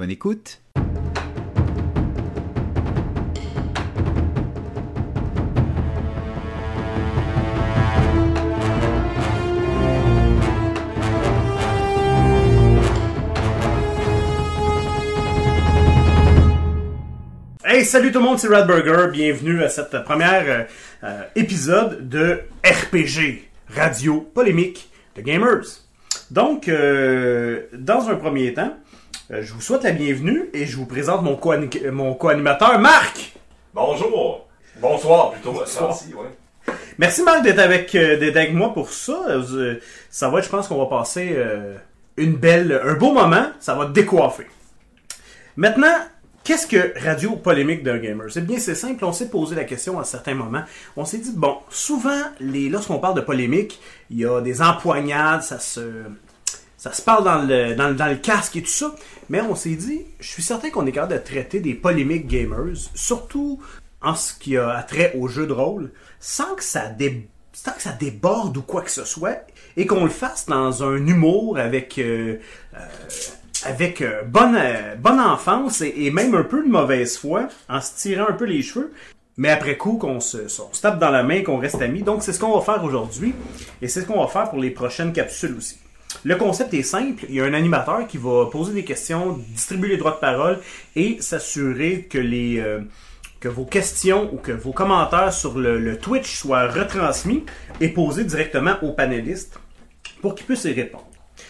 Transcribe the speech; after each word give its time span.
Bonne 0.00 0.12
écoute 0.12 0.62
Hey, 17.62 17.84
salut 17.84 18.10
tout 18.10 18.20
le 18.20 18.24
monde, 18.24 18.38
c'est 18.38 18.48
Radburger. 18.48 19.10
Bienvenue 19.12 19.62
à 19.62 19.68
cette 19.68 20.02
première 20.04 20.44
euh, 20.48 20.64
euh, 21.04 21.24
épisode 21.36 22.08
de 22.08 22.40
RPG, 22.64 23.50
radio 23.68 24.22
polémique 24.22 24.88
de 25.16 25.20
gamers. 25.20 25.66
Donc, 26.30 26.68
euh, 26.68 27.64
dans 27.74 28.08
un 28.08 28.14
premier 28.14 28.54
temps, 28.54 28.74
je 29.30 29.52
vous 29.52 29.60
souhaite 29.60 29.84
la 29.84 29.92
bienvenue 29.92 30.50
et 30.52 30.66
je 30.66 30.76
vous 30.76 30.86
présente 30.86 31.22
mon 31.22 31.36
co- 31.36 31.54
mon 31.92 32.14
co-animateur 32.14 32.78
Marc. 32.78 33.32
Bonjour. 33.74 34.48
Bonsoir 34.80 35.30
plutôt. 35.32 35.52
Bonsoir. 35.52 35.88
Merci, 35.90 36.14
ouais. 36.14 36.74
Merci 36.98 37.22
Marc 37.22 37.42
d'être 37.42 37.58
avec, 37.60 37.94
euh, 37.94 38.18
d'être 38.18 38.36
avec 38.36 38.52
moi 38.52 38.72
pour 38.74 38.90
ça. 38.90 39.18
Euh, 39.28 39.76
ça 40.10 40.28
va 40.28 40.38
être, 40.38 40.44
je 40.46 40.50
pense 40.50 40.68
qu'on 40.68 40.78
va 40.78 40.86
passer 40.86 41.32
euh, 41.34 41.76
une 42.16 42.34
belle, 42.34 42.80
un 42.84 42.94
beau 42.94 43.12
moment. 43.12 43.46
Ça 43.60 43.74
va 43.74 43.86
te 43.86 43.92
décoiffer. 43.92 44.46
Maintenant, 45.56 45.94
qu'est-ce 46.44 46.66
que 46.66 46.92
Radio 46.98 47.36
Polémique 47.36 47.82
d'un 47.82 47.98
gamer? 47.98 48.26
C'est 48.30 48.44
bien, 48.44 48.58
c'est 48.58 48.74
simple. 48.74 49.04
On 49.04 49.12
s'est 49.12 49.28
posé 49.30 49.54
la 49.54 49.64
question 49.64 49.98
à 50.00 50.04
certains 50.04 50.34
moments. 50.34 50.62
On 50.96 51.04
s'est 51.04 51.18
dit, 51.18 51.32
bon, 51.34 51.58
souvent, 51.70 52.20
les, 52.40 52.68
lorsqu'on 52.68 52.98
parle 52.98 53.14
de 53.14 53.20
polémique, 53.20 53.80
il 54.10 54.18
y 54.18 54.26
a 54.26 54.40
des 54.40 54.60
empoignades, 54.60 55.42
ça 55.42 55.58
se, 55.58 55.80
ça 56.80 56.94
se 56.94 57.02
parle 57.02 57.24
dans 57.24 57.42
le, 57.42 57.74
dans, 57.74 57.94
dans 57.94 58.06
le 58.06 58.16
casque 58.16 58.56
et 58.56 58.62
tout 58.62 58.70
ça. 58.70 58.94
Mais 59.28 59.42
on 59.42 59.54
s'est 59.54 59.76
dit, 59.76 60.06
je 60.18 60.28
suis 60.28 60.42
certain 60.42 60.70
qu'on 60.70 60.86
est 60.86 60.92
capable 60.92 61.12
de 61.12 61.18
traiter 61.18 61.60
des 61.60 61.74
polémiques 61.74 62.26
gamers, 62.26 62.88
surtout 62.94 63.60
en 64.00 64.14
ce 64.14 64.32
qui 64.32 64.56
a 64.56 64.82
trait 64.82 65.12
aux 65.18 65.28
jeux 65.28 65.46
de 65.46 65.52
rôle, 65.52 65.92
sans 66.20 66.54
que 66.54 66.64
ça 66.64 66.88
dé- 66.88 67.28
sans 67.52 67.72
que 67.72 67.82
ça 67.82 67.92
déborde 67.92 68.56
ou 68.56 68.62
quoi 68.62 68.80
que 68.80 68.90
ce 68.90 69.04
soit, 69.04 69.44
et 69.76 69.84
qu'on 69.84 70.04
le 70.04 70.10
fasse 70.10 70.46
dans 70.46 70.82
un 70.82 71.06
humour 71.06 71.58
avec 71.58 71.98
euh, 71.98 72.38
euh, 72.74 72.78
avec 73.66 74.00
euh, 74.00 74.22
bonne 74.22 74.56
euh, 74.56 74.94
bonne 74.96 75.20
enfance 75.20 75.82
et, 75.82 76.10
même 76.10 76.34
un 76.34 76.44
peu 76.44 76.62
de 76.64 76.68
mauvaise 76.70 77.18
foi, 77.18 77.48
en 77.68 77.82
se 77.82 77.94
tirant 77.94 78.28
un 78.30 78.32
peu 78.32 78.46
les 78.46 78.62
cheveux. 78.62 78.90
Mais 79.36 79.50
après 79.50 79.76
coup, 79.76 79.98
qu'on 79.98 80.20
se, 80.20 80.48
se 80.48 80.80
tape 80.80 80.98
dans 80.98 81.10
la 81.10 81.22
main, 81.22 81.42
qu'on 81.42 81.58
reste 81.58 81.82
amis. 81.82 82.02
Donc, 82.02 82.22
c'est 82.22 82.32
ce 82.32 82.40
qu'on 82.40 82.58
va 82.58 82.62
faire 82.62 82.82
aujourd'hui. 82.84 83.34
Et 83.82 83.88
c'est 83.88 84.00
ce 84.02 84.06
qu'on 84.06 84.20
va 84.20 84.28
faire 84.28 84.48
pour 84.50 84.58
les 84.58 84.70
prochaines 84.70 85.12
capsules 85.12 85.54
aussi. 85.56 85.78
Le 86.24 86.36
concept 86.36 86.74
est 86.74 86.82
simple. 86.82 87.24
Il 87.28 87.34
y 87.34 87.40
a 87.40 87.44
un 87.44 87.54
animateur 87.54 88.06
qui 88.06 88.18
va 88.18 88.46
poser 88.46 88.72
des 88.72 88.84
questions, 88.84 89.38
distribuer 89.48 89.88
les 89.88 89.96
droits 89.96 90.12
de 90.12 90.16
parole 90.16 90.58
et 90.96 91.20
s'assurer 91.20 92.06
que 92.10 92.18
euh, 92.18 92.80
vos 93.44 93.64
questions 93.64 94.32
ou 94.32 94.36
que 94.36 94.52
vos 94.52 94.72
commentaires 94.72 95.32
sur 95.32 95.58
le, 95.58 95.96
Twitch 95.98 96.36
soient 96.36 96.68
retransmis 96.68 97.44
et 97.80 97.88
posés 97.88 98.24
directement 98.24 98.74
aux 98.82 98.92
panélistes 98.92 99.58
pour 100.20 100.34
qu'ils 100.34 100.46
puissent 100.46 100.64
y 100.64 100.72
répondre. 100.72 101.06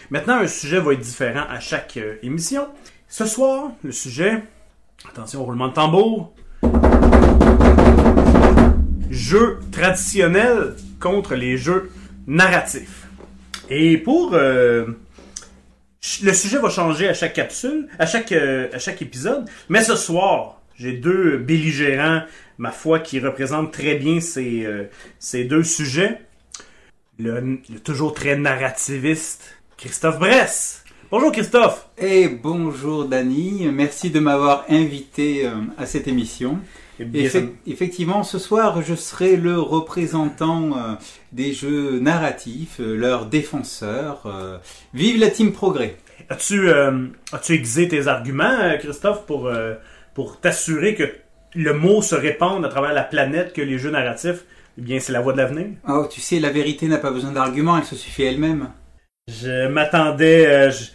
Maintenant, 0.09 0.39
un 0.39 0.47
sujet 0.47 0.79
va 0.79 0.93
être 0.93 0.99
différent 0.99 1.43
à 1.49 1.59
chaque 1.59 1.97
euh, 1.97 2.15
émission. 2.23 2.67
Ce 3.09 3.25
soir, 3.25 3.71
le 3.83 3.91
sujet, 3.91 4.43
attention, 5.09 5.43
roulement 5.43 5.67
de 5.67 5.73
tambour, 5.73 6.33
jeux 9.09 9.59
traditionnels 9.71 10.75
contre 10.99 11.35
les 11.35 11.57
jeux 11.57 11.91
narratifs. 12.27 13.00
Et 13.69 13.97
pour 13.97 14.33
euh, 14.33 14.87
le 16.23 16.33
sujet 16.33 16.57
va 16.57 16.69
changer 16.69 17.07
à 17.07 17.13
chaque 17.13 17.33
capsule, 17.33 17.87
à 17.99 18.05
chaque 18.05 18.31
euh, 18.31 18.67
à 18.73 18.79
chaque 18.79 19.01
épisode, 19.01 19.49
mais 19.69 19.83
ce 19.83 19.95
soir, 19.95 20.61
j'ai 20.75 20.93
deux 20.93 21.37
belligérants, 21.37 22.23
ma 22.57 22.71
foi, 22.71 22.99
qui 22.99 23.19
représentent 23.19 23.71
très 23.71 23.95
bien 23.95 24.19
ces 24.19 24.65
euh, 24.65 25.47
deux 25.47 25.63
sujets. 25.63 26.21
Le, 27.19 27.59
toujours 27.83 28.13
très 28.13 28.35
narrativiste 28.35 29.57
Christophe 29.77 30.19
Bress. 30.19 30.83
Bonjour 31.11 31.31
Christophe. 31.31 31.87
Et 31.97 32.29
bonjour 32.29 33.05
Dani, 33.05 33.67
merci 33.71 34.09
de 34.09 34.19
m'avoir 34.19 34.65
invité 34.69 35.47
à 35.77 35.85
cette 35.85 36.07
émission. 36.07 36.59
Effectivement, 37.67 38.23
ce 38.23 38.39
soir, 38.39 38.81
je 38.81 38.95
serai 38.95 39.35
le 39.35 39.59
représentant 39.59 40.77
euh, 40.77 40.93
des 41.31 41.53
jeux 41.53 41.99
narratifs, 41.99 42.79
euh, 42.79 42.95
leur 42.95 43.25
défenseur. 43.27 44.23
euh, 44.25 44.57
vive 44.93 45.19
la 45.19 45.29
Team 45.29 45.51
Progrès 45.51 45.97
As-tu 46.29 46.69
euh, 46.69 47.07
as-tu 47.33 47.53
aiguisé 47.53 47.87
tes 47.87 48.07
arguments, 48.07 48.77
Christophe, 48.79 49.25
pour, 49.25 49.47
euh, 49.47 49.73
pour 50.13 50.39
t'assurer 50.39 50.95
que 50.95 51.03
le 51.55 51.73
mot 51.73 52.01
se 52.01 52.15
répande 52.15 52.63
à 52.65 52.69
travers 52.69 52.93
la 52.93 53.03
planète 53.03 53.51
que 53.53 53.61
les 53.61 53.77
jeux 53.77 53.91
narratifs, 53.91 54.45
eh 54.77 54.81
bien, 54.81 54.99
c'est 55.01 55.11
la 55.11 55.19
voie 55.19 55.33
de 55.33 55.37
l'avenir? 55.39 55.67
Oh, 55.89 56.07
tu 56.09 56.21
sais, 56.21 56.39
la 56.39 56.49
vérité 56.51 56.87
n'a 56.87 56.97
pas 56.99 57.11
besoin 57.11 57.31
d'arguments, 57.31 57.77
elle 57.77 57.83
se 57.83 57.95
suffit 57.97 58.23
elle-même. 58.23 58.69
Je 59.27 59.67
m'attendais 59.67 60.45
euh, 60.47 60.71
je- 60.71 60.91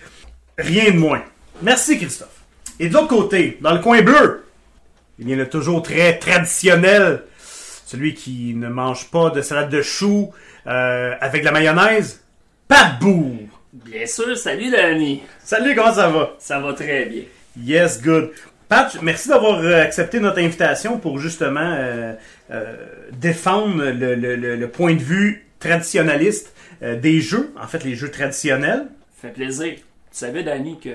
rien 0.59 0.91
de 0.93 0.97
moins. 0.97 1.22
Merci, 1.62 1.99
Christophe. 1.99 2.41
Et 2.81 2.89
de 2.89 2.95
l'autre 2.95 3.09
côté, 3.09 3.59
dans 3.61 3.72
le 3.75 3.81
coin 3.81 4.00
bleu, 4.03 4.45
eh 5.21 5.25
bien, 5.25 5.37
le 5.37 5.49
toujours 5.49 5.82
très 5.82 6.19
traditionnel, 6.19 7.22
celui 7.38 8.15
qui 8.15 8.54
ne 8.54 8.69
mange 8.69 9.10
pas 9.10 9.31
de 9.31 9.41
salade 9.43 9.71
de 9.71 9.82
choux 9.82 10.32
euh, 10.66 11.15
avec 11.21 11.43
de 11.43 11.47
la 11.47 11.53
mayonnaise, 11.53 12.22
Pat 12.69 12.99
Bourg. 13.00 13.37
Bien 13.72 14.06
sûr, 14.06 14.37
salut 14.37 14.71
l'ami. 14.71 15.22
Salut, 15.44 15.75
comment 15.75 15.93
ça 15.94 16.09
va? 16.09 16.34
Ça 16.38 16.59
va 16.60 16.72
très 16.72 17.06
bien. 17.06 17.22
Yes, 17.62 18.03
good. 18.03 18.31
Pat, 18.69 18.97
merci 19.03 19.28
d'avoir 19.28 19.60
euh, 19.60 19.82
accepté 19.82 20.19
notre 20.19 20.38
invitation 20.41 20.99
pour 20.99 21.19
justement 21.19 21.60
euh, 21.78 22.15
euh, 22.50 22.77
défendre 23.12 23.84
le, 23.84 24.15
le- 24.15 24.34
le- 24.37 24.56
le 24.56 24.69
point 24.69 24.94
de 24.94 25.03
vue 25.03 25.47
traditionnaliste 25.60 26.53
des 26.83 27.21
jeux, 27.22 27.54
en 27.59 27.66
fait 27.66 27.84
les 27.84 27.94
jeux 27.94 28.10
traditionnels. 28.10 28.87
Fait 29.22 29.31
plaisir. 29.31 29.75
Tu 29.77 29.83
savais, 30.10 30.43
Danny, 30.43 30.78
que 30.78 30.91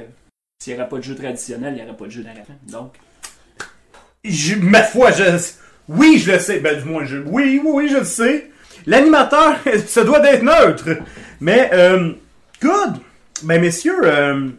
s'il 0.61 0.73
n'y 0.73 0.79
aurait 0.79 0.87
pas 0.89 0.97
de 0.97 1.03
jeu 1.03 1.15
traditionnel, 1.15 1.73
il 1.75 1.81
n'y 1.83 1.87
aurait 1.89 1.97
pas 1.97 2.05
de 2.05 2.11
jeu 2.11 2.21
narratif. 2.21 2.53
Donc, 2.71 2.93
Je- 4.23 4.55
ma 4.55 4.83
foi, 4.83 5.11
je, 5.11 5.23
oui, 5.89 6.17
je 6.23 6.31
le 6.33 6.39
sais. 6.39 6.59
Ben, 6.59 6.77
du 6.79 6.85
moins, 6.87 7.05
je, 7.05 7.17
oui, 7.17 7.61
oui, 7.63 7.89
je 7.89 7.97
le 7.97 8.03
sais. 8.03 8.49
L'animateur 8.85 9.55
se 9.87 9.99
doit 9.99 10.19
d'être 10.19 10.43
neutre. 10.43 10.85
Mais, 11.39 11.69
euh, 11.73 12.11
good. 12.61 12.97
Ben, 13.43 13.59
messieurs, 13.59 13.99
euh, 14.03 14.49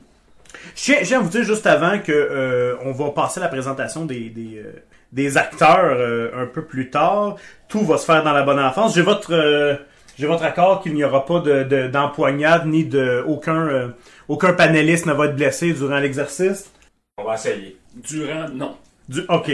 je 0.74 1.04
tiens, 1.04 1.18
à 1.18 1.22
vous 1.22 1.28
dire 1.30 1.44
juste 1.44 1.66
avant 1.66 1.98
que 2.00 2.12
euh, 2.12 2.74
on 2.84 2.92
va 2.92 3.10
passer 3.10 3.38
à 3.40 3.44
la 3.44 3.48
présentation 3.48 4.04
des, 4.04 4.30
des, 4.30 4.58
euh, 4.58 4.72
des 5.12 5.36
acteurs 5.36 5.94
euh, 5.96 6.30
un 6.36 6.46
peu 6.46 6.64
plus 6.64 6.90
tard. 6.90 7.36
Tout 7.68 7.84
va 7.84 7.98
se 7.98 8.04
faire 8.04 8.24
dans 8.24 8.32
la 8.32 8.42
bonne 8.42 8.58
enfance. 8.58 8.94
J'ai 8.96 9.02
votre, 9.02 9.32
euh, 9.32 9.76
j'ai 10.18 10.26
votre 10.26 10.42
accord 10.44 10.82
qu'il 10.82 10.94
n'y 10.94 11.04
aura 11.04 11.24
pas 11.24 11.38
de, 11.40 11.62
de- 11.62 11.86
d'empoignade 11.86 12.66
ni 12.66 12.84
de 12.84 13.22
aucun, 13.26 13.94
aucun 14.28 14.52
panéliste 14.54 15.06
ne 15.06 15.12
va 15.12 15.26
être 15.26 15.36
blessé 15.36 15.72
durant 15.72 15.98
l'exercice. 15.98 16.70
On 17.18 17.24
va 17.24 17.34
essayer. 17.34 17.76
durant, 17.94 18.48
non. 18.52 18.76
Du, 19.12 19.20
ok, 19.28 19.52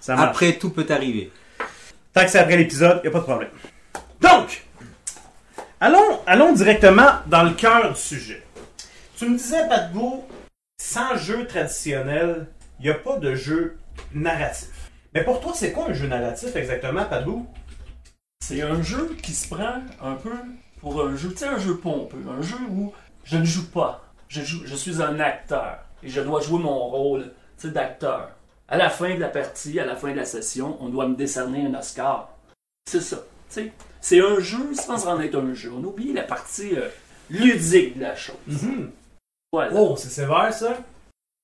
ça 0.00 0.14
marche. 0.16 0.28
Après, 0.28 0.58
tout 0.58 0.70
peut 0.70 0.86
arriver. 0.90 1.32
Tant 2.12 2.24
que 2.24 2.30
c'est 2.30 2.38
après 2.38 2.58
l'épisode, 2.58 3.00
y 3.02 3.08
a 3.08 3.10
pas 3.10 3.20
de 3.20 3.24
problème. 3.24 3.50
Donc, 4.20 4.66
allons, 5.80 6.20
allons 6.26 6.52
directement 6.52 7.20
dans 7.26 7.42
le 7.42 7.52
cœur 7.52 7.90
du 7.90 7.98
sujet. 7.98 8.44
Tu 9.16 9.26
me 9.28 9.38
disais, 9.38 9.66
Patgo, 9.66 10.28
sans 10.78 11.16
jeu 11.16 11.46
traditionnel, 11.46 12.48
il 12.80 12.84
n'y 12.84 12.90
a 12.90 12.94
pas 12.94 13.16
de 13.16 13.34
jeu 13.34 13.78
narratif. 14.14 14.90
Mais 15.14 15.24
pour 15.24 15.40
toi, 15.40 15.52
c'est 15.54 15.72
quoi 15.72 15.88
un 15.88 15.94
jeu 15.94 16.06
narratif 16.06 16.54
exactement, 16.54 17.06
Patgo? 17.06 17.46
C'est 18.44 18.60
un 18.60 18.82
jeu 18.82 19.16
qui 19.22 19.32
se 19.32 19.48
prend 19.48 19.80
un 20.02 20.14
peu 20.14 20.32
pour 20.80 21.02
un 21.02 21.16
jeu, 21.16 21.30
tu 21.30 21.38
sais, 21.38 21.46
un 21.46 21.58
jeu 21.58 21.78
pompeux. 21.78 22.22
Un 22.28 22.42
jeu 22.42 22.56
où 22.70 22.92
je 23.24 23.38
ne 23.38 23.44
joue 23.44 23.70
pas. 23.70 24.04
Je, 24.28 24.42
joue, 24.42 24.62
je 24.66 24.74
suis 24.74 25.00
un 25.02 25.18
acteur. 25.18 25.78
Et 26.02 26.10
je 26.10 26.20
dois 26.20 26.42
jouer 26.42 26.58
mon 26.58 26.88
rôle, 26.88 27.32
tu 27.58 27.68
sais, 27.68 27.70
d'acteur. 27.70 28.32
À 28.68 28.76
la 28.76 28.90
fin 28.90 29.14
de 29.14 29.20
la 29.20 29.28
partie, 29.28 29.80
à 29.80 29.86
la 29.86 29.96
fin 29.96 30.10
de 30.10 30.16
la 30.16 30.24
session, 30.26 30.76
on 30.80 30.88
doit 30.88 31.08
me 31.08 31.14
décerner 31.16 31.64
un 31.66 31.74
Oscar. 31.78 32.28
C'est 32.86 33.00
ça. 33.00 33.18
C'est 34.00 34.20
un 34.20 34.38
jeu 34.40 34.74
sans 34.74 35.06
en 35.08 35.20
être 35.20 35.36
un 35.38 35.54
jeu. 35.54 35.72
On 35.74 35.82
oublie 35.84 36.12
la 36.12 36.22
partie 36.22 36.76
euh, 36.76 36.88
ludique 37.30 37.96
de 37.96 38.02
la 38.02 38.14
chose. 38.14 38.34
Voilà. 39.52 39.72
Oh, 39.74 39.96
c'est 39.96 40.10
sévère, 40.10 40.52
ça? 40.52 40.76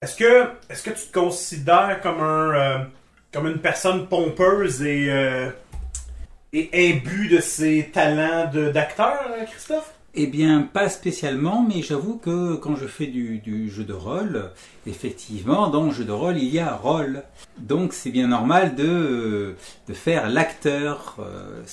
Est-ce 0.03 0.17
que, 0.17 0.50
est-ce 0.69 0.82
que 0.82 0.91
tu 0.91 1.06
te 1.06 1.12
considères 1.19 2.00
comme 2.03 2.21
un, 2.21 2.55
euh, 2.55 2.79
comme 3.32 3.47
une 3.47 3.59
personne 3.59 4.06
pompeuse 4.06 4.82
et, 4.82 5.11
euh, 5.11 5.50
et 6.53 6.69
imbue 6.93 7.29
de 7.29 7.41
ses 7.41 7.91
talents 7.91 8.50
de- 8.53 8.69
d'acteur, 8.70 9.19
Christophe? 9.50 9.94
Eh 10.16 10.28
bien, 10.28 10.62
pas 10.62 10.88
spécialement, 10.88 11.66
mais 11.69 11.82
j'avoue 11.82 12.19
que 12.19 12.55
quand 12.55 12.76
je 12.76 12.87
fais 12.87 13.08
du, 13.08 13.69
jeu 13.69 13.82
de 13.82 13.93
rôle, 13.93 14.52
effectivement, 14.87 15.66
dans 15.69 15.87
le 15.87 15.90
jeu 15.90 16.05
de 16.05 16.12
rôle, 16.12 16.38
il 16.38 16.55
y 16.55 16.61
a 16.61 16.76
rôle. 16.76 17.25
Donc, 17.58 17.93
c'est 17.93 18.11
bien 18.11 18.28
normal 18.28 18.76
de, 18.76 19.56
faire 19.93 20.31
l'acteur. 20.31 21.16
Euh, 21.19 21.64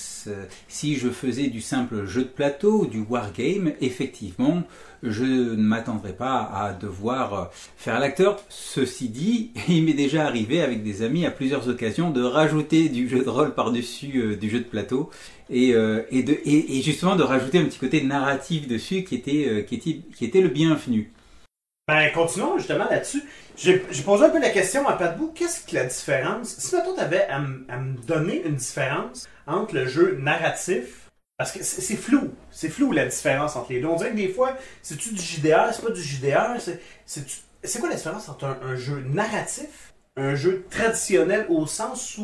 si 0.66 0.96
je 0.96 1.08
faisais 1.08 1.46
du 1.46 1.60
simple 1.60 2.04
jeu 2.04 2.22
de 2.22 2.28
plateau, 2.28 2.86
du 2.86 3.02
wargame, 3.08 3.74
effectivement, 3.80 4.64
je 5.04 5.24
ne 5.24 5.62
m'attendrais 5.62 6.12
pas 6.12 6.42
à 6.42 6.72
devoir 6.72 7.50
faire 7.76 8.00
l'acteur. 8.00 8.40
Ceci 8.48 9.08
dit, 9.08 9.52
il 9.68 9.84
m'est 9.84 9.92
déjà 9.92 10.26
arrivé 10.26 10.62
avec 10.62 10.82
des 10.82 11.02
amis 11.02 11.26
à 11.26 11.30
plusieurs 11.30 11.68
occasions 11.68 12.10
de 12.10 12.22
rajouter 12.22 12.88
du 12.88 13.08
jeu 13.08 13.22
de 13.22 13.28
rôle 13.28 13.54
par-dessus 13.54 14.18
euh, 14.18 14.36
du 14.36 14.50
jeu 14.50 14.58
de 14.58 14.64
plateau 14.64 15.10
et, 15.52 15.74
euh, 15.74 16.02
et, 16.10 16.82
justement 16.82 17.14
de 17.14 17.22
rajouter 17.22 17.58
un 17.58 17.64
petit 17.64 17.78
côté 17.78 18.02
narratif 18.02 18.66
dessus 18.66 19.04
qui 19.04 19.14
était, 19.14 19.46
euh, 19.48 19.62
qui 19.62 20.24
était, 20.24 20.40
le 20.40 20.48
bienvenu. 20.48 21.12
Ben, 21.86 22.10
continuons 22.12 22.56
justement 22.58 22.88
là-dessus. 22.88 23.22
J'ai 23.56 23.78
posé 24.04 24.24
un 24.24 24.30
peu 24.30 24.40
la 24.40 24.48
question 24.48 24.88
à 24.88 24.94
Pat. 24.94 25.16
Qu'est-ce 25.34 25.66
que 25.66 25.74
la 25.74 25.84
différence? 25.84 26.56
Si 26.56 26.74
maintenant 26.74 26.94
tu 26.94 27.00
avais 27.00 27.26
à, 27.26 27.38
me 27.38 28.06
donner 28.06 28.42
une 28.46 28.56
différence 28.56 29.28
entre 29.46 29.74
le 29.74 29.86
jeu 29.86 30.16
narratif, 30.20 31.10
parce 31.36 31.52
que 31.52 31.62
c'est 31.62 31.96
flou, 31.96 32.32
c'est 32.50 32.68
flou 32.68 32.92
la 32.92 33.06
différence 33.06 33.56
entre 33.56 33.72
les 33.72 33.80
deux. 33.80 33.88
On 33.88 33.96
dirait 33.96 34.12
que 34.12 34.16
des 34.16 34.28
fois, 34.28 34.56
c'est-tu 34.80 35.12
du 35.12 35.20
JDR, 35.20 35.72
c'est 35.72 35.82
pas 35.82 35.90
du 35.90 36.02
JDR, 36.02 36.56
c'est- 37.04 37.80
quoi 37.80 37.90
la 37.90 37.96
différence 37.96 38.28
entre 38.28 38.46
un, 38.46 38.76
jeu 38.76 39.04
narratif, 39.08 39.92
un 40.16 40.34
jeu 40.34 40.64
traditionnel 40.70 41.46
au 41.48 41.66
sens 41.66 42.18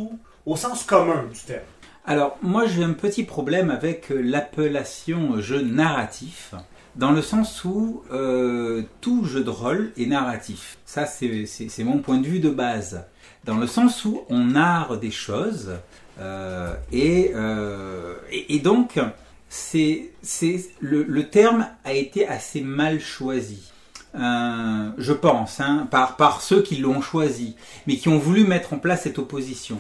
au 0.47 0.57
sens 0.57 0.85
commun 0.85 1.25
du 1.33 1.41
terme? 1.41 1.65
Alors, 2.11 2.39
moi 2.41 2.65
j'ai 2.67 2.83
un 2.83 2.95
petit 2.95 3.23
problème 3.23 3.69
avec 3.71 4.11
euh, 4.11 4.23
l'appellation 4.23 5.43
jeu 5.43 5.61
narratif, 5.61 6.55
dans 6.97 7.13
le 7.13 7.21
sens 7.21 7.63
où 7.67 8.03
euh, 8.11 8.85
tout 9.03 9.27
jeu 9.27 9.45
de 9.45 9.51
rôle 9.51 9.93
est 9.99 10.07
narratif. 10.07 10.79
Ça, 10.87 11.05
c'est 11.05 11.85
mon 11.85 11.99
point 11.99 12.17
de 12.17 12.27
vue 12.27 12.41
de 12.41 12.49
base. 12.49 13.05
Dans 13.45 13.59
le 13.59 13.67
sens 13.67 14.07
où 14.07 14.23
on 14.31 14.43
narre 14.43 14.97
des 14.97 15.11
choses, 15.11 15.73
euh, 16.19 16.75
et, 16.93 17.33
euh, 17.35 18.15
donc, 18.63 18.99
c'est 19.51 20.11
le, 20.81 21.23
terme 21.25 21.67
a 21.85 21.93
été 21.93 22.27
assez 22.27 22.63
mal 22.63 23.01
choisi. 23.01 23.71
Euh, 24.15 24.91
je 24.97 25.13
pense, 25.13 25.61
hein, 25.61 25.87
par 25.91 26.41
ceux 26.41 26.63
qui 26.63 26.77
l'ont 26.77 27.03
choisi, 27.03 27.55
mais 27.87 27.97
qui 27.97 28.09
ont 28.09 28.19
voulu 28.19 28.45
mettre 28.45 28.73
en 28.73 28.79
place 28.79 29.03
cette 29.03 29.19
opposition. 29.19 29.79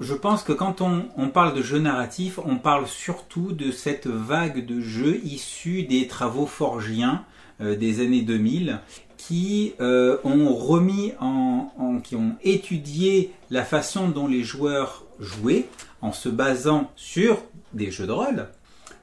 Je 0.00 0.14
pense 0.14 0.42
que 0.42 0.52
quand 0.52 0.80
on, 0.80 1.28
parle 1.28 1.54
de 1.54 1.62
jeu 1.62 1.78
narratif, 1.78 2.38
on 2.44 2.56
parle 2.56 2.86
surtout 2.86 3.52
de 3.52 3.70
cette 3.70 4.06
vague 4.06 4.64
de 4.66 4.80
jeux 4.80 5.20
issus 5.24 5.82
des 5.84 6.06
travaux 6.06 6.46
forgiens 6.46 7.24
euh, 7.60 7.76
des 7.76 8.00
années 8.00 8.22
2000 8.22 8.80
qui 9.16 9.74
euh, 9.80 10.18
ont 10.24 10.52
remis 10.54 11.12
en, 11.20 11.72
en- 11.78 11.98
qui 12.00 12.16
ont 12.16 12.36
étudié 12.42 13.32
la 13.50 13.64
façon 13.64 14.08
dont 14.08 14.26
les 14.26 14.42
joueurs 14.42 15.04
jouaient 15.20 15.66
en 16.02 16.12
se 16.12 16.28
basant 16.28 16.90
sur 16.96 17.38
des 17.72 17.90
jeux 17.90 18.06
de 18.06 18.12
rôle 18.12 18.48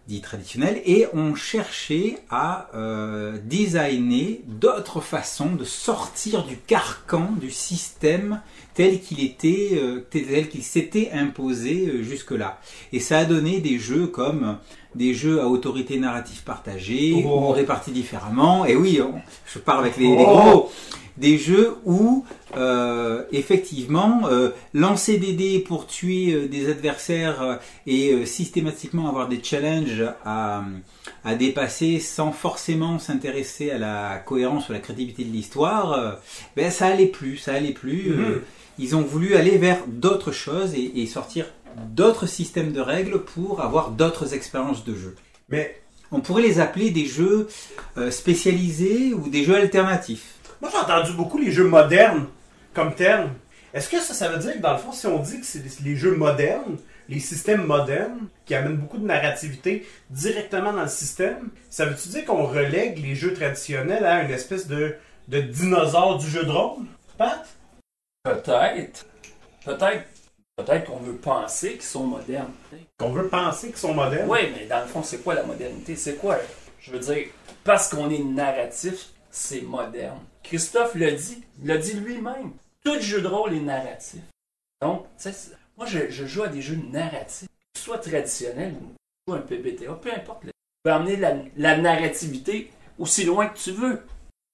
dits 0.08 0.22
traditionnels 0.22 0.82
et 0.86 1.08
ont 1.14 1.36
cherché 1.36 2.18
à 2.30 2.68
euh, 2.76 3.38
designer 3.44 4.42
d'autres 4.48 5.00
façons 5.00 5.54
de 5.56 5.64
sortir 5.64 6.44
du 6.44 6.58
carcan 6.58 7.30
du 7.40 7.50
système 7.52 8.42
tel 8.74 9.00
qu'il 9.02 9.24
était, 9.24 9.72
euh, 9.74 10.00
tel 10.10 10.50
qu'il 10.50 10.64
s'était 10.64 11.12
imposé 11.14 11.88
euh, 11.88 12.04
jusque-là. 12.04 12.60
Et 12.94 13.00
ça 13.00 13.20
a 13.20 13.26
donné 13.26 13.60
des 13.60 13.80
jeux 13.80 14.08
comme 14.08 14.58
des 14.96 15.14
jeux 15.14 15.40
à 15.42 15.48
autorité 15.48 15.98
narrative 15.98 16.44
partagée, 16.44 17.14
Oh. 17.16 17.28
où 17.28 17.32
on 17.32 17.52
répartit 17.52 17.92
différemment. 17.92 18.66
Et 18.66 18.76
oui, 18.76 19.00
on- 19.02 19.22
je 19.46 19.60
pars 19.60 19.80
avec 19.80 19.98
les, 19.98 20.08
les 20.08 20.26
Oh. 20.28 20.36
gros. 20.52 20.72
Des 21.18 21.38
jeux 21.38 21.76
où, 21.86 22.26
euh, 22.58 23.24
effectivement, 23.34 24.22
euh, 24.30 24.50
lancer 24.74 25.18
des 25.18 25.34
dés 25.34 25.60
pour 25.60 25.86
tuer 25.86 26.34
euh, 26.34 26.48
des 26.48 26.70
adversaires 26.70 27.60
et 27.86 28.26
systématiquement 28.26 29.08
avoir 29.10 29.28
des 29.28 29.44
challenges 29.44 30.04
à, 30.26 30.64
à 31.24 31.36
dépasser 31.36 32.00
sans 32.00 32.32
forcément 32.32 32.98
s'intéresser 32.98 33.72
à 33.72 33.78
la 33.78 34.18
cohérence 34.26 34.70
ou 34.70 34.72
à 34.72 34.76
la 34.76 34.82
crédibilité 34.82 35.24
de 35.26 35.32
l'histoire, 35.32 36.18
ben 36.56 36.72
ça 36.72 36.88
allait 36.88 37.06
plus, 37.08 37.38
ça 37.38 37.54
allait 37.54 37.72
plus. 37.74 38.10
Mhm. 38.16 38.42
Ils 38.82 38.96
ont 38.96 39.06
voulu 39.14 39.36
aller 39.36 39.58
vers 39.58 39.80
d'autres 39.88 40.32
choses 40.32 40.74
et, 40.74 40.88
et 41.02 41.06
sortir 41.06 41.46
d'autres 42.02 42.28
systèmes 42.28 42.74
de 42.74 42.82
règles 42.82 43.18
pour 43.34 43.62
avoir 43.62 43.92
d'autres 43.92 44.34
expériences 44.34 44.84
de 44.84 44.96
jeu. 44.96 45.16
Mais 45.50 45.82
On 46.14 46.20
pourrait 46.20 46.42
les 46.42 46.60
appeler 46.60 46.92
des 46.92 47.06
jeux 47.06 47.48
euh, 47.98 48.12
spécialisés 48.12 49.14
ou 49.14 49.30
des 49.30 49.46
jeux 49.46 49.56
alternatifs. 49.56 50.36
Moi, 50.62 50.70
j'ai 50.72 50.78
entendu 50.78 51.14
beaucoup 51.14 51.38
les 51.38 51.52
jeux 51.52 51.68
modernes 51.68 52.28
comme 52.74 52.94
terme. 52.94 53.30
Est-ce 53.74 53.88
que 53.88 54.00
ça, 54.00 54.14
ça 54.14 54.28
veut 54.28 54.38
dire 54.38 54.54
que 54.56 54.60
dans 54.60 54.74
le 54.74 54.78
fond, 54.78 54.92
si 54.92 55.08
on 55.08 55.20
dit 55.20 55.40
que 55.40 55.46
c'est 55.46 55.64
les 55.86 55.96
jeux 55.96 56.16
modernes, 56.16 56.76
les 57.08 57.20
systèmes 57.20 57.66
modernes, 57.66 58.28
qui 58.46 58.54
amènent 58.54 58.76
beaucoup 58.76 58.98
de 58.98 59.06
narrativité 59.06 59.88
directement 60.10 60.74
dans 60.74 60.82
le 60.82 60.90
système, 60.90 61.50
ça 61.70 61.86
veut-tu 61.86 62.10
dire 62.10 62.26
qu'on 62.26 62.46
relègue 62.46 63.02
les 63.02 63.16
jeux 63.16 63.34
traditionnels 63.34 64.06
à 64.06 64.24
une 64.24 64.32
espèce 64.32 64.68
de, 64.68 64.96
de 65.30 65.40
dinosaure 65.40 66.18
du 66.18 66.30
jeu 66.30 66.44
de 66.44 66.52
rôle? 66.52 66.84
Pat? 67.18 67.48
Peut-être. 68.24 69.06
Peut-être. 69.66 70.06
Peut-être 70.58 70.86
qu'on 70.86 70.98
veut 70.98 71.16
penser 71.16 71.74
qu'ils 71.74 71.82
sont 71.82 72.06
modernes. 72.06 72.52
Qu'on 72.98 73.12
veut 73.12 73.28
penser 73.30 73.68
qu'ils 73.70 73.78
sont 73.78 73.94
modernes? 73.94 74.30
Oui, 74.30 74.40
mais 74.56 74.66
dans 74.68 74.82
le 74.82 74.86
fond, 74.88 75.02
c'est 75.02 75.24
quoi 75.24 75.34
la 75.34 75.44
modernité? 75.44 75.96
C'est 75.96 76.16
quoi? 76.18 76.38
Je 76.80 76.92
veux 76.92 77.00
dire, 77.00 77.28
parce 77.64 77.90
qu'on 77.90 78.10
est 78.10 78.20
narratif, 78.24 79.08
c'est 79.32 79.62
moderne. 79.62 80.20
Christophe 80.44 80.96
l'a 80.96 81.12
dit, 81.12 81.44
il 81.62 81.68
l'a 81.68 81.78
dit 81.78 81.94
lui-même. 81.94 82.52
Tout 82.84 83.00
jeu 83.00 83.22
de 83.22 83.28
rôle 83.28 83.54
est 83.54 83.60
narratif. 83.60 84.22
Donc, 84.82 85.04
tu 85.04 85.10
sais, 85.24 85.32
c'est- 85.32 85.56
moi, 85.78 85.86
je, 85.88 86.10
je 86.10 86.26
joue 86.26 86.44
à 86.44 86.48
des 86.48 86.62
jeux 86.62 86.80
narratifs, 86.92 87.48
soit 87.78 88.00
traditionnels 88.00 88.76
ou 89.28 89.34
un 89.34 89.40
PBTA, 89.40 89.94
peu 89.94 90.12
importe. 90.14 90.44
Tu 90.44 90.52
peux 90.84 90.92
amener 90.92 91.16
la, 91.16 91.36
la 91.58 91.78
narrativité 91.78 92.72
aussi 93.00 93.24
loin 93.24 93.48
que 93.48 93.58
tu 93.58 93.72
veux. 93.72 94.04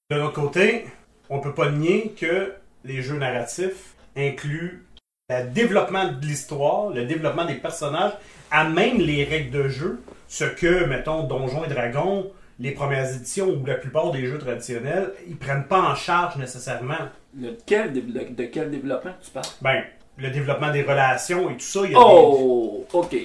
De 0.10 0.18
l'autre 0.18 0.34
côté, 0.42 0.86
on 1.30 1.40
peut 1.42 1.54
pas 1.54 1.72
nier 1.72 2.12
que 2.18 2.54
les 2.84 3.02
jeux 3.02 3.18
narratifs 3.18 3.96
incluent 4.16 4.86
le 5.30 5.44
développement 5.50 6.12
de 6.12 6.26
l'histoire, 6.26 6.90
le 6.90 7.06
développement 7.06 7.46
des 7.46 7.56
personnages, 7.56 8.14
à 8.50 8.64
même 8.64 8.98
les 8.98 9.26
règles 9.26 9.52
de 9.52 9.68
jeu, 9.68 10.00
ce 10.28 10.46
que, 10.46 10.86
mettons, 10.86 11.24
Donjons 11.24 11.66
et 11.66 11.68
Dragons, 11.68 12.32
les 12.60 12.72
premières 12.72 13.14
éditions 13.14 13.50
ou 13.50 13.66
la 13.66 13.76
plupart 13.76 14.12
des 14.12 14.26
jeux 14.26 14.40
traditionnels, 14.40 15.12
ils 15.28 15.36
prennent 15.36 15.68
pas 15.68 15.82
en 15.82 15.96
charge 15.96 16.38
nécessairement. 16.38 16.96
Quel 17.66 17.94
de 17.94 18.46
quel 18.46 18.72
développement 18.72 19.14
tu 19.22 19.30
parles? 19.32 19.46
Ben, 19.62 19.84
le 20.18 20.32
développement 20.32 20.72
des 20.72 20.82
relations 20.82 21.50
et 21.50 21.54
tout 21.54 21.60
ça, 21.60 21.82
il 21.86 21.92
y 21.92 21.96
a 21.96 22.00
Oh, 22.00 22.86
ok. 22.94 23.16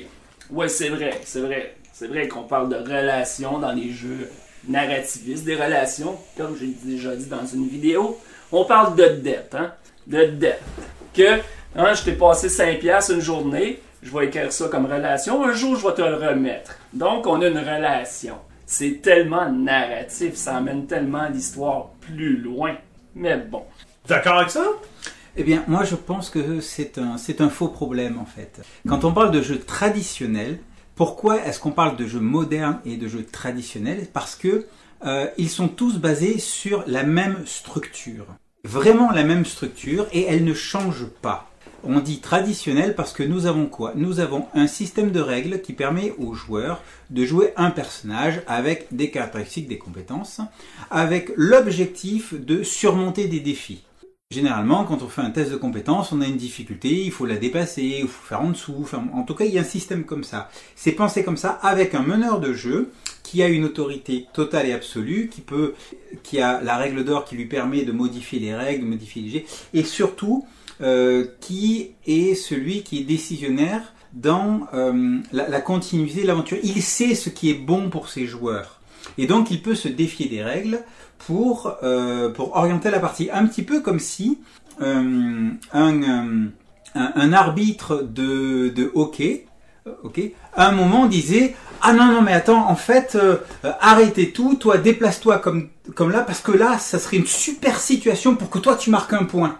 Ouais, 0.50 0.68
c'est 0.68 0.90
vrai, 0.90 1.12
c'est 1.24 1.40
vrai. 1.40 1.76
C'est 1.92 2.08
vrai 2.08 2.28
qu'on 2.28 2.42
parle 2.42 2.68
de 2.68 2.76
relations 2.76 3.58
dans 3.58 3.72
les 3.72 3.90
jeux 3.90 4.28
narrativistes, 4.68 5.44
des 5.44 5.54
relations, 5.54 6.18
comme 6.36 6.56
j'ai 6.58 6.74
déjà 6.84 7.14
dit 7.14 7.26
dans 7.26 7.46
une 7.46 7.68
vidéo. 7.68 8.18
On 8.54 8.64
parle 8.66 8.96
de 8.96 9.06
dette, 9.22 9.54
hein? 9.58 9.72
De 10.06 10.26
dette. 10.26 10.62
Que, 11.14 11.40
hein, 11.74 11.94
je 11.94 12.02
t'ai 12.02 12.12
passé 12.12 12.50
5 12.50 12.80
piastres 12.80 13.14
une 13.14 13.20
journée, 13.20 13.80
je 14.02 14.12
vais 14.14 14.26
écrire 14.26 14.52
ça 14.52 14.68
comme 14.68 14.84
relation, 14.84 15.42
un 15.42 15.54
jour 15.54 15.76
je 15.76 15.86
vais 15.86 15.94
te 15.94 16.02
le 16.02 16.16
remettre. 16.16 16.76
Donc, 16.92 17.26
on 17.26 17.40
a 17.40 17.46
une 17.46 17.58
relation. 17.58 18.36
C'est 18.66 19.00
tellement 19.00 19.50
narratif, 19.50 20.34
ça 20.34 20.56
amène 20.56 20.86
tellement 20.86 21.28
l'histoire 21.28 21.88
plus 22.00 22.36
loin. 22.36 22.76
Mais 23.14 23.38
bon. 23.38 23.62
D'accord 24.06 24.38
avec 24.38 24.50
ça? 24.50 24.64
Eh 25.36 25.44
bien, 25.44 25.64
moi 25.66 25.84
je 25.84 25.94
pense 25.94 26.28
que 26.28 26.60
c'est 26.60 26.98
un, 26.98 27.16
c'est 27.16 27.40
un 27.40 27.48
faux 27.48 27.68
problème 27.68 28.18
en 28.18 28.26
fait. 28.26 28.60
Quand 28.86 29.04
on 29.04 29.12
parle 29.12 29.30
de 29.30 29.40
jeux 29.40 29.60
traditionnels, 29.60 30.58
pourquoi 30.94 31.42
est-ce 31.46 31.58
qu'on 31.58 31.70
parle 31.70 31.96
de 31.96 32.06
jeux 32.06 32.20
modernes 32.20 32.80
et 32.84 32.98
de 32.98 33.08
jeux 33.08 33.24
traditionnels? 33.24 34.06
Parce 34.12 34.34
que 34.36 34.66
euh, 35.04 35.26
ils 35.38 35.48
sont 35.48 35.68
tous 35.68 35.98
basés 35.98 36.38
sur 36.38 36.84
la 36.86 37.02
même 37.02 37.46
structure. 37.46 38.26
Vraiment 38.64 39.10
la 39.10 39.24
même 39.24 39.44
structure 39.44 40.06
et 40.12 40.22
elle 40.22 40.44
ne 40.44 40.54
change 40.54 41.06
pas. 41.20 41.50
On 41.82 41.98
dit 41.98 42.20
traditionnel 42.20 42.94
parce 42.94 43.12
que 43.12 43.24
nous 43.24 43.46
avons 43.46 43.66
quoi? 43.66 43.92
Nous 43.96 44.20
avons 44.20 44.46
un 44.54 44.68
système 44.68 45.10
de 45.10 45.18
règles 45.18 45.62
qui 45.62 45.72
permet 45.72 46.14
aux 46.16 46.34
joueurs 46.34 46.80
de 47.10 47.24
jouer 47.24 47.52
un 47.56 47.72
personnage 47.72 48.40
avec 48.46 48.86
des 48.92 49.10
caractéristiques, 49.10 49.66
des 49.66 49.78
compétences, 49.78 50.40
avec 50.92 51.32
l'objectif 51.34 52.34
de 52.34 52.62
surmonter 52.62 53.26
des 53.26 53.40
défis. 53.40 53.82
Généralement, 54.30 54.84
quand 54.84 55.02
on 55.02 55.08
fait 55.08 55.22
un 55.22 55.30
test 55.30 55.50
de 55.50 55.56
compétence, 55.56 56.12
on 56.12 56.20
a 56.20 56.26
une 56.26 56.36
difficulté, 56.36 57.04
il 57.04 57.10
faut 57.10 57.26
la 57.26 57.36
dépasser, 57.36 57.98
il 58.02 58.08
faut 58.08 58.26
faire 58.28 58.42
en 58.42 58.50
dessous. 58.50 58.86
En 59.12 59.24
tout 59.24 59.34
cas, 59.34 59.44
il 59.44 59.52
y 59.52 59.58
a 59.58 59.62
un 59.62 59.64
système 59.64 60.04
comme 60.04 60.22
ça. 60.22 60.48
C'est 60.76 60.92
pensé 60.92 61.24
comme 61.24 61.36
ça 61.36 61.50
avec 61.62 61.96
un 61.96 62.02
meneur 62.02 62.38
de 62.38 62.52
jeu 62.52 62.92
qui 63.22 63.42
a 63.42 63.48
une 63.48 63.64
autorité 63.64 64.26
totale 64.32 64.66
et 64.68 64.72
absolue, 64.72 65.28
qui 65.28 65.40
peut, 65.40 65.74
qui 66.22 66.40
a 66.40 66.60
la 66.62 66.76
règle 66.76 67.04
d'or 67.04 67.24
qui 67.24 67.36
lui 67.36 67.46
permet 67.46 67.82
de 67.82 67.92
modifier 67.92 68.38
les 68.38 68.54
règles, 68.54 68.84
de 68.84 68.90
modifier 68.90 69.22
les 69.22 69.30
jets, 69.30 69.46
et 69.74 69.84
surtout 69.84 70.46
euh, 70.80 71.26
qui 71.40 71.92
est 72.06 72.34
celui 72.34 72.82
qui 72.82 72.98
est 73.00 73.04
décisionnaire 73.04 73.94
dans 74.12 74.66
euh, 74.74 75.18
la, 75.32 75.48
la 75.48 75.60
continuité 75.60 76.22
de 76.22 76.26
l'aventure. 76.26 76.58
Il 76.62 76.82
sait 76.82 77.14
ce 77.14 77.30
qui 77.30 77.50
est 77.50 77.54
bon 77.54 77.88
pour 77.90 78.08
ses 78.08 78.26
joueurs. 78.26 78.80
Et 79.18 79.26
donc 79.26 79.50
il 79.50 79.62
peut 79.62 79.74
se 79.74 79.88
défier 79.88 80.28
des 80.28 80.42
règles 80.42 80.80
pour, 81.18 81.76
euh, 81.82 82.30
pour 82.30 82.56
orienter 82.56 82.90
la 82.90 83.00
partie. 83.00 83.30
Un 83.32 83.46
petit 83.46 83.62
peu 83.62 83.80
comme 83.80 83.98
si 83.98 84.38
euh, 84.80 85.50
un, 85.72 86.02
euh, 86.02 86.46
un, 86.94 87.12
un 87.14 87.32
arbitre 87.32 88.02
de, 88.02 88.68
de 88.68 88.90
hockey, 88.94 89.46
ok, 90.02 90.20
à 90.54 90.68
un 90.68 90.72
moment 90.72 91.06
disait 91.06 91.54
ah 91.80 91.92
non 91.92 92.06
non 92.06 92.22
mais 92.22 92.32
attends 92.32 92.68
en 92.68 92.76
fait 92.76 93.14
euh, 93.14 93.38
euh, 93.64 93.72
arrêtez 93.80 94.30
tout, 94.30 94.54
toi 94.54 94.78
déplace-toi 94.78 95.38
comme 95.38 95.68
comme 95.94 96.10
là 96.10 96.20
parce 96.20 96.40
que 96.40 96.52
là 96.52 96.78
ça 96.78 96.98
serait 96.98 97.16
une 97.16 97.26
super 97.26 97.80
situation 97.80 98.36
pour 98.36 98.50
que 98.50 98.58
toi 98.58 98.76
tu 98.76 98.90
marques 98.90 99.12
un 99.12 99.24
point. 99.24 99.58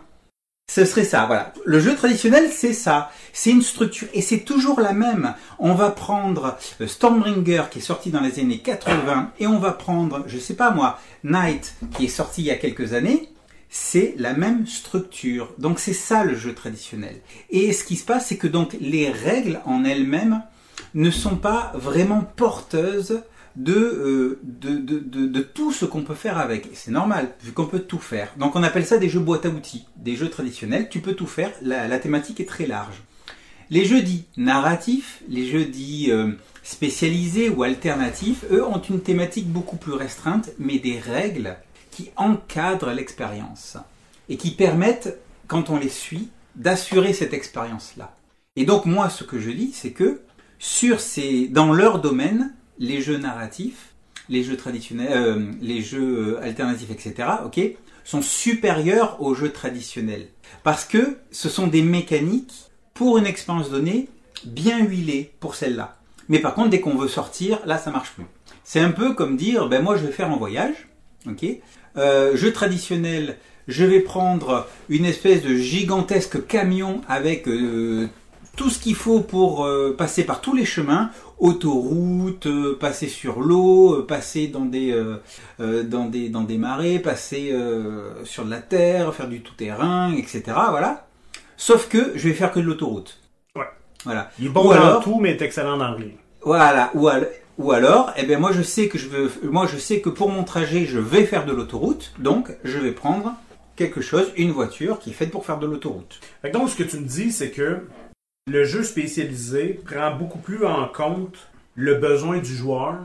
Ce 0.71 0.87
serait 0.87 1.05
ça, 1.05 1.27
voilà. 1.27 1.53
Le 1.67 1.81
jeu 1.81 1.95
traditionnel, 1.95 2.49
c'est 2.51 2.73
ça. 2.73 3.11
C'est 3.35 3.51
une 3.51 3.61
structure 3.63 4.09
et 4.15 4.23
c'est 4.23 4.39
toujours 4.39 4.81
la 4.81 4.95
même. 4.95 5.35
On 5.59 5.75
va 5.75 5.91
prendre 5.91 6.57
euh, 6.81 6.87
Stormbringer 6.87 7.65
qui 7.71 7.81
est 7.81 7.83
sorti 7.83 8.11
dans 8.11 8.21
les 8.21 8.39
années 8.39 8.61
80 8.61 9.33
et 9.41 9.47
on 9.47 9.59
va 9.59 9.73
prendre, 9.73 10.23
je 10.27 10.39
sais 10.39 10.55
pas 10.55 10.71
moi, 10.71 10.99
Knight 11.25 11.75
qui 11.95 12.07
est 12.07 12.09
sorti 12.09 12.43
il 12.43 12.47
y 12.47 12.51
a 12.51 12.57
quelques 12.57 12.95
années. 12.95 13.29
C'est 13.75 14.15
la 14.19 14.35
même 14.35 14.67
structure. 14.67 15.55
Donc 15.57 15.79
c'est 15.79 15.95
ça 15.95 16.25
le 16.25 16.37
jeu 16.37 16.55
traditionnel. 16.55 17.17
Et 17.49 17.73
ce 17.73 17.85
qui 17.85 17.97
se 17.97 18.05
passe, 18.05 18.27
c'est 18.27 18.37
que 18.37 18.47
donc 18.47 18.77
les 18.83 19.09
règles 19.09 19.63
en 19.65 19.83
elles-mêmes 19.87 20.43
ne 20.93 21.11
sont 21.11 21.37
pas 21.37 21.73
vraiment 21.75 22.21
porteuses 22.21 23.23
de, 23.57 23.73
euh, 23.73 24.41
de, 24.43 24.77
de, 24.77 25.27
de, 25.27 25.41
tout 25.41 25.73
ce 25.73 25.87
qu'on 25.87 26.03
peut 26.03 26.15
faire 26.15 26.37
avec. 26.37 26.69
C'est 26.75 26.91
normal, 26.91 27.31
vu 27.43 27.53
qu'on 27.53 27.65
peut 27.65 27.81
tout 27.81 27.99
faire. 27.99 28.35
Donc 28.37 28.57
on 28.57 28.63
appelle 28.63 28.85
ça 28.85 28.99
des 28.99 29.09
jeux 29.09 29.21
boîte 29.21 29.47
à 29.47 29.49
outils, 29.49 29.87
des 29.97 30.17
jeux 30.17 30.29
traditionnels, 30.29 30.91
tu 30.91 31.01
peux 31.01 31.15
tout 31.15 31.27
faire, 31.27 31.51
la, 31.63 31.89
la 31.89 31.99
thématique 31.99 32.41
est 32.41 32.49
très 32.49 32.67
large. 32.67 33.03
Les 33.71 33.87
jeux 33.87 34.03
dits 34.03 34.27
narratifs, 34.37 35.23
les 35.31 35.47
jeux 35.47 35.65
dits 35.65 36.09
euh, 36.11 36.33
spécialisés 36.63 37.49
ou 37.49 37.63
alternatifs, 37.63 38.45
eux 38.51 38.67
ont 38.67 38.83
une 38.83 39.01
thématique 39.01 39.49
beaucoup 39.49 39.77
plus 39.77 39.95
restreinte, 39.95 40.51
mais 40.59 40.79
des 40.79 40.99
règles 40.99 41.57
qui 41.93 42.11
encadrent 42.17 42.93
l'expérience 42.93 43.77
et 44.29 44.37
qui 44.37 44.51
permettent, 44.51 45.19
quand 45.47 45.71
on 45.71 45.79
les 45.79 45.89
suit, 45.89 46.31
d'assurer 46.57 47.13
cette 47.13 47.33
expérience-là. 47.33 48.17
Et 48.57 48.65
donc 48.65 48.85
moi, 48.87 49.09
ce 49.09 49.23
que 49.23 49.39
je 49.39 49.51
dis, 49.51 49.73
c'est 49.73 49.93
que 49.93 50.23
dans 51.51 51.73
leur 51.73 52.01
domaine, 52.01 52.55
les 52.79 53.01
jeux 53.01 53.19
narratifs, 53.19 53.93
les 54.29 54.43
jeux 54.43 54.57
traditionnels, 54.57 55.13
euh, 55.13 55.51
les 55.61 55.83
jeux 55.83 56.37
euh, 56.37 56.43
alternatifs, 56.43 56.91
etc., 56.91 57.29
ok, 57.45 57.61
sont 58.05 58.23
supérieurs 58.23 59.21
aux 59.21 59.35
jeux 59.35 59.53
traditionnels. 59.53 60.29
Parce 60.63 60.85
que 60.85 61.19
ce 61.31 61.49
sont 61.49 61.67
des 61.67 61.83
mécaniques 61.83 62.71
pour 62.95 63.19
une 63.19 63.27
expérience 63.27 63.71
donnée 63.71 64.09
bien 64.45 64.79
huilées 64.85 65.33
pour 65.41 65.55
celle-là. 65.55 65.97
Mais 66.29 66.39
par 66.39 66.55
contre, 66.55 66.71
dès 66.71 66.81
qu'on 66.81 66.97
veut 66.97 67.09
sortir, 67.09 67.61
là, 67.67 67.79
ça 67.79 67.91
marche 67.91 68.13
plus. 68.13 68.27
C'est 68.65 68.81
un 68.81 68.93
peu 68.93 69.15
comme 69.15 69.37
dire, 69.37 69.69
ben 69.69 69.83
moi, 69.83 69.97
je 69.97 70.07
vais 70.07 70.13
faire 70.13 70.31
un 70.31 70.37
voyage, 70.37 70.89
ok, 71.29 71.45
euh, 71.97 72.37
jeu 72.37 72.53
traditionnel, 72.53 73.37
je 73.69 73.85
vais 73.85 74.01
prendre 74.01 74.67
une 74.89 75.05
espèce 75.05 75.43
de 75.43 75.55
gigantesque 75.55 76.47
camion 76.47 77.01
avec 77.09 77.47
euh, 77.49 78.09
tout 78.57 78.71
ce 78.71 78.79
qu'il 78.79 78.95
faut 78.97 79.21
pour 79.21 79.65
euh, 79.65 79.95
passer 79.97 80.25
par 80.25 80.41
tous 80.41 80.55
les 80.55 80.65
chemins, 80.65 81.11
autoroute, 81.39 82.47
euh, 82.47 82.77
passer 82.79 83.09
sur 83.09 83.41
l'eau, 83.41 83.95
euh, 84.01 84.07
passer 84.07 84.47
dans 84.49 84.65
des, 84.65 84.95
dans 85.59 86.07
des 86.07 86.29
dans 86.29 86.43
des 86.43 86.59
marais, 86.59 86.99
passer 86.99 87.55
sur 88.25 88.45
de 88.45 88.51
la 88.51 88.59
terre, 88.61 89.15
faire 89.15 89.29
du 89.29 89.41
tout-terrain, 89.43 90.13
etc. 90.13 90.43
Voilà. 90.71 91.07
Sauf 91.57 91.89
que 91.89 92.13
je 92.17 92.29
vais 92.29 92.35
faire 92.35 92.51
que 92.53 92.59
de 92.61 92.65
l'autoroute. 92.65 93.19
Ouais. 93.55 93.63
Voilà. 94.05 94.31
Il 94.41 94.47
est 94.47 94.49
bon 94.49 94.63
Ou 94.63 94.75
dans 94.75 94.81
alors- 94.81 95.05
tout, 95.05 95.19
mais 95.21 95.31
est 95.31 95.43
excellent 95.43 95.77
dans 95.77 95.95
rien. 95.95 96.09
Voilà. 96.45 96.91
Ou, 96.95 97.07
al- 97.09 97.29
ou 97.59 97.73
alors, 97.73 98.13
eh 98.17 98.25
ben 98.25 98.39
moi 98.39 98.53
je 98.53 98.63
sais 98.63 98.89
que 98.89 98.99
je 98.99 99.09
veux, 99.09 99.31
moi 99.43 99.67
je 99.67 99.77
sais 99.77 100.01
que 100.01 100.09
pour 100.09 100.31
mon 100.31 100.45
trajet 100.45 100.87
je 100.87 100.99
vais 100.99 101.25
faire 101.25 101.45
de 101.45 101.53
l'autoroute, 101.53 102.13
donc 102.19 102.51
je 102.65 102.79
vais 102.79 102.93
prendre 102.93 103.35
quelque 103.77 104.01
chose, 104.01 104.33
une 104.37 104.51
voiture 104.51 104.99
qui 104.99 105.11
est 105.11 105.15
faite 105.15 105.31
pour 105.31 105.45
faire 105.47 105.59
de 105.59 105.67
l'autoroute. 105.67 106.21
Donc, 106.53 106.69
ce 106.69 106.77
que 106.77 106.83
tu 106.83 106.99
me 106.99 107.07
dis, 107.07 107.33
c'est 107.33 107.51
que 107.51 107.87
le 108.47 108.65
jeu 108.65 108.83
spécialisé 108.83 109.81
prend 109.85 110.15
beaucoup 110.15 110.39
plus 110.39 110.65
en 110.65 110.87
compte 110.89 111.49
le 111.75 111.95
besoin 111.95 112.39
du 112.39 112.55
joueur 112.55 112.97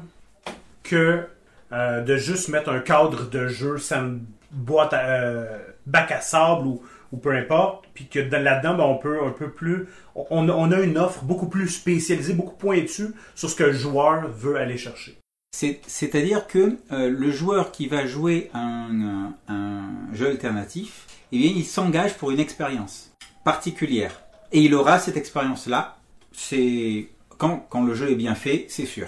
que 0.83 1.23
euh, 1.71 2.01
de 2.01 2.15
juste 2.15 2.49
mettre 2.49 2.69
un 2.69 2.79
cadre 2.79 3.29
de 3.29 3.47
jeu, 3.47 3.75
me 3.75 4.19
boîte 4.51 4.93
à, 4.93 5.05
euh, 5.05 5.57
bac 5.85 6.11
à 6.11 6.21
sable 6.21 6.67
ou, 6.67 6.81
ou 7.11 7.17
peu 7.17 7.31
importe, 7.31 7.85
puis 7.93 8.07
que 8.07 8.19
dans- 8.19 8.41
là-dedans, 8.43 8.75
ben, 8.75 8.83
on 8.83 8.97
peut 8.97 9.23
un 9.23 9.31
peu 9.31 9.49
plus. 9.51 9.87
On, 10.15 10.47
on 10.49 10.71
a 10.71 10.79
une 10.81 10.97
offre 10.97 11.23
beaucoup 11.23 11.47
plus 11.47 11.67
spécialisée, 11.69 12.33
beaucoup 12.33 12.55
pointue 12.55 13.07
sur 13.35 13.49
ce 13.49 13.55
que 13.55 13.63
le 13.63 13.73
joueur 13.73 14.27
veut 14.29 14.57
aller 14.57 14.77
chercher. 14.77 15.17
C'est- 15.55 15.79
C'est-à-dire 15.87 16.47
que 16.47 16.77
euh, 16.91 17.09
le 17.09 17.31
joueur 17.31 17.71
qui 17.71 17.87
va 17.87 18.05
jouer 18.05 18.49
un, 18.53 19.31
un- 19.47 19.53
un 19.53 20.13
jeu 20.13 20.27
alternatif, 20.27 21.05
eh 21.31 21.37
bien, 21.39 21.51
il 21.55 21.65
s'engage 21.65 22.15
pour 22.17 22.31
une 22.31 22.39
expérience 22.39 23.11
particulière. 23.43 24.21
Et 24.51 24.61
il 24.61 24.73
aura 24.75 24.99
cette 24.99 25.17
expérience-là. 25.17 25.97
C'est 26.31 27.09
quand, 27.37 27.65
quand 27.69 27.83
le 27.83 27.93
jeu 27.93 28.11
est 28.11 28.15
bien 28.15 28.35
fait, 28.35 28.65
c'est 28.69 28.85
sûr. 28.85 29.07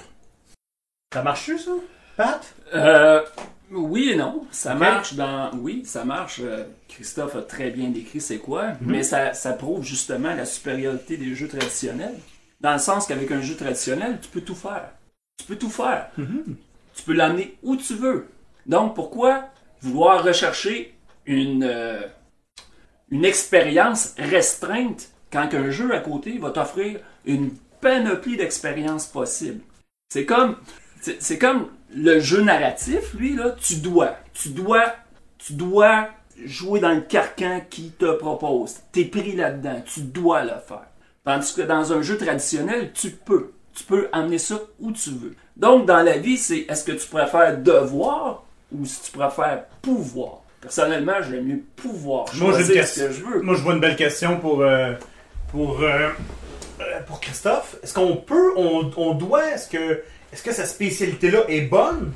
Ça 1.13 1.23
marche 1.23 1.49
ça, 1.57 1.71
Pat? 2.17 2.53
Euh, 2.73 3.21
oui 3.71 4.09
et 4.09 4.15
non. 4.15 4.45
Ça 4.51 4.75
marche 4.75 5.13
dans. 5.13 5.51
Oui, 5.57 5.83
ça 5.85 6.05
marche. 6.05 6.39
euh, 6.43 6.63
Christophe 6.87 7.35
a 7.35 7.41
très 7.41 7.69
bien 7.69 7.89
décrit 7.89 8.21
c'est 8.21 8.37
quoi, 8.39 8.73
mais 8.81 9.03
ça, 9.03 9.33
ça 9.33 9.53
prouve 9.53 9.83
justement 9.83 10.33
la 10.33 10.45
supériorité 10.45 11.17
des 11.17 11.35
jeux 11.35 11.47
traditionnels. 11.47 12.15
Dans 12.61 12.73
le 12.73 12.79
sens 12.79 13.07
qu'avec 13.07 13.31
un 13.31 13.41
jeu 13.41 13.55
traditionnel, 13.55 14.19
tu 14.21 14.27
peux 14.29 14.41
tout 14.41 14.55
faire. 14.55 14.89
Tu 15.37 15.45
peux 15.45 15.55
tout 15.55 15.69
faire. 15.69 16.09
Tu 16.95 17.03
peux 17.05 17.13
l'amener 17.13 17.57
où 17.63 17.75
tu 17.77 17.93
veux. 17.95 18.27
Donc 18.65 18.95
pourquoi 18.95 19.45
vouloir 19.81 20.23
rechercher 20.23 20.93
une, 21.25 21.63
euh, 21.63 22.01
une 23.11 23.23
expérience 23.23 24.13
restreinte 24.17 25.09
quand 25.31 25.47
qu'un 25.47 25.69
jeu 25.71 25.93
à 25.93 25.99
côté 25.99 26.37
va 26.37 26.49
t'offrir 26.49 26.99
une 27.25 27.51
panoplie 27.81 28.35
d'expériences 28.35 29.07
possibles? 29.07 29.61
C'est 30.09 30.25
comme 30.25 30.57
c'est 31.01 31.37
comme 31.37 31.69
le 31.95 32.19
jeu 32.19 32.41
narratif, 32.41 33.13
lui, 33.15 33.35
là, 33.35 33.55
tu 33.59 33.77
dois, 33.77 34.15
tu 34.33 34.49
dois, 34.49 34.93
tu 35.37 35.53
dois 35.53 36.09
jouer 36.45 36.79
dans 36.79 36.93
le 36.93 37.01
carcan 37.01 37.61
qui 37.69 37.91
te 37.91 38.11
propose. 38.13 38.75
T'es 38.91 39.05
pris 39.05 39.33
là-dedans, 39.35 39.81
tu 39.85 40.01
dois 40.01 40.43
le 40.43 40.51
faire. 40.67 40.85
Tandis 41.25 41.53
que 41.53 41.61
dans 41.61 41.91
un 41.93 42.01
jeu 42.01 42.17
traditionnel, 42.17 42.91
tu 42.93 43.11
peux. 43.11 43.51
Tu 43.75 43.83
peux 43.83 44.09
amener 44.11 44.37
ça 44.39 44.59
où 44.79 44.91
tu 44.91 45.11
veux. 45.11 45.35
Donc, 45.55 45.85
dans 45.85 46.01
la 46.01 46.17
vie, 46.17 46.37
c'est 46.37 46.59
est-ce 46.69 46.83
que 46.83 46.91
tu 46.91 47.07
préfères 47.07 47.57
devoir 47.57 48.43
ou 48.71 48.85
si 48.85 49.01
tu 49.03 49.17
préfères 49.17 49.65
pouvoir? 49.81 50.39
Personnellement, 50.59 51.13
j'aime 51.21 51.45
mieux 51.45 51.61
pouvoir 51.75 52.25
Moi, 52.35 52.51
j'ai 52.53 52.59
une 52.59 52.65
choisir 52.65 52.65
ce 52.67 52.73
question. 52.73 53.07
que 53.07 53.11
je 53.13 53.23
veux. 53.23 53.41
Moi, 53.41 53.55
je 53.55 53.61
vois 53.61 53.73
une 53.73 53.79
belle 53.79 53.95
question 53.95 54.37
pour, 54.39 54.61
euh, 54.61 54.93
pour, 55.51 55.81
euh, 55.81 56.09
euh, 56.81 56.83
pour 57.07 57.21
Christophe. 57.21 57.77
Est-ce 57.81 57.93
qu'on 57.93 58.17
peut, 58.17 58.51
on, 58.57 58.91
on 58.97 59.13
doit, 59.13 59.51
est-ce 59.51 59.69
que, 59.69 60.01
est-ce 60.31 60.43
que 60.43 60.53
sa 60.53 60.65
spécialité-là 60.65 61.45
est 61.47 61.61
bonne? 61.61 62.11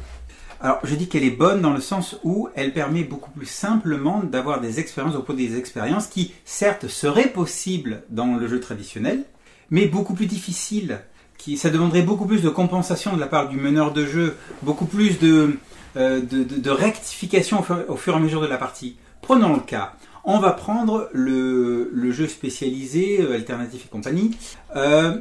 Alors, 0.62 0.80
je 0.84 0.96
dis 0.96 1.10
qu'elle 1.10 1.26
est 1.26 1.32
bonne 1.32 1.62
dans 1.62 1.74
le 1.74 1.82
sens 1.82 2.16
où 2.24 2.48
elle 2.56 2.72
permet 2.72 3.04
beaucoup 3.04 3.32
plus 3.32 3.48
simplement 3.48 4.24
d'avoir 4.24 4.62
des 4.62 4.80
expériences 4.80 5.16
au 5.16 5.22
point 5.22 5.36
des 5.36 5.58
expériences 5.58 6.08
qui, 6.08 6.34
certes, 6.46 6.88
seraient 6.88 7.28
possibles 7.28 8.04
dans 8.10 8.38
le 8.38 8.48
jeu 8.48 8.60
traditionnel, 8.60 9.26
mais 9.72 9.88
beaucoup 9.88 10.14
plus 10.14 10.28
difficiles. 10.28 11.02
Qui, 11.38 11.58
ça 11.58 11.70
demanderait 11.70 12.04
beaucoup 12.04 12.26
plus 12.26 12.42
de 12.42 12.50
compensation 12.50 13.14
de 13.14 13.20
la 13.20 13.28
part 13.28 13.50
du 13.50 13.58
meneur 13.58 13.92
de 13.92 14.06
jeu, 14.06 14.38
beaucoup 14.62 14.86
plus 14.86 15.20
de, 15.20 15.58
euh, 15.98 16.22
rectification 16.66 17.60
au 17.90 17.98
fur, 17.98 18.14
et 18.14 18.16
à 18.16 18.20
mesure 18.20 18.40
de 18.40 18.48
la 18.48 18.58
partie. 18.58 18.96
Prenons 19.22 19.54
le 19.54 19.60
cas. 19.60 19.96
On 20.24 20.40
va 20.40 20.52
prendre 20.52 21.10
le, 21.12 22.12
jeu 22.12 22.28
spécialisé, 22.28 23.20
euh, 23.20 23.34
alternatif 23.34 23.88
et 23.88 23.90
compagnie, 23.90 24.38
euh, 24.78 25.18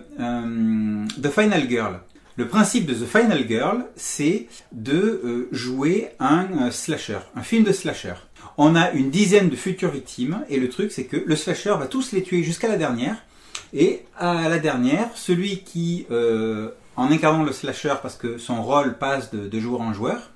The 1.20 1.30
Final 1.30 1.68
Girl. 1.68 2.00
Le 2.36 2.48
principe 2.48 2.86
de 2.86 2.94
The 2.94 3.06
Final 3.06 3.46
Girl, 3.46 3.84
c'est 3.94 4.46
de 4.72 5.20
euh, 5.24 5.48
jouer 5.52 6.08
un 6.18 6.46
euh, 6.62 6.70
slasher, 6.70 7.18
un 7.36 7.42
film 7.42 7.62
de 7.62 7.72
slasher. 7.72 8.14
On 8.56 8.74
a 8.74 8.90
une 8.92 9.10
dizaine 9.10 9.50
de 9.50 9.56
futures 9.56 9.90
victimes, 9.90 10.42
et 10.48 10.58
le 10.58 10.70
truc, 10.70 10.92
c'est 10.92 11.04
que 11.04 11.18
le 11.18 11.36
slasher 11.36 11.74
va 11.78 11.86
tous 11.86 12.12
les 12.12 12.22
tuer 12.22 12.42
jusqu'à 12.42 12.68
la 12.68 12.78
dernière, 12.78 13.16
et 13.74 14.04
à 14.16 14.48
la 14.48 14.58
dernière, 14.58 15.10
celui 15.14 15.58
qui, 15.58 16.06
euh, 16.10 16.70
en 16.96 17.10
incarnant 17.10 17.44
le 17.44 17.52
slasher, 17.52 17.94
parce 18.00 18.16
que 18.16 18.38
son 18.38 18.62
rôle 18.62 18.96
passe 18.96 19.30
de, 19.34 19.60
joueur 19.60 19.82
en 19.82 19.92
joueur, 19.92 20.30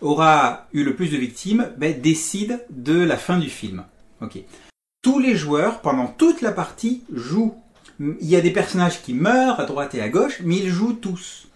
aura 0.00 0.68
eu 0.72 0.84
le 0.84 0.96
plus 0.96 1.10
de 1.10 1.18
victimes, 1.18 1.68
ben, 1.76 2.00
décide 2.00 2.64
de 2.70 2.98
la 2.98 3.18
fin 3.18 3.38
du 3.38 3.50
film. 3.50 3.84
Ok. 4.22 4.38
Tous 5.02 5.18
les 5.18 5.36
joueurs, 5.36 5.82
pendant 5.82 6.06
toute 6.06 6.40
la 6.40 6.52
partie, 6.52 7.02
jouent. 7.12 7.56
Il 8.00 8.28
y 8.28 8.36
a 8.36 8.40
des 8.40 8.50
personnages 8.50 9.02
qui 9.02 9.14
meurent 9.14 9.60
à 9.60 9.64
droite 9.64 9.94
et 9.94 10.00
à 10.00 10.08
gauche, 10.08 10.40
mais 10.44 10.56
ils 10.56 10.70
jouent 10.70 10.92
tous. 10.92 11.48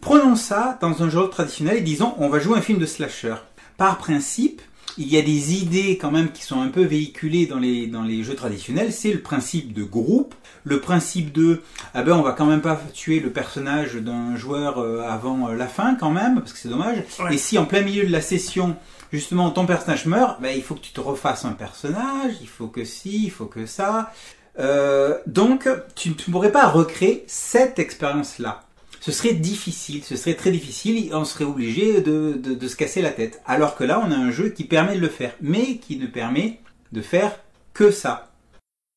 Prenons 0.00 0.36
ça 0.36 0.78
dans 0.80 1.02
un 1.02 1.10
jeu 1.10 1.28
traditionnel 1.28 1.78
et 1.78 1.82
disons 1.82 2.14
on 2.18 2.28
va 2.28 2.38
jouer 2.38 2.58
un 2.58 2.62
film 2.62 2.78
de 2.78 2.86
slasher. 2.86 3.34
Par 3.76 3.98
principe, 3.98 4.62
il 4.98 5.08
y 5.08 5.16
a 5.16 5.22
des 5.22 5.54
idées 5.54 5.98
quand 5.98 6.10
même 6.10 6.32
qui 6.32 6.42
sont 6.42 6.60
un 6.60 6.68
peu 6.68 6.84
véhiculées 6.84 7.46
dans 7.46 7.58
les, 7.58 7.86
dans 7.86 8.02
les 8.02 8.22
jeux 8.22 8.34
traditionnels. 8.34 8.92
C'est 8.92 9.12
le 9.12 9.20
principe 9.20 9.72
de 9.72 9.84
groupe, 9.84 10.34
le 10.64 10.80
principe 10.80 11.32
de 11.32 11.62
ah 11.94 12.02
ben 12.02 12.14
on 12.14 12.22
va 12.22 12.32
quand 12.32 12.46
même 12.46 12.60
pas 12.60 12.80
tuer 12.92 13.20
le 13.20 13.30
personnage 13.30 13.94
d'un 13.94 14.36
joueur 14.36 14.78
euh, 14.78 15.02
avant 15.02 15.48
euh, 15.48 15.54
la 15.54 15.66
fin 15.66 15.94
quand 15.94 16.10
même 16.10 16.40
parce 16.40 16.52
que 16.52 16.58
c'est 16.58 16.68
dommage. 16.68 17.02
Ouais. 17.20 17.34
Et 17.34 17.38
si 17.38 17.58
en 17.58 17.64
plein 17.64 17.82
milieu 17.82 18.04
de 18.04 18.12
la 18.12 18.20
session 18.20 18.76
justement 19.12 19.50
ton 19.50 19.66
personnage 19.66 20.06
meurt, 20.06 20.40
ben 20.40 20.52
il 20.54 20.62
faut 20.62 20.74
que 20.74 20.80
tu 20.80 20.92
te 20.92 21.00
refasses 21.00 21.44
un 21.44 21.52
personnage, 21.52 22.32
il 22.40 22.48
faut 22.48 22.68
que 22.68 22.84
si, 22.84 23.24
il 23.24 23.30
faut 23.30 23.46
que 23.46 23.66
ça. 23.66 24.12
Euh, 24.58 25.18
donc 25.26 25.68
tu 25.94 26.10
ne 26.10 26.14
pourrais 26.14 26.52
pas 26.52 26.68
recréer 26.68 27.24
cette 27.26 27.78
expérience-là 27.78 28.64
ce 29.00 29.10
serait 29.10 29.32
difficile, 29.34 30.04
ce 30.04 30.14
serait 30.14 30.34
très 30.34 30.52
difficile, 30.52 31.08
et 31.08 31.12
on 31.12 31.24
serait 31.24 31.42
obligé 31.44 32.00
de, 32.02 32.34
de, 32.34 32.54
de 32.54 32.68
se 32.68 32.76
casser 32.76 33.02
la 33.02 33.10
tête. 33.10 33.42
Alors 33.46 33.74
que 33.74 33.82
là, 33.82 34.00
on 34.06 34.12
a 34.12 34.14
un 34.14 34.30
jeu 34.30 34.50
qui 34.50 34.62
permet 34.62 34.94
de 34.94 35.00
le 35.00 35.08
faire, 35.08 35.32
mais 35.40 35.78
qui 35.78 35.96
ne 35.96 36.06
permet 36.06 36.60
de 36.92 37.02
faire 37.02 37.40
que 37.74 37.90
ça. 37.90 38.30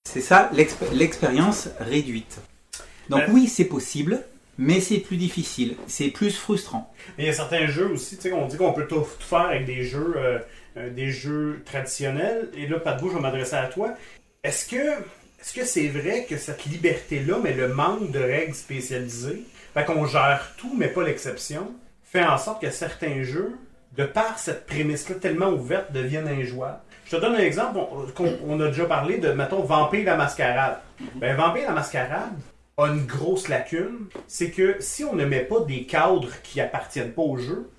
C'est 0.07 0.21
ça 0.21 0.51
l'exp- 0.53 0.93
l'expérience 0.93 1.69
réduite. 1.79 2.38
Donc 3.09 3.21
Ben- 3.21 3.31
oui, 3.33 3.47
c'est 3.47 3.65
possible, 3.65 4.21
mais 4.59 4.79
c'est 4.79 5.00
plus 5.00 5.17
difficile, 5.17 5.75
c'est 5.88 6.09
plus 6.09 6.38
frustrant. 6.38 6.93
Mais 7.17 7.24
il 7.24 7.27
y 7.27 7.29
a 7.31 7.33
certains 7.33 7.65
jeux 7.65 7.89
aussi, 7.89 8.15
tu 8.17 8.21
sais, 8.29 8.31
on 8.31 8.45
dit 8.47 8.57
qu'on 8.57 8.74
peut 8.74 8.85
tout, 8.85 9.03
faire 9.03 9.39
avec 9.47 9.65
des 9.65 9.83
jeux, 9.85 10.13
euh, 10.17 10.38
euh, 10.77 10.91
des 10.91 11.09
jeux 11.09 11.63
traditionnels. 11.65 12.51
Et 12.55 12.67
là, 12.67 12.79
Pat 12.79 13.01
je 13.01 13.07
vais 13.12 13.19
m'adresser 13.19 13.55
à 13.55 13.65
toi. 13.65 13.95
Est-ce 14.43 14.67
que 14.69 14.77
est-ce 15.46 15.54
que 15.54 15.64
c'est 15.66 15.90
vrai 15.90 16.25
que 16.28 16.38
cette 16.38 16.66
liberté-là, 16.66 17.38
mais 17.42 17.54
le 17.54 17.68
manque 17.68 18.10
de 18.10 18.18
règles 18.20 18.56
spécialisées, 18.56 19.44
fait 19.75 19.86
qu'on 19.86 20.08
gère 20.08 20.54
tout, 20.58 20.74
mais 20.75 20.88
pas 20.88 21.04
l'exception, 21.04 21.72
fait 22.04 22.24
en 22.24 22.40
sorte 22.40 22.62
que 22.64 22.72
certains 22.72 23.22
jeux, 23.22 23.54
de 23.96 24.06
par 24.06 24.40
cette 24.40 24.66
prémisse-là 24.66 25.18
tellement 25.18 25.50
ouverte, 25.52 25.92
deviennent 25.92 26.28
injouables? 26.28 26.80
Je 27.06 27.16
te 27.16 27.22
donne 27.22 27.36
un 27.36 27.40
exemple. 27.44 27.78
On, 27.78 28.08
qu'on- 28.12 28.40
on 28.48 28.60
a 28.60 28.68
déjà 28.70 28.86
parlé 28.86 29.20
de, 29.20 29.32
mettons, 29.34 29.62
Vampire 29.62 30.06
la 30.06 30.16
Mascarade. 30.16 30.80
Ben, 31.16 31.36
Vampire 31.38 31.68
la 31.68 31.74
Mascarade 31.74 32.34
a 32.78 32.88
une 32.88 33.06
grosse 33.06 33.48
lacune. 33.48 34.08
C'est 34.28 34.50
que 34.50 34.78
si 34.80 35.04
on 35.04 35.14
ne 35.14 35.25
met 35.25 35.42
pas 35.42 35.60
des 35.60 35.84
cadres 35.84 36.32
qui 36.42 36.60
appartiennent 36.60 37.12
pas 37.14 37.22
au 37.22 37.38
jeu, 37.38 37.70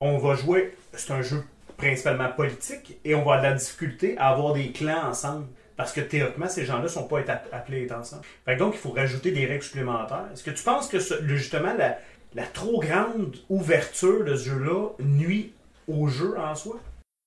on 0.00 0.16
va 0.16 0.34
jouer. 0.36 0.74
C'est 0.94 1.12
un 1.12 1.20
jeu 1.20 1.44
principalement 1.76 2.30
politique 2.30 2.98
et 3.04 3.14
on 3.14 3.18
va 3.18 3.34
avoir 3.34 3.38
de 3.42 3.46
la 3.48 3.52
difficulté 3.52 4.16
à 4.16 4.28
avoir 4.30 4.54
des 4.54 4.72
clans 4.72 5.08
ensemble. 5.10 5.46
Parce 5.80 5.92
que 5.94 6.02
théoriquement, 6.02 6.46
ces 6.46 6.66
gens-là 6.66 6.88
sont 6.88 7.04
pas 7.04 7.20
appelés 7.52 7.80
à 7.80 7.84
être 7.84 7.96
ensemble. 7.98 8.20
Fait 8.44 8.52
que 8.54 8.58
donc, 8.58 8.74
il 8.74 8.78
faut 8.78 8.90
rajouter 8.90 9.30
des 9.30 9.46
règles 9.46 9.62
supplémentaires. 9.62 10.26
Est-ce 10.30 10.44
que 10.44 10.50
tu 10.50 10.62
penses 10.62 10.88
que 10.88 10.98
ce- 11.00 11.14
le- 11.22 11.36
justement 11.36 11.72
la, 11.72 11.96
la 12.34 12.42
trop 12.44 12.80
grande 12.80 13.34
ouverture 13.48 14.22
de 14.24 14.36
ce 14.36 14.50
jeu-là 14.50 14.88
nuit 14.98 15.54
au 15.88 16.06
jeu 16.08 16.34
en 16.38 16.54
soi? 16.54 16.76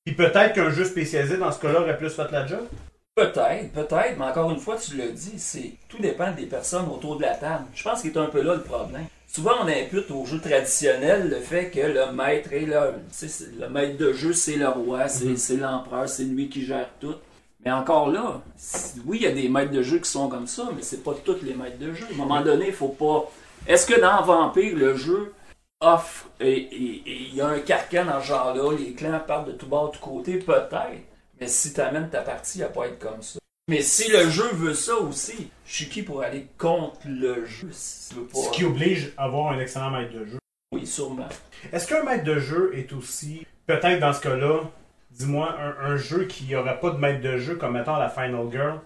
Puis 0.05 0.13
peut-être 0.13 0.53
qu'un 0.53 0.69
jeu 0.69 0.86
spécialisé 0.86 1.38
dans 1.38 1.51
ce 1.51 1.60
cas-là 1.62 1.81
aurait 1.81 1.98
plus 1.98 2.12
fait 2.12 2.29
la 2.31 2.45
job? 2.45 2.60
Peut-être, 3.15 3.72
peut-être, 3.74 4.17
mais 4.19 4.25
encore 4.25 4.51
une 4.51 4.60
fois, 4.60 4.75
tu 4.77 4.98
l'as 4.98 5.07
dit, 5.07 5.33
c'est 5.38 5.72
tout 5.89 5.98
dépend 6.00 6.31
des 6.31 6.45
personnes 6.45 6.88
autour 6.89 7.17
de 7.17 7.24
la 7.24 7.33
table. 7.33 7.65
Je 7.74 7.81
pense 7.83 8.01
qu'il 8.01 8.12
est 8.12 8.17
un 8.17 8.25
peu 8.27 8.43
là 8.43 8.53
le 8.53 8.62
problème. 8.62 9.05
Souvent, 9.27 9.53
on 9.63 9.67
impute 9.67 10.12
au 10.12 10.25
jeu 10.27 10.39
traditionnel 10.39 11.27
le 11.29 11.39
fait 11.39 11.72
que 11.72 11.79
le 11.79 12.12
maître 12.12 12.53
est 12.53 12.67
c'est- 13.10 13.50
Le 13.60 13.67
maître 13.67 13.98
de 13.98 14.13
jeu, 14.13 14.31
c'est 14.31 14.57
le 14.57 14.67
roi, 14.67 15.07
c'est 15.07 15.25
Mhm. 15.25 15.38
c'est 15.38 15.57
l'empereur, 15.57 16.07
c'est 16.07 16.24
lui 16.25 16.50
qui 16.50 16.63
gère 16.65 16.89
tout. 17.00 17.15
Mais 17.65 17.72
encore 17.72 18.10
là, 18.10 18.41
oui, 19.05 19.20
il 19.22 19.24
y 19.24 19.27
a 19.27 19.32
des 19.32 19.48
maîtres 19.48 19.72
de 19.72 19.82
jeu 19.82 20.00
qui 20.00 20.10
sont 20.10 20.27
comme 20.27 20.48
ça, 20.48 20.70
mais 20.75 20.82
c'est 20.82 21.03
pas 21.03 21.13
tous 21.24 21.41
les 21.43 21.53
maîtres 21.53 21.79
de 21.79 21.93
jeu. 21.93 22.05
À 22.10 22.13
un 22.13 22.17
moment 22.17 22.41
donné, 22.41 22.67
il 22.67 22.74
faut 22.74 22.89
pas. 22.89 23.32
Est-ce 23.67 23.86
que 23.86 24.00
dans 24.00 24.22
Vampire, 24.24 24.75
le 24.75 24.96
jeu 24.96 25.34
offre 25.79 26.27
et 26.39 26.70
il 26.74 27.36
y 27.36 27.41
a 27.41 27.48
un 27.48 27.60
carcan 27.60 28.05
dans 28.05 28.22
ce 28.22 28.27
genre-là, 28.27 28.77
les 28.77 28.93
clans 28.93 29.20
partent 29.25 29.48
de 29.48 29.53
tout 29.53 29.67
bord, 29.67 29.91
de 29.91 29.98
tout 29.98 30.03
côté, 30.03 30.39
peut-être. 30.39 31.03
Mais 31.39 31.48
si 31.48 31.74
tu 31.74 31.82
amènes 31.82 32.10
ta 32.10 32.22
partie 32.22 32.63
à 32.63 32.67
pas 32.67 32.88
être 32.88 33.00
comme 33.00 33.22
ça. 33.22 33.39
Mais 33.70 33.82
si 33.82 34.12
le 34.12 34.29
jeu 34.29 34.50
veut 34.53 34.74
ça 34.74 34.98
aussi, 34.98 35.50
je 35.66 35.74
suis 35.74 35.90
qui 35.90 36.03
pour 36.03 36.22
aller 36.22 36.48
contre 36.57 37.00
le 37.05 37.46
jeu 37.46 37.70
si 37.72 38.09
tu 38.09 38.16
veux 38.16 38.25
pas? 38.25 38.40
Ce 38.40 38.51
qui 38.51 38.66
oblige 38.66 39.14
à 39.18 39.24
avoir 39.24 39.53
un 39.53 39.59
excellent 39.59 39.90
maître 39.90 40.14
de 40.14 40.25
jeu. 40.25 40.40
Oui, 40.74 40.85
sûrement. 40.85 41.29
Est-ce 41.72 41.88
qu'un 41.88 42.03
maître 42.03 42.25
de 42.25 42.40
jeu 42.40 42.72
est 42.75 42.92
aussi, 42.92 43.46
peut-être 43.66 44.01
dans 44.01 44.11
ce 44.11 44.22
cas-là, 44.22 44.64
dis-moi, 45.18 45.56
un, 45.60 45.92
un 45.92 45.98
jeu 45.98 46.26
qui 46.26 46.52
n'aurait 46.54 46.80
pas 46.80 46.90
de 46.92 46.98
maître 46.98 47.22
de 47.22 47.38
jeu, 47.38 47.56
comme 47.56 47.74
mettons 47.74 47.96
la 47.98 48.10
Final 48.10 48.52
Girl, 48.52 48.80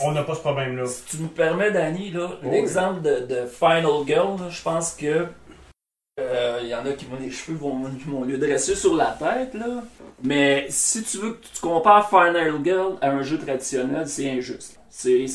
on 0.00 0.12
n'a 0.12 0.22
pas 0.22 0.34
ce 0.34 0.40
problème-là. 0.40 0.86
Si 0.86 1.04
tu 1.04 1.22
me 1.22 1.28
permets, 1.28 1.70
Danny, 1.70 2.10
là, 2.10 2.28
Oh, 2.44 2.50
l'exemple 2.50 3.00
de, 3.02 3.20
de 3.26 3.46
Final 3.46 4.06
Girl, 4.06 4.36
je 4.50 4.62
pense 4.62 4.92
que 4.94 5.26
euh, 6.18 6.60
il 6.62 6.68
y 6.68 6.74
en 6.74 6.84
a 6.86 6.92
qui 6.92 7.04
vont 7.06 7.16
les 7.20 7.30
cheveux 7.30 7.56
vont, 7.58 7.78
vont 8.06 8.24
lui 8.24 8.38
dresser 8.38 8.74
sur 8.74 8.94
la 8.94 9.16
tête, 9.18 9.54
là. 9.54 9.82
Mais 10.22 10.66
si 10.70 11.02
tu 11.02 11.18
veux 11.18 11.32
que 11.32 11.46
tu 11.52 11.60
compares 11.60 12.08
Final 12.08 12.52
Girl 12.64 12.96
à 13.00 13.10
un 13.10 13.22
jeu 13.22 13.38
traditionnel, 13.38 14.08
c'est 14.08 14.30
injuste. 14.30 14.78
C'est. 14.90 15.26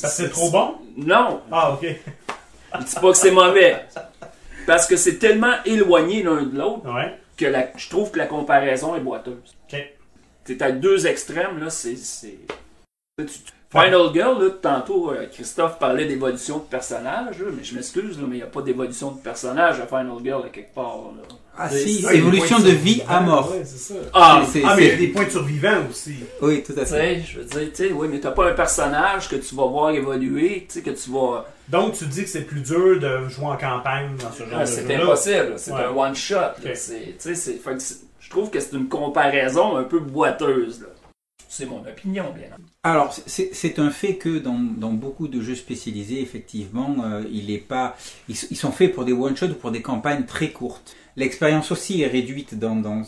Parce 0.00 0.16
que 0.16 0.22
c'est 0.24 0.30
trop 0.30 0.50
bon? 0.50 0.74
Non, 0.96 1.40
Ah, 1.50 1.72
ok. 1.72 1.82
je 2.80 2.84
dis 2.84 2.94
pas 2.94 3.10
que 3.10 3.16
c'est 3.16 3.30
mauvais. 3.30 3.84
Parce 4.66 4.86
que 4.86 4.96
c'est 4.96 5.18
tellement 5.18 5.54
éloigné 5.64 6.22
l'un 6.22 6.42
de 6.42 6.56
l'autre 6.58 6.92
Ouais. 6.92 7.16
Que 7.36 7.46
la- 7.46 7.70
je 7.76 7.88
trouve 7.88 8.10
que 8.10 8.18
la 8.18 8.26
comparaison 8.26 8.94
est 8.96 9.00
boiteuse. 9.00 9.54
Ok. 9.72 9.78
T'es 10.44 10.62
à 10.62 10.70
deux 10.72 11.06
extrêmes, 11.06 11.58
là, 11.58 11.70
c'est. 11.70 11.96
Final 13.70 14.12
Girl, 14.12 14.42
là, 14.44 14.50
tantôt, 14.62 15.10
euh, 15.10 15.26
Christophe 15.32 15.78
parlait 15.78 16.06
d'évolution 16.06 16.58
de 16.58 16.64
personnage, 16.64 17.38
là, 17.40 17.46
mais 17.56 17.64
je 17.64 17.74
m'excuse, 17.74 18.20
là, 18.20 18.26
mais 18.28 18.36
il 18.36 18.40
n'y 18.40 18.44
a 18.44 18.46
pas 18.46 18.62
d'évolution 18.62 19.10
de 19.12 19.20
personnage 19.20 19.80
à 19.80 19.86
Final 19.86 20.18
Girl, 20.22 20.44
à 20.44 20.48
quelque 20.48 20.74
part. 20.74 20.98
Là. 21.16 21.22
Ah 21.56 21.68
C'est- 21.70 21.78
si, 21.86 22.02
c'est- 22.02 22.08
Ah, 22.08 22.14
évolution 22.14 22.58
de 22.58 22.64
de 22.64 22.70
vie 22.70 23.02
à 23.08 23.20
mort. 23.20 23.50
Ouais, 23.52 23.62
c'est 23.64 23.78
ça. 23.78 23.94
Ah, 24.12 24.42
C'est- 24.50 24.62
Ah, 24.64 24.74
mais 24.76 24.82
il 24.82 24.86
y 24.86 24.90
a 24.90 24.94
c'est- 24.94 24.96
des 24.98 25.08
points 25.08 25.24
de 25.24 25.30
survivants 25.30 25.82
aussi. 25.88 26.14
Oui, 26.42 26.62
tout 26.64 26.72
à 26.72 26.80
tu 26.84 26.86
fait. 26.86 26.86
sais, 26.86 27.20
je 27.26 27.38
veux 27.38 27.44
dire, 27.44 27.70
tu 27.72 27.76
sais, 27.88 27.92
oui, 27.92 28.08
mais 28.10 28.18
t'as 28.18 28.32
pas 28.32 28.50
un 28.50 28.54
personnage 28.54 29.28
que 29.28 29.36
tu 29.36 29.54
vas 29.54 29.66
voir 29.66 29.90
évoluer, 29.90 30.66
tu 30.68 30.74
sais, 30.74 30.82
que 30.82 30.90
tu 30.90 31.10
vas. 31.10 31.46
Donc, 31.68 31.94
tu 31.96 32.06
dis 32.06 32.24
que 32.24 32.28
c'est 32.28 32.42
plus 32.42 32.60
dur 32.60 32.98
de 32.98 33.28
jouer 33.28 33.46
en 33.46 33.56
campagne 33.56 34.16
dans 34.20 34.32
ce 34.32 34.40
genre 34.40 34.48
Ah, 34.56 34.60
de 34.62 34.66
c'est 34.66 34.82
jeu-là. 34.82 35.02
impossible, 35.04 35.52
c'est 35.56 35.72
Ouais. 35.72 35.84
un 35.84 35.90
one-shot. 35.96 36.36
c'est- 36.74 37.14
c'est- 37.18 37.34
c'est- 37.34 37.60
Je 38.20 38.30
trouve 38.30 38.50
que 38.50 38.58
c'est 38.58 38.72
une 38.72 38.88
comparaison 38.88 39.76
un 39.76 39.84
peu 39.84 40.00
boiteuse. 40.00 40.80
là. 40.80 40.86
C'est 41.48 41.66
mon 41.66 41.80
opinion, 41.86 42.24
bien 42.34 42.48
entendu. 42.48 42.68
Alors, 42.82 43.14
c'est 43.26 43.50
c'est 43.54 43.78
un 43.78 43.90
fait 43.90 44.16
que 44.16 44.38
dans, 44.38 44.58
dans 44.58 44.90
beaucoup 44.90 45.28
de 45.28 45.40
jeux 45.40 45.54
spécialisés, 45.54 46.20
effectivement, 46.20 46.96
euh, 47.04 47.22
il 47.30 47.50
est 47.52 47.58
pas, 47.58 47.96
ils, 48.28 48.34
ils 48.50 48.56
sont 48.56 48.72
faits 48.72 48.92
pour 48.92 49.04
des 49.04 49.12
one-shots 49.12 49.46
ou 49.50 49.54
pour 49.54 49.70
des 49.70 49.80
campagnes 49.82 50.24
très 50.24 50.50
courtes. 50.50 50.96
L'expérience 51.16 51.70
aussi 51.70 52.02
est 52.02 52.08
réduite 52.08 52.58
dans, 52.58 52.76
dans. 52.76 53.02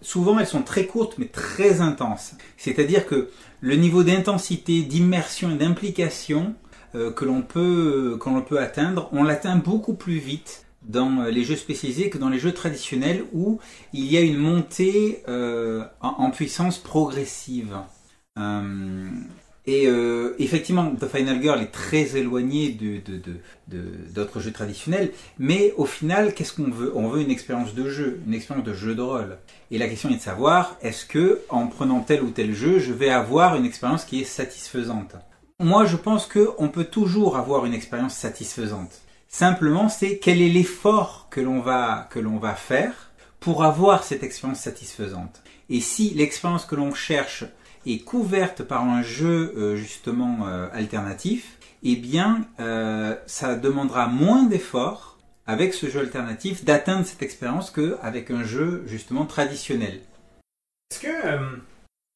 Souvent, 0.00 0.38
elles 0.38 0.46
sont 0.46 0.62
très 0.62 0.86
courtes 0.86 1.16
mais 1.18 1.26
très 1.26 1.80
intenses. 1.80 2.32
C'est-à-dire 2.56 3.06
que 3.06 3.30
le 3.60 3.76
niveau 3.76 4.02
d'intensité, 4.02 4.82
d'immersion 4.82 5.50
et 5.50 5.56
d'implication 5.56 6.54
euh, 6.94 7.10
que 7.10 7.24
l'on 7.24 7.42
peut, 7.42 8.18
atteindre, 8.58 9.08
on 9.12 9.22
l'atteint 9.22 9.56
beaucoup 9.56 9.94
plus 9.94 10.18
vite 10.18 10.66
dans 10.82 11.20
euh, 11.20 11.30
les 11.30 11.44
jeux 11.44 11.56
spécialisés 11.56 12.08
que 12.08 12.18
dans 12.18 12.30
les 12.30 12.38
jeux 12.38 12.52
traditionnels 12.52 13.24
où 13.32 13.58
il 13.92 14.06
y 14.06 14.16
a 14.16 14.20
une 14.20 14.38
montée 14.38 15.22
euh, 15.28 15.84
en 16.00 16.30
puissance 16.30 16.78
progressive. 16.78 17.76
Et 19.68 19.88
euh, 19.88 20.36
effectivement, 20.38 20.94
The 20.94 21.08
Final 21.08 21.42
Girl 21.42 21.60
est 21.60 21.72
très 21.72 22.16
éloigné 22.16 22.70
de, 22.70 23.00
de, 23.00 23.18
de, 23.18 23.32
de- 23.66 24.12
d'autres 24.14 24.38
jeux 24.38 24.52
traditionnels, 24.52 25.12
mais 25.40 25.74
au 25.76 25.86
final, 25.86 26.34
qu'est-ce 26.34 26.52
qu'on 26.52 26.70
veut? 26.70 26.92
On 26.94 27.08
veut 27.08 27.20
une 27.20 27.32
expérience 27.32 27.74
de 27.74 27.88
jeu, 27.88 28.20
une 28.26 28.34
expérience 28.34 28.64
de 28.64 28.74
jeu 28.74 28.94
de 28.94 29.02
rôle. 29.02 29.38
Et 29.72 29.78
la 29.78 29.88
question 29.88 30.08
est 30.10 30.16
de 30.16 30.20
savoir, 30.20 30.76
est-ce 30.82 31.04
que 31.04 31.40
en 31.48 31.66
prenant 31.66 32.00
tel 32.00 32.22
ou 32.22 32.30
tel 32.30 32.54
jeu, 32.54 32.78
je 32.78 32.92
vais 32.92 33.10
avoir 33.10 33.56
une 33.56 33.64
expérience 33.64 34.04
qui 34.04 34.20
est 34.20 34.24
satisfaisante? 34.24 35.16
Moi, 35.58 35.84
je 35.84 35.96
pense 35.96 36.26
que 36.26 36.50
on 36.58 36.68
peut 36.68 36.84
toujours 36.84 37.36
avoir 37.36 37.66
une 37.66 37.74
expérience 37.74 38.14
satisfaisante. 38.14 39.00
Simplement, 39.26 39.88
c'est 39.88 40.18
quel 40.18 40.40
est 40.40 40.48
l'effort 40.48 41.26
que 41.28 41.40
l'on 41.40 41.60
va 41.60 42.08
que 42.10 42.20
l'on 42.20 42.38
va 42.38 42.54
faire 42.54 43.10
pour 43.40 43.64
avoir 43.64 44.04
cette 44.04 44.22
expérience 44.22 44.60
satisfaisante. 44.60 45.42
Et 45.68 45.80
si 45.80 46.10
l'expérience 46.10 46.64
que 46.66 46.76
l'on 46.76 46.94
cherche 46.94 47.44
est 47.86 48.00
couverte 48.00 48.62
par 48.62 48.82
un 48.84 49.02
jeu 49.02 49.52
euh, 49.56 49.76
justement 49.76 50.46
euh, 50.48 50.68
alternatif, 50.72 51.56
eh 51.82 51.96
bien, 51.96 52.46
euh, 52.60 53.14
ça 53.26 53.54
demandera 53.54 54.06
moins 54.08 54.44
d'efforts 54.44 55.18
avec 55.46 55.74
ce 55.74 55.88
jeu 55.88 56.00
alternatif 56.00 56.64
d'atteindre 56.64 57.06
cette 57.06 57.22
expérience 57.22 57.70
qu'avec 57.70 58.30
un 58.30 58.42
jeu 58.42 58.82
justement 58.86 59.24
traditionnel. 59.26 60.00
Est-ce 60.90 61.00
que. 61.00 61.08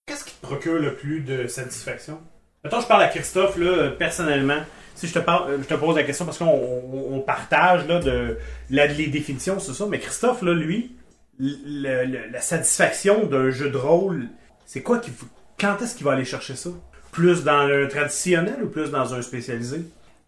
Qu'est-ce 0.06 0.24
qui 0.24 0.34
te 0.34 0.44
procure 0.44 0.74
le 0.80 0.96
plus 0.96 1.20
de 1.20 1.46
satisfaction? 1.46 2.20
Mettons, 2.64 2.80
je 2.80 2.86
parle 2.88 3.02
à 3.02 3.08
Christophe, 3.08 3.56
là, 3.56 3.90
personnellement. 3.90 4.60
Si 4.96 5.06
je 5.06 5.14
te, 5.14 5.74
pose 5.74 5.96
la 5.96 6.02
question 6.02 6.24
parce 6.26 6.36
qu'on 6.38 6.46
on- 6.46 7.14
on 7.14 7.20
partage 7.20 7.86
là, 7.86 8.00
de, 8.00 8.36
la- 8.70 8.86
les 8.88 9.06
définitions, 9.06 9.58
c'est 9.60 9.72
ça. 9.72 9.86
Mais 9.86 9.98
Christophe, 10.00 10.42
là, 10.42 10.52
lui, 10.52 10.90
la 11.38 12.40
satisfaction 12.40 13.26
d'un 13.26 13.50
jeu 13.50 13.70
de 13.70 13.76
rôle, 13.76 14.28
c'est 14.66 14.82
quoi 14.82 14.98
qui, 14.98 15.10
vous- 15.10 15.28
quand 15.60 15.76
est-ce 15.82 15.94
qu'il 15.96 16.04
va 16.04 16.12
aller 16.12 16.24
chercher 16.24 16.56
ça? 16.56 16.70
Plus 17.12 17.42
dans 17.44 17.66
le 17.66 17.88
traditionnel 17.88 18.62
ou 18.64 18.68
plus 18.68 18.90
dans 18.90 19.14
un 19.14 19.22
spécialisé? 19.22 19.82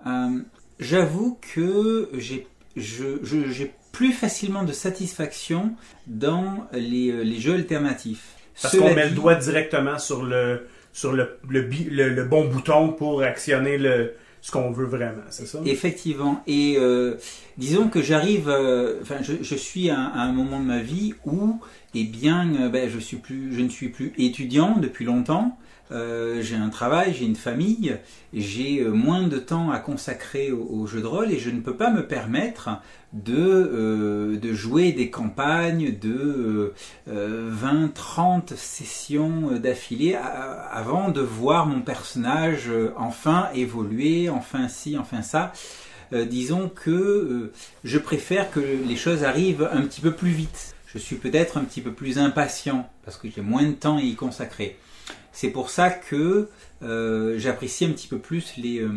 Euh, 0.07 0.39
J'avoue 0.81 1.39
que 1.55 2.09
j'ai 2.15 2.47
je- 2.77 3.19
je- 3.23 3.51
j'ai 3.51 3.73
plus 3.93 4.13
facilement 4.13 4.65
de 4.65 4.73
satisfaction 4.73 5.75
dans 6.07 6.67
les, 6.73 7.11
euh, 7.13 7.23
les 7.23 7.39
jeux 7.39 7.55
alternatifs. 7.55 8.31
Parce 8.61 8.77
qu'on 8.77 8.95
met 8.95 9.09
le 9.11 9.15
doigt 9.15 9.35
directement 9.37 9.99
sur 9.99 10.23
le 10.25 10.67
sur 10.95 11.13
le, 11.13 11.39
le, 11.49 11.63
bi- 11.63 11.89
le- 11.91 12.09
le 12.11 12.25
bon 12.25 12.47
bouton 12.49 12.89
pour 12.89 13.23
actionner 13.23 13.79
le, 13.79 14.13
ce 14.43 14.51
qu'on 14.51 14.73
veut 14.73 14.87
vraiment, 14.87 15.23
c'est 15.31 15.47
ça? 15.47 15.61
Effectivement. 15.65 16.43
Et 16.49 16.75
euh, 16.77 17.15
disons 17.59 17.89
que 17.89 18.03
j'arrive, 18.03 18.49
euh, 18.49 18.99
enfin, 19.01 19.19
je, 19.23 19.55
suis 19.55 19.89
à, 19.89 20.01
à 20.01 20.23
un 20.23 20.33
moment 20.33 20.59
de 20.59 20.65
ma 20.65 20.83
vie 20.83 21.15
où, 21.25 21.61
eh 21.95 22.03
bien, 22.03 22.53
euh, 22.57 22.69
ben, 22.69 22.91
je 22.91 22.99
suis 22.99 23.19
plus, 23.19 23.55
je 23.55 23.61
ne 23.61 23.69
suis 23.69 23.89
plus 23.89 24.13
étudiant 24.19 24.77
depuis 24.79 25.05
longtemps. 25.05 25.57
Euh, 25.93 26.41
j'ai 26.41 26.57
un 26.57 26.71
travail, 26.71 27.15
j'ai 27.15 27.27
une 27.27 27.37
famille, 27.37 27.97
j'ai 28.33 28.81
euh, 28.81 28.91
moins 28.91 29.27
de 29.27 29.39
temps 29.39 29.71
à 29.71 29.79
consacrer 29.79 30.51
au, 30.51 30.67
au 30.71 30.87
jeu 30.87 31.03
de 31.03 31.07
rôle 31.07 31.31
et 31.31 31.39
je 31.39 31.51
ne 31.51 31.61
peux 31.61 31.77
pas 31.77 31.91
me 31.91 32.07
permettre 32.07 32.71
de, 33.13 33.37
euh, 33.37 34.55
jouer 34.55 34.93
des 34.93 35.11
campagnes 35.11 35.95
de 35.99 36.73
euh, 37.09 37.53
20-30 37.53 38.57
sessions 38.57 39.59
d'affilée 39.59 40.15
avant 40.15 41.11
de 41.11 41.21
voir 41.21 41.67
mon 41.67 41.83
personnage 41.83 42.71
enfin 42.97 43.49
évoluer, 43.55 44.31
enfin 44.31 44.69
ci, 44.69 44.97
enfin 44.99 45.23
ça. 45.23 45.53
Disons 46.13 46.69
que 46.69 47.53
je 47.85 47.99
préfère 47.99 48.51
que 48.51 48.61
les 48.61 48.97
choses 48.97 49.25
arrivent 49.25 49.69
un 49.73 49.81
petit 49.83 50.03
peu 50.03 50.13
plus 50.13 50.31
vite. 50.31 50.75
Je 50.87 50.99
suis 50.99 51.17
peut-être 51.17 51.57
un 51.57 51.65
petit 51.65 51.81
peu 51.81 51.93
plus 51.93 52.19
impatient 52.19 52.89
parce 53.05 53.17
que 53.17 53.29
j'ai 53.35 53.41
moins 53.41 53.63
de 53.63 53.73
temps 53.73 53.97
à 53.97 54.03
y 54.03 54.15
consacrer. 54.15 54.77
C'est 55.33 55.51
pour 55.51 55.71
ça 55.71 55.91
que 55.91 56.49
euh, 56.83 57.39
j'apprécie 57.39 57.85
un 57.85 57.91
petit 57.91 58.09
peu 58.09 58.19
plus 58.19 58.55
les, 58.57 58.81
euh, 58.81 58.91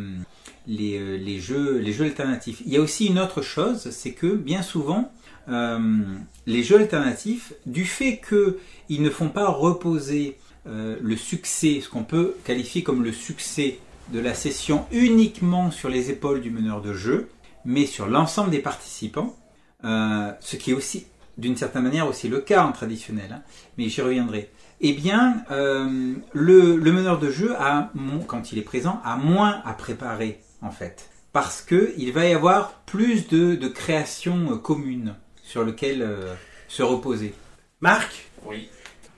euh, 0.70 1.18
les 1.18 1.40
jeux, 1.40 1.82
alternatifs. 2.02 2.62
Il 2.66 2.74
y 2.74 2.78
a 2.78 2.82
aussi 2.82 3.08
une 3.08 3.20
autre 3.20 3.42
chose, 3.42 3.90
c'est 3.92 4.12
que 4.12 4.36
bien 4.36 4.62
souvent, 4.62 5.12
les 5.48 6.64
jeux 6.64 6.78
alternatifs, 6.80 7.54
du 7.68 7.86
fait 7.86 8.20
qu'ils 8.20 9.04
ne 9.04 9.10
font 9.12 9.30
pas 9.30 9.48
reposer 9.48 10.38
le 10.66 11.16
succès, 11.16 11.82
ce 11.82 11.90
qu'on 11.90 12.04
peut 12.04 12.36
qualifier 12.44 12.82
comme 12.82 13.04
le 13.04 13.12
succès 13.12 13.78
de 14.12 14.20
la 14.20 14.34
session 14.34 14.86
uniquement 14.92 15.70
sur 15.70 15.90
les 15.90 16.10
épaules 16.10 16.42
du 16.42 16.50
meneur 16.50 16.82
de 16.82 16.94
jeu, 16.94 17.30
mais 17.64 17.86
sur 17.86 18.08
l'ensemble 18.08 18.50
des 18.50 18.60
participants, 18.60 19.36
ce 19.84 20.56
qui 20.56 20.72
est 20.72 20.74
aussi 20.74 21.06
d'une 21.38 21.58
certaine 21.58 21.84
manière 21.84 22.08
aussi 22.08 22.28
le 22.28 22.40
cas 22.40 22.66
en 22.66 22.72
traditionnel, 22.72 23.32
hein, 23.32 23.42
mais 23.78 23.90
j'y 23.90 24.02
reviendrai. 24.02 24.50
Eh 24.82 24.94
bien, 24.94 25.44
euh, 25.52 26.14
le, 26.34 26.76
le 26.76 26.92
meneur 26.92 27.18
de 27.20 27.30
jeu, 27.32 27.54
a, 27.58 27.92
quand 28.28 28.52
il 28.52 28.58
est 28.60 28.64
présent, 28.64 29.02
a 29.06 29.16
moins 29.16 29.62
à 29.66 29.74
préparer 29.74 30.40
en 30.62 30.72
fait, 30.72 31.10
parce 31.34 31.62
que 31.62 31.94
il 31.98 32.12
va 32.12 32.26
y 32.26 32.34
avoir 32.34 32.74
plus 32.86 33.28
de, 33.28 33.56
de 33.56 33.68
créations 33.68 34.52
euh, 34.54 34.56
communes 34.58 35.16
sur 35.44 35.64
lesquelles 35.64 36.02
euh, 36.02 36.34
se 36.68 36.84
reposer. 36.84 37.34
Marc, 37.82 38.28
Oui. 38.46 38.70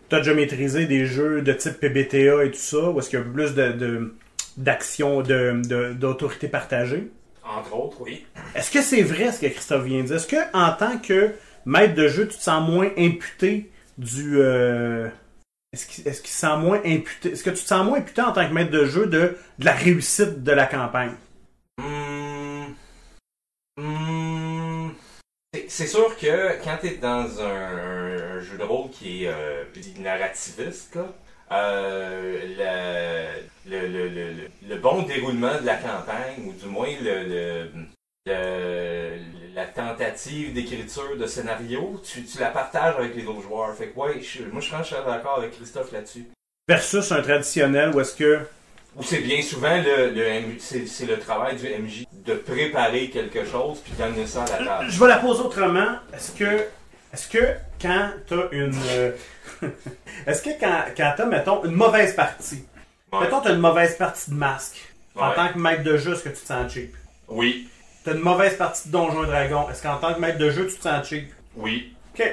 t'as 0.09 0.19
déjà 0.19 0.33
maîtrisé 0.33 0.85
des 0.85 1.05
jeux 1.05 1.41
de 1.41 1.53
type 1.53 1.79
PBTA 1.79 2.43
et 2.45 2.51
tout 2.51 2.57
ça, 2.59 2.89
où 2.91 2.99
est-ce 2.99 3.09
qu'il 3.09 3.19
y 3.19 3.21
a 3.21 3.25
plus 3.25 3.55
de, 3.55 3.71
de- 3.71 4.15
d'action, 4.57 5.21
de, 5.21 5.61
de- 5.65 5.93
d'autorité 5.93 6.47
partagée? 6.47 7.09
Entre 7.43 7.75
autres, 7.75 7.97
oui. 8.01 8.25
Est-ce 8.55 8.69
que 8.71 8.81
c'est 8.81 9.01
vrai 9.03 9.31
ce 9.31 9.39
que 9.41 9.47
Christophe 9.47 9.85
vient 9.85 10.01
de 10.01 10.07
dire? 10.07 10.15
Est-ce 10.17 10.27
que 10.27 10.35
en 10.53 10.71
tant 10.73 10.97
que 10.99 11.31
maître 11.65 11.95
de 11.95 12.07
jeu, 12.09 12.27
tu 12.27 12.37
te 12.37 12.43
sens 12.43 12.67
moins 12.69 12.89
imputé 12.97 13.71
du. 13.97 14.37
euh, 14.39 15.07
Est-ce 15.77 16.21
qu'il, 16.21 16.33
moins 16.59 16.79
imputé? 16.83 17.31
Est-ce 17.31 17.43
que 17.43 17.51
tu 17.51 17.61
te 17.63 17.67
sens 17.67 17.85
moins 17.85 17.99
imputé 17.99 18.21
en 18.21 18.31
tant 18.31 18.47
que 18.47 18.53
maître 18.53 18.71
de 18.71 18.85
jeu 18.85 19.05
de, 19.05 19.37
de 19.59 19.65
la 19.65 19.73
réussite 19.73 20.43
de 20.43 20.51
la 20.51 20.65
campagne? 20.65 21.13
Hmm. 21.79 22.73
Hmm. 23.77 24.89
C'est- 25.53 25.87
sûr 25.87 26.17
que 26.17 26.63
quand 26.63 26.77
tu 26.81 26.87
es 26.87 26.97
dans 26.97 27.41
un, 27.41 28.39
jeu 28.41 28.57
de 28.57 28.63
rôle 28.63 28.89
qui 28.89 29.25
est 29.25 29.27
euh, 29.29 29.63
narrativiste, 29.99 30.97
euh, 31.51 33.45
le, 33.65 33.87
le, 33.87 34.09
le, 34.09 34.49
le, 34.67 34.75
bon 34.77 35.03
déroulement 35.03 35.59
de 35.61 35.65
la 35.65 35.75
campagne, 35.75 36.43
ou 36.45 36.53
du 36.53 36.65
moins 36.65 36.89
le- 37.01 37.69
la 39.57 39.65
tentative 39.65 40.53
d'écriture 40.53 41.17
de 41.17 41.25
scénario, 41.25 41.99
tu, 42.05 42.23
tu 42.23 42.39
la 42.39 42.49
partages 42.51 42.93
avec 42.99 43.15
les 43.15 43.25
autres 43.25 43.41
joueurs. 43.41 43.73
Fait 43.75 43.87
que 43.87 43.99
ouais, 43.99 44.21
je- 44.21 44.43
moi 44.51 44.61
je 44.61 44.67
suis 44.85 44.95
d'accord 45.05 45.39
avec 45.39 45.51
Christophe 45.57 45.91
là-dessus. 45.91 46.25
Versus 46.69 47.11
un 47.11 47.21
traditionnel 47.23 47.89
où 47.95 47.99
est-ce 47.99 48.15
que. 48.15 48.41
Ou 48.95 49.01
c'est 49.03 49.19
bien 49.19 49.41
souvent 49.41 49.75
le, 49.83 50.55
c'est, 50.59 51.05
le 51.05 51.17
travail 51.19 51.55
du 51.55 51.65
MJ 51.67 52.05
de 52.11 52.33
préparer 52.35 53.09
quelque 53.09 53.45
chose 53.45 53.79
puis 53.83 53.93
d'amener 53.97 54.27
ça 54.27 54.43
à 54.43 54.59
la 54.59 54.65
table. 54.65 54.89
Je 54.91 54.99
vais 54.99 55.07
la 55.07 55.17
poser 55.17 55.41
autrement. 55.41 55.95
Est-ce 56.13 56.31
que. 56.33 56.65
Est-ce 57.13 57.27
que 57.29 57.53
quand 57.81 58.11
t'as 58.27 58.49
une. 58.51 58.75
euh, 58.89 59.11
est-ce 60.27 60.43
que 60.43 60.49
quand, 60.59 60.83
quand 60.95 61.13
t'as, 61.17 61.25
mettons, 61.25 61.63
une 61.65 61.71
mauvaise 61.71 62.15
partie, 62.15 62.63
Ouais. 63.11 63.21
mettons 63.21 63.39
t'as 63.41 63.53
une 63.53 63.61
mauvaise 63.61 63.95
partie 63.97 64.29
de 64.31 64.35
masque, 64.35 64.93
en 65.15 65.31
tant 65.31 65.47
que 65.47 65.57
maître 65.57 65.81
de 65.83 65.97
jeu, 65.97 66.11
est-ce 66.13 66.23
que 66.25 66.29
tu 66.29 66.35
te 66.41 66.45
sens 66.47 66.71
cheap? 66.73 66.93
Oui, 67.29 67.69
T'as 68.07 68.13
une 68.13 68.21
mauvaise 68.21 68.55
partie 68.55 68.87
de 68.87 68.93
Donjon 68.93 69.25
et 69.25 69.27
Dragon, 69.27 69.65
est-ce 69.69 69.83
qu'en 69.83 69.97
tant 69.97 70.13
que 70.13 70.21
maître 70.21 70.37
de 70.37 70.49
jeu, 70.49 70.65
tu 70.65 70.77
te 70.77 70.81
sens 70.83 71.05
cheap? 71.05 71.29
oui. 71.57 71.91
Ok. 72.17 72.25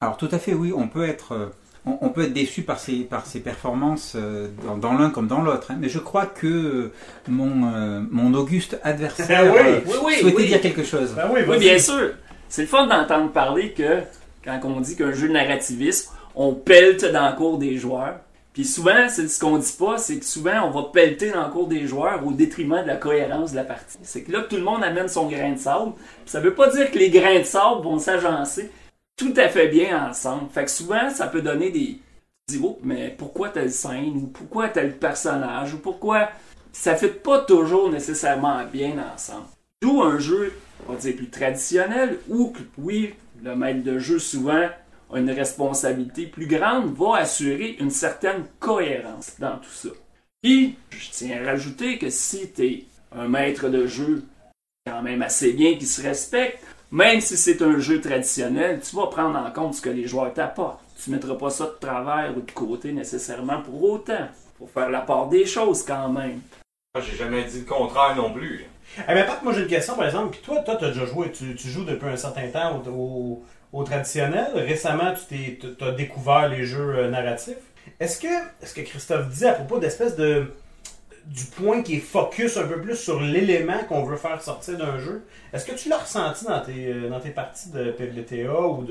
Alors 0.00 0.16
tout 0.16 0.28
à 0.32 0.40
fait, 0.40 0.52
oui, 0.52 0.72
on 0.76 0.88
peut 0.88 1.08
être, 1.08 1.30
euh, 1.32 1.46
on, 1.86 1.96
on 2.00 2.08
peut 2.08 2.24
être 2.24 2.32
déçu 2.32 2.62
par 2.62 2.80
ses, 2.80 3.04
par 3.04 3.24
ses 3.26 3.38
performances 3.38 4.14
euh, 4.16 4.48
dans, 4.64 4.76
dans 4.76 4.94
l'un 4.98 5.10
comme 5.10 5.28
dans 5.28 5.42
l'autre. 5.42 5.70
hein. 5.70 5.76
mais 5.78 5.88
je 5.88 6.00
crois 6.00 6.26
que 6.26 6.46
euh, 6.48 6.92
mon, 7.28 7.72
euh, 7.72 8.00
mon 8.10 8.34
auguste 8.34 8.80
adversaire 8.82 9.44
Oui, 9.54 9.60
euh, 9.64 9.80
oui, 9.86 9.94
oui, 10.04 10.14
souhaitait 10.22 10.36
oui. 10.36 10.46
dire 10.48 10.60
quelque 10.60 10.82
chose. 10.82 11.14
Ben 11.14 11.30
oui, 11.32 11.58
bien 11.60 11.78
sûr. 11.78 12.14
C'est 12.48 12.62
le 12.62 12.68
fun 12.68 12.88
d'entendre 12.88 13.30
parler 13.30 13.72
que 13.74 14.00
quand 14.44 14.58
on 14.64 14.80
dit 14.80 14.96
qu'un 14.96 15.12
jeu 15.12 15.28
narrativiste, 15.28 16.12
on 16.34 16.52
pelte 16.52 17.04
dans 17.12 17.30
le 17.30 17.36
cours 17.36 17.58
des 17.58 17.76
joueurs. 17.76 18.16
Puis 18.58 18.66
souvent, 18.66 19.08
c'est 19.08 19.28
ce 19.28 19.38
qu'on 19.38 19.56
dit 19.56 19.76
pas, 19.78 19.98
c'est 19.98 20.18
que 20.18 20.24
souvent 20.24 20.64
on 20.64 20.70
va 20.72 20.88
pelleter 20.92 21.30
dans 21.30 21.46
le 21.46 21.52
cours 21.52 21.68
des 21.68 21.86
joueurs 21.86 22.26
au 22.26 22.32
détriment 22.32 22.82
de 22.82 22.88
la 22.88 22.96
cohérence 22.96 23.52
de 23.52 23.56
la 23.56 23.62
partie. 23.62 23.98
C'est 24.02 24.24
que 24.24 24.32
là, 24.32 24.42
tout 24.42 24.56
le 24.56 24.62
monde 24.62 24.82
amène 24.82 25.06
son 25.06 25.28
grain 25.28 25.52
de 25.52 25.58
sable. 25.58 25.92
Ça 26.26 26.40
veut 26.40 26.54
pas 26.54 26.68
dire 26.68 26.90
que 26.90 26.98
les 26.98 27.08
grains 27.08 27.38
de 27.38 27.44
sable 27.44 27.84
vont 27.84 28.00
s'agencer 28.00 28.72
tout 29.16 29.32
à 29.36 29.48
fait 29.48 29.68
bien 29.68 30.10
ensemble. 30.10 30.50
Fait 30.50 30.64
que 30.64 30.72
souvent, 30.72 31.08
ça 31.08 31.28
peut 31.28 31.40
donner 31.40 31.70
des. 31.70 32.00
Dis, 32.48 32.60
oh, 32.60 32.80
mais 32.82 33.14
pourquoi 33.16 33.50
telle 33.50 33.70
scène, 33.70 34.16
ou 34.16 34.26
pourquoi 34.26 34.70
tel 34.70 34.96
personnage, 34.96 35.74
ou 35.74 35.78
pourquoi. 35.78 36.28
Ça 36.72 36.96
fait 36.96 37.22
pas 37.22 37.38
toujours 37.38 37.88
nécessairement 37.92 38.64
bien 38.64 38.96
ensemble. 39.14 39.46
D'où 39.80 40.02
un 40.02 40.18
jeu, 40.18 40.52
on 40.88 40.94
va 40.94 40.98
dire, 40.98 41.14
plus 41.14 41.30
traditionnel, 41.30 42.18
où, 42.28 42.52
oui, 42.76 43.14
le 43.40 43.54
maître 43.54 43.84
de 43.84 44.00
jeu, 44.00 44.18
souvent, 44.18 44.66
une 45.14 45.30
responsabilité 45.30 46.26
plus 46.26 46.46
grande, 46.46 46.94
va 46.94 47.16
assurer 47.18 47.76
une 47.80 47.90
certaine 47.90 48.44
cohérence 48.58 49.32
dans 49.38 49.56
tout 49.58 49.70
ça. 49.70 49.88
Puis, 50.42 50.76
je 50.90 51.10
tiens 51.10 51.42
à 51.42 51.46
rajouter 51.50 51.98
que 51.98 52.10
si 52.10 52.50
tu 52.52 52.64
es 52.66 52.84
un 53.16 53.28
maître 53.28 53.68
de 53.68 53.86
jeu 53.86 54.24
quand 54.86 55.02
même 55.02 55.22
assez 55.22 55.52
bien 55.52 55.76
qui 55.76 55.86
se 55.86 56.02
respecte, 56.02 56.62
même 56.90 57.20
si 57.20 57.36
c'est 57.36 57.60
un 57.62 57.78
jeu 57.78 58.00
traditionnel, 58.00 58.80
tu 58.80 58.96
vas 58.96 59.06
prendre 59.08 59.38
en 59.38 59.50
compte 59.50 59.74
ce 59.74 59.82
que 59.82 59.90
les 59.90 60.06
joueurs 60.06 60.32
t'apportent. 60.32 60.80
Tu 61.02 61.10
ne 61.10 61.16
mettras 61.16 61.34
pas 61.34 61.50
ça 61.50 61.64
de 61.66 61.76
travers 61.80 62.34
ou 62.36 62.40
de 62.40 62.50
côté 62.52 62.92
nécessairement 62.92 63.60
pour 63.62 63.82
autant. 63.82 64.28
Faut 64.58 64.66
faire 64.66 64.90
la 64.90 65.00
part 65.02 65.28
des 65.28 65.46
choses 65.46 65.82
quand 65.84 66.08
même. 66.08 66.40
J'ai 67.00 67.16
jamais 67.16 67.44
dit 67.44 67.60
le 67.60 67.64
contraire 67.66 68.16
non 68.16 68.32
plus. 68.32 68.64
Eh 69.08 69.14
ben, 69.14 69.26
Pat, 69.26 69.42
moi 69.42 69.52
j'ai 69.52 69.62
une 69.62 69.68
question 69.68 69.94
par 69.94 70.06
exemple. 70.06 70.30
Puis 70.32 70.40
toi, 70.42 70.60
toi, 70.62 70.76
t'as 70.76 70.88
déjà 70.88 71.04
joué, 71.06 71.30
tu, 71.30 71.54
tu 71.54 71.68
joues 71.68 71.84
depuis 71.84 72.08
un 72.08 72.16
certain 72.16 72.48
temps 72.48 72.82
au, 72.86 72.90
au- 72.90 73.42
au 73.72 73.84
traditionnel. 73.84 74.48
Récemment, 74.54 75.12
tu 75.28 75.58
t'as 75.78 75.92
découvert 75.92 76.48
les 76.48 76.64
jeux 76.64 76.96
euh, 76.96 77.10
narratifs. 77.10 77.56
Est-ce 78.00 78.20
que, 78.20 78.28
est-ce 78.62 78.74
que 78.74 78.80
Christophe 78.82 79.28
dit 79.28 79.46
à 79.46 79.52
propos 79.54 79.78
d'espèce 79.78 80.16
de 80.16 80.52
du 81.26 81.44
point 81.44 81.82
qui 81.82 81.96
est 81.96 82.00
focus 82.00 82.56
un 82.56 82.66
peu 82.66 82.80
plus 82.80 82.96
sur 82.96 83.20
l'élément 83.20 83.84
qu'on 83.86 84.02
veut 84.02 84.16
faire 84.16 84.40
sortir 84.40 84.78
d'un 84.78 84.98
jeu, 84.98 85.26
est-ce 85.52 85.66
que 85.66 85.74
tu 85.76 85.90
l'as 85.90 85.98
ressenti 85.98 86.46
dans 86.46 86.60
tes, 86.62 86.86
euh, 86.86 87.10
dans 87.10 87.20
tes 87.20 87.30
parties 87.30 87.68
de 87.70 87.90
PBTA 87.90 88.58
ou 88.62 88.86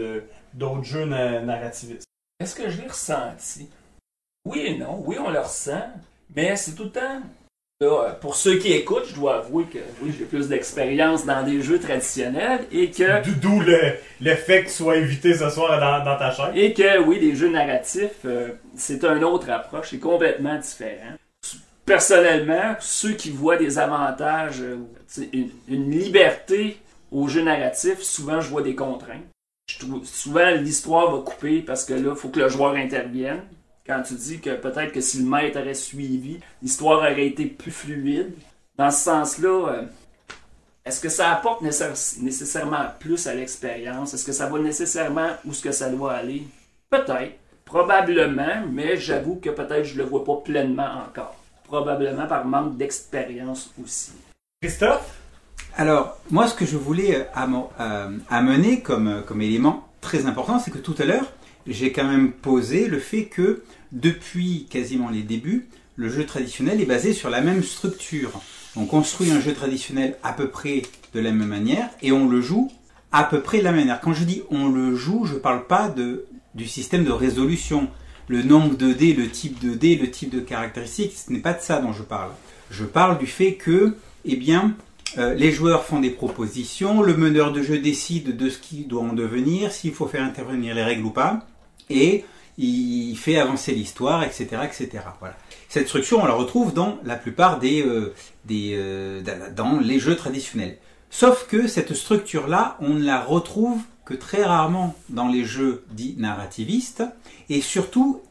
d'autres 0.53 0.83
jeux 0.83 1.05
na- 1.05 1.41
narrativistes? 1.41 2.05
Est-ce 2.39 2.53
que 2.55 2.69
je 2.69 2.79
l'ai 2.81 2.87
ressenti? 2.87 3.67
Oui 4.45 4.59
et 4.67 4.77
non. 4.77 5.01
Oui, 5.05 5.17
on 5.19 5.31
le 5.31 5.39
ressent. 5.39 5.87
Mais 6.35 6.55
c'est 6.55 6.73
tout 6.75 6.83
le 6.83 6.91
temps. 6.91 7.21
Là, 7.79 8.17
pour 8.21 8.35
ceux 8.35 8.57
qui 8.57 8.73
écoutent, 8.73 9.05
je 9.07 9.13
dois 9.13 9.35
avouer 9.37 9.65
que 9.65 9.77
oui, 10.01 10.11
j'ai 10.17 10.25
plus 10.25 10.47
d'expérience 10.47 11.27
dans 11.27 11.43
des 11.43 11.61
jeux 11.61 11.79
traditionnels 11.79 12.61
et 12.71 12.89
que, 12.89 13.29
D'où 13.39 13.59
le, 13.59 13.93
le 14.19 14.33
fait 14.35 14.63
que 14.63 14.69
tu 14.69 14.73
sois 14.73 14.95
invité 14.95 15.35
ce 15.35 15.47
soir 15.51 15.79
dans, 15.79 16.03
dans 16.03 16.17
ta 16.17 16.31
chaîne. 16.31 16.55
et 16.55 16.73
que 16.73 16.97
oui, 16.99 17.19
les 17.19 17.35
jeux 17.35 17.51
narratifs, 17.51 18.25
euh, 18.25 18.49
c'est 18.75 19.03
une 19.03 19.23
autre 19.23 19.51
approche, 19.51 19.89
c'est 19.91 19.99
complètement 19.99 20.57
différent. 20.57 21.13
Personnellement, 21.85 22.75
ceux 22.79 23.13
qui 23.13 23.29
voient 23.29 23.57
des 23.57 23.77
avantages, 23.77 24.61
euh, 24.61 24.77
une, 25.31 25.51
une 25.67 25.91
liberté 25.91 26.77
aux 27.11 27.27
jeux 27.27 27.43
narratifs, 27.43 28.01
souvent 28.01 28.41
je 28.41 28.49
vois 28.49 28.63
des 28.63 28.73
contraintes. 28.73 29.21
Je 29.69 29.77
trouve, 29.85 30.03
souvent 30.03 30.49
l'histoire 30.49 31.15
va 31.15 31.21
couper 31.21 31.61
parce 31.61 31.85
que 31.85 31.93
là, 31.93 32.09
il 32.09 32.15
faut 32.15 32.29
que 32.29 32.39
le 32.39 32.49
joueur 32.49 32.73
intervienne. 32.73 33.41
Quand 33.87 34.03
tu 34.03 34.13
dis 34.15 34.39
que 34.39 34.55
peut-être 34.55 34.91
que 34.91 35.01
si 35.01 35.19
le 35.19 35.29
maître 35.29 35.59
aurait 35.59 35.73
suivi, 35.73 36.39
l'histoire 36.61 36.99
aurait 36.99 37.27
été 37.27 37.45
plus 37.45 37.71
fluide. 37.71 38.33
Dans 38.77 38.91
ce 38.91 39.03
sens-là, 39.05 39.69
euh, 39.69 39.83
est-ce 40.85 40.99
que 40.99 41.09
ça 41.09 41.31
apporte 41.31 41.63
nécess- 41.63 42.21
nécessairement 42.21 42.85
plus 42.99 43.25
à 43.27 43.33
l'expérience? 43.33 44.13
Est-ce 44.13 44.25
que 44.25 44.31
ça 44.31 44.47
va 44.47 44.59
nécessairement 44.59 45.29
où 45.45 45.53
ce 45.53 45.63
que 45.63 45.71
ça 45.71 45.89
doit 45.89 46.13
aller? 46.13 46.43
Peut-être, 46.89 47.33
probablement, 47.65 48.63
mais 48.71 48.97
j'avoue 48.97 49.35
que 49.35 49.49
peut-être 49.49 49.85
je 49.85 49.97
le 49.97 50.03
vois 50.03 50.23
pas 50.23 50.35
pleinement 50.37 51.03
encore. 51.07 51.35
Probablement 51.63 52.27
par 52.27 52.45
manque 52.45 52.77
d'expérience 52.77 53.73
aussi. 53.83 54.11
Christophe? 54.61 55.17
Alors, 55.75 56.17
moi, 56.31 56.47
ce 56.47 56.55
que 56.55 56.65
je 56.65 56.77
voulais 56.77 57.15
euh, 57.15 57.23
euh, 57.79 58.17
amener 58.29 58.81
comme, 58.81 59.23
comme 59.27 59.41
élément 59.41 59.87
très 60.01 60.25
important, 60.25 60.59
c'est 60.59 60.71
que 60.71 60.77
tout 60.77 60.95
à 60.99 61.05
l'heure, 61.05 61.25
j'ai 61.67 61.91
quand 61.91 62.05
même 62.05 62.31
posé 62.31 62.87
le 62.87 62.99
fait 62.99 63.25
que 63.25 63.63
depuis 63.91 64.67
quasiment 64.69 65.09
les 65.09 65.23
débuts, 65.23 65.67
le 65.95 66.09
jeu 66.09 66.25
traditionnel 66.25 66.81
est 66.81 66.85
basé 66.85 67.13
sur 67.13 67.29
la 67.29 67.41
même 67.41 67.63
structure. 67.63 68.31
On 68.75 68.85
construit 68.85 69.31
un 69.31 69.39
jeu 69.39 69.53
traditionnel 69.53 70.17
à 70.23 70.33
peu 70.33 70.49
près 70.49 70.83
de 71.13 71.19
la 71.19 71.31
même 71.31 71.47
manière 71.47 71.89
et 72.01 72.11
on 72.11 72.27
le 72.27 72.41
joue 72.41 72.71
à 73.11 73.23
peu 73.23 73.41
près 73.41 73.59
de 73.59 73.63
la 73.63 73.71
même 73.71 73.81
manière. 73.81 74.01
Quand 74.01 74.13
je 74.13 74.23
dis 74.23 74.43
on 74.51 74.67
le 74.67 74.95
joue, 74.95 75.25
je 75.25 75.33
ne 75.33 75.39
parle 75.39 75.65
pas 75.65 75.89
de, 75.89 76.25
du 76.53 76.67
système 76.67 77.03
de 77.03 77.11
résolution, 77.11 77.89
le 78.27 78.43
nombre 78.43 78.75
de 78.75 78.93
dés, 78.93 79.13
le 79.13 79.29
type 79.29 79.59
de 79.59 79.73
dés, 79.73 79.95
le 79.95 80.11
type 80.11 80.29
de 80.29 80.39
caractéristiques, 80.39 81.13
ce 81.13 81.31
n'est 81.31 81.39
pas 81.39 81.53
de 81.53 81.61
ça 81.61 81.79
dont 81.79 81.93
je 81.93 82.03
parle. 82.03 82.31
Je 82.69 82.83
parle 82.83 83.17
du 83.17 83.27
fait 83.27 83.53
que, 83.53 83.95
eh 84.25 84.35
bien, 84.35 84.75
euh, 85.17 85.33
les 85.33 85.51
joueurs 85.51 85.85
font 85.85 85.99
des 85.99 86.09
propositions, 86.09 87.01
le 87.01 87.15
meneur 87.15 87.53
de 87.53 87.63
jeu 87.63 87.79
décide 87.79 88.35
de 88.35 88.49
ce 88.49 88.59
qui 88.59 88.83
doit 88.83 89.03
en 89.03 89.13
devenir, 89.13 89.71
s'il 89.71 89.93
faut 89.93 90.07
faire 90.07 90.23
intervenir 90.23 90.75
les 90.75 90.83
règles 90.83 91.05
ou 91.05 91.11
pas, 91.11 91.47
et 91.89 92.25
il 92.57 93.15
fait 93.15 93.37
avancer 93.37 93.73
l'histoire, 93.73 94.23
etc., 94.23 94.47
etc. 94.63 94.89
Voilà. 95.19 95.35
Cette 95.69 95.87
structure, 95.87 96.19
on 96.19 96.25
la 96.25 96.33
retrouve 96.33 96.73
dans 96.73 96.97
la 97.03 97.15
plupart 97.15 97.59
des, 97.59 97.83
euh, 97.83 98.13
des 98.45 98.73
euh, 98.75 99.21
dans 99.55 99.79
les 99.79 99.99
jeux 99.99 100.15
traditionnels. 100.15 100.77
Sauf 101.09 101.47
que 101.47 101.67
cette 101.67 101.93
structure-là, 101.93 102.77
on 102.81 102.95
ne 102.95 103.03
la 103.03 103.21
retrouve 103.21 103.81
que 104.05 104.13
très 104.13 104.43
rarement 104.43 104.95
dans 105.09 105.27
les 105.27 105.45
jeux 105.45 105.85
dits 105.91 106.15
narrativistes, 106.17 107.03
et 107.49 107.61
surtout, 107.61 108.21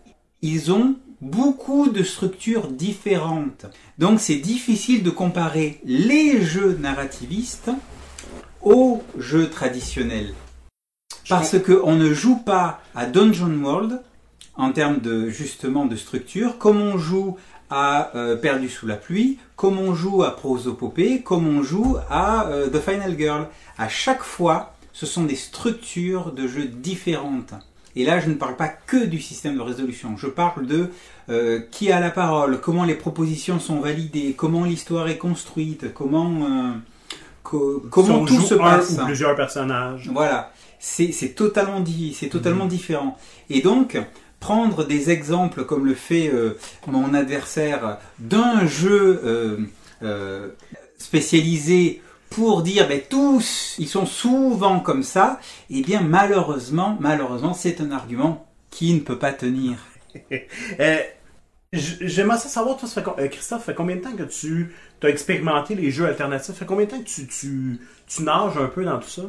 ils 0.42 0.72
ont 0.72 0.96
beaucoup 1.20 1.88
de 1.88 2.02
structures 2.02 2.68
différentes. 2.68 3.66
Donc 3.98 4.20
c'est 4.20 4.36
difficile 4.36 5.02
de 5.02 5.10
comparer 5.10 5.80
les 5.84 6.42
jeux 6.42 6.76
narrativistes 6.80 7.70
aux 8.62 9.02
jeux 9.18 9.48
traditionnels. 9.48 10.34
Parce 11.28 11.58
qu'on 11.58 11.96
ne 11.96 12.12
joue 12.12 12.36
pas 12.36 12.80
à 12.94 13.06
Dungeon 13.06 13.62
World 13.62 14.02
en 14.59 14.73
termes 14.73 15.01
de 15.01 15.29
justement 15.29 15.87
de 15.87 15.97
structure, 15.97 16.59
comme 16.59 16.81
on 16.81 16.99
joue 16.99 17.37
à 17.71 18.11
euh, 18.14 18.37
Perdu 18.37 18.69
sous 18.69 18.87
la 18.87 18.97
pluie, 18.97 19.38
comme 19.57 19.79
on 19.79 19.95
joue 19.95 20.23
à 20.23 20.37
Prosopopée, 20.37 21.23
comme 21.23 21.47
on 21.49 21.62
joue 21.62 21.97
à 22.11 22.47
euh, 22.49 22.69
The 22.69 22.81
Final 22.81 23.16
Girl. 23.19 23.49
À 23.77 23.88
chaque 23.88 24.23
fois, 24.23 24.75
ce 24.92 25.05
sont 25.07 25.25
des 25.25 25.35
structures 25.37 26.33
de 26.33 26.47
jeux 26.47 26.64
différentes. 26.66 27.55
Et 27.97 28.05
là, 28.05 28.21
je 28.21 28.29
ne 28.29 28.35
parle 28.35 28.57
pas 28.57 28.69
que 28.69 29.05
du 29.07 29.21
système 29.21 29.57
de 29.57 29.61
résolution. 29.62 30.16
Je 30.16 30.27
parle 30.27 30.66
de 30.66 30.90
euh, 31.29 31.61
qui 31.71 31.90
a 31.90 31.99
la 31.99 32.11
parole, 32.11 32.61
comment 32.61 32.85
les 32.85 32.95
propositions 32.95 33.59
sont 33.59 33.81
validées, 33.81 34.35
comment 34.37 34.64
l'histoire 34.64 35.09
est 35.09 35.16
construite, 35.19 35.92
comment 35.95 36.31
euh, 36.45 36.73
co- 37.42 37.83
comment 37.90 38.27
Si 38.27 38.35
tout 38.35 38.40
joue 38.40 38.47
se 38.47 38.55
un 38.55 38.59
passe. 38.59 38.90
ou 39.01 39.05
plusieurs 39.07 39.35
personnages. 39.35 40.09
Voilà, 40.12 40.53
c'est 40.79 41.11
c'est 41.12 41.31
totalement, 41.31 41.81
di- 41.81 42.14
c'est 42.14 42.29
totalement 42.29 42.66
différent. 42.66 43.16
Et 43.51 43.61
donc, 43.62 43.99
prendre 44.40 44.85
des 44.85 45.11
exemples 45.11 45.64
comme 45.64 45.87
le 45.87 45.94
fait 45.94 46.29
euh, 46.29 46.59
mon 46.87 47.14
adversaire 47.14 47.99
d'un 48.18 48.66
jeu 48.66 49.20
euh, 49.25 49.57
euh, 50.03 50.49
spécialisé 50.99 52.03
pour 52.31 52.62
dire 52.62 52.88
ben, 52.88 53.01
tous, 53.09 53.77
ils 53.79 53.88
sont 53.88 54.07
souvent 54.07 54.81
comme 54.81 55.03
ça, 55.03 55.40
eh 55.70 55.83
bien 55.83 56.01
malheureusement, 56.01 56.96
malheureusement, 57.01 57.55
c'est 57.55 57.81
un 57.81 57.90
argument 57.92 58.46
qui 58.70 58.92
ne 58.94 59.01
peut 59.01 59.18
pas 59.18 59.33
tenir. 59.33 59.77
J'aimerais 61.72 62.38
ça 62.38 62.49
savoir, 62.49 62.77
toi, 62.77 62.88
ça 62.88 63.03
fait 63.03 63.29
Christophe, 63.29 63.64
fait 63.64 63.75
combien 63.75 63.96
de 63.96 64.01
temps 64.01 64.16
que 64.16 64.22
tu 64.22 64.72
as 65.03 65.09
expérimenté 65.09 65.75
les 65.75 65.90
jeux 65.90 66.07
alternatifs? 66.07 66.46
Ça 66.46 66.55
fait 66.55 66.64
combien 66.66 66.87
de 66.87 66.90
temps 66.90 67.03
que 67.03 67.05
tu 67.05 68.22
nages 68.22 68.57
un 68.57 68.68
peu 68.68 68.85
dans 68.85 68.99
tout 68.99 69.09
ça? 69.09 69.22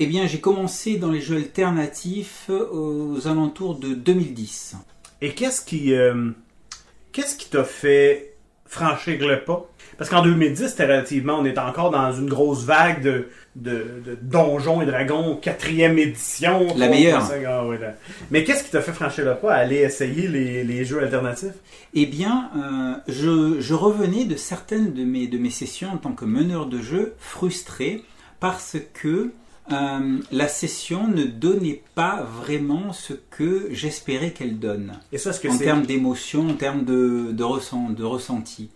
Eh 0.00 0.06
bien, 0.06 0.26
j'ai 0.26 0.40
commencé 0.40 0.96
dans 0.96 1.10
les 1.10 1.20
jeux 1.20 1.36
alternatifs 1.36 2.50
aux 2.50 3.26
alentours 3.26 3.76
de 3.78 3.94
2010. 3.94 4.76
Et 5.22 5.30
qu'est-ce 5.34 5.60
qui 5.64 5.92
euh, 5.92 6.30
qu'est-ce 7.12 7.36
qui 7.36 7.48
t'a 7.50 7.64
fait 7.64 8.34
franchir 8.64 9.18
le 9.26 9.42
pas? 9.44 9.68
Parce 9.96 10.08
qu'en 10.10 10.22
2010, 10.22 10.68
c'était 10.68 10.84
relativement, 10.84 11.38
on 11.40 11.44
est 11.44 11.58
encore 11.58 11.90
dans 11.90 12.12
une 12.12 12.28
grosse 12.28 12.62
vague 12.64 13.02
de, 13.02 13.28
de, 13.56 13.72
de 14.06 14.18
Donjons 14.22 14.80
et 14.80 14.86
Dragons, 14.86 15.34
quatrième 15.42 15.98
édition. 15.98 16.68
La 16.76 16.86
3.5, 16.86 16.90
meilleure. 16.90 17.30
ah 17.32 17.64
là. 17.80 17.94
Mais 18.30 18.44
qu'est-ce 18.44 18.62
qui 18.62 18.70
t'a 18.70 18.80
fait 18.80 18.92
franchir 18.92 19.24
le 19.24 19.34
pas 19.34 19.52
à 19.54 19.56
aller 19.56 19.78
essayer 19.78 20.28
les, 20.28 20.62
les 20.62 20.84
jeux 20.84 21.02
alternatifs? 21.02 21.54
Eh 21.94 22.06
bien, 22.06 22.50
euh, 22.56 22.94
je, 23.08 23.60
je 23.60 23.74
revenais 23.74 24.24
de 24.26 24.36
certaines 24.36 24.92
de 24.94 25.02
mes, 25.02 25.26
de 25.26 25.38
mes 25.38 25.50
sessions 25.50 25.88
en 25.90 25.96
tant 25.96 26.12
que 26.12 26.24
meneur 26.24 26.66
de 26.66 26.78
jeu 26.80 27.14
frustré 27.18 28.04
parce 28.38 28.76
que 28.94 29.32
euh, 29.72 30.18
la 30.32 30.48
session 30.48 31.06
ne 31.08 31.24
donnait 31.24 31.82
pas 31.94 32.22
vraiment 32.22 32.92
ce 32.92 33.12
que 33.12 33.68
j'espérais 33.70 34.30
qu'elle 34.30 34.58
donne. 34.58 34.98
Et 35.12 35.18
ça, 35.18 35.30
est-ce 35.30 35.40
que 35.40 35.48
En 35.48 35.58
termes 35.58 35.86
d'émotion, 35.86 36.50
en 36.50 36.54
termes 36.54 36.84
de, 36.84 37.32
de, 37.32 37.44
ressent, 37.44 37.90
de 37.90 38.04
ressenti. 38.04 38.70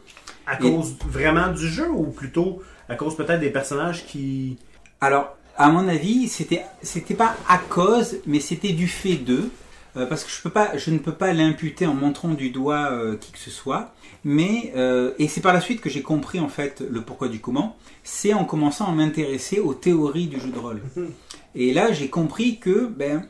à 0.46 0.56
cause 0.56 0.96
vraiment 1.06 1.52
du 1.52 1.66
jeu 1.68 1.88
ou 1.90 2.06
plutôt 2.06 2.62
à 2.88 2.94
cause 2.94 3.16
peut-être 3.16 3.40
des 3.40 3.50
personnages 3.50 4.06
qui... 4.06 4.58
Alors, 5.00 5.36
à 5.56 5.70
mon 5.70 5.88
avis, 5.88 6.28
c'était 6.28 6.64
c'était 6.82 7.14
pas 7.14 7.36
à 7.48 7.58
cause, 7.58 8.16
mais 8.26 8.40
c'était 8.40 8.72
du 8.72 8.88
fait 8.88 9.16
d'eux, 9.16 9.50
euh, 9.96 10.06
parce 10.06 10.24
que 10.24 10.30
je 10.30 10.40
peux 10.42 10.50
pas, 10.50 10.76
je 10.76 10.90
ne 10.90 10.98
peux 10.98 11.12
pas 11.12 11.32
l'imputer 11.32 11.86
en 11.86 11.94
montrant 11.94 12.30
du 12.34 12.50
doigt 12.50 12.90
euh, 12.92 13.16
qui 13.16 13.32
que 13.32 13.38
ce 13.38 13.50
soit. 13.50 13.94
Mais 14.24 14.72
euh, 14.76 15.12
et 15.18 15.26
c'est 15.28 15.40
par 15.40 15.52
la 15.52 15.60
suite 15.60 15.80
que 15.80 15.90
j'ai 15.90 16.02
compris 16.02 16.38
en 16.40 16.48
fait 16.48 16.82
le 16.88 17.00
pourquoi 17.02 17.28
du 17.28 17.40
comment. 17.40 17.76
C'est 18.04 18.32
en 18.34 18.44
commençant 18.44 18.86
à 18.86 18.92
m'intéresser 18.92 19.58
aux 19.58 19.74
théories 19.74 20.26
du 20.28 20.38
jeu 20.40 20.50
de 20.50 20.58
rôle. 20.58 20.80
Et 21.54 21.72
là, 21.72 21.92
j'ai 21.92 22.08
compris 22.08 22.58
que 22.58 22.86
ben 22.86 23.24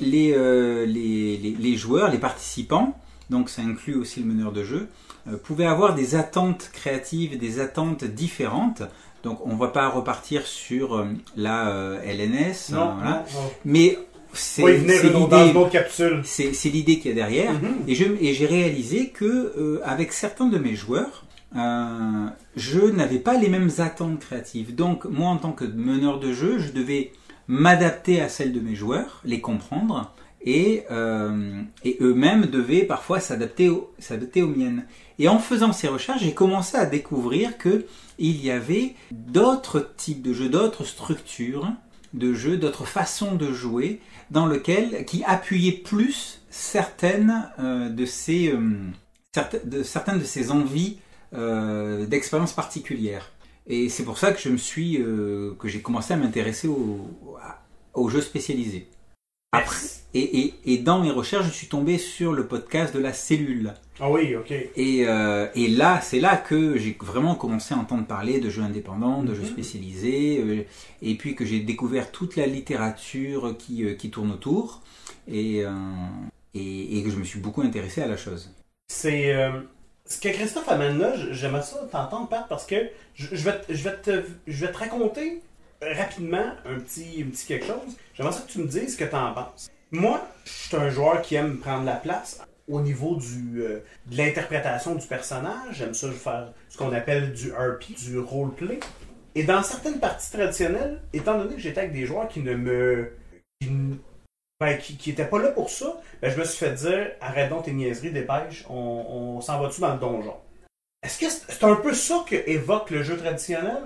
les, 0.00 0.32
euh, 0.34 0.86
les, 0.86 1.36
les, 1.36 1.50
les 1.50 1.76
joueurs, 1.76 2.10
les 2.10 2.18
participants, 2.18 2.96
donc 3.30 3.50
ça 3.50 3.62
inclut 3.62 3.94
aussi 3.96 4.20
le 4.20 4.26
meneur 4.26 4.52
de 4.52 4.64
jeu, 4.64 4.88
euh, 5.28 5.36
pouvaient 5.36 5.66
avoir 5.66 5.94
des 5.94 6.14
attentes 6.14 6.70
créatives, 6.72 7.36
des 7.38 7.60
attentes 7.60 8.04
différentes. 8.04 8.82
Donc 9.24 9.44
on 9.44 9.56
va 9.56 9.68
pas 9.68 9.88
repartir 9.88 10.46
sur 10.46 11.04
la 11.36 11.98
LNS, 12.04 12.72
Non, 12.72 12.94
voilà. 12.94 13.24
non, 13.34 13.40
non. 13.42 13.50
mais 13.64 13.98
c'est 14.38 14.62
Oui, 14.62 14.78
l'idée, 16.70 16.98
qu'il 16.98 17.10
y 17.10 17.12
a 17.12 17.14
derrière. 17.14 17.52
Mhm. 17.52 17.76
Et 17.86 17.94
je 17.94 18.04
et 18.20 18.34
j'ai 18.34 18.46
réalisé 18.46 19.08
que 19.08 19.24
euh, 19.24 19.80
avec 19.84 20.12
certains 20.12 20.46
de 20.46 20.58
mes 20.58 20.74
joueurs, 20.74 21.24
euh, 21.56 22.26
je 22.56 22.80
n'avais 22.80 23.18
pas 23.18 23.38
les 23.38 23.48
mêmes 23.48 23.70
attentes 23.78 24.20
créatives. 24.20 24.74
Donc 24.74 25.04
moi, 25.04 25.28
en 25.28 25.36
tant 25.36 25.52
que 25.52 25.64
meneur 25.64 26.20
de 26.20 26.32
jeu, 26.32 26.58
je 26.58 26.72
devais 26.72 27.12
m'adapter 27.46 28.20
à 28.20 28.28
celles 28.28 28.52
de 28.52 28.60
mes 28.60 28.74
joueurs, 28.74 29.22
les 29.24 29.40
comprendre, 29.40 30.12
et, 30.42 30.84
euh, 30.90 31.62
et 31.84 31.96
eux-mêmes 32.00 32.46
devaient 32.46 32.84
parfois 32.84 33.20
s'adapter 33.20 33.68
aux, 33.68 33.90
s'adapter 33.98 34.42
aux 34.42 34.48
miennes. 34.48 34.84
Et 35.18 35.28
en 35.28 35.38
faisant 35.38 35.72
ces 35.72 35.88
recherches, 35.88 36.22
j'ai 36.22 36.34
commencé 36.34 36.76
à 36.76 36.86
découvrir 36.86 37.58
que 37.58 37.86
il 38.18 38.44
y 38.44 38.50
avait 38.50 38.94
d'autres 39.10 39.92
types 39.96 40.22
de 40.22 40.32
jeux, 40.32 40.48
d'autres 40.48 40.84
structures 40.84 41.68
de 42.14 42.34
jeux, 42.34 42.56
d'autres 42.56 42.86
façons 42.86 43.34
de 43.34 43.52
jouer, 43.52 44.00
dans 44.30 44.46
lequel 44.46 45.04
qui 45.04 45.24
appuyaient 45.24 45.72
plus 45.72 46.40
certaines 46.50 47.50
euh, 47.58 47.88
de 47.88 48.04
ces 48.04 48.52
euh, 48.52 48.58
certes- 49.34 49.66
de, 49.66 49.82
certaines 49.82 50.18
de 50.18 50.24
ces 50.24 50.50
envies 50.50 50.98
euh, 51.34 52.06
d'expériences 52.06 52.52
particulières. 52.52 53.30
Et 53.66 53.88
c'est 53.88 54.04
pour 54.04 54.18
ça 54.18 54.32
que 54.32 54.40
je 54.40 54.48
me 54.48 54.56
suis 54.56 54.94
que 55.58 55.68
j'ai 55.68 55.82
commencé 55.82 56.14
à 56.14 56.16
m'intéresser 56.16 56.68
aux 56.68 58.08
jeux 58.08 58.22
spécialisés. 58.22 58.88
Après, 59.52 59.76
et, 60.14 60.40
et, 60.40 60.54
et 60.64 60.78
dans 60.78 61.00
mes 61.00 61.10
recherches, 61.10 61.44
je 61.46 61.50
suis 61.52 61.68
tombé 61.68 61.98
sur 61.98 62.32
le 62.32 62.46
podcast 62.46 62.94
de 62.94 62.98
la 62.98 63.12
cellule. 63.12 63.74
Ah 64.00 64.10
oui, 64.10 64.36
ok. 64.36 64.52
Et, 64.52 65.04
euh, 65.08 65.48
et 65.56 65.66
là, 65.68 66.00
c'est 66.00 66.20
là 66.20 66.36
que 66.36 66.78
j'ai 66.78 66.96
vraiment 67.00 67.34
commencé 67.34 67.74
à 67.74 67.78
entendre 67.78 68.06
parler 68.06 68.38
de 68.38 68.48
jeux 68.48 68.62
indépendants, 68.62 69.22
de 69.24 69.34
jeux 69.34 69.42
Mhm. 69.42 69.48
spécialisés, 69.48 70.40
euh, 70.40 70.64
et 71.02 71.14
puis 71.16 71.34
que 71.34 71.44
j'ai 71.44 71.60
découvert 71.60 72.12
toute 72.12 72.36
la 72.36 72.46
littérature 72.46 73.56
qui, 73.58 73.84
euh, 73.84 73.94
qui 73.94 74.10
tourne 74.10 74.30
autour, 74.30 74.82
et, 75.26 75.64
et, 76.54 76.98
et 76.98 77.02
que 77.02 77.10
je 77.10 77.16
me 77.16 77.24
suis 77.24 77.40
beaucoup 77.40 77.62
intéressé 77.62 78.00
à 78.02 78.06
la 78.06 78.16
chose. 78.16 78.50
C'est. 78.88 79.34
ce 80.06 80.18
que 80.20 80.28
Christophe 80.30 80.68
amène 80.70 80.98
là, 80.98 81.12
j'aimerais 81.32 81.62
ça 81.62 81.76
t'entendre, 81.90 82.28
Pat, 82.28 82.46
parce 82.48 82.64
que 82.66 82.76
je, 83.14 83.26
je 83.32 83.44
vais, 83.44 83.60
te- 83.60 83.74
je, 83.74 83.82
vais 83.84 83.96
te, 83.96 84.22
je 84.46 84.64
vais 84.64 84.72
te 84.72 84.78
raconter 84.78 85.42
rapidement 85.82 86.46
un 86.64 86.78
petit, 86.80 87.22
un 87.26 87.30
petit 87.30 87.46
quelque 87.46 87.66
chose. 87.66 87.96
J'aimerais 88.14 88.32
ça 88.34 88.40
que 88.42 88.50
tu 88.50 88.58
me 88.60 88.66
dises 88.66 88.92
ce 88.94 88.96
que 88.96 89.04
tu 89.04 89.14
en 89.14 89.32
penses. 89.34 89.68
Moi, 89.90 90.26
je 90.44 90.50
suis 90.50 90.76
un 90.76 90.88
joueur 90.90 91.20
qui 91.22 91.34
aime 91.34 91.58
prendre 91.58 91.84
la 91.84 91.96
place. 91.96 92.40
Au 92.68 92.80
niveau 92.80 93.16
du, 93.16 93.62
euh, 93.62 93.80
de 94.06 94.16
l'interprétation 94.16 94.94
du 94.94 95.06
personnage. 95.06 95.76
J'aime 95.76 95.94
ça 95.94 96.10
faire 96.10 96.52
ce 96.68 96.76
qu'on 96.76 96.92
appelle 96.92 97.32
du 97.32 97.52
RP, 97.52 97.94
du 97.96 98.18
roleplay. 98.18 98.80
Et 99.34 99.44
dans 99.44 99.62
certaines 99.62 100.00
parties 100.00 100.30
traditionnelles, 100.30 101.00
étant 101.12 101.38
donné 101.38 101.54
que 101.54 101.60
j'étais 101.60 101.80
avec 101.80 101.92
des 101.92 102.06
joueurs 102.06 102.28
qui 102.28 102.40
ne 102.40 102.54
me. 102.54 103.12
qui, 103.60 103.70
ben, 104.60 104.76
qui, 104.76 104.96
qui 104.96 105.12
pas 105.12 105.38
là 105.38 105.50
pour 105.50 105.70
ça, 105.70 106.00
ben, 106.20 106.30
je 106.30 106.38
me 106.38 106.44
suis 106.44 106.58
fait 106.58 106.72
dire 106.72 107.12
arrête 107.20 107.48
donc 107.48 107.64
tes 107.64 107.72
niaiseries, 107.72 108.10
dépêche, 108.10 108.64
on, 108.68 108.74
on 108.74 109.40
s'en 109.40 109.60
va-tu 109.60 109.80
dans 109.80 109.92
le 109.92 110.00
donjon? 110.00 110.34
Est-ce 111.02 111.18
que 111.20 111.26
c'est 111.30 111.64
un 111.64 111.76
peu 111.76 111.94
ça 111.94 112.24
que 112.28 112.34
évoque 112.34 112.90
le 112.90 113.02
jeu 113.02 113.16
traditionnel? 113.16 113.84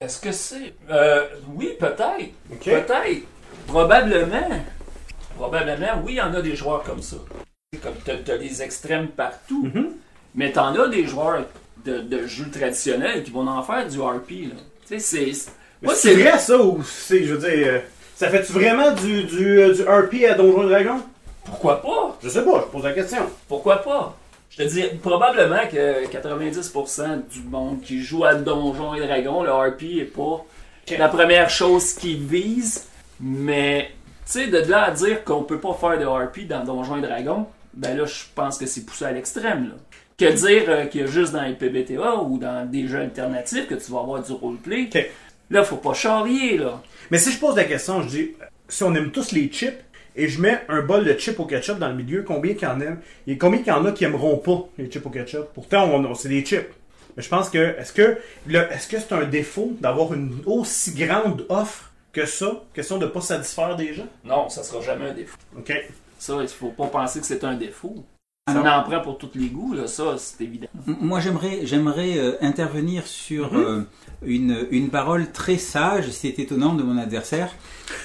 Est-ce 0.00 0.20
que 0.20 0.32
c'est. 0.32 0.74
Euh, 0.90 1.28
oui, 1.54 1.76
peut-être. 1.78 2.32
Peut-être. 2.62 3.26
Probablement. 3.66 4.62
Probablement, 5.36 6.02
oui, 6.04 6.14
il 6.14 6.16
y 6.16 6.20
en 6.20 6.32
a 6.34 6.40
des 6.40 6.56
joueurs 6.56 6.82
comme 6.82 7.02
ça. 7.02 7.16
Comme 7.82 7.94
t'as, 8.04 8.16
t'as 8.16 8.38
des 8.38 8.62
extrêmes 8.62 9.08
partout. 9.08 9.68
Mais 10.34 10.52
t'en 10.52 10.74
as 10.74 10.88
des 10.88 11.06
joueurs 11.06 11.44
de, 11.84 11.98
de 12.00 12.26
jeux 12.26 12.50
traditionnels 12.50 13.22
qui 13.22 13.30
vont 13.30 13.46
en 13.46 13.62
faire 13.62 13.86
du 13.86 14.00
RP. 14.00 14.30
Là. 14.48 14.56
Tu 14.88 14.98
sais, 14.98 14.98
c'est. 14.98 15.32
c'est- 15.32 15.50
Moi, 15.82 15.94
vrai 15.94 16.38
ça 16.38 16.58
ou 16.58 16.82
c'est, 16.82 17.24
je 17.24 17.34
veux 17.34 17.48
dire, 17.48 17.66
euh, 17.68 17.78
ça 18.16 18.28
fait-tu 18.30 18.52
vraiment 18.52 18.90
du, 18.92 19.24
du, 19.24 19.58
euh, 19.60 19.74
du 19.74 19.82
RP 19.82 20.24
à 20.30 20.34
Donjon 20.34 20.66
et 20.66 20.70
Dragon? 20.70 21.00
Pourquoi 21.44 21.82
pas? 21.82 22.18
Je 22.22 22.28
sais 22.28 22.42
pas, 22.42 22.64
je 22.66 22.72
pose 22.72 22.84
la 22.84 22.92
question. 22.92 23.18
Pourquoi 23.48 23.82
pas? 23.82 24.16
Je 24.50 24.62
te 24.62 24.68
dis, 24.68 24.82
probablement 25.02 25.66
que 25.70 26.06
90% 26.06 27.22
du 27.28 27.40
monde 27.42 27.80
qui 27.82 28.02
joue 28.02 28.24
à 28.24 28.34
Donjons 28.34 28.94
et 28.94 29.00
Dragons, 29.06 29.42
le 29.42 29.50
RP 29.52 29.82
est 30.00 30.04
pas 30.04 30.44
la 30.96 31.08
première 31.08 31.50
chose 31.50 31.92
qu'ils 31.94 32.24
visent. 32.24 32.86
Mais, 33.20 33.90
tu 34.26 34.32
sais, 34.32 34.46
de 34.46 34.58
là 34.70 34.84
à 34.84 34.90
dire 34.92 35.24
qu'on 35.24 35.42
peut 35.42 35.58
pas 35.58 35.74
faire 35.74 35.98
de 35.98 36.06
RP 36.06 36.46
dans 36.48 36.64
Donjons 36.64 36.96
et 36.98 37.02
Dragons, 37.02 37.46
ben 37.76 37.96
là, 37.96 38.04
je 38.06 38.24
pense 38.34 38.58
que 38.58 38.66
c'est 38.66 38.84
poussé 38.84 39.04
à 39.04 39.12
l'extrême, 39.12 39.68
là. 39.68 39.74
Que 40.16 40.32
dire 40.32 40.64
euh, 40.68 40.86
qu'il 40.86 41.00
y 41.00 41.04
a 41.04 41.06
juste 41.08 41.32
dans 41.32 41.42
les 41.42 41.54
PBTA 41.54 42.16
ou 42.22 42.38
dans 42.38 42.70
des 42.70 42.86
jeux 42.86 43.00
alternatifs 43.00 43.66
que 43.66 43.74
tu 43.74 43.90
vas 43.90 43.98
avoir 44.00 44.22
du 44.22 44.30
roleplay. 44.32 44.88
Ok. 44.94 45.04
Là, 45.50 45.64
faut 45.64 45.76
pas 45.76 45.92
charrier, 45.94 46.56
là. 46.56 46.80
Mais 47.10 47.18
si 47.18 47.32
je 47.32 47.38
pose 47.38 47.56
la 47.56 47.64
question, 47.64 48.00
je 48.02 48.08
dis, 48.08 48.30
si 48.68 48.82
on 48.84 48.94
aime 48.94 49.10
tous 49.10 49.32
les 49.32 49.48
chips, 49.48 49.74
et 50.16 50.28
je 50.28 50.40
mets 50.40 50.60
un 50.68 50.82
bol 50.82 51.04
de 51.04 51.12
chips 51.14 51.40
au 51.40 51.44
ketchup 51.44 51.78
dans 51.80 51.88
le 51.88 51.96
milieu, 51.96 52.22
combien 52.22 52.54
qu'il 52.54 52.62
y 52.62 52.70
en 52.70 52.80
a 52.80 52.84
Et 53.26 53.36
combien 53.36 53.58
qu'il 53.58 53.68
y 53.68 53.72
en 53.72 53.84
a 53.84 53.90
qui 53.90 54.04
aimeront 54.04 54.36
pas 54.36 54.68
les 54.78 54.88
chips 54.88 55.04
au 55.04 55.10
ketchup? 55.10 55.48
Pourtant, 55.52 55.86
on, 55.90 56.04
on- 56.04 56.14
c'est 56.14 56.28
des 56.28 56.44
chips. 56.44 56.68
Mais 57.16 57.22
je 57.24 57.28
pense 57.28 57.50
que, 57.50 57.58
est-ce 57.78 57.92
que, 57.92 58.16
le- 58.46 58.72
est-ce 58.72 58.86
que 58.86 58.98
c'est 59.00 59.12
un 59.12 59.24
défaut 59.24 59.76
d'avoir 59.80 60.14
une 60.14 60.40
aussi 60.46 60.94
grande 60.94 61.44
offre 61.48 61.90
que 62.12 62.24
ça 62.26 62.62
Question 62.72 62.98
de 62.98 63.06
pas 63.06 63.20
satisfaire 63.20 63.74
des 63.74 63.92
gens? 63.94 64.06
Non, 64.24 64.48
ça 64.48 64.62
sera 64.62 64.80
jamais 64.80 65.08
un 65.10 65.14
défaut. 65.14 65.36
Ok. 65.58 65.72
Ça, 66.18 66.38
il 66.40 66.48
faut 66.48 66.68
pas 66.70 66.86
penser 66.86 67.20
que 67.20 67.26
c'est 67.26 67.44
un 67.44 67.54
défaut. 67.54 67.96
Alors- 68.46 68.62
Ça 68.64 68.78
en 68.78 68.82
prend 68.82 69.00
pour 69.00 69.16
tous 69.16 69.30
les 69.36 69.46
goûts, 69.48 69.72
là, 69.74 69.86
ça, 69.86 70.16
c'est 70.18 70.44
évident. 70.44 70.66
Moi, 70.86 71.18
j'aimerais, 71.20 71.60
j'aimerais 71.64 72.18
euh, 72.18 72.32
intervenir 72.42 73.06
sur 73.06 73.54
Mhm. 73.54 73.64
euh, 73.64 73.80
une, 74.26 74.66
une 74.70 74.90
parole 74.90 75.30
très 75.32 75.56
sage, 75.56 76.10
c'est 76.10 76.38
étonnant, 76.38 76.74
de 76.74 76.82
mon 76.82 76.98
adversaire, 76.98 77.50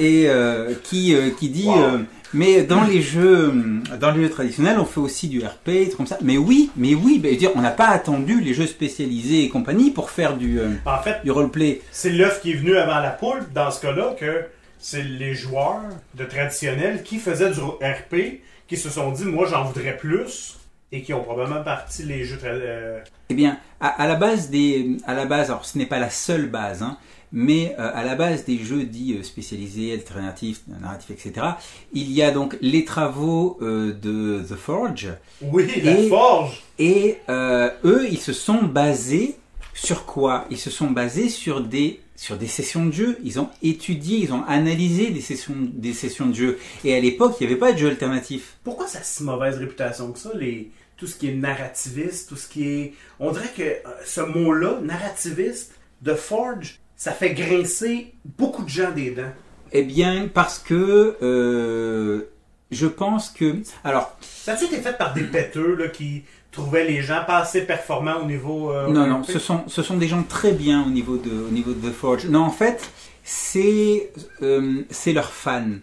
et 0.00 0.28
euh, 0.28 0.72
qui, 0.84 1.14
euh, 1.14 1.30
qui 1.30 1.48
dit, 1.48 1.66
Wow. 1.66 1.78
euh, 1.82 1.98
mais 2.32 2.62
dans 2.62 2.84
les 2.84 3.02
jeux, 3.02 3.52
dans 4.00 4.12
les 4.12 4.22
jeux 4.22 4.30
traditionnels, 4.30 4.78
on 4.78 4.84
fait 4.84 5.00
aussi 5.00 5.26
du 5.28 5.40
RP, 5.44 5.66
des 5.66 5.84
trucs 5.86 5.96
comme 5.96 6.06
ça. 6.06 6.18
Mais 6.22 6.36
oui, 6.38 6.70
mais 6.76 6.94
oui, 6.94 7.18
ben, 7.18 7.30
je 7.30 7.34
veux 7.34 7.38
dire, 7.40 7.50
on 7.56 7.60
n'a 7.60 7.70
pas 7.72 7.88
attendu 7.88 8.40
les 8.40 8.54
jeux 8.54 8.66
spécialisés 8.68 9.42
et 9.44 9.48
compagnie 9.48 9.90
pour 9.90 10.10
faire 10.10 10.36
du, 10.36 10.60
euh, 10.60 10.70
En 10.86 10.98
fait, 11.02 11.22
du 11.24 11.30
roleplay. 11.32 11.80
c'est 11.90 12.10
l'œuf 12.10 12.40
qui 12.40 12.52
est 12.52 12.56
venu 12.56 12.76
avant 12.76 13.00
la 13.00 13.10
poule, 13.10 13.44
dans 13.54 13.70
ce 13.72 13.80
cas-là, 13.80 14.14
que 14.18 14.44
c'est 14.78 15.02
les 15.02 15.34
joueurs 15.34 15.82
de 16.14 16.24
traditionnels 16.24 17.02
qui 17.02 17.18
faisaient 17.18 17.50
du 17.50 17.60
RP, 17.60 18.40
qui 18.68 18.76
se 18.76 18.90
sont 18.90 19.10
dit, 19.12 19.24
moi 19.24 19.46
j'en 19.50 19.64
voudrais 19.64 19.96
plus, 19.96 20.56
et 20.92 21.02
qui 21.02 21.12
ont 21.12 21.22
probablement 21.22 21.62
parti 21.64 22.04
les 22.04 22.24
jeux 22.24 22.38
euh, 22.44 23.00
Eh 23.28 23.34
bien, 23.34 23.58
à, 23.80 23.88
à 23.88 24.06
la 24.06 24.14
base 24.14 24.50
des, 24.50 24.96
à 25.06 25.14
la 25.14 25.24
base, 25.26 25.50
alors 25.50 25.64
ce 25.64 25.76
n'est 25.78 25.86
pas 25.86 25.98
la 25.98 26.10
seule 26.10 26.46
base, 26.46 26.82
hein, 26.82 26.96
mais 27.32 27.74
euh, 27.78 27.90
à 27.92 28.04
la 28.04 28.14
base 28.14 28.44
des 28.44 28.58
jeux 28.58 28.84
dits 28.84 29.16
euh, 29.18 29.22
spécialisés, 29.24 29.92
alternatifs, 29.92 30.60
narratifs, 30.68 31.10
etc., 31.10 31.46
il 31.92 32.12
y 32.12 32.22
a 32.22 32.30
donc 32.30 32.56
les 32.60 32.84
travaux 32.84 33.58
euh, 33.62 33.92
de 34.00 34.44
The 34.48 34.54
Forge, 34.56 35.08
Oui, 35.42 35.68
la 35.82 35.98
Et- 35.98 36.08
forge! 36.08 36.62
et 36.78 37.18
eux, 37.28 38.06
ils 38.08 38.18
se 38.20 38.32
sont 38.32 38.62
basés 38.62 39.36
sur 39.76 40.06
quoi 40.06 40.46
Ils 40.50 40.58
se 40.58 40.70
sont 40.70 40.90
basés 40.90 41.28
sur 41.28 41.60
des 41.60 42.00
sur 42.16 42.38
des 42.38 42.46
sessions 42.46 42.86
de 42.86 42.92
jeu. 42.92 43.18
Ils 43.22 43.38
ont 43.38 43.50
étudié, 43.62 44.18
ils 44.18 44.32
ont 44.32 44.42
analysé 44.44 45.10
des 45.10 45.20
sessions 45.20 45.54
des 45.58 45.92
sessions 45.92 46.26
de 46.26 46.34
jeu. 46.34 46.58
Et 46.82 46.96
à 46.96 47.00
l'époque, 47.00 47.36
il 47.38 47.46
n'y 47.46 47.52
avait 47.52 47.60
pas 47.60 47.72
de 47.72 47.78
jeu 47.78 47.88
alternatif. 47.88 48.56
Pourquoi 48.64 48.86
ça 48.88 49.00
a 49.00 49.02
si 49.02 49.22
mauvaise 49.22 49.58
réputation 49.58 50.10
que 50.12 50.18
ça, 50.18 50.30
les... 50.34 50.70
tout 50.96 51.06
ce 51.06 51.16
qui 51.16 51.28
est 51.28 51.34
narrativiste, 51.34 52.30
tout 52.30 52.36
ce 52.36 52.48
qui 52.48 52.66
est... 52.66 52.94
On 53.20 53.32
dirait 53.32 53.52
que 53.54 53.62
euh, 53.62 53.78
ce 54.06 54.22
mot-là, 54.22 54.80
narrativiste, 54.82 55.74
de 56.00 56.14
Forge, 56.14 56.80
ça 56.96 57.12
fait 57.12 57.34
grincer 57.34 58.14
beaucoup 58.24 58.64
de 58.64 58.70
gens 58.70 58.92
des 58.92 59.10
dents. 59.10 59.32
Eh 59.72 59.82
bien, 59.82 60.28
parce 60.32 60.58
que 60.58 61.16
euh, 61.20 62.30
je 62.70 62.86
pense 62.86 63.30
que 63.30 63.56
alors 63.84 64.16
Ça 64.22 64.54
a-tu 64.54 64.64
été 64.64 64.78
fait 64.78 64.96
par 64.96 65.12
des 65.12 65.22
péteux 65.32 65.74
là, 65.74 65.88
qui 65.88 66.24
trouvaient 66.56 66.86
les 66.86 67.02
gens 67.02 67.22
pas 67.26 67.38
assez 67.38 67.62
performants 67.66 68.20
au 68.22 68.26
niveau... 68.26 68.72
euh, 68.72 68.88
Non, 68.88 69.06
non, 69.06 69.22
ce 69.22 69.38
sont, 69.38 69.64
ce 69.68 69.82
sont 69.82 69.96
des 69.96 70.08
gens 70.08 70.22
très 70.22 70.52
bien 70.52 70.84
au 70.84 70.90
niveau 70.90 71.16
de, 71.16 71.30
au 71.30 71.50
niveau 71.50 71.72
de 71.72 71.88
The 71.88 71.92
Forge. 71.92 72.26
Non, 72.26 72.40
en 72.42 72.50
fait, 72.50 72.90
c'est, 73.22 74.10
euh, 74.42 74.82
c'est 74.90 75.12
leurs 75.12 75.32
fans. 75.32 75.76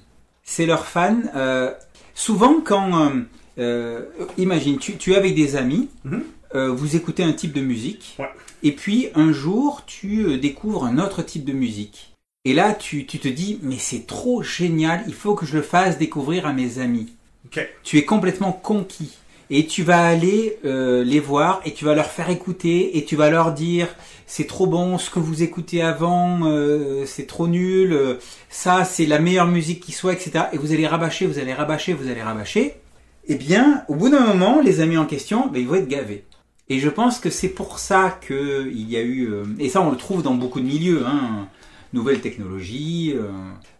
C'est 0.44 0.66
leurs 0.66 0.86
fans. 0.86 1.22
euh, 1.36 1.72
souvent, 2.16 2.56
quand, 2.64 3.06
euh, 3.06 3.10
euh, 3.60 4.02
imagine, 4.38 4.78
tu, 4.78 4.98
tu 4.98 5.14
es 5.14 5.16
avec 5.16 5.36
des 5.36 5.56
amis, 5.56 5.90
Mhm. 6.04 6.24
vous 6.76 6.96
écoutez 6.96 7.24
un 7.24 7.34
type 7.34 7.54
de 7.54 7.62
musique, 7.62 8.16
Ouais. 8.20 8.30
et 8.62 8.74
puis 8.74 9.10
un 9.16 9.32
jour, 9.32 9.84
tu 9.88 10.38
découvres 10.38 10.86
un 10.86 11.00
autre 11.00 11.24
type 11.24 11.46
de 11.46 11.54
musique. 11.54 12.14
Et 12.46 12.54
là, 12.54 12.74
tu, 12.74 13.06
tu 13.08 13.18
te 13.20 13.28
dis, 13.28 13.60
mais 13.64 13.78
c'est 13.80 14.06
trop 14.06 14.44
génial, 14.44 15.04
il 15.08 15.14
faut 15.16 15.34
que 15.34 15.46
je 15.48 15.56
le 15.56 15.64
fasse 15.64 15.98
découvrir 15.98 16.46
à 16.46 16.54
mes 16.54 16.80
amis 16.80 17.14
tu 17.84 17.98
es 18.00 18.04
complètement 18.06 18.52
conquis. 18.52 19.12
Et 19.56 19.68
tu 19.68 19.84
vas 19.84 20.04
aller 20.04 20.58
euh, 20.66 21.04
les 21.04 21.20
voir 21.20 21.62
et 21.64 21.74
tu 21.74 21.86
vas 21.86 21.94
leur 21.94 22.08
faire 22.08 22.32
écouter 22.32 22.98
et 22.98 23.06
tu 23.06 23.16
vas 23.16 23.30
leur 23.30 23.52
dire 23.52 23.88
c'est 24.26 24.48
trop 24.48 24.66
bon 24.66 24.98
ce 24.98 25.12
que 25.12 25.20
vous 25.20 25.44
écoutez 25.44 25.84
avant, 25.84 26.40
euh, 26.48 27.06
c'est 27.06 27.28
trop 27.28 27.48
nul, 27.48 27.94
euh, 27.94 28.16
ça 28.50 28.84
c'est 28.84 29.06
la 29.06 29.20
meilleure 29.20 29.46
musique 29.46 29.80
qui 29.80 29.92
soit, 29.92 30.14
etc. 30.14 30.46
Et 30.54 30.58
vous 30.58 30.74
allez 30.74 30.88
rabâcher, 30.88 31.28
vous 31.28 31.38
allez 31.38 31.54
rabâcher, 31.54 31.94
vous 31.94 32.10
allez 32.10 32.24
rabâcher. 32.24 32.78
Eh 33.28 33.36
bien, 33.36 33.84
au 33.90 33.94
bout 33.94 34.10
d'un 34.10 34.26
moment, 34.26 34.60
les 34.60 34.82
amis 34.82 34.98
en 34.98 35.06
question, 35.06 35.46
ben, 35.46 35.60
ils 35.60 35.68
vont 35.68 35.76
être 35.76 35.88
gavés. 35.88 36.24
Et 36.70 36.80
je 36.80 36.90
pense 36.90 37.20
que 37.20 37.30
c'est 37.30 37.50
pour 37.50 37.78
ça 37.78 38.18
que 38.28 38.68
il 38.74 38.90
y 38.90 38.98
a 38.98 39.04
eu, 39.04 39.30
et 39.60 39.70
ça 39.70 39.82
on 39.82 39.92
le 39.92 39.98
trouve 39.98 40.24
dans 40.24 40.34
beaucoup 40.34 40.62
de 40.62 40.66
milieux, 40.66 41.06
hein, 41.06 41.48
nouvelles 41.94 42.22
technologies. 42.22 43.14
euh, 43.16 43.30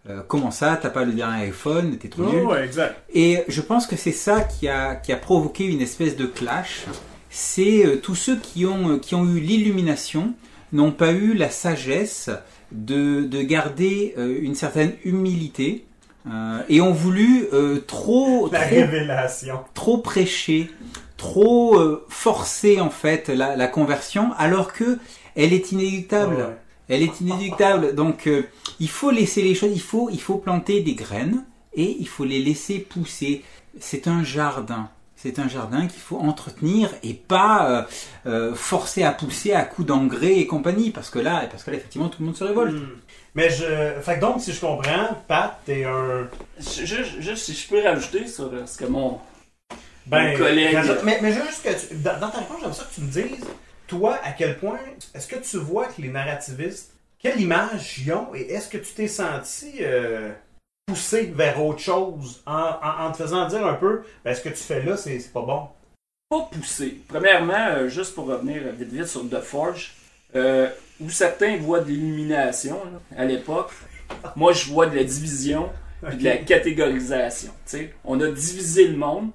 euh, 0.10 0.22
comment 0.28 0.52
ça, 0.52 0.78
t'as 0.82 0.90
pas 0.90 1.04
le 1.06 1.12
dernier 1.14 1.46
iPhone, 1.46 1.98
t'es 1.98 2.10
trop 2.10 2.24
nul. 2.24 2.44
Oh, 2.46 2.52
ouais, 2.52 2.64
exact. 2.66 2.96
Et 3.14 3.44
je 3.48 3.62
pense 3.62 3.88
que 3.88 3.96
c'est 3.96 4.12
ça 4.12 4.42
qui 4.42 4.68
a, 4.68 4.96
qui 4.96 5.12
a 5.12 5.18
provoqué 5.18 5.66
une 5.66 5.82
espèce 5.82 6.16
de 6.16 6.26
clash. 6.26 6.86
C'est 7.30 7.86
euh, 7.86 7.96
tous 7.98 8.16
ceux 8.16 8.38
qui 8.38 8.66
ont, 8.66 8.90
euh, 8.92 8.98
qui 9.00 9.16
ont 9.16 9.26
eu 9.26 9.40
l'illumination 9.40 10.34
n'ont 10.72 10.92
pas 10.92 11.12
eu 11.12 11.34
la 11.34 11.50
sagesse 11.50 12.30
de, 12.72 13.24
de 13.24 13.42
garder 13.42 14.14
euh, 14.18 14.38
une 14.42 14.56
certaine 14.56 14.94
humilité 15.06 15.86
euh, 16.30 16.62
et 16.70 16.82
ont 16.82 16.94
voulu 16.94 17.48
euh, 17.54 17.80
trop, 17.86 18.50
La 18.52 18.60
trop, 18.66 18.76
révélation. 18.76 19.60
trop 19.74 19.98
prêcher, 20.00 20.70
trop 21.18 21.78
euh, 21.80 22.06
forcer 22.10 22.80
en 22.82 22.90
fait 22.90 23.30
la, 23.30 23.56
la 23.56 23.68
conversion 23.68 24.32
alors 24.38 24.74
que 24.74 24.98
elle 25.36 25.54
est 25.54 25.72
inéluctable. 25.72 26.36
Ouais. 26.36 26.58
Elle 26.94 27.04
est 27.04 27.22
inéluctable. 27.22 27.96
Donc, 27.96 28.28
euh, 28.28 28.44
il 28.80 28.90
faut 28.90 29.12
laisser 29.12 29.42
les 29.42 29.56
choses, 29.56 29.72
il 29.74 29.82
faut, 29.82 30.10
il 30.12 30.22
faut 30.22 30.38
planter 30.38 30.82
des 30.82 30.96
graines 30.96 31.44
et 31.74 31.98
il 32.00 32.08
faut 32.08 32.26
les 32.26 32.40
laisser 32.40 32.80
pousser. 32.80 33.44
C'est 33.80 34.08
un 34.08 34.24
jardin. 34.24 34.90
C'est 35.16 35.40
un 35.40 35.48
jardin 35.48 35.88
qu'il 35.88 36.02
faut 36.02 36.18
entretenir 36.18 36.90
et 37.02 37.14
pas 37.14 37.70
euh, 37.70 37.84
euh, 38.26 38.56
forcer 38.56 39.04
à 39.04 39.12
pousser 39.12 39.54
à 39.54 39.64
coups 39.64 39.88
d'engrais 39.88 40.34
et 40.38 40.48
compagnie. 40.48 40.92
Parce 40.92 41.10
que 41.10 41.20
là, 41.20 41.48
parce 41.50 41.64
que 41.64 41.72
là, 41.72 41.78
effectivement, 41.78 42.10
tout 42.10 42.20
le 42.20 42.26
monde 42.26 42.36
se 42.36 42.44
révolte. 42.44 42.74
Hmm. 42.74 42.98
Mais 43.34 43.50
je. 43.50 44.00
Fait 44.02 44.16
que 44.16 44.20
donc, 44.20 44.42
si 44.42 44.52
je 44.52 44.60
comprends, 44.60 45.18
Pat, 45.28 45.60
t'es 45.66 45.86
un. 45.86 46.28
Juste, 46.60 47.22
juste 47.22 47.46
si 47.46 47.54
je 47.54 47.70
peux 47.70 47.82
rajouter 47.82 48.28
sur 48.28 48.52
ce 48.66 48.78
que 48.78 48.86
mon. 48.86 49.20
Ben, 50.06 50.32
Mon 50.32 50.38
collègue. 50.38 50.78
mais, 51.06 51.20
mais 51.22 51.32
juste 51.32 51.64
que 51.64 51.70
tu, 51.70 51.96
dans, 51.96 52.20
dans 52.20 52.30
ta 52.30 52.40
réponse, 52.40 52.58
j'aimerais 52.60 52.76
ça 52.76 52.84
que 52.84 52.96
tu 52.96 53.02
me 53.02 53.08
dises, 53.08 53.46
toi, 53.88 54.20
à 54.24 54.32
quel 54.32 54.58
point 54.60 54.80
est-ce 55.14 55.28
que 55.28 55.38
tu 55.38 55.58
vois 55.58 55.86
que 55.86 56.02
les 56.02 56.10
narrativistes, 56.10 56.93
quelle 57.24 57.40
image 57.42 58.00
ils 58.00 58.14
ont 58.14 58.34
et 58.36 58.42
est-ce 58.52 58.68
que 58.70 58.78
tu 58.78 58.94
t'es 58.94 59.08
senti 59.08 59.76
euh, 59.80 60.32
poussé 60.86 61.32
vers 61.36 61.64
autre 61.64 61.80
chose 61.80 62.44
en, 62.46 62.54
en- 62.54 63.06
en 63.08 63.12
te 63.12 63.18
faisant 63.18 63.48
dire 63.48 63.66
un 63.66 63.76
peu, 63.76 64.04
ben, 64.26 64.36
ce 64.36 64.42
que 64.42 64.50
tu 64.50 64.56
fais 64.56 64.82
là, 64.84 64.98
c'est 64.98 65.32
pas 65.32 65.42
bon? 65.42 65.68
Pas 66.30 66.50
poussé. 66.52 67.00
Premièrement, 67.08 67.68
euh, 67.78 67.88
juste 67.88 68.14
pour 68.16 68.26
revenir 68.28 68.62
vite 68.78 68.90
vite 68.92 69.08
sur 69.08 69.28
The 69.30 69.40
Forge, 69.40 69.94
euh, 70.36 70.68
où 71.00 71.10
certains 71.10 71.58
voient 71.58 71.80
de 71.82 71.90
l'illumination 71.90 72.80
à 73.16 73.26
l'époque, 73.26 73.72
moi 74.36 74.52
je 74.52 74.66
vois 74.70 74.88
de 74.88 74.96
la 74.96 75.04
division 75.04 75.70
et 76.12 76.16
de 76.16 76.24
la 76.26 76.38
catégorisation. 76.38 77.52
On 78.04 78.20
a 78.20 78.28
divisé 78.28 78.88
le 78.88 78.98
monde. 78.98 79.30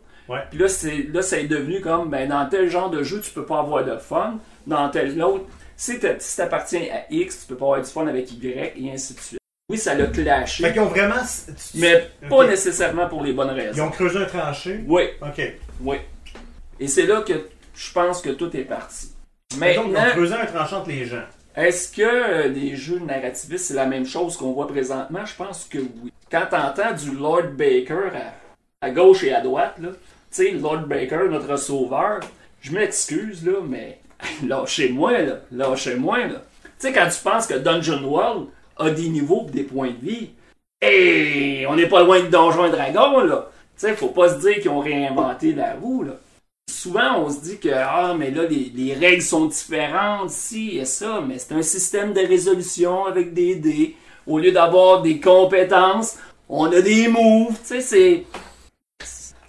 Puis 0.51 0.59
là, 0.59 0.69
c'est, 0.69 1.05
là, 1.05 1.23
ça 1.23 1.39
est 1.39 1.47
devenu 1.47 1.81
comme, 1.81 2.11
ben, 2.11 2.29
dans 2.29 2.47
tel 2.51 2.69
genre 2.69 2.91
de 2.91 3.03
jeu, 3.03 3.23
tu 3.23 3.31
peux 3.31 3.47
pas 3.47 3.61
avoir 3.61 3.83
de 3.85 3.97
fun. 3.97 4.39
Dans 4.67 4.91
tel 4.91 5.23
autre, 5.23 5.47
si 5.79 5.99
t'appartiens 6.37 6.83
à 6.93 7.07
X, 7.11 7.41
tu 7.43 7.47
peux 7.47 7.57
pas 7.57 7.65
avoir 7.67 7.83
du 7.83 7.89
fun 7.91 8.07
avec 8.07 8.31
Y, 8.33 8.73
et 8.77 8.93
ainsi 8.93 9.15
de 9.15 9.21
suite. 9.21 9.39
Oui, 9.71 9.79
ça 9.79 9.95
l'a 9.95 10.07
clashé, 10.07 10.63
Fait 10.63 10.73
qu'ils 10.73 10.81
ont 10.83 10.87
vraiment. 10.87 11.15
mais 11.75 12.11
pas 12.29 12.47
nécessairement 12.47 13.07
pour 13.09 13.23
les 13.23 13.33
bonnes 13.33 13.53
Ils 13.55 13.61
raisons. 13.61 13.85
ont 13.87 13.91
creusé 13.91 14.19
un 14.19 14.25
tranché. 14.25 14.81
Oui, 14.87 15.05
Ok. 15.23 15.41
oui. 15.83 15.97
Et 16.81 16.89
c'est 16.89 17.07
là 17.07 17.23
que 17.23 17.35
je 17.75 17.93
pense 17.93 18.21
que 18.23 18.31
tout 18.31 18.55
est 18.57 18.65
parti. 18.65 19.09
Mais 19.59 19.75
donc, 19.77 19.87
ils 19.91 19.97
ont 19.97 20.11
creusé 20.11 20.35
un 20.35 20.47
tranché 20.47 20.75
entre 20.75 20.89
les 20.89 21.05
gens. 21.05 21.25
est-ce 21.55 21.95
que 21.95 22.03
euh, 22.03 22.49
les 22.49 22.77
jeux 22.77 22.99
narrativistes, 23.01 23.67
c'est 23.67 23.75
la 23.75 23.87
même 23.87 24.07
chose 24.07 24.37
qu'on 24.37 24.53
voit 24.53 24.69
présentement? 24.69 25.25
Je 25.27 25.35
pense 25.35 25.65
que 25.65 25.79
oui. 25.79 26.13
Quand 26.31 26.47
t'entends 26.51 26.93
du 26.95 27.13
Lord 27.17 27.49
Baker 27.57 28.11
à, 28.81 28.87
à 28.87 28.91
gauche 28.91 29.23
et 29.25 29.35
à 29.35 29.41
droite, 29.43 29.75
là, 29.81 29.89
tu 29.91 29.97
sais, 30.31 30.51
Lord 30.53 30.87
Baker, 30.87 31.29
notre 31.31 31.57
sauveur, 31.57 32.21
je 32.63 32.73
m'excuse, 32.73 33.45
là, 33.47 33.61
mais 33.67 33.99
lâchez-moi, 34.47 35.19
là, 35.23 35.41
lâchez-moi, 35.53 36.19
là. 36.27 36.43
Tu 36.63 36.87
sais, 36.87 36.93
quand 36.93 37.09
tu 37.09 37.21
penses 37.23 37.47
que 37.47 37.55
Dungeon 37.55 38.05
World 38.05 38.47
a 38.77 38.91
des 38.91 39.09
niveaux 39.09 39.45
pis 39.45 39.53
des 39.53 39.65
points 39.65 39.91
de 39.91 40.07
vie, 40.07 40.31
et 40.81 41.65
on 41.69 41.75
n'est 41.75 41.89
pas 41.89 42.05
loin 42.05 42.21
de 42.21 42.29
Donjons 42.29 42.67
et 42.67 42.71
Dragons, 42.71 43.21
là. 43.25 43.51
Tu 43.79 43.87
sais, 43.87 43.97
faut 43.97 44.09
pas 44.09 44.29
se 44.35 44.41
dire 44.41 44.61
qu'ils 44.61 44.71
ont 44.71 44.81
réinventé 44.81 45.53
la 45.53 45.75
roue, 45.75 46.05
là. 46.05 46.13
Souvent, 46.71 47.25
on 47.25 47.31
se 47.31 47.41
dit 47.41 47.59
que, 47.59 47.71
ah, 47.73 48.15
mais 48.17 48.31
là, 48.31 48.45
les, 48.45 48.71
les 48.75 48.95
règles 48.95 49.23
sont 49.23 49.47
différentes, 49.47 50.31
si 50.31 50.79
et 50.79 50.85
ça, 50.85 51.23
mais 51.27 51.39
c'est 51.39 51.55
un 51.55 51.63
système 51.63 52.13
de 52.13 52.21
résolution 52.21 53.07
avec 53.07 53.33
des 53.35 53.57
dés. 53.57 53.97
Au 54.27 54.39
lieu 54.39 54.53
d'avoir 54.53 55.03
des 55.03 55.19
compétences, 55.19 56.19
on 56.49 56.71
a 56.71 56.81
des 56.81 57.09
moves, 57.09 57.57
tu 57.61 57.67
sais, 57.67 57.81
c'est. 57.81 58.25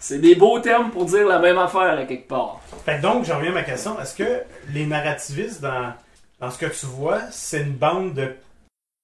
C'est 0.09 0.17
des 0.17 0.33
beaux 0.33 0.59
termes 0.59 0.89
pour 0.89 1.05
dire 1.05 1.27
la 1.27 1.37
même 1.37 1.59
affaire 1.59 1.99
à 1.99 2.03
quelque 2.03 2.27
part. 2.27 2.59
Fait 2.83 2.97
que 2.97 3.01
donc, 3.03 3.25
j'en 3.25 3.37
reviens 3.37 3.51
à 3.51 3.53
ma 3.53 3.61
question. 3.61 3.95
Est-ce 4.01 4.15
que 4.15 4.41
les 4.73 4.87
narrativistes, 4.87 5.61
dans, 5.61 5.93
dans 6.39 6.49
ce 6.49 6.57
que 6.57 6.65
tu 6.65 6.87
vois, 6.87 7.19
c'est 7.29 7.61
une 7.61 7.73
bande 7.73 8.15
de 8.15 8.33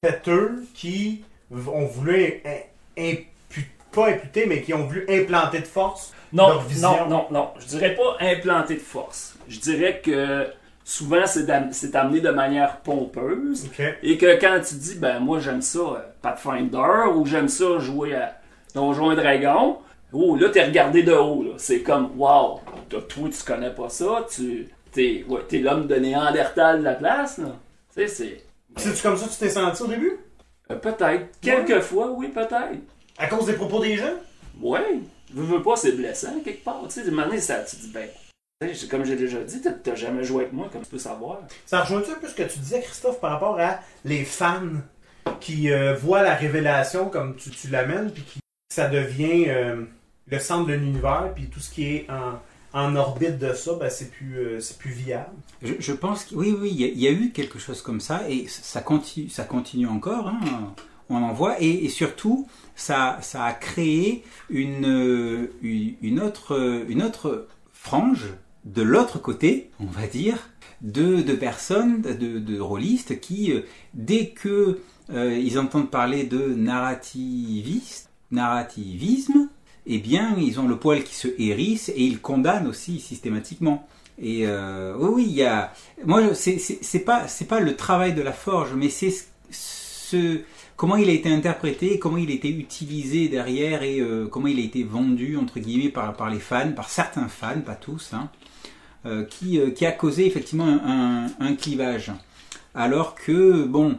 péteux 0.01 0.65
qui 0.73 1.23
ont 1.51 1.85
voulu 1.85 2.41
pas 3.91 4.07
imputer, 4.07 4.47
mais 4.47 4.63
qui 4.63 4.73
ont 4.73 4.87
voulu 4.87 5.05
implanter 5.07 5.59
de 5.59 5.67
force 5.67 6.11
Non, 6.33 6.47
leur 6.47 6.61
vision? 6.63 7.07
non, 7.07 7.07
non, 7.07 7.25
non. 7.29 7.49
Je 7.59 7.67
dirais 7.67 7.93
pas 7.93 8.17
implanter 8.25 8.73
de 8.73 8.79
force. 8.79 9.35
Je 9.47 9.59
dirais 9.59 10.01
que 10.03 10.47
souvent 10.83 11.27
c'est 11.27 11.95
amené 11.95 12.19
de 12.19 12.31
manière 12.31 12.77
pompeuse. 12.77 13.69
Et 14.01 14.17
que 14.17 14.41
quand 14.41 14.59
tu 14.67 14.73
dis, 14.73 14.95
ben 14.95 15.19
moi 15.19 15.39
j'aime 15.39 15.61
ça 15.61 15.77
euh, 15.77 15.99
Pathfinder 16.23 17.09
ou 17.15 17.27
j'aime 17.27 17.47
ça 17.47 17.77
jouer 17.77 18.15
à 18.15 18.39
Donjons 18.73 19.11
et 19.11 19.15
Dragons, 19.15 19.77
oh 20.15 20.35
là 20.35 20.49
t'es 20.49 20.63
regardé 20.63 21.03
de 21.03 21.13
haut. 21.13 21.43
là. 21.43 21.51
C'est 21.57 21.81
comme, 21.81 22.11
wow, 22.19 22.59
toi 22.89 23.01
tu 23.09 23.43
connais 23.45 23.71
pas 23.71 23.89
ça, 23.89 24.25
tu 24.33 24.69
t'es 24.91 25.25
ouais, 25.27 25.41
t'es 25.47 25.59
l'homme 25.59 25.87
de 25.87 25.95
Néandertal 25.95 26.79
de 26.79 26.83
la 26.83 26.93
place. 26.95 27.37
là. 27.37 27.55
C'est. 27.89 28.07
C'est-tu 28.07 29.01
comme 29.01 29.15
ça 29.17 29.25
que 29.27 29.31
tu 29.31 29.37
t'es 29.37 29.49
senti 29.49 29.81
au 29.83 29.87
début? 29.87 30.17
euh, 30.71 30.75
peut-être. 30.75 31.39
Quelquefois, 31.41 32.11
oui, 32.11 32.27
peut-être. 32.29 32.79
À 33.17 33.27
cause 33.27 33.45
des 33.45 33.53
propos 33.53 33.79
des 33.79 33.95
gens? 33.95 34.13
Ouais. 34.61 34.99
Veux, 35.33 35.43
veux 35.43 35.61
pas, 35.61 35.75
c'est 35.75 35.93
blessant 35.93 36.39
quelque 36.43 36.63
part. 36.63 36.81
Tu 36.89 37.01
sais, 37.03 37.11
manière, 37.11 37.41
ça, 37.41 37.59
tu 37.63 37.75
dis, 37.77 37.91
ben. 37.93 38.07
Comme 38.89 39.05
j'ai 39.05 39.15
déjà 39.15 39.39
dit, 39.39 39.61
t'as- 39.61 39.71
t'as 39.71 39.95
jamais 39.95 40.23
joué 40.23 40.41
avec 40.43 40.53
moi, 40.53 40.69
comme 40.71 40.81
tu 40.81 40.89
peux 40.89 40.97
savoir. 40.97 41.39
Ça 41.65 41.81
rejoint-tu 41.81 42.11
un 42.11 42.15
peu 42.15 42.27
ce 42.27 42.33
que 42.35 42.43
tu 42.43 42.57
disais, 42.59 42.81
Christophe, 42.81 43.19
par 43.19 43.31
rapport 43.31 43.59
à 43.59 43.79
les 44.05 44.23
fans 44.25 44.61
qui 45.39 45.71
euh, 45.71 45.93
voient 45.93 46.23
la 46.23 46.35
révélation 46.35 47.09
comme 47.09 47.35
tu, 47.35 47.49
tu 47.51 47.67
l'amènes, 47.69 48.11
puis 48.11 48.23
qui 48.23 48.39
ça 48.73 48.87
devient 48.89 49.45
euh, 49.49 49.83
le 50.27 50.39
centre 50.39 50.67
de 50.67 50.73
l'univers, 50.73 51.31
puis 51.35 51.45
tout 51.47 51.59
ce 51.59 51.69
qui 51.71 51.83
est 51.85 52.07
en, 52.09 52.39
en 52.79 52.95
orbite 52.95 53.37
de 53.37 53.53
ça, 53.53 53.73
ben, 53.79 53.89
c'est 53.89 54.11
plus, 54.11 54.37
euh, 54.37 54.59
plus 54.79 54.91
viable. 54.91 55.31
Je, 55.61 55.93
pense 55.93 56.25
que 56.25 56.35
oui, 56.35 56.55
oui, 56.59 56.69
il 56.71 56.99
y, 56.99 57.07
a- 57.07 57.11
eu 57.11 57.31
quelque 57.31 57.59
chose 57.59 57.81
comme 57.81 57.99
ça 58.01 58.27
et 58.29 58.47
ça 58.47 58.81
continue, 58.81 59.29
ça 59.29 59.43
continue 59.43 59.87
encore. 59.87 60.27
hein, 60.29 60.39
on 61.09 61.17
en 61.17 61.33
voit 61.33 61.61
et, 61.61 61.87
surtout, 61.89 62.47
ça, 62.75 63.19
ça 63.21 63.43
a 63.45 63.53
créé 63.53 64.23
une, 64.49 64.85
euh, 64.87 65.51
une 65.61 66.19
autre, 66.19 66.55
euh, 66.55 66.83
une 66.89 67.03
autre 67.03 67.47
frange 67.71 68.33
de 68.65 68.81
l'autre 68.81 69.19
côté, 69.19 69.69
on 69.79 69.85
va 69.85 70.07
dire, 70.07 70.49
de, 70.81 71.21
de 71.21 71.33
personnes, 71.33 72.01
de, 72.01 72.39
de 72.39 72.59
rôlistes 72.59 73.19
qui, 73.19 73.51
euh, 73.53 73.61
dès 73.93 74.29
que 74.29 74.79
euh, 75.11 75.37
ils 75.37 75.59
entendent 75.59 75.91
parler 75.91 76.23
de 76.23 76.39
narrativiste, 76.55 78.09
narrativisme, 78.31 79.49
eh 79.87 79.99
bien, 79.99 80.35
ils 80.37 80.59
ont 80.59 80.67
le 80.67 80.77
poil 80.77 81.03
qui 81.03 81.15
se 81.15 81.27
hérisse 81.39 81.89
et 81.89 82.01
ils 82.03 82.19
condamnent 82.19 82.67
aussi 82.67 82.99
systématiquement. 82.99 83.87
Et 84.21 84.47
euh, 84.47 84.95
oui, 84.97 85.25
il 85.27 85.33
y 85.35 85.43
a. 85.43 85.73
Moi, 86.05 86.33
c'est 86.33 86.99
pas 87.05 87.27
c'est 87.27 87.45
pas 87.47 87.59
le 87.59 87.75
travail 87.75 88.13
de 88.13 88.21
la 88.21 88.31
forge, 88.31 88.73
mais 88.75 88.89
c'est 88.89 89.13
ce, 89.51 90.39
comment 90.77 90.95
il 90.95 91.09
a 91.09 91.11
été 91.13 91.29
interprété, 91.29 91.99
comment 91.99 92.17
il 92.17 92.31
a 92.31 92.33
été 92.33 92.49
utilisé 92.49 93.27
derrière 93.27 93.83
et 93.83 93.99
euh, 93.99 94.27
comment 94.27 94.47
il 94.47 94.57
a 94.59 94.63
été 94.63 94.83
vendu 94.83 95.37
entre 95.37 95.59
guillemets 95.59 95.89
par 95.89 96.13
par 96.15 96.29
les 96.29 96.39
fans, 96.39 96.71
par 96.71 96.89
certains 96.89 97.27
fans, 97.27 97.59
pas 97.65 97.75
tous, 97.75 98.11
hein, 98.13 98.29
euh, 99.05 99.23
qui 99.25 99.59
qui 99.75 99.85
a 99.85 99.91
causé 99.91 100.25
effectivement 100.25 100.67
un, 100.67 101.27
un- 101.39 101.55
clivage. 101.55 102.11
Alors 102.73 103.15
que 103.15 103.63
bon, 103.65 103.97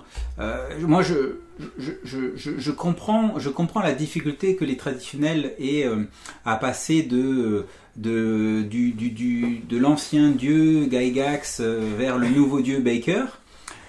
moi 0.80 1.02
je 1.02 1.36
je, 1.78 1.92
je, 2.36 2.58
je, 2.58 2.70
comprends 2.70 3.38
je 3.38 3.48
comprends 3.48 3.80
la 3.80 3.92
difficulté 3.92 4.56
que 4.56 4.64
les 4.64 4.76
traditionnels 4.76 5.54
aient 5.58 5.86
euh, 5.86 6.04
à 6.44 6.56
passer 6.56 7.02
de 7.02 7.64
de, 7.96 8.60
du, 8.62 8.90
du, 8.92 9.10
du- 9.10 9.60
de 9.66 9.78
l'ancien 9.78 10.30
dieu 10.30 10.86
Gygax 10.90 11.60
euh, 11.60 11.80
vers 11.96 12.18
le 12.18 12.28
nouveau 12.28 12.60
dieu 12.60 12.80
Baker. 12.80 13.24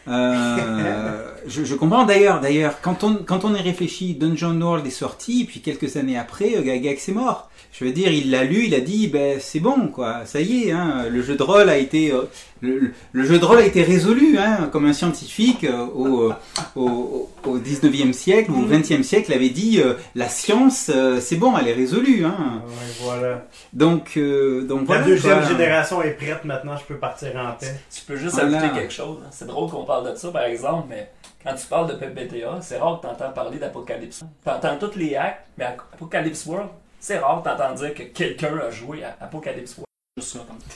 Euh, 0.07 1.33
je, 1.47 1.65
je 1.65 1.75
comprends 1.75 2.05
d'ailleurs, 2.05 2.39
d'ailleurs, 2.39 2.79
quand 2.81 3.03
on, 3.03 3.15
quand 3.15 3.43
on 3.43 3.53
y 3.53 3.61
réfléchit, 3.61 4.15
Dungeon 4.15 4.59
World 4.61 4.87
est 4.87 4.91
sorti, 4.91 5.43
puis 5.45 5.59
quelques 5.61 5.97
années 5.97 6.17
après, 6.17 6.55
euh, 6.55 6.63
Gygax 6.63 7.09
est 7.09 7.13
mort. 7.13 7.46
Je 7.79 7.85
veux 7.85 7.91
dire, 7.91 8.11
il 8.11 8.31
l'a 8.31 8.43
lu, 8.43 8.63
il 8.65 8.73
a 8.73 8.79
dit, 8.79 9.07
ben 9.07 9.37
c'est 9.39 9.59
bon, 9.59 9.89
quoi, 9.89 10.25
ça 10.25 10.41
y 10.41 10.63
est, 10.67 10.71
hein, 10.71 11.05
le 11.11 11.21
jeu 11.21 11.35
de 11.35 11.43
rôle 11.43 11.69
a 11.69 11.77
été, 11.77 12.11
euh, 12.11 12.23
le, 12.61 12.91
jeu 13.23 13.37
de 13.37 13.45
rôle 13.45 13.59
a 13.59 13.65
été 13.67 13.83
résolu, 13.83 14.39
hein, 14.39 14.67
comme 14.71 14.85
un 14.87 14.93
scientifique 14.93 15.63
euh, 15.63 15.85
au, 15.85 16.31
au, 16.75 17.29
au 17.45 17.57
19e 17.59 18.13
siècle 18.13 18.49
ou 18.49 18.63
au 18.63 18.65
20e 18.67 19.03
siècle 19.03 19.31
avait 19.31 19.49
dit, 19.49 19.79
euh, 19.79 19.93
la 20.15 20.27
science, 20.27 20.89
euh, 20.91 21.19
c'est 21.21 21.35
bon, 21.35 21.55
elle 21.55 21.67
est 21.67 21.73
résolue, 21.73 22.25
hein. 22.25 22.63
Ouais, 22.67 22.73
voilà. 23.01 23.45
Donc, 23.73 24.13
euh, 24.17 24.63
donc 24.63 24.79
La 24.79 24.85
voilà. 24.85 25.03
deuxième 25.03 25.39
quoi. 25.41 25.47
génération 25.49 26.01
est 26.01 26.11
prête 26.13 26.45
maintenant, 26.45 26.77
je 26.77 26.83
peux 26.85 26.97
partir 26.97 27.29
en 27.35 27.51
paix. 27.59 27.75
Tu 27.93 28.01
peux 28.07 28.15
juste 28.15 28.33
Voilà. 28.39 28.57
ajouter 28.57 28.73
quelque 28.79 28.93
chose. 28.93 29.19
hein. 29.23 29.29
C'est 29.29 29.45
drôle 29.45 29.69
qu'on 29.69 29.85
parle 29.85 30.11
de 30.11 30.15
ça, 30.17 30.29
par 30.31 30.45
exemple, 30.45 30.87
mais 30.89 31.11
quand 31.45 31.53
tu 31.53 31.67
parles 31.67 31.89
de 31.89 31.93
PBTA, 31.93 32.57
c'est 32.61 32.77
rare 32.79 32.99
que 32.99 33.05
tu 33.05 33.13
entends 33.13 33.31
parler 33.33 33.59
d'Apocalypse. 33.59 34.23
Tu 34.43 34.49
entends 34.49 34.77
tous 34.79 34.97
les 34.97 35.15
actes, 35.15 35.45
mais 35.59 35.65
Apocalypse 35.65 36.43
World, 36.47 36.69
c'est 37.07 37.19
rare 37.19 37.37
entends 37.37 37.73
dire 37.73 37.93
que 37.93 38.03
quelqu'un 38.03 38.57
a 38.57 38.69
joué 38.69 39.01
à 39.01 39.15
Apocalypse 39.21 39.77
World. 39.77 39.87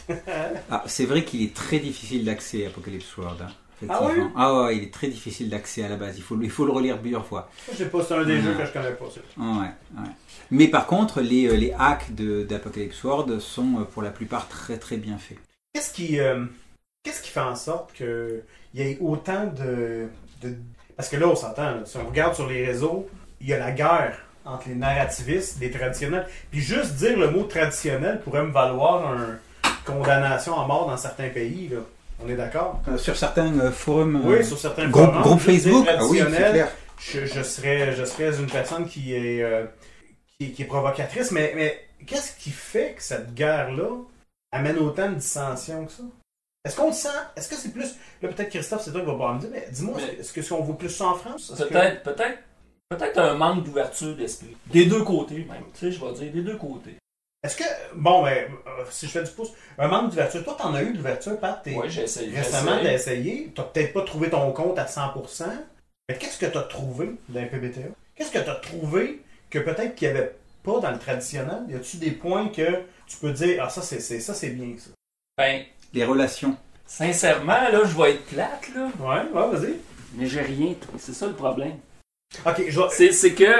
Ah, 0.71 0.83
c'est 0.85 1.05
vrai 1.05 1.25
qu'il 1.25 1.41
est 1.43 1.53
très 1.53 1.79
difficile 1.79 2.23
d'accès 2.23 2.63
à 2.65 2.69
Apocalypse 2.69 3.17
World. 3.17 3.41
hein, 3.41 3.47
Ah 3.89 3.99
oui? 4.03 4.13
ah 4.37 4.61
ouais, 4.63 4.77
il 4.77 4.83
est 4.83 4.93
très 4.93 5.07
difficile 5.09 5.49
d'accès 5.49 5.83
à 5.83 5.89
la 5.89 5.97
base. 5.97 6.15
Il 6.17 6.23
faut, 6.23 6.39
il 6.41 6.49
faut 6.49 6.65
le 6.65 6.71
relire 6.71 6.99
plusieurs 7.01 7.25
fois. 7.25 7.49
Je 7.69 7.75
sais 7.79 7.89
pas, 7.89 8.01
c'est 8.01 8.13
un 8.13 8.23
des 8.23 8.39
jeux 8.39 8.53
que 8.53 8.65
je 8.65 8.71
connais 8.71 8.91
pas. 8.93 9.05
ouais, 9.05 9.71
ouais. 9.97 10.09
Mais 10.51 10.67
par 10.69 10.85
contre, 10.87 11.19
les, 11.19 11.47
euh, 11.47 11.55
les 11.57 11.73
hacks 11.77 12.15
de- 12.15 12.43
d'Apocalypse 12.43 13.03
World 13.03 13.39
sont 13.39 13.79
euh, 13.79 13.83
pour 13.83 14.01
la 14.03 14.11
plupart 14.11 14.47
très 14.47 14.77
très 14.77 14.95
bien 14.97 15.17
faits. 15.17 15.39
Qu'est-ce 15.73 15.93
qui, 15.93 16.17
euh, 16.19 16.45
qu'est-ce 17.03 17.21
qui 17.23 17.29
fait 17.29 17.39
en 17.41 17.55
sorte 17.57 17.91
qu'il 17.93 18.43
y 18.75 18.81
ait 18.83 18.97
autant 19.01 19.47
de, 19.47 20.07
de- 20.43 20.55
Parce 20.95 21.09
que 21.09 21.17
là, 21.17 21.27
on 21.27 21.35
s'entend, 21.35 21.83
si 21.85 21.97
on 21.97 22.07
regarde 22.07 22.35
sur 22.35 22.47
les 22.47 22.65
réseaux, 22.65 23.09
il 23.41 23.47
y 23.47 23.53
a 23.53 23.57
la 23.59 23.71
guerre 23.71 24.17
entre 24.45 24.69
les 24.69 24.75
narrativistes, 24.75 25.59
les 25.59 25.71
traditionnels. 25.71 26.27
Puis 26.49 26.61
juste 26.61 26.93
dire 26.95 27.17
le 27.17 27.29
mot 27.29 27.43
traditionnel 27.43 28.21
pourrait 28.21 28.43
me 28.43 28.51
valoir 28.51 29.13
une 29.13 29.37
condamnation 29.85 30.59
à 30.59 30.65
mort 30.67 30.87
dans 30.87 30.97
certains 30.97 31.29
pays. 31.29 31.69
Là. 31.69 31.79
On 32.23 32.29
est 32.29 32.35
d'accord? 32.35 32.81
Euh, 32.87 32.97
sur 32.97 33.15
certains 33.17 33.57
euh, 33.59 33.71
forums, 33.71 34.17
euh, 34.17 34.37
Oui, 34.39 34.45
sur 34.45 34.57
certains 34.59 34.87
groupes, 34.89 35.11
forums, 35.23 35.39
Facebook, 35.39 35.87
ah 35.89 36.03
oui, 36.05 36.19
clair. 36.19 36.67
je, 36.99 37.25
je 37.25 37.41
serais, 37.41 37.95
je 37.95 38.05
serais 38.05 38.35
une 38.37 38.47
personne 38.47 38.85
qui 38.87 39.13
est, 39.15 39.41
euh, 39.41 39.65
qui, 40.39 40.51
qui 40.51 40.61
est 40.61 40.65
provocatrice, 40.65 41.31
mais, 41.31 41.53
mais 41.55 41.79
qu'est-ce 42.05 42.33
qui 42.37 42.51
fait 42.51 42.93
que 42.97 43.01
cette 43.03 43.33
guerre-là 43.33 43.89
amène 44.51 44.77
autant 44.77 45.09
de 45.09 45.15
dissensions 45.15 45.85
que 45.85 45.91
ça? 45.91 46.03
Est-ce 46.63 46.75
qu'on 46.75 46.87
le 46.87 46.93
sent? 46.93 47.07
Est-ce 47.35 47.49
que 47.49 47.55
c'est 47.55 47.69
plus. 47.73 47.95
Là, 48.21 48.29
peut-être 48.29 48.49
Christophe, 48.49 48.83
c'est 48.85 48.91
toi 48.91 48.99
qui 49.01 49.07
vas 49.07 49.13
pouvoir 49.13 49.33
me 49.33 49.39
dire, 49.39 49.49
mais 49.51 49.67
dis-moi, 49.71 49.95
Mais- 49.97 50.19
est-ce 50.19 50.31
que 50.31 50.43
si 50.43 50.53
on 50.53 50.61
voit 50.61 50.77
plus 50.77 50.89
ça 50.89 51.05
en 51.07 51.15
France? 51.15 51.51
Que- 51.57 51.63
Peut-être, 51.63 52.03
peut-être, 52.03 52.37
peut-être 52.97 53.17
un 53.19 53.33
manque 53.35 53.63
d'ouverture 53.63 54.15
d'esprit. 54.15 54.55
Des 54.67 54.85
deux 54.85 55.03
côtés, 55.03 55.45
même. 55.49 55.63
Tu 55.73 55.79
sais, 55.79 55.91
je 55.91 56.03
vais 56.03 56.11
dire 56.13 56.31
des 56.31 56.41
deux 56.41 56.57
côtés. 56.57 56.95
Est-ce 57.43 57.55
que. 57.57 57.63
Bon, 57.95 58.23
ben, 58.23 58.49
euh, 58.67 58.83
si 58.91 59.07
je 59.07 59.11
fais 59.11 59.23
du 59.23 59.31
pouce, 59.31 59.51
un 59.79 59.87
manque 59.87 60.09
d'ouverture. 60.11 60.43
Toi, 60.43 60.55
t'en 60.59 60.73
as 60.75 60.83
eu 60.83 60.91
de 60.91 60.97
l'ouverture, 60.97 61.39
Pat? 61.39 61.61
T'es- 61.63 61.73
Ouais, 61.75 61.89
j'ai 61.89 62.03
essayé. 62.03 62.37
Récemment, 62.37 62.77
t'as 62.81 62.93
essayé. 62.93 63.51
T'as 63.55 63.63
peut-être 63.63 63.93
pas 63.93 64.01
trouvé 64.03 64.29
ton 64.29 64.51
compte 64.51 64.77
à 64.77 64.85
100%. 64.85 65.45
Mais 66.07 66.17
qu'est-ce 66.17 66.37
que 66.37 66.45
t'as 66.45 66.61
trouvé 66.63 67.11
dans 67.29 67.47
PBTA? 67.47 67.81
Qu'est-ce 68.15 68.31
que 68.31 68.39
t'as 68.39 68.55
trouvé 68.55 69.21
que 69.49 69.59
peut-être 69.59 69.95
qu'il 69.95 70.07
y 70.07 70.11
avait 70.11 70.35
pas 70.63 70.79
dans 70.79 70.91
le 70.91 70.99
traditionnel? 70.99 71.63
Y 71.69 71.75
a-tu 71.75 71.97
des 71.97 72.11
points 72.11 72.49
que 72.49 72.83
tu 73.07 73.17
peux 73.19 73.31
dire, 73.31 73.63
ah, 73.65 73.69
ça, 73.69 73.81
c'est 73.81 73.99
c'est- 74.01 74.19
ça, 74.19 74.33
c'est 74.33 74.49
bien, 74.51 74.75
ça? 74.77 74.91
Ben, 75.37 75.63
Les 75.93 76.05
relations. 76.05 76.55
sincèrement, 76.85 77.53
là, 77.71 77.81
je 77.85 77.97
vais 77.97 78.11
être 78.11 78.25
plate, 78.25 78.69
là, 78.75 78.89
Ouais, 78.99 79.23
ouais, 79.33 79.57
vas-y. 79.57 79.75
mais 80.15 80.27
j'ai 80.27 80.41
rien. 80.41 80.75
C'est 80.99 81.13
ça 81.13 81.25
le 81.27 81.33
problème. 81.33 81.77
Ok, 82.45 82.63
je 82.67 82.79
vais. 82.79 83.11
C'est 83.11 83.33
que 83.33 83.51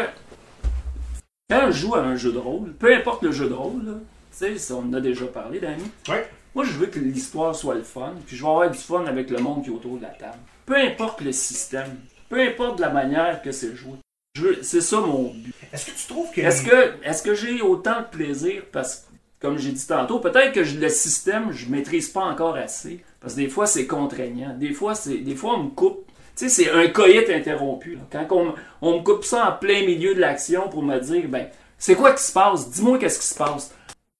quand 1.50 1.68
je 1.72 1.72
joue 1.78 1.96
à 1.96 2.00
un 2.02 2.16
jeu 2.16 2.32
de 2.32 2.38
rôle, 2.38 2.74
peu 2.74 2.94
importe 2.96 3.24
le 3.24 3.32
jeu 3.32 3.48
de 3.50 3.54
rôle, 3.54 3.86
là, 3.86 3.94
tu 4.38 4.58
sais, 4.58 4.74
on 4.74 4.80
en 4.80 4.94
a 4.94 5.02
déjà 5.02 5.26
parlé, 5.26 5.60
Danny. 5.60 5.84
Ouais. 6.08 6.28
Moi, 6.56 6.66
je 6.66 6.72
veux 6.72 6.88
que 6.88 7.00
l'histoire 7.00 7.56
soit 7.56 7.76
le 7.76 7.84
fun, 7.84 8.14
puis 8.26 8.36
je 8.36 8.42
veux 8.44 8.50
avoir 8.50 8.70
du 8.70 8.78
fun 8.78 9.06
avec 9.06 9.30
le 9.30 9.40
monde 9.40 9.64
qui 9.64 9.70
est 9.70 9.74
autour 9.74 9.98
de 9.98 10.04
la 10.04 10.10
table. 10.10 10.38
Peu 10.66 10.76
importe 10.76 11.22
le 11.22 11.32
système, 11.32 11.98
peu 12.30 12.40
importe 12.42 12.80
la 12.80 12.90
manière 12.90 13.42
que 13.42 13.52
c'est 13.52 13.76
joué. 13.76 13.94
Je 14.36 14.42
veux- 14.44 14.64
C'est 14.64 14.82
ça 14.82 15.00
mon 15.02 15.34
but. 15.34 15.54
Est-ce 15.74 15.86
que 15.86 15.92
tu 15.92 16.08
trouves 16.08 16.32
que. 16.32 16.42
Est-ce 16.42 16.64
que, 16.64 16.94
est 17.04 17.24
que 17.24 17.36
j'ai 17.36 17.62
autant 17.62 18.00
de 18.02 18.06
plaisir 18.06 18.64
parce 18.72 18.96
que, 19.02 19.06
comme 19.42 19.58
j'ai 19.58 19.72
dit 19.72 19.86
tantôt, 19.86 20.20
peut-être 20.20 20.54
que 20.54 20.64
je- 20.64 20.80
le 20.80 20.88
système, 20.90 21.52
je 21.52 21.68
maîtrise 21.70 22.10
pas 22.10 22.24
encore 22.24 22.56
assez. 22.56 23.04
Parce 23.20 23.34
que 23.34 23.40
des 23.42 23.50
fois, 23.50 23.68
c'est 23.68 23.86
contraignant. 23.88 24.56
Des 24.58 24.74
fois, 24.74 24.96
c'est, 24.96 25.18
des 25.18 25.36
fois, 25.36 25.56
on 25.56 25.64
me 25.64 25.70
coupe. 25.70 26.10
Tu 26.36 26.50
sais, 26.50 26.64
c'est 26.66 26.72
un 26.72 26.88
coït 26.88 27.30
interrompu. 27.30 27.96
là. 27.96 28.02
Quand 28.28 28.36
on, 28.36 28.54
on 28.82 28.98
me 29.00 29.04
coupe 29.04 29.24
ça 29.26 29.48
en 29.50 29.52
plein 29.60 29.82
milieu 29.86 30.16
de 30.16 30.20
l'action 30.20 30.70
pour 30.70 30.82
me 30.84 30.98
dire, 31.00 31.24
ben, 31.28 31.48
c'est 31.78 31.96
quoi 31.96 32.14
qui 32.14 32.24
se 32.24 32.32
passe? 32.32 32.70
Dis-moi 32.70 32.98
qu'est-ce 32.98 33.20
qui 33.20 33.28
se 33.28 33.36
passe. 33.36 33.74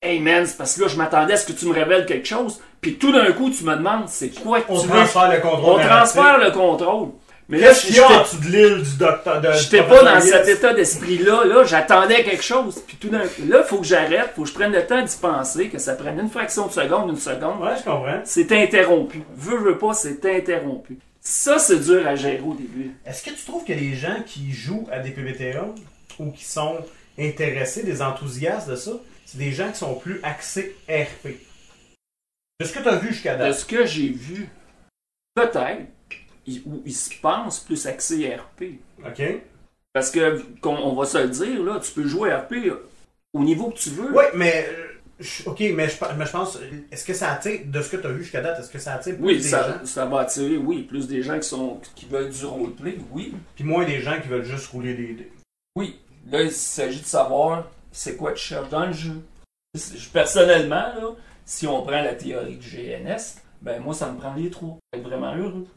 Hey 0.04 0.20
man, 0.20 0.46
c'est 0.46 0.58
parce 0.58 0.76
que 0.76 0.82
là, 0.82 0.88
je 0.88 0.98
m'attendais 0.98 1.34
à 1.34 1.38
ce 1.38 1.46
que 1.46 1.52
tu 1.52 1.66
me 1.68 1.74
révèles 1.74 2.06
quelque 2.08 2.28
chose. 2.28 2.60
Puis 2.82 2.96
tout 2.96 3.12
d'un 3.12 3.32
coup, 3.34 3.50
tu 3.52 3.64
me 3.64 3.76
demandes, 3.76 4.06
c'est 4.08 4.30
quoi 4.30 4.62
que 4.62 4.66
On 4.72 4.80
tu 4.82 4.88
veux? 4.88 4.94
transfère 4.96 5.32
le 5.32 5.40
contrôle. 5.40 5.80
On 5.82 5.88
transfère 5.88 6.38
le 6.40 6.52
contrôle. 6.52 7.10
Mais 7.50 7.60
là, 7.60 7.68
Qu'est-ce 7.68 7.88
qu'il 7.88 7.96
y 7.98 8.00
a 8.00 8.08
en 8.08 8.22
dessous 8.24 8.38
de 8.38 8.46
l'île 8.48 8.82
du 8.82 8.98
docteur? 8.98 9.42
de- 9.42 9.52
J'étais 9.52 9.84
pas 9.84 10.04
dans 10.04 10.22
cet 10.22 10.48
état 10.48 10.74
d'esprit-là. 10.74 11.44
Là, 11.46 11.64
j'attendais 11.66 12.24
quelque 12.24 12.42
chose. 12.44 12.82
Puis 12.88 12.96
tout 12.98 13.10
d'un 13.10 13.20
coup, 13.28 13.42
là, 13.48 13.62
faut 13.64 13.78
que 13.78 13.86
j'arrête, 13.86 14.30
faut 14.36 14.44
que 14.44 14.48
je 14.48 14.54
prenne 14.54 14.72
le 14.72 14.86
temps 14.88 15.02
d'y 15.04 15.18
penser, 15.18 15.68
que 15.68 15.78
ça 15.78 15.94
prenne 15.96 16.18
une 16.20 16.30
fraction 16.30 16.68
de 16.68 16.72
seconde, 16.72 17.10
une 17.10 17.18
seconde. 17.18 17.62
Ouais, 17.62 17.76
je 17.78 17.84
comprends. 17.84 18.22
C'est 18.24 18.52
interrompu. 18.54 19.22
Veux, 19.36 19.58
veux 19.58 19.78
pas, 19.78 19.94
c'est 19.94 20.26
interrompu. 20.26 20.98
Ça, 21.24 21.60
c'est 21.60 21.80
dur 21.80 22.06
à 22.08 22.16
gérer 22.16 22.42
au 22.42 22.56
début. 22.56 22.92
Est-ce 23.06 23.24
que 23.24 23.30
tu 23.30 23.44
trouves 23.46 23.64
que 23.64 23.74
les 23.74 23.96
gens 23.96 24.24
qui 24.26 24.52
jouent 24.52 24.88
à 24.92 25.00
des 25.00 25.12
PBTA 25.12 25.68
ou 26.20 26.32
qui 26.32 26.44
sont 26.44 26.84
intéressés, 27.18 27.84
des 27.84 28.02
enthousiastes 28.02 28.70
de 28.70 28.76
ça, 28.76 28.92
c'est 29.26 29.38
des 29.38 29.52
gens 29.52 29.72
qui 29.72 29.78
sont 29.78 29.96
plus 29.96 30.20
axés 30.24 30.76
RP? 30.90 31.38
De 32.60 32.66
ce 32.66 32.74
que 32.74 32.80
tu 32.80 32.90
as 32.90 32.96
vu 32.98 33.10
jusqu'à 33.10 33.36
De 33.36 33.40
date. 33.44 33.54
ce 33.56 33.66
que 33.66 33.86
j'ai 33.86 34.10
vu, 34.10 34.50
peut-être, 35.36 35.86
ou 36.66 36.82
ils 36.86 36.94
se 36.96 37.14
pensent 37.22 37.60
plus 37.60 37.86
axés 37.86 38.36
RP. 38.36 38.80
OK? 39.06 39.22
Parce 39.94 40.10
que, 40.10 40.42
qu'on- 40.62 40.76
on 40.78 40.96
va 40.96 41.06
se 41.06 41.18
le 41.20 41.30
dire, 41.30 41.62
là, 41.64 41.80
tu 41.80 41.92
peux 41.92 42.08
jouer 42.08 42.34
RP 42.34 42.54
au 43.34 43.44
niveau 43.44 43.70
que 43.70 43.78
tu 43.78 43.90
veux. 43.92 44.12
Oui, 44.16 44.24
mais. 44.36 44.68
Je- 45.22 45.48
Ok, 45.50 45.60
mais 45.74 45.88
je, 45.90 45.96
mais 46.18 46.26
je 46.26 46.32
pense. 46.32 46.58
Est-ce 46.92 47.06
que 47.06 47.14
ça 47.14 47.32
attire, 47.34 47.62
de 47.66 47.82
ce 47.82 47.90
que 47.90 47.98
tu 47.98 48.08
as 48.08 48.12
vu 48.12 48.24
jusqu'à 48.24 48.42
date, 48.42 48.60
est-ce 48.60 48.70
que 48.70 48.80
ça 48.80 48.96
attire 48.96 49.16
plus 49.16 49.24
Oui, 49.26 49.38
des 49.38 49.44
ça, 49.44 49.80
gens? 49.80 49.86
ça 49.86 50.06
va 50.06 50.22
attirer, 50.22 50.58
oui, 50.58 50.84
plus 50.84 51.08
des 51.08 51.22
gens 51.24 51.40
qui 51.40 51.48
sont 51.48 51.80
qui 51.96 52.06
veulent 52.06 52.30
du 52.30 52.46
roleplay, 52.46 52.98
oui. 53.12 53.34
Puis 53.56 53.64
moins 53.64 53.86
des 53.86 54.00
gens 54.02 54.20
qui 54.22 54.28
veulent 54.28 54.44
juste 54.46 54.68
rouler 54.68 54.94
des 54.96 55.14
dés. 55.14 55.32
Oui, 55.76 56.00
là, 56.30 56.42
il 56.42 56.52
s'agit 56.52 57.02
de 57.02 57.06
savoir 57.06 57.68
c'est 57.92 58.16
quoi 58.18 58.34
tu 58.34 58.42
cherches 58.44 58.70
dans 58.70 58.86
le 58.86 58.94
jeu. 58.94 59.22
Personnellement, 60.14 60.94
là, 60.96 61.12
si 61.46 61.68
on 61.68 61.82
prend 61.82 62.02
la 62.02 62.16
théorie 62.16 62.58
du 62.58 62.68
GNS, 62.70 63.42
ben 63.62 63.80
moi, 63.82 63.94
ça 63.94 64.12
me 64.12 64.18
prend 64.20 64.34
les 64.34 64.50
trois. 64.50 64.78
Être 64.94 65.04
vraiment 65.04 65.36
heureux. 65.36 65.68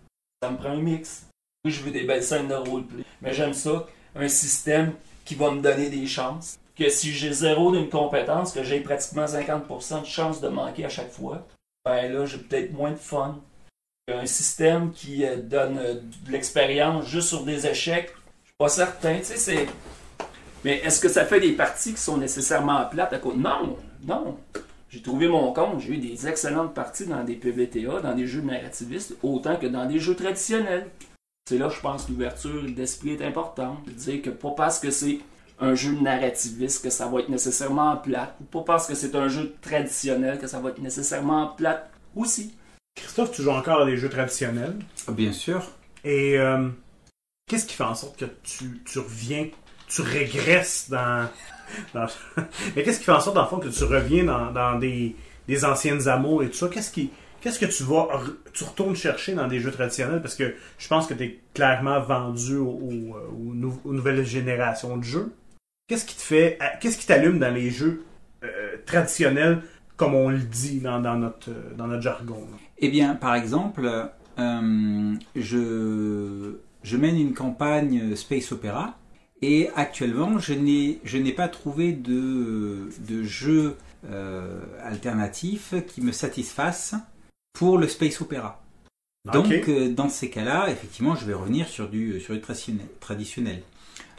Ça 0.42 0.50
me 0.50 0.56
prend 0.56 0.70
un 0.70 0.76
mix. 0.80 1.26
Oui, 1.64 1.70
je 1.70 1.82
veux 1.82 1.90
des 1.90 2.04
belles 2.04 2.22
scènes 2.22 2.48
de 2.48 2.54
roleplay, 2.54 3.04
mais 3.22 3.32
j'aime 3.32 3.54
ça, 3.54 3.86
un 4.14 4.28
système 4.28 4.92
qui 5.24 5.34
va 5.34 5.50
me 5.50 5.60
donner 5.62 5.88
des 5.88 6.06
chances. 6.06 6.58
Que 6.76 6.88
si 6.88 7.12
j'ai 7.12 7.32
zéro 7.32 7.72
d'une 7.72 7.88
compétence, 7.88 8.52
que 8.52 8.62
j'ai 8.62 8.80
pratiquement 8.80 9.26
50% 9.26 10.00
de 10.00 10.06
chances 10.06 10.40
de 10.40 10.48
manquer 10.48 10.84
à 10.84 10.88
chaque 10.88 11.12
fois, 11.12 11.46
ben 11.84 12.12
là, 12.12 12.26
j'ai 12.26 12.38
peut-être 12.38 12.72
moins 12.72 12.90
de 12.90 12.96
fun. 12.96 13.40
Un 14.08 14.26
système 14.26 14.90
qui 14.92 15.24
euh, 15.24 15.36
donne 15.36 15.78
euh, 15.78 15.94
de 15.94 16.32
l'expérience 16.32 17.06
juste 17.06 17.28
sur 17.28 17.44
des 17.44 17.66
échecs, 17.66 18.12
je 18.42 18.48
suis 18.48 18.56
pas 18.58 18.68
certain. 18.68 19.18
Tu 19.18 19.24
sais, 19.24 19.36
c'est. 19.36 19.66
Mais 20.64 20.78
est-ce 20.78 21.00
que 21.00 21.08
ça 21.08 21.24
fait 21.24 21.40
des 21.40 21.52
parties 21.52 21.94
qui 21.94 22.00
sont 22.00 22.18
nécessairement 22.18 22.84
plates 22.86 23.12
à 23.12 23.18
cause 23.18 23.36
Non, 23.36 23.78
non. 24.04 24.36
J'ai 24.94 25.02
trouvé 25.02 25.26
mon 25.26 25.52
compte, 25.52 25.80
j'ai 25.80 25.94
eu 25.94 25.98
des 25.98 26.28
excellentes 26.28 26.72
parties 26.72 27.06
dans 27.06 27.24
des 27.24 27.34
PBTA, 27.34 28.00
dans 28.00 28.14
des 28.14 28.26
jeux 28.26 28.42
narrativistes, 28.42 29.16
autant 29.22 29.56
que 29.56 29.66
dans 29.66 29.86
des 29.86 29.98
jeux 29.98 30.14
traditionnels. 30.14 30.88
C'est 31.48 31.58
là, 31.58 31.68
je 31.68 31.80
pense, 31.80 32.08
l'ouverture 32.08 32.62
d'esprit 32.70 33.10
est 33.14 33.24
importante. 33.24 33.84
De 33.86 33.90
dire 33.90 34.22
que 34.22 34.30
pas 34.30 34.52
parce 34.52 34.78
que 34.78 34.90
c'est 34.90 35.18
un 35.60 35.74
jeu 35.74 35.92
narrativiste 36.00 36.82
que 36.82 36.90
ça 36.90 37.06
va 37.06 37.20
être 37.20 37.28
nécessairement 37.28 37.96
plate, 37.96 38.34
ou 38.40 38.44
pas 38.44 38.62
parce 38.62 38.86
que 38.86 38.94
c'est 38.94 39.14
un 39.14 39.28
jeu 39.28 39.54
traditionnel 39.62 40.38
que 40.38 40.46
ça 40.46 40.58
va 40.60 40.70
être 40.70 40.80
nécessairement 40.80 41.48
plate 41.48 41.90
aussi. 42.16 42.54
Christophe, 42.96 43.32
tu 43.32 43.42
joues 43.42 43.50
encore 43.50 43.82
à 43.82 43.86
des 43.86 43.96
jeux 43.96 44.08
traditionnels? 44.08 44.76
Ah, 45.08 45.12
Bien 45.12 45.32
sûr. 45.32 45.62
Et 46.04 46.38
euh, 46.38 46.68
qu'est-ce 47.48 47.66
qui 47.66 47.74
fait 47.74 47.84
en 47.84 47.94
sorte 47.94 48.18
que 48.18 48.26
tu, 48.42 48.82
tu 48.84 48.98
reviens, 48.98 49.46
tu 49.88 50.02
régresses 50.02 50.88
dans. 50.90 51.28
dans- 51.94 52.06
Mais 52.76 52.82
qu'est-ce 52.82 52.98
qui 52.98 53.04
fait 53.04 53.12
en 53.12 53.20
sorte, 53.20 53.36
dans 53.36 53.42
le 53.42 53.48
fond, 53.48 53.58
que 53.58 53.68
tu 53.68 53.84
reviens 53.84 54.24
dans, 54.24 54.50
dans 54.52 54.78
des, 54.78 55.16
des 55.48 55.64
anciennes 55.64 56.08
amours 56.08 56.42
et 56.42 56.48
tout 56.50 56.56
ça? 56.56 56.68
Qu'est-ce 56.68 56.90
qui. 56.90 57.10
Qu'est-ce 57.40 57.58
que 57.58 57.66
tu 57.66 57.82
vas, 57.84 58.08
tu 58.54 58.64
retournes 58.64 58.96
chercher 58.96 59.34
dans 59.34 59.46
des 59.46 59.60
jeux 59.60 59.70
traditionnels? 59.70 60.22
Parce 60.22 60.34
que 60.34 60.54
je 60.78 60.88
pense 60.88 61.06
que 61.06 61.12
tu 61.14 61.24
es 61.24 61.40
clairement 61.52 62.00
vendu 62.00 62.56
aux, 62.56 62.80
nou- 63.54 63.80
aux 63.84 63.92
nouvelles 63.92 64.24
générations 64.24 64.96
de 64.96 65.04
jeux. 65.04 65.32
Qu'est-ce 65.86 66.06
qui 66.06 66.16
te 66.16 66.22
fait, 66.22 66.56
à- 66.60 66.76
qu'est-ce 66.76 66.96
qui 66.98 67.06
t'allume 67.06 67.38
dans 67.38 67.52
les 67.52 67.70
jeux 67.70 68.04
euh, 68.42 68.76
traditionnels 68.86 69.62
comme 69.96 70.14
on 70.14 70.28
le 70.28 70.38
dit 70.38 70.80
dans, 70.80 71.00
dans 71.00 71.16
notre, 71.16 71.50
euh, 71.50 71.74
dans 71.76 71.86
notre 71.86 72.02
jargon? 72.02 72.40
là? 72.50 72.58
Eh 72.78 72.88
bien, 72.88 73.14
par 73.14 73.34
exemple, 73.34 74.08
euh, 74.38 75.14
je, 75.36 76.56
je 76.82 76.96
mène 76.96 77.18
une 77.18 77.34
campagne 77.34 78.16
Space 78.16 78.50
Opera 78.52 78.98
et 79.42 79.68
actuellement, 79.76 80.38
je 80.38 80.54
n'ai, 80.54 81.00
je 81.04 81.18
n'ai 81.18 81.32
pas 81.32 81.48
trouvé 81.48 81.92
de, 81.92 82.88
de 83.06 83.22
jeu 83.22 83.76
euh, 84.10 84.60
alternatif 84.82 85.74
qui 85.86 86.00
me 86.00 86.12
satisfasse 86.12 86.94
pour 87.52 87.78
le 87.78 87.88
Space 87.88 88.20
Opera. 88.20 88.62
Donc, 89.32 89.68
euh, 89.68 89.88
dans 89.90 90.08
ces 90.08 90.28
cas-là, 90.28 90.68
effectivement, 90.70 91.14
je 91.14 91.24
vais 91.24 91.32
revenir 91.34 91.68
sur 91.68 91.88
du, 91.88 92.20
sur 92.20 92.34
du 92.34 92.40
traditionnel. 92.40 92.86
traditionnel. 93.00 93.62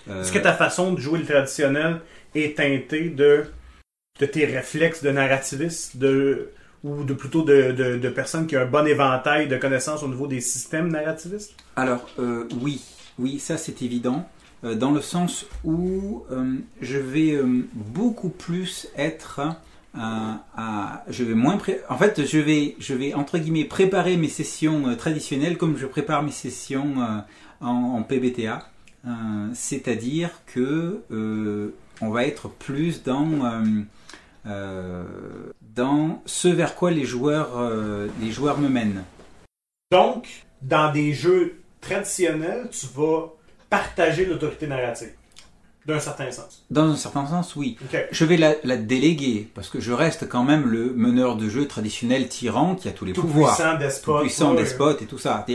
Euh, 0.08 0.22
Est-ce 0.22 0.32
que 0.32 0.40
ta 0.40 0.54
façon 0.54 0.94
de 0.94 1.00
jouer 1.00 1.20
le 1.20 1.26
traditionnel 1.26 2.02
est 2.36 2.58
teintée 2.58 3.10
de, 3.10 3.46
de 4.20 4.26
tes 4.26 4.46
réflexes 4.46 5.04
de 5.04 5.12
narrativiste 5.12 5.98
de, 5.98 6.50
ou 6.84 7.04
de 7.04 7.14
plutôt 7.14 7.44
de, 7.44 7.72
de, 7.72 7.98
de 7.98 8.10
personnes 8.10 8.46
qui 8.48 8.56
ont 8.58 8.62
un 8.62 8.66
bon 8.66 8.86
éventail 8.86 9.48
de 9.48 9.58
connaissances 9.58 10.04
au 10.04 10.08
niveau 10.08 10.28
des 10.28 10.42
systèmes 10.42 10.90
narrativistes? 10.90 11.56
Alors, 11.76 12.08
euh, 12.20 12.48
oui, 12.62 12.82
oui, 13.18 13.40
ça 13.40 13.58
c'est 13.58 13.82
évident, 13.82 14.28
euh, 14.64 14.76
dans 14.76 14.92
le 14.92 15.02
sens 15.02 15.46
où 15.64 16.24
euh, 16.32 16.56
je 16.82 16.98
vais 16.98 17.40
beaucoup 17.74 18.30
plus 18.30 18.88
être 18.98 19.42
à, 19.98 21.04
je 21.10 21.24
vais 21.24 21.36
moins 21.36 21.56
pré- 21.56 21.80
en 21.88 21.98
fait 21.98 22.26
je 22.26 22.38
vais 22.38 22.76
je 22.80 22.94
vais 22.94 23.14
entre 23.14 23.38
guillemets 23.38 23.64
préparer 23.64 24.18
mes 24.18 24.28
sessions 24.28 24.94
traditionnelles 24.98 25.58
comme 25.58 25.78
je 25.78 25.86
prépare 25.86 26.22
mes 26.22 26.32
sessions 26.32 26.96
en, 27.62 27.68
en 27.68 28.04
PBTA 28.04 28.68
c'est-à-dire 29.54 30.30
que 30.48 31.02
euh, 31.12 31.74
on 32.02 32.10
va 32.10 32.26
être 32.26 32.50
plus 32.50 33.04
dans 33.04 33.28
euh, 33.46 33.64
euh, 34.48 35.04
dans 35.76 36.22
ce 36.26 36.48
vers 36.48 36.76
quoi 36.76 36.92
les 36.92 37.06
joueurs 37.06 37.58
euh, 37.58 38.08
les 38.22 38.32
joueurs 38.32 38.58
me 38.60 38.68
mènent 38.70 39.04
Donc, 39.92 40.46
dans 40.62 40.92
des 40.92 41.14
jeux 41.14 41.62
traditionnels, 41.82 42.70
tu 42.72 42.88
vas 42.96 43.34
partager 43.70 44.26
l'autorité 44.26 44.68
narrative. 44.68 45.12
D'un 45.86 46.00
certain 46.00 46.32
sens. 46.32 46.66
dans 46.72 46.90
un 46.90 46.96
certain 46.96 47.28
sens 47.28 47.56
oui 47.56 47.78
Ok. 47.86 48.08
Je 48.12 48.26
vais 48.26 48.38
la, 48.38 48.56
la 48.64 48.76
déléguer 48.76 49.48
parce 49.54 49.70
que 49.70 49.80
je 49.80 49.92
reste 49.92 50.28
quand 50.28 50.44
même 50.44 50.66
le 50.68 50.92
meneur 50.96 51.36
de 51.36 51.48
jeu 51.48 51.68
traditionnel 51.68 52.28
tyran 52.28 52.74
qui 52.74 52.88
a 52.88 52.92
tous 52.92 53.06
les 53.06 53.14
Tout 53.14 53.22
pouvoirs, 53.22 53.56
puissant 53.56 53.74
tout 53.74 53.78
despote. 53.78 54.22
puissant 54.22 54.52
ouais. 54.56 54.62
despote 54.64 55.02
et 55.04 55.06
tout 55.06 55.20
ça. 55.20 55.46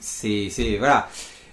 C'est 0.00 0.76
voilà, 0.76 1.08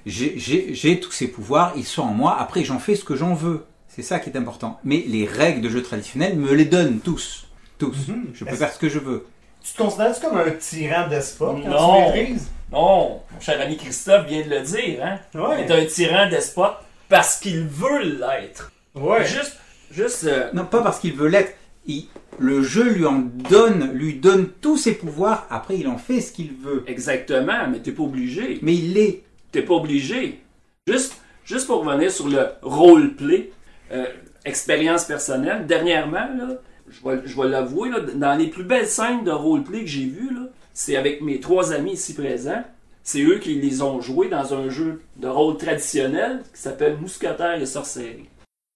j'ai, 0.08 1.00
tous 1.00 1.12
ces 1.12 1.28
pouvoirs, 1.28 1.74
ils 1.76 1.86
sont 1.86 2.02
en 2.04 2.14
moi. 2.14 2.38
Après, 2.40 2.64
j'en 2.64 2.80
fais 2.80 2.96
ce 2.96 3.04
que 3.04 3.16
j'en 3.16 3.34
veux. 3.34 3.66
C'est 3.88 4.02
ça 4.02 4.20
qui 4.20 4.30
est 4.30 4.38
important. 4.38 4.80
Mais 4.84 5.04
les 5.08 5.26
règles 5.26 5.62
de 5.62 5.70
jeu 5.70 5.82
traditionnel 5.84 6.38
me 6.38 6.54
les 6.54 6.66
donnent 6.66 7.00
tous, 7.00 7.48
tous. 7.78 8.08
Mhm. 8.08 8.28
Je 8.34 8.46
peux 8.46 8.56
faire 8.56 8.72
ce 8.72 8.80
que 8.80 8.90
je 8.90 9.00
veux. 9.00 9.26
Tu 9.64 9.74
te 9.74 9.78
considères 9.78 10.20
comme 10.22 10.38
un 10.38 10.52
tyran 10.52 11.08
despote 11.10 11.58
quand 11.64 11.70
Non. 11.70 12.12
tu 12.12 12.18
maîtrises? 12.20 12.48
Non, 12.72 13.22
mon 13.34 13.40
cher 13.40 13.60
ami 13.60 13.76
Christophe 13.78 14.28
vient 14.28 14.46
de 14.46 14.50
le 14.50 14.62
dire, 14.62 15.00
hein. 15.04 15.20
Ouais. 15.34 15.64
Il 15.66 15.72
est 15.72 15.84
un 15.84 15.86
tyran 15.86 16.30
despote 16.30 16.76
parce 17.10 17.38
qu'il 17.40 17.64
veut 17.66 18.04
l'être. 18.04 18.72
Ouais. 18.96 19.26
Juste, 19.26 19.58
juste, 19.92 20.24
euh, 20.26 20.50
Non, 20.54 20.66
pas 20.66 20.82
parce 20.82 21.00
qu'il 21.00 21.14
veut 21.14 21.28
l'être. 21.28 21.54
Il- 21.86 22.06
le 22.40 22.62
jeu 22.62 22.90
lui 22.92 23.06
en 23.06 23.20
donne, 23.50 23.92
lui 23.94 24.16
donne 24.16 24.48
tous 24.62 24.78
ses 24.78 24.94
pouvoirs. 24.94 25.48
Après, 25.50 25.78
il 25.80 25.88
en 25.88 25.98
fait 25.98 26.22
ce 26.22 26.32
qu'il 26.32 26.52
veut. 26.54 26.84
exactement, 26.88 27.68
mais 27.72 27.80
t'es 27.80 27.92
pas 27.92 28.04
obligé. 28.04 28.60
Mais 28.62 28.76
il 28.76 28.94
l'est. 28.94 29.24
Pas 29.62 29.74
obligé. 29.74 30.42
Juste, 30.88 31.20
juste 31.44 31.68
pour 31.68 31.84
revenir 31.84 32.12
sur 32.12 32.28
le 32.28 32.48
roleplay, 32.62 33.52
euh, 33.92 34.06
expérience 34.46 35.06
personnelle, 35.06 35.66
dernièrement, 35.66 36.28
là, 36.38 36.48
je 36.90 37.08
vais, 37.08 37.22
je 37.26 37.42
vais 37.42 37.48
l'avouer, 37.50 37.90
dans 38.16 38.36
les 38.36 38.48
plus 38.48 38.64
belles 38.64 38.88
scènes 38.88 39.24
de 39.24 39.32
roleplay 39.32 39.82
que 39.82 39.88
j'ai 39.88 40.06
vues, 40.06 40.32
c'est 40.74 40.96
avec 40.96 41.22
mes 41.22 41.40
trois 41.40 41.74
amis 41.74 41.94
ici 41.94 42.14
présents. 42.14 42.64
C'est 43.04 43.22
eux 43.22 43.40
qui 43.40 43.56
les 43.56 43.82
ont 43.82 44.02
joués 44.02 44.28
dans 44.28 44.54
un 44.54 44.70
jeu 44.70 45.02
de 45.16 45.28
rôle 45.28 45.58
traditionnel 45.58 46.44
qui 46.54 46.62
s'appelle 46.62 46.98
Mousquetaire 46.98 47.62
et 47.62 47.66
Sorcellerie. 47.66 48.30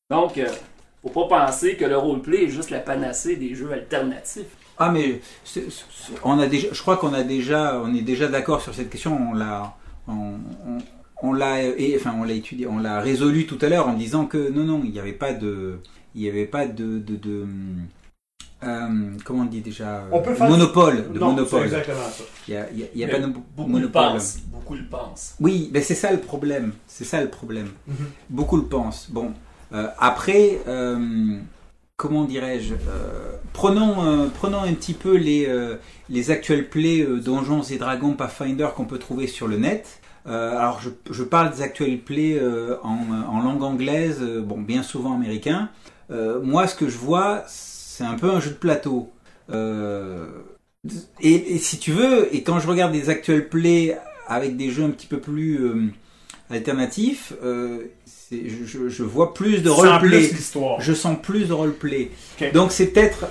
Donc, 0.09 0.38
euh, 0.38 0.47
faut 1.03 1.25
pas 1.25 1.45
penser 1.45 1.75
que 1.75 1.86
le 1.86 1.97
roleplay 1.97 2.45
est 2.45 2.49
juste 2.49 2.69
la 2.69 2.79
panacée 2.79 3.36
des 3.36 3.55
jeux 3.55 3.71
alternatifs. 3.71 4.45
Ah 4.77 4.91
mais 4.91 5.21
on 6.23 6.39
a 6.39 6.47
déjà, 6.47 6.69
je 6.71 6.82
crois 6.82 6.97
qu'on 6.97 7.13
a 7.13 7.23
déjà, 7.23 7.79
on 7.84 7.93
est 7.93 8.01
déjà 8.01 8.27
d'accord 8.27 8.61
sur 8.61 8.73
cette 8.73 8.89
question. 8.89 9.17
On 9.32 9.34
l'a, 9.34 9.75
on, 10.08 10.14
on- 10.68 10.78
on 11.24 11.34
l'a, 11.34 11.58
enfin 11.97 12.16
on 12.20 12.24
l'a 12.24 12.34
étudié, 12.34 12.66
on 12.66 12.80
l'a 12.80 12.99
résolu 12.99 13.45
tout 13.45 13.60
à 13.62 13.70
l'heure 13.70 13.88
en 13.88 13.93
disant 13.93 14.26
que 14.26 14.49
non 14.49 14.64
non, 14.64 14.82
il 14.84 14.89
n'y 14.91 14.99
avait 14.99 15.14
pas 15.14 15.34
de, 15.34 15.78
il 16.16 16.22
n'y 16.24 16.28
avait 16.30 16.47
pas 16.47 16.66
de, 16.66 16.97
de, 16.97 17.16
de, 17.16 17.45
euh, 18.64 19.12
comment 19.24 19.43
on 19.43 19.45
dit 19.45 19.62
déjà, 19.62 20.04
On 20.12 20.22
peut 20.22 20.34
faire 20.36 20.49
monopole, 20.49 21.12
de 21.14 21.20
non, 21.20 21.32
monopole. 21.34 21.64
Exactement 21.66 21.97
ça. 22.12 22.24
Il 22.47 22.54
y 22.54 22.58
a, 22.58 22.66
il 22.72 22.99
y 22.99 23.04
a- 23.04 23.08
pas 23.08 23.20
de 23.20 23.28
Beaucoup 23.28 23.43
le 23.68 23.68
monopole. 23.68 23.91
pensent. 24.14 24.38
Beaucoup 24.52 24.76
le 24.76 24.84
pensent. 24.86 25.36
Oui, 25.39 25.70
mais 25.74 25.82
c'est 25.82 25.95
ça 25.95 26.12
le 26.12 26.20
problème. 26.20 26.74
C'est 26.88 27.04
ça 27.06 27.22
le 27.22 27.30
problème. 27.30 27.70
Mhm. 27.88 27.95
Beaucoup 28.30 28.58
le 28.58 28.64
pensent. 28.66 29.08
Bon, 29.12 29.32
euh, 29.74 29.88
après, 29.99 30.60
euh, 30.68 31.38
comment 32.02 32.24
dirais-je 32.24 32.74
euh, 32.74 33.36
Prenons, 33.54 34.04
euh, 34.04 34.28
prenons 34.34 34.64
un 34.64 34.74
petit 34.74 34.95
peu 34.95 35.16
les, 35.16 35.45
euh, 35.47 35.76
les 36.10 36.32
actuels 36.32 36.68
plays 36.68 37.04
euh, 37.04 37.20
Donjons 37.20 37.62
et 37.62 37.78
Dragons 37.78 38.14
Pathfinder 38.14 38.70
qu'on 38.76 38.86
peut 38.86 38.97
trouver 38.97 39.28
sur 39.28 39.47
le 39.47 39.58
net. 39.58 39.99
Alors, 40.26 40.82
je, 40.82 40.89
je 41.12 41.24
parle 41.24 41.52
des 41.52 41.64
actuels 41.64 41.99
plays 41.99 42.39
en, 42.84 42.99
en 43.28 43.41
langue 43.41 43.64
anglaise, 43.64 44.22
bon, 44.22 44.62
bien 44.62 44.84
souvent 44.84 45.16
américain. 45.16 45.70
Moi, 46.12 46.68
ce 46.68 46.76
que 46.76 46.88
je 46.88 46.97
vois, 46.97 47.43
c'est 47.47 48.04
un 48.04 48.14
peu 48.14 48.30
un 48.30 48.39
jeu 48.39 48.52
de 48.52 48.56
plateau. 48.56 49.12
Et, 49.52 51.56
et 51.56 51.58
si 51.58 51.80
tu 51.80 51.91
veux, 51.91 52.34
et 52.36 52.43
quand 52.43 52.60
je 52.60 52.68
regarde 52.68 52.91
des 52.91 53.10
actuels 53.10 53.49
plays 53.49 53.97
avec 54.28 54.58
des 54.58 54.70
jeux 54.70 54.84
un 54.84 54.91
petit 54.91 55.08
peu 55.08 55.20
plus 55.20 55.91
alternatifs, 56.52 57.34
je, 58.32 58.65
je- 58.65 58.89
je 58.89 59.03
vois 59.03 59.34
plus 59.34 59.61
de 59.61 59.69
roleplay. 59.69 60.21
Je 60.82 60.93
sens 60.93 61.17
plus 61.21 61.47
de 61.47 61.53
roleplay. 61.53 62.11
Donc 62.53 62.71
c'est 62.71 62.88
peut-être. 62.88 63.25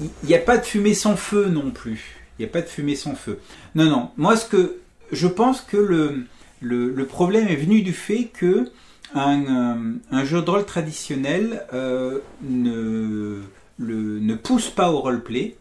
Il 0.00 0.10
n'y 0.28 0.34
a 0.34 0.38
pas 0.38 0.58
de 0.58 0.64
fumée 0.64 0.94
sans 0.94 1.16
feu 1.16 1.46
non 1.48 1.70
plus. 1.70 2.16
Il 2.38 2.42
n'y 2.44 2.48
a 2.50 2.52
pas 2.52 2.60
de 2.62 2.66
fumée 2.68 2.96
sans 2.96 3.14
feu. 3.14 3.38
Non, 3.74 3.84
non. 3.84 4.10
Moi, 4.16 4.36
ce 4.36 4.46
que. 4.46 4.76
Je 5.12 5.26
pense 5.28 5.60
que 5.60 5.76
le, 5.76 6.24
le, 6.60 6.90
le 6.90 7.06
problème 7.06 7.48
est 7.48 7.56
venu 7.56 7.82
du 7.82 7.92
fait 7.92 8.24
que 8.24 8.70
un, 9.14 9.44
euh, 9.44 9.92
un 10.10 10.24
jeu 10.24 10.42
de 10.42 10.50
rôle 10.50 10.64
traditionnel 10.66 11.64
euh, 11.72 12.18
ne, 12.42 13.40
le, 13.78 14.18
ne 14.18 14.34
pousse 14.34 14.68
pas 14.68 14.90
au 14.90 14.98
roleplay. 15.00 15.56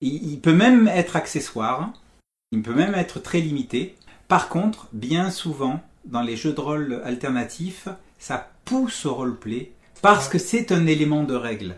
Il, 0.00 0.32
il 0.32 0.40
peut 0.40 0.54
même 0.54 0.88
être 0.88 1.16
accessoire. 1.16 1.92
Il 2.52 2.62
peut 2.62 2.72
même 2.74 2.94
être 2.94 3.20
très 3.20 3.40
limité. 3.40 3.96
Par 4.28 4.48
contre, 4.48 4.86
bien 4.92 5.30
souvent, 5.30 5.82
dans 6.06 6.22
les 6.22 6.36
jeux 6.36 6.52
de 6.52 6.60
rôle 6.60 7.02
alternatifs, 7.04 7.88
ça 8.24 8.48
pousse 8.64 9.04
au 9.04 9.12
roleplay 9.12 9.72
parce 10.00 10.30
que 10.30 10.38
c'est 10.38 10.72
un 10.72 10.86
élément 10.86 11.24
de 11.24 11.34
règle. 11.34 11.76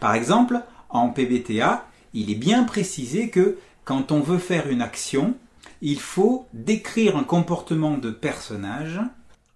Par 0.00 0.14
exemple, 0.14 0.58
en 0.88 1.10
PBTA, 1.10 1.84
il 2.14 2.30
est 2.30 2.34
bien 2.34 2.64
précisé 2.64 3.28
que 3.28 3.58
quand 3.84 4.10
on 4.10 4.20
veut 4.20 4.38
faire 4.38 4.68
une 4.68 4.80
action, 4.80 5.34
il 5.82 6.00
faut 6.00 6.46
décrire 6.54 7.18
un 7.18 7.24
comportement 7.24 7.98
de 7.98 8.10
personnage 8.10 9.00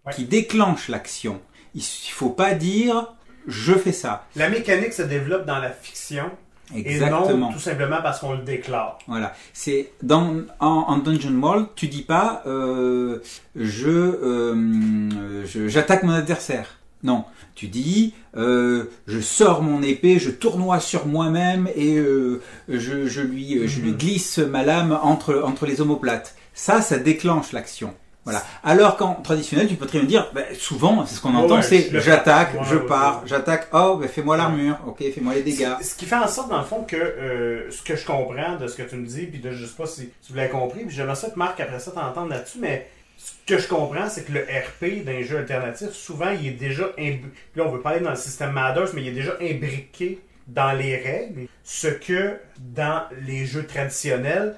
Ouais. 0.05 0.13
qui 0.13 0.25
déclenche 0.25 0.89
l'action. 0.89 1.41
Il 1.75 1.79
ne 1.81 2.13
faut 2.13 2.29
pas 2.31 2.53
dire 2.55 3.15
je 3.49 3.73
fais 3.73 3.93
ça. 3.93 4.27
La 4.37 4.49
mécanique 4.51 4.93
se 4.93 5.03
développe 5.03 5.47
dans 5.47 5.59
la 5.59 5.71
fiction 5.71 6.31
et 6.75 6.81
Exactement. 6.91 7.37
non 7.49 7.53
tout 7.53 7.59
simplement 7.61 7.99
parce 8.03 8.19
qu'on 8.21 8.33
le 8.33 8.43
déclare. 8.43 8.99
Voilà, 9.07 9.35
c'est 9.53 9.93
dans 10.03 10.35
en, 10.61 10.67
en 10.67 10.99
Dungeon 10.99 11.35
World, 11.41 11.67
tu 11.77 11.87
dis 11.89 12.03
pas 12.03 12.43
euh, 12.47 13.21
je 13.55 13.89
euh, 13.89 15.45
j'attaque 15.69 16.03
mon 16.03 16.13
adversaire. 16.13 16.79
Non, 17.03 17.25
tu 17.55 17.69
dis 17.69 18.15
euh, 18.37 18.85
je 19.07 19.21
sors 19.21 19.63
mon 19.63 19.83
épée, 19.83 20.19
je 20.19 20.31
tournoie 20.31 20.81
sur 20.81 21.07
moi-même 21.07 21.69
et 21.77 21.97
euh, 21.99 22.41
je, 22.69 23.07
je 23.07 23.21
lui 23.21 23.69
je 23.69 23.81
lui 23.81 23.91
Mhm. 23.93 23.97
glisse 23.97 24.39
ma 24.39 24.65
lame 24.65 24.99
entre 25.03 25.43
entre 25.45 25.67
les 25.67 25.81
omoplates. 25.81 26.35
Ça, 26.55 26.81
ça 26.81 26.99
déclenche 26.99 27.53
l'action. 27.53 27.95
Voilà. 28.27 28.43
Alors 28.65 28.97
qu'en 28.97 29.15
traditionnel, 29.15 29.69
tu 29.69 29.77
peux 29.77 29.87
très 29.87 30.01
bien 30.01 30.09
dire, 30.09 30.31
ben, 30.35 30.45
souvent, 30.59 31.07
c'est 31.07 31.15
ce 31.15 31.21
qu'on 31.21 31.35
entend, 31.37 31.59
ouais, 31.59 31.63
c'est 31.63 31.89
j'attaque, 32.01 32.55
je 32.65 32.75
ouais, 32.75 32.87
pars, 32.87 33.23
ouais. 33.23 33.29
j'attaque, 33.29 33.69
oh, 33.73 33.99
ben, 34.01 34.09
fais-moi 34.09 34.37
l'armure, 34.37 34.79
ok, 34.85 34.99
fais-moi 35.15 35.35
les 35.35 35.43
dégâts. 35.43 35.75
Ce 35.81 35.95
qui 35.95 36.07
fait 36.07 36.17
en 36.17 36.27
sorte, 36.27 36.51
dans 36.51 36.59
le 36.59 36.65
fond, 36.65 36.83
que 36.83 36.97
euh, 36.97 37.71
ce 37.71 37.83
que 37.83 37.95
je 37.95 38.05
comprends 38.05 38.57
de 38.61 38.67
ce 38.67 38.77
que 38.77 38.83
tu 38.83 38.97
me 38.97 39.07
dis, 39.07 39.27
puis 39.27 39.39
de, 39.39 39.53
je 39.53 39.65
sais 39.65 39.77
pas 39.77 39.87
si, 39.87 40.11
vous 40.29 40.35
l'avez 40.35 40.51
compris, 40.51 40.81
puis 40.81 40.95
j'aimerais 40.95 41.15
ça 41.15 41.31
que 41.31 41.39
Marc, 41.39 41.61
après 41.61 41.79
ça, 41.79 41.93
t'entendre 41.93 42.31
là-dessus, 42.31 42.59
mais 42.61 42.89
ce 43.17 43.31
que 43.47 43.59
je 43.59 43.69
comprends, 43.69 44.09
c'est 44.09 44.25
que 44.25 44.33
le 44.33 44.41
RP 44.41 45.05
d'un 45.05 45.23
jeu 45.23 45.39
alternatif, 45.39 45.91
souvent, 45.93 46.31
il 46.31 46.49
est 46.49 46.51
déjà. 46.51 46.89
Puis 46.97 47.21
là, 47.55 47.65
on 47.65 47.71
veut 47.71 47.81
parler 47.81 48.01
dans 48.01 48.11
le 48.11 48.17
système 48.17 48.51
Madders, 48.51 48.89
mais 48.93 49.03
il 49.03 49.09
est 49.09 49.13
déjà 49.13 49.37
imbriqué 49.41 50.19
dans 50.49 50.73
les 50.73 50.97
règles. 50.97 51.47
Ce 51.63 51.87
que 51.87 52.39
dans 52.59 53.03
les 53.25 53.47
jeux 53.47 53.67
traditionnels, 53.67 54.57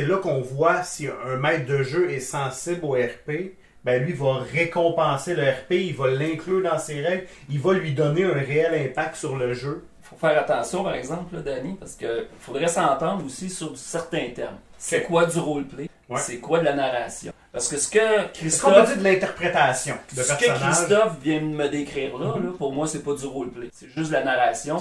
c'est 0.00 0.06
là 0.06 0.16
qu'on 0.16 0.40
voit 0.40 0.82
si 0.82 1.08
un 1.08 1.36
maître 1.36 1.66
de 1.66 1.82
jeu 1.82 2.10
est 2.10 2.20
sensible 2.20 2.80
au 2.84 2.92
RP. 2.92 3.52
Ben 3.84 4.02
lui 4.02 4.14
va 4.14 4.38
récompenser 4.38 5.34
le 5.34 5.42
RP, 5.42 5.72
il 5.72 5.94
va 5.94 6.08
l'inclure 6.08 6.62
dans 6.62 6.78
ses 6.78 7.02
règles, 7.02 7.26
il 7.50 7.60
va 7.60 7.74
lui 7.74 7.92
donner 7.92 8.24
un 8.24 8.32
réel 8.32 8.74
impact 8.74 9.16
sur 9.16 9.36
le 9.36 9.52
jeu. 9.52 9.84
faut 10.02 10.16
faire 10.16 10.38
attention, 10.38 10.84
par 10.84 10.94
exemple, 10.94 11.34
là, 11.34 11.42
Danny, 11.42 11.76
parce 11.78 11.96
que 11.96 12.26
faudrait 12.38 12.68
s'entendre 12.68 13.26
aussi 13.26 13.50
sur 13.50 13.76
certains 13.76 14.30
termes. 14.34 14.56
C'est 14.78 15.02
quoi 15.02 15.26
du 15.26 15.38
roleplay? 15.38 15.90
Ouais. 16.08 16.18
C'est 16.18 16.38
quoi 16.38 16.60
de 16.60 16.64
la 16.64 16.74
narration? 16.74 17.32
Parce 17.52 17.68
que 17.68 17.76
ce 17.78 17.88
que 17.88 18.28
Christophe, 18.32 18.96
de 18.96 19.02
l'interprétation 19.02 19.96
de 20.16 20.22
ce 20.22 20.32
que? 20.34 20.44
Christophe 20.44 21.14
vient 21.22 21.40
de 21.40 21.46
me 21.46 21.68
décrire 21.68 22.16
là, 22.16 22.26
là, 22.26 22.50
pour 22.56 22.72
moi, 22.72 22.86
c'est 22.86 23.02
pas 23.02 23.14
du 23.14 23.26
roleplay. 23.26 23.68
C'est 23.72 23.88
juste 23.88 24.10
de 24.10 24.14
la 24.14 24.22
narration. 24.24 24.76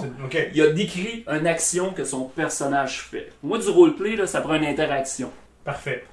Il 0.54 0.62
a 0.62 0.68
décrit 0.68 1.26
une 1.28 1.48
action 1.48 1.92
que 1.94 2.04
son 2.04 2.26
personnage 2.26 3.02
fait. 3.02 3.32
Moi, 3.42 3.58
du 3.58 3.70
roleplay, 3.70 4.16
là, 4.16 4.28
ça 4.28 4.42
prend 4.42 4.54
une 4.54 4.66
interaction. 4.66 5.32
parfait. 5.66 6.04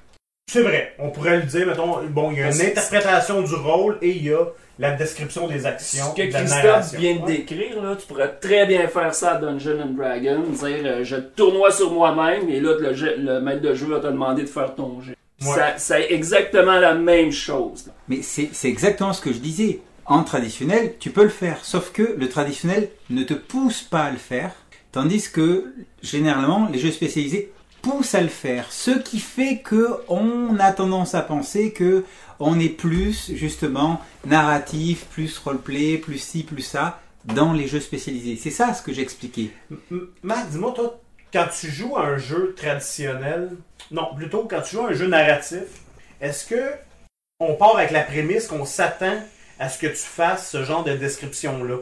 C'est 0.49 0.61
vrai. 0.61 0.95
On 0.97 1.09
pourrait 1.09 1.37
le 1.37 1.43
dire, 1.43 1.67
mettons, 1.67 2.01
bon, 2.09 2.31
il 2.31 2.39
y 2.39 2.41
a 2.41 2.49
une 2.49 2.61
interprétation 2.61 3.41
du 3.41 3.53
rôle 3.53 3.97
et 4.01 4.11
il 4.11 4.23
y 4.23 4.33
a 4.33 4.45
la 4.79 4.91
description 4.91 5.45
des 5.47 5.65
actions. 5.65 6.05
Ce 6.15 6.15
que 6.21 6.25
de 6.27 6.31
la 6.31 6.39
Christophe 6.39 6.63
narration. 6.63 6.99
vient 6.99 7.15
de 7.17 7.25
décrire, 7.25 7.83
là, 7.83 7.95
tu 7.97 8.07
pourrais 8.07 8.33
très 8.39 8.65
bien 8.65 8.87
faire 8.87 9.13
ça 9.13 9.33
à 9.33 9.37
Dungeon 9.39 9.81
and 9.81 9.93
Dragon, 9.97 10.39
dire 10.39 10.85
euh, 10.85 11.03
je 11.03 11.17
tournoie 11.17 11.71
sur 11.71 11.91
moi-même 11.91 12.47
et 12.49 12.61
là 12.61 12.75
le, 12.79 12.93
le 13.17 13.41
maître 13.41 13.61
de 13.61 13.73
jeu 13.73 13.87
va 13.87 13.99
te 13.99 14.07
demander 14.07 14.43
de 14.43 14.47
faire 14.47 14.73
ton 14.73 15.01
jet. 15.01 15.15
Ouais. 15.41 15.75
C'est 15.77 16.11
exactement 16.11 16.79
la 16.79 16.95
même 16.95 17.31
chose. 17.31 17.91
Mais 18.07 18.21
c'est 18.21 18.49
c'est 18.53 18.69
exactement 18.69 19.13
ce 19.13 19.21
que 19.21 19.31
je 19.31 19.39
disais. 19.39 19.81
En 20.05 20.23
traditionnel, 20.23 20.95
tu 20.99 21.09
peux 21.11 21.23
le 21.23 21.29
faire, 21.29 21.65
sauf 21.65 21.91
que 21.91 22.15
le 22.17 22.29
traditionnel 22.29 22.89
ne 23.09 23.23
te 23.23 23.33
pousse 23.33 23.81
pas 23.81 24.03
à 24.03 24.11
le 24.11 24.17
faire, 24.17 24.53
tandis 24.93 25.29
que 25.29 25.73
généralement 26.01 26.69
les 26.71 26.79
jeux 26.79 26.91
spécialisés 26.91 27.51
poussent 27.81 28.15
à 28.15 28.21
le 28.21 28.29
faire. 28.29 28.71
Ce 28.71 28.91
qui 28.91 29.19
fait 29.19 29.59
que 29.59 29.97
on 30.07 30.57
a 30.59 30.71
tendance 30.71 31.13
à 31.13 31.21
penser 31.21 31.73
que 31.73 32.05
on 32.39 32.57
est 32.57 32.69
plus 32.69 33.31
justement 33.33 33.99
narratif, 34.25 35.05
plus 35.11 35.37
roleplay, 35.37 35.97
plus 35.97 36.19
ci, 36.19 36.43
plus 36.43 36.61
ça 36.61 37.01
dans 37.25 37.51
les 37.51 37.67
jeux 37.67 37.81
spécialisés. 37.81 38.39
C'est 38.41 38.51
ça 38.51 38.73
ce 38.73 38.81
que 38.81 38.93
j'expliquais. 38.93 39.51
Marc, 40.23 40.49
dis-moi, 40.49 40.71
toi, 40.73 41.01
quand 41.33 41.47
tu 41.59 41.69
joues 41.69 41.97
à 41.97 42.01
un 42.01 42.17
jeu 42.17 42.53
traditionnel, 42.55 43.51
non, 43.91 44.13
plutôt 44.15 44.47
quand 44.49 44.61
tu 44.61 44.75
joues 44.75 44.85
à 44.85 44.89
un 44.89 44.93
jeu 44.93 45.07
narratif, 45.07 45.63
est-ce 46.21 46.45
que 46.45 46.71
on 47.39 47.53
part 47.55 47.77
avec 47.77 47.91
la 47.91 48.01
prémisse 48.01 48.47
qu'on 48.47 48.65
s'attend 48.65 49.21
à 49.59 49.69
ce 49.69 49.77
que 49.79 49.87
tu 49.87 49.95
fasses 49.95 50.49
ce 50.49 50.63
genre 50.63 50.83
de 50.83 50.93
description-là? 50.95 51.77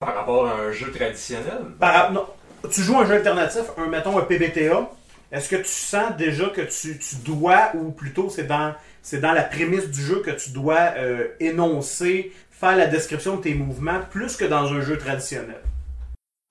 Par 0.00 0.14
rapport 0.14 0.46
à 0.46 0.54
un 0.54 0.72
jeu 0.72 0.90
traditionnel, 0.92 1.60
Par, 1.78 2.12
non, 2.12 2.26
tu 2.70 2.82
joues 2.82 2.98
un 2.98 3.06
jeu 3.06 3.14
alternatif, 3.14 3.62
un, 3.78 3.86
mettons 3.86 4.18
un 4.18 4.22
PBTA, 4.22 4.90
est-ce 5.32 5.48
que 5.48 5.56
tu 5.56 5.64
sens 5.64 6.16
déjà 6.16 6.46
que 6.48 6.60
tu, 6.60 6.98
tu 6.98 7.16
dois, 7.16 7.70
ou 7.74 7.90
plutôt 7.90 8.28
c'est 8.28 8.44
dans, 8.44 8.74
c'est 9.02 9.20
dans 9.20 9.32
la 9.32 9.42
prémisse 9.42 9.88
du 9.88 10.02
jeu 10.02 10.20
que 10.20 10.30
tu 10.30 10.50
dois 10.50 10.92
euh, 10.96 11.28
énoncer, 11.40 12.32
faire 12.50 12.76
la 12.76 12.86
description 12.86 13.36
de 13.36 13.42
tes 13.42 13.54
mouvements, 13.54 14.00
plus 14.10 14.36
que 14.36 14.44
dans 14.44 14.72
un 14.72 14.80
jeu 14.80 14.98
traditionnel? 14.98 15.60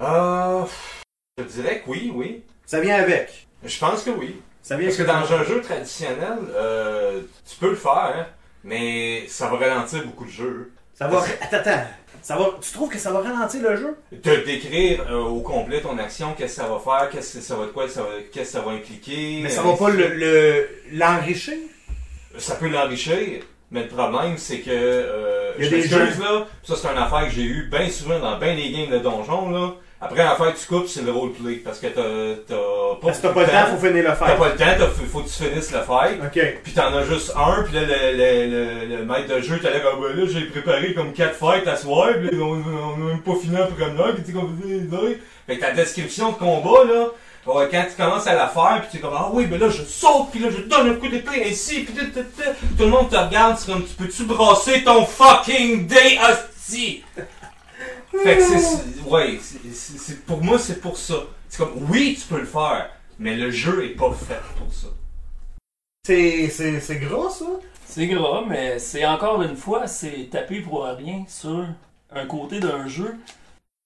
euh, 0.02 0.64
je 1.38 1.44
dirais 1.44 1.82
que 1.84 1.90
oui, 1.90 2.12
oui. 2.14 2.44
Ça 2.66 2.80
vient 2.80 2.96
avec. 2.96 3.48
Je 3.64 3.80
pense 3.80 4.04
que 4.04 4.12
oui. 4.12 4.40
Ça 4.62 4.78
vient 4.78 4.88
Parce 4.88 4.98
que 4.98 5.04
dans 5.04 5.34
un 5.34 5.44
jeu 5.44 5.62
traditionnel, 5.62 6.38
euh, 6.56 7.22
tu 7.50 7.56
peux 7.58 7.72
le 7.72 7.76
faire, 7.76 8.30
mais 8.64 9.26
ça 9.28 9.48
va 9.50 9.58
ralentir 9.58 10.06
beaucoup 10.06 10.26
de 10.26 10.30
jeux. 10.32 10.72
Ça 10.94 11.08
va. 11.08 11.24
Attends, 11.42 11.58
attends. 11.58 11.84
Ça 12.22 12.38
va... 12.38 12.52
Tu 12.62 12.72
trouves 12.72 12.90
que 12.90 13.00
ça 13.00 13.12
va 13.12 13.20
ralentir 13.20 13.62
le 13.64 13.76
jeu? 13.76 13.98
Te 14.22 14.46
décrire 14.46 15.06
euh, 15.10 15.20
au 15.24 15.42
complet 15.42 15.82
ton 15.82 15.98
action, 15.98 16.34
qu'est-ce 16.38 16.56
que 16.58 16.62
ça 16.62 16.68
va 16.68 16.80
faire, 16.80 17.10
qu'est-ce 17.10 17.38
que 17.38 17.44
ça 17.44 17.56
va 17.56 17.66
de 17.66 17.72
quoi, 17.72 17.90
ça 17.90 18.04
va- 18.04 18.08
qu'est-ce 18.32 18.54
que 18.54 18.58
ça 18.60 18.62
va 18.62 18.72
impliquer. 18.72 19.42
Mais 19.44 19.50
ça 19.50 19.62
euh, 19.62 19.72
va 19.72 19.76
pas 19.76 19.90
le- 19.90 20.08
le- 20.14 20.70
l'enrichir? 20.94 21.56
Ça 22.38 22.56
peut 22.56 22.70
l'enrichir, 22.70 23.42
mais 23.72 23.82
le 23.82 23.88
problème 23.90 24.38
c'est 24.38 24.60
que 24.60 24.70
euh, 24.72 25.52
Il 25.58 25.66
y 25.66 25.68
a 25.68 25.70
je 25.72 25.76
des 25.76 25.82
jeux- 25.82 26.00
là. 26.22 26.48
Ça, 26.64 26.76
c'est 26.78 26.88
une 26.88 26.98
affaire 26.98 27.26
que 27.26 27.32
j'ai 27.34 27.44
eu 27.44 27.68
bien 27.70 27.90
souvent 27.90 28.20
dans 28.20 28.38
bien 28.38 28.56
des 28.56 28.72
games 28.72 28.92
de 28.92 29.00
donjon, 29.00 29.50
là. 29.50 29.74
Après, 30.06 30.24
l'affaire 30.24 30.54
que 30.54 30.60
tu 30.60 30.66
coupes, 30.68 30.88
c'est 30.88 31.02
le 31.04 31.12
roleplay. 31.12 31.56
Parce 31.56 31.80
que 31.80 31.88
t'as, 31.88 32.42
t'as 32.48 32.56
pas, 32.56 32.98
Parce 33.02 33.18
que 33.20 33.28
t'as 33.28 33.34
pas 33.34 33.42
le 33.42 33.48
temps, 33.48 33.66
faut 33.72 33.88
finir 33.88 34.04
le 34.04 34.10
T'as 34.10 34.16
fight. 34.16 34.38
pas 34.38 34.50
le 34.50 34.56
temps, 34.56 34.66
t'as- 34.78 34.88
faut 35.08 35.20
que 35.22 35.28
tu 35.30 35.44
finisses 35.44 35.72
le 35.72 35.80
fight. 35.82 36.20
Ok. 36.24 36.60
Puis 36.64 36.74
t'en 36.74 36.94
as 36.96 37.04
juste 37.06 37.32
un, 37.36 37.64
puis 37.64 37.74
là, 37.74 37.82
le, 37.82 38.18
le, 38.18 38.86
le, 38.88 38.98
le 38.98 39.06
maître 39.06 39.34
de 39.36 39.42
jeu, 39.42 39.60
t'as 39.62 39.70
l'air 39.72 39.84
comme, 39.84 40.02
ben 40.02 40.16
là, 40.16 40.26
j'ai 40.32 40.46
préparé 40.46 40.94
comme 40.94 41.14
4 41.14 41.36
fights 41.36 41.68
à 41.68 41.76
soir, 41.78 42.10
puis 42.20 42.38
là, 42.38 42.44
on, 42.44 42.62
on 42.62 42.94
a 42.96 43.10
même 43.10 43.22
pas 43.22 43.36
fini 43.42 43.56
la 43.56 43.66
première, 43.68 44.14
puis 44.16 44.24
tu 44.26 44.34
comme, 44.34 44.60
fait 45.48 45.56
que 45.58 45.62
ta 45.62 45.72
description 45.72 46.32
de 46.32 46.36
combat, 46.38 46.84
là, 46.86 47.08
ouais, 47.54 47.68
quand 47.72 47.84
tu 47.90 48.02
commences 48.02 48.28
à 48.28 48.36
la 48.36 48.48
faire, 48.48 48.80
puis 48.82 48.90
tu 48.92 48.98
es 48.98 49.00
comme, 49.00 49.14
ah 49.18 49.30
oui, 49.34 49.46
ben 49.46 49.60
là, 49.60 49.70
je 49.70 49.84
saute, 49.84 50.28
puis 50.32 50.40
là, 50.40 50.50
je 50.52 50.64
donne 50.64 50.90
un 50.92 50.94
coup 50.96 51.08
d'épée 51.08 51.46
ainsi, 51.50 51.82
puis 51.82 51.94
tout, 51.94 52.06
tout, 52.14 52.26
tout, 52.36 52.50
tout 52.78 52.84
le 52.84 52.90
monde 52.90 53.10
te 53.10 53.16
regarde, 53.18 53.58
c'est 53.58 53.72
comme, 53.72 53.84
tu 53.86 53.94
peux-tu 53.96 54.24
brasser 54.26 54.84
ton 54.84 55.06
fucking 55.06 55.88
day, 55.88 56.18
hostie? 56.22 57.04
Fait 58.22 58.38
que 58.38 58.44
c'est, 58.44 58.60
c'est- 58.60 59.02
ouais, 59.10 59.40
c'est, 59.74 60.26
pour 60.26 60.42
moi, 60.44 60.60
c'est 60.60 60.80
pour 60.82 60.98
ça. 60.98 61.16
C'est 61.50 61.58
comme, 61.58 61.88
oui, 61.90 62.18
tu 62.20 62.28
peux 62.28 62.40
le 62.40 62.46
faire, 62.46 62.90
mais 63.20 63.36
le 63.36 63.52
jeu 63.52 63.86
est 63.86 63.96
pas 63.96 64.12
fait 64.14 64.42
pour 64.58 64.72
ça. 64.74 64.88
C'est, 66.06 66.50
c'est, 66.50 66.80
c'est 66.80 66.98
gros, 66.98 67.30
ça? 67.30 67.46
C'est 67.86 68.08
gras, 68.08 68.44
mais 68.48 68.80
c'est 68.80 69.06
encore 69.06 69.42
une 69.42 69.56
fois, 69.56 69.88
c'est 69.88 70.28
taper 70.32 70.62
pour 70.62 70.84
rien 70.86 71.26
sur 71.28 71.66
un 72.12 72.26
côté 72.26 72.60
d'un 72.60 72.88
jeu 72.88 73.16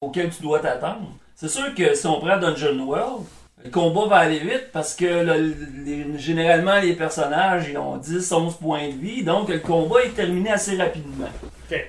auquel 0.01 0.29
tu 0.29 0.41
dois 0.43 0.59
t'attendre. 0.59 1.09
C'est 1.35 1.49
sûr 1.49 1.73
que 1.75 1.93
si 1.95 2.07
on 2.07 2.19
prend 2.19 2.37
Dungeon 2.39 2.79
World, 2.79 3.25
le 3.63 3.69
combat 3.71 4.05
va 4.05 4.15
aller 4.17 4.39
vite 4.39 4.71
parce 4.71 4.95
que 4.95 5.05
le- 5.05 5.55
les- 5.85 6.17
généralement 6.19 6.79
les 6.79 6.93
personnages 6.93 7.67
ils 7.69 7.77
ont 7.77 7.97
10, 7.97 8.31
11 8.31 8.55
points 8.57 8.87
de 8.87 8.93
vie, 8.93 9.23
donc 9.23 9.49
le 9.49 9.59
combat 9.59 10.03
est 10.03 10.09
terminé 10.15 10.51
assez 10.51 10.77
rapidement. 10.77 11.29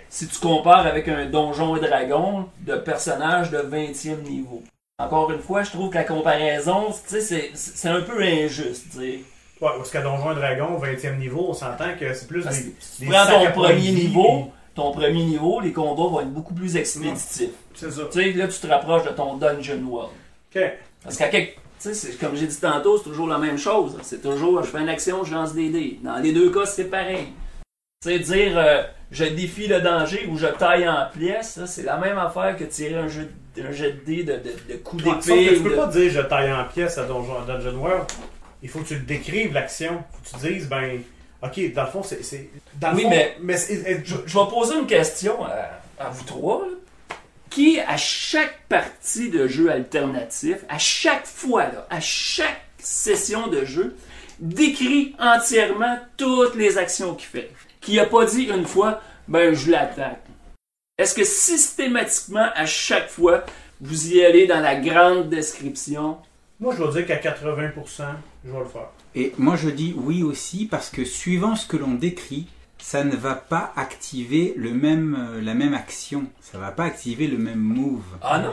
Si 0.08 0.26
tu 0.26 0.38
compares 0.40 0.86
avec 0.86 1.06
un 1.08 1.26
donjon 1.26 1.76
et 1.76 1.80
dragon 1.80 2.46
de 2.60 2.74
personnages 2.76 3.50
de 3.50 3.58
20e 3.58 4.22
niveau. 4.22 4.62
Encore 5.00 5.30
une 5.30 5.38
fois, 5.38 5.62
je 5.62 5.70
trouve 5.70 5.90
que 5.90 5.94
la 5.94 6.02
comparaison, 6.04 6.86
c'est- 7.06 7.52
un 7.88 8.00
peu 8.00 8.20
injuste. 8.20 8.96
Ouais, 8.98 9.22
parce 9.60 9.90
qu'à 9.90 10.02
Donjon 10.02 10.32
et 10.32 10.34
Dragon, 10.36 10.76
20e 10.78 11.18
niveau, 11.18 11.46
on 11.48 11.52
s'entend 11.52 11.94
que 11.98 12.12
c'est 12.14 12.26
plus 12.26 12.42
Parce 12.44 12.58
des, 12.58 12.74
si 12.80 13.00
tu 13.02 13.06
prends 13.10 13.26
ton 13.44 13.52
premier 13.52 13.90
niveau, 13.92 14.50
ton 14.74 14.90
premier 14.92 15.24
niveau, 15.24 15.60
les 15.60 15.72
combats 15.72 16.08
vont 16.10 16.20
être 16.20 16.32
beaucoup 16.32 16.54
plus 16.54 16.76
expéditifs. 16.76 17.50
C'est 17.74 17.90
ça. 17.92 18.02
Tu 18.10 18.22
sais, 18.22 18.32
là, 18.32 18.48
tu 18.48 18.58
te 18.58 18.66
rapproches 18.66 19.04
de 19.04 19.10
ton 19.10 19.36
Dungeon 19.36 19.82
World. 19.84 20.10
Ok. 20.54 20.62
Parce 21.02 21.16
qu'à 21.16 21.28
quelque. 21.28 21.54
Tu 21.80 21.90
sais, 21.90 21.94
c'est- 21.94 22.18
comme 22.18 22.34
j'ai 22.34 22.46
dit 22.48 22.56
tantôt, 22.60 22.98
c'est 22.98 23.04
toujours 23.04 23.28
la 23.28 23.38
même 23.38 23.56
chose. 23.58 23.96
C'est 24.02 24.20
toujours, 24.20 24.62
je 24.64 24.68
fais 24.68 24.80
une 24.80 24.88
action, 24.88 25.22
je 25.22 25.32
lance 25.32 25.54
des 25.54 25.68
dés. 25.70 26.00
Dans 26.02 26.16
les 26.18 26.32
deux 26.32 26.50
cas, 26.50 26.66
c'est 26.66 26.86
pareil. 26.90 27.28
Tu 28.02 28.10
sais, 28.10 28.18
dire 28.18 28.58
euh, 28.58 28.82
je 29.12 29.24
défie 29.24 29.68
le 29.68 29.80
danger 29.80 30.26
ou 30.28 30.36
je 30.36 30.46
taille 30.46 30.88
en 30.88 31.06
pièces, 31.16 31.60
c'est 31.66 31.84
la 31.84 31.96
même 31.96 32.18
affaire 32.18 32.56
que 32.56 32.64
tirer 32.64 32.96
un, 32.96 33.06
jeu, 33.08 33.28
un 33.60 33.70
jet 33.72 33.92
de 33.92 34.00
dés 34.04 34.22
de, 34.24 34.32
de, 34.34 34.72
de 34.72 34.76
coups 34.78 35.04
d'épée. 35.04 35.54
tu 35.56 35.62
peux 35.62 35.70
de- 35.70 35.76
pas 35.76 35.86
dire 35.86 36.10
je 36.10 36.20
taille 36.20 36.52
en 36.52 36.64
pièces 36.64 36.98
à 36.98 37.04
Donjon, 37.04 37.42
Dungeon 37.46 37.76
World. 37.78 38.04
Il 38.62 38.68
faut 38.68 38.80
que 38.80 38.88
tu 38.88 38.94
le 38.94 39.00
décrives, 39.00 39.52
l'action. 39.52 40.02
Faut 40.24 40.36
que 40.38 40.44
tu 40.44 40.52
dises, 40.52 40.68
ben, 40.68 41.00
ok, 41.42 41.72
dans 41.74 41.84
le 41.84 41.90
fond, 41.90 42.02
c'est. 42.02 42.24
c'est- 42.24 42.50
Oui, 42.92 43.02
fond, 43.02 43.10
mais- 43.10 43.56
c'est- 43.56 44.02
Je, 44.04 44.16
je 44.26 44.38
vais 44.38 44.44
poser 44.50 44.76
une 44.78 44.86
question 44.86 45.44
à, 45.44 46.04
à 46.04 46.10
vous 46.10 46.24
trois. 46.24 46.62
là. 46.66 46.72
Qui, 47.50 47.80
à 47.80 47.96
chaque 47.96 48.66
partie 48.68 49.30
de 49.30 49.46
jeu 49.48 49.70
alternatif, 49.70 50.58
à 50.68 50.78
chaque 50.78 51.26
fois, 51.26 51.64
là, 51.64 51.86
à 51.90 52.00
chaque 52.00 52.62
session 52.78 53.48
de 53.48 53.64
jeu, 53.64 53.96
décrit 54.38 55.14
entièrement 55.18 55.98
toutes 56.16 56.54
les 56.54 56.78
actions 56.78 57.14
qu'il 57.14 57.28
fait. 57.28 57.50
Qui 57.80 57.98
a 57.98 58.06
pas 58.06 58.24
dit 58.26 58.44
une 58.44 58.66
fois, 58.66 59.00
ben 59.26 59.54
je 59.54 59.70
l'attaque. 59.70 60.22
Est-ce 60.98 61.14
que 61.14 61.24
systématiquement, 61.24 62.48
à 62.54 62.66
chaque 62.66 63.08
fois, 63.08 63.44
vous 63.80 64.12
y 64.12 64.24
allez 64.24 64.46
dans 64.46 64.60
la 64.60 64.76
grande 64.76 65.28
description? 65.28 66.18
Moi, 66.60 66.74
je 66.76 66.82
vais 66.82 67.04
dire 67.04 67.20
qu'à 67.20 67.30
80%, 67.30 67.72
je 68.44 68.50
vais 68.50 68.58
le 68.58 68.64
faire. 68.64 68.88
Et 69.14 69.32
moi 69.38 69.56
je 69.56 69.68
dis 69.68 69.94
oui 69.96 70.22
aussi 70.22 70.66
parce 70.66 70.90
que 70.90 71.04
suivant 71.04 71.56
ce 71.56 71.66
que 71.66 71.76
l'on 71.76 71.94
décrit, 71.94 72.46
ça 72.78 73.04
ne 73.04 73.16
va 73.16 73.34
pas 73.34 73.72
activer 73.76 74.54
le 74.56 74.72
même, 74.72 75.16
euh, 75.18 75.40
la 75.42 75.54
même 75.54 75.74
action. 75.74 76.24
Ça 76.40 76.58
va 76.58 76.70
pas 76.70 76.84
activer 76.84 77.26
le 77.26 77.38
même 77.38 77.58
move. 77.60 78.02
Ah 78.22 78.38
non? 78.40 78.52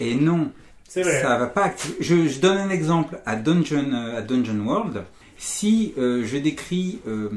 Et 0.00 0.14
non, 0.14 0.50
C'est 0.88 1.02
vrai. 1.02 1.20
ça 1.22 1.36
va 1.38 1.46
pas 1.46 1.64
activer. 1.64 1.96
Je, 2.00 2.28
je 2.28 2.40
donne 2.40 2.58
un 2.58 2.70
exemple 2.70 3.18
à 3.26 3.36
Dungeon, 3.36 3.92
euh, 3.92 4.18
à 4.18 4.22
Dungeon 4.22 4.58
World. 4.66 5.04
Si 5.36 5.92
euh, 5.98 6.24
je 6.24 6.36
décris, 6.38 7.00
euh, 7.08 7.28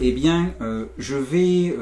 eh 0.00 0.10
bien, 0.12 0.52
euh, 0.60 0.86
je 0.98 1.14
vais, 1.16 1.74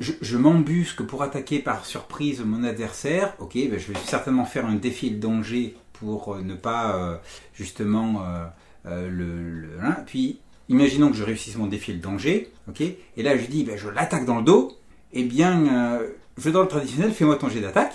je, 0.00 0.12
je 0.20 0.36
m'embusque 0.36 1.02
pour 1.02 1.22
attaquer 1.22 1.60
par 1.60 1.86
surprise 1.86 2.42
mon 2.44 2.64
adversaire. 2.64 3.34
Ok, 3.38 3.54
ben, 3.54 3.78
je 3.78 3.92
vais 3.92 3.98
certainement 4.04 4.44
faire 4.44 4.66
un 4.66 4.74
défi 4.74 5.10
de 5.12 5.20
danger 5.20 5.76
pour 5.92 6.36
ne 6.36 6.54
pas 6.54 7.20
justement 7.54 8.22
le, 8.84 9.08
le- 9.08 9.78
hein. 9.82 9.96
Puis, 10.06 10.40
imaginons 10.68 11.10
que 11.10 11.16
je 11.16 11.24
réussisse 11.24 11.56
mon 11.56 11.66
défi 11.66 11.92
de 11.94 12.00
danger. 12.02 12.50
Ok, 12.68 12.80
et 12.80 13.22
là 13.22 13.36
je 13.36 13.46
dis, 13.46 13.64
ben, 13.64 13.76
je 13.76 13.88
l'attaque 13.88 14.24
dans 14.24 14.36
le 14.36 14.42
dos. 14.42 14.72
Eh 15.12 15.22
bien, 15.24 15.66
euh, 16.00 16.08
je 16.36 16.50
dans 16.50 16.62
le 16.62 16.68
traditionnel, 16.68 17.12
fais-moi 17.12 17.36
ton 17.36 17.48
jet 17.48 17.60
d'attaque. 17.60 17.94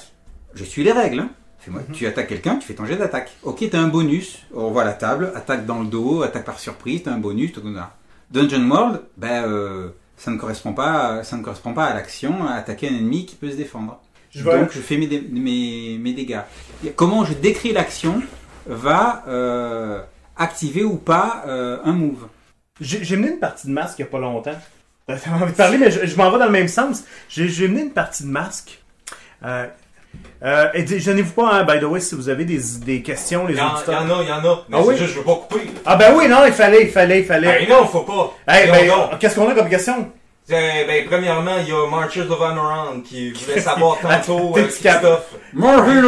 Je 0.54 0.64
suis 0.64 0.84
les 0.84 0.92
règles. 0.92 1.20
hein. 1.20 1.30
Fais-moi, 1.60 1.82
Tu 1.94 2.08
attaques 2.08 2.28
quelqu'un, 2.28 2.56
tu 2.56 2.66
fais 2.66 2.74
ton 2.74 2.86
jet 2.86 2.96
d'attaque. 2.96 3.32
Ok, 3.44 3.64
t'as 3.70 3.80
un 3.80 3.88
bonus. 3.88 4.40
On 4.56 4.68
revoit 4.68 4.84
la 4.84 4.94
table. 4.94 5.32
Attaque 5.36 5.66
dans 5.68 5.80
le 5.82 5.86
dos, 5.86 6.24
attaque 6.24 6.46
par 6.46 6.60
surprise, 6.60 7.04
t'as 7.04 7.12
un 7.12 7.20
bonus. 7.20 7.52
tout 7.54 7.62
ça. 7.76 7.96
Dungeon 8.32 8.68
World, 8.70 9.02
ben, 9.18 9.44
euh, 9.46 9.90
ça 10.18 10.32
ne 10.32 10.38
correspond 10.38 10.74
pas, 10.74 11.24
ça 11.24 11.38
ne 11.38 11.44
correspond 11.44 11.74
pas 11.74 11.86
à 11.86 11.94
l'action, 11.94 12.46
à 12.48 12.54
attaquer 12.54 12.88
un 12.90 12.96
ennemi 12.96 13.26
qui 13.28 13.36
peut 13.36 13.52
se 13.52 13.56
défendre. 13.58 14.02
Je 14.32 14.44
Donc 14.44 14.72
je 14.72 14.80
fais 14.80 14.98
mes, 14.98 15.08
dé- 15.08 15.28
mes, 15.30 15.98
mes 16.00 16.14
dégâts. 16.14 16.40
Comment 16.96 17.26
je 17.26 17.34
décris 17.34 17.74
l'action 17.74 18.24
va 18.66 19.24
euh, 19.28 20.02
activer 20.38 20.84
ou 20.84 20.96
pas 20.96 21.44
euh, 21.48 21.78
un 21.84 21.92
move. 21.94 22.28
J'ai 22.82 23.16
mené 23.16 23.34
une 23.34 23.40
partie 23.40 23.68
de 23.68 23.72
masque 23.72 24.00
il 24.00 24.02
y 24.02 24.06
a 24.06 24.08
pas 24.08 24.20
longtemps. 24.20 24.52
T'as 25.08 25.14
envie 25.34 25.52
de 25.52 25.58
parler, 25.58 25.78
mais 25.78 25.92
je, 25.92 26.06
je 26.06 26.16
m'en 26.18 26.30
vais 26.32 26.40
dans 26.40 26.46
le 26.46 26.52
même 26.52 26.68
sens. 26.68 27.04
J'ai 27.30 27.68
mené 27.68 27.84
une 27.84 27.92
partie 27.92 28.24
de 28.24 28.28
masque. 28.30 28.82
Euh, 29.46 29.68
euh, 30.44 30.68
et 30.74 30.86
gênez-vous 31.00 31.32
pas, 31.32 31.50
hein, 31.54 31.64
by 31.64 31.80
the 31.80 31.84
way, 31.84 32.00
si 32.02 32.16
vous 32.16 32.28
avez 32.30 32.44
des, 32.46 32.60
des 32.84 33.02
questions, 33.02 33.46
les 33.48 33.60
en, 33.60 33.68
il 33.68 33.70
y 33.70 33.74
auditeurs. 33.76 34.02
en 34.02 34.10
a, 34.20 34.24
il 34.24 34.28
y 34.30 34.32
en 34.32 34.46
a. 34.46 34.66
Mais 34.68 34.78
Ah 34.78 34.82
oui? 34.84 34.98
juste, 34.98 35.14
je 35.14 35.20
veux 35.20 35.24
pas 35.26 35.36
couper. 35.36 35.72
Ah 35.86 35.96
ben 35.96 36.14
oui, 36.16 36.28
non, 36.28 36.46
il 36.46 36.52
fallait, 36.54 36.84
il 36.84 36.90
fallait, 36.90 37.20
il 37.20 37.26
fallait. 37.26 37.66
Ben 37.66 37.70
non, 37.70 37.86
faut 37.88 38.02
pas. 38.02 38.34
Hey, 38.48 38.70
ben, 38.70 38.90
qu'est-ce 39.20 39.36
qu'on 39.36 39.50
a 39.50 39.54
comme 39.54 39.70
question? 39.70 40.12
Ben, 40.52 40.86
ben, 40.86 41.06
premièrement, 41.10 41.56
il 41.62 41.70
y 41.70 41.72
a 41.72 41.88
Marchers 41.90 42.30
of 42.30 42.42
Amaranth 42.42 43.04
qui 43.04 43.32
voulait 43.32 43.60
savoir 43.72 43.98
tantôt 44.00 44.54
euh, 44.58 44.64
petit 44.66 44.84
cap- 44.84 45.00
Christophe. 45.02 45.36
Marvin, 45.54 46.02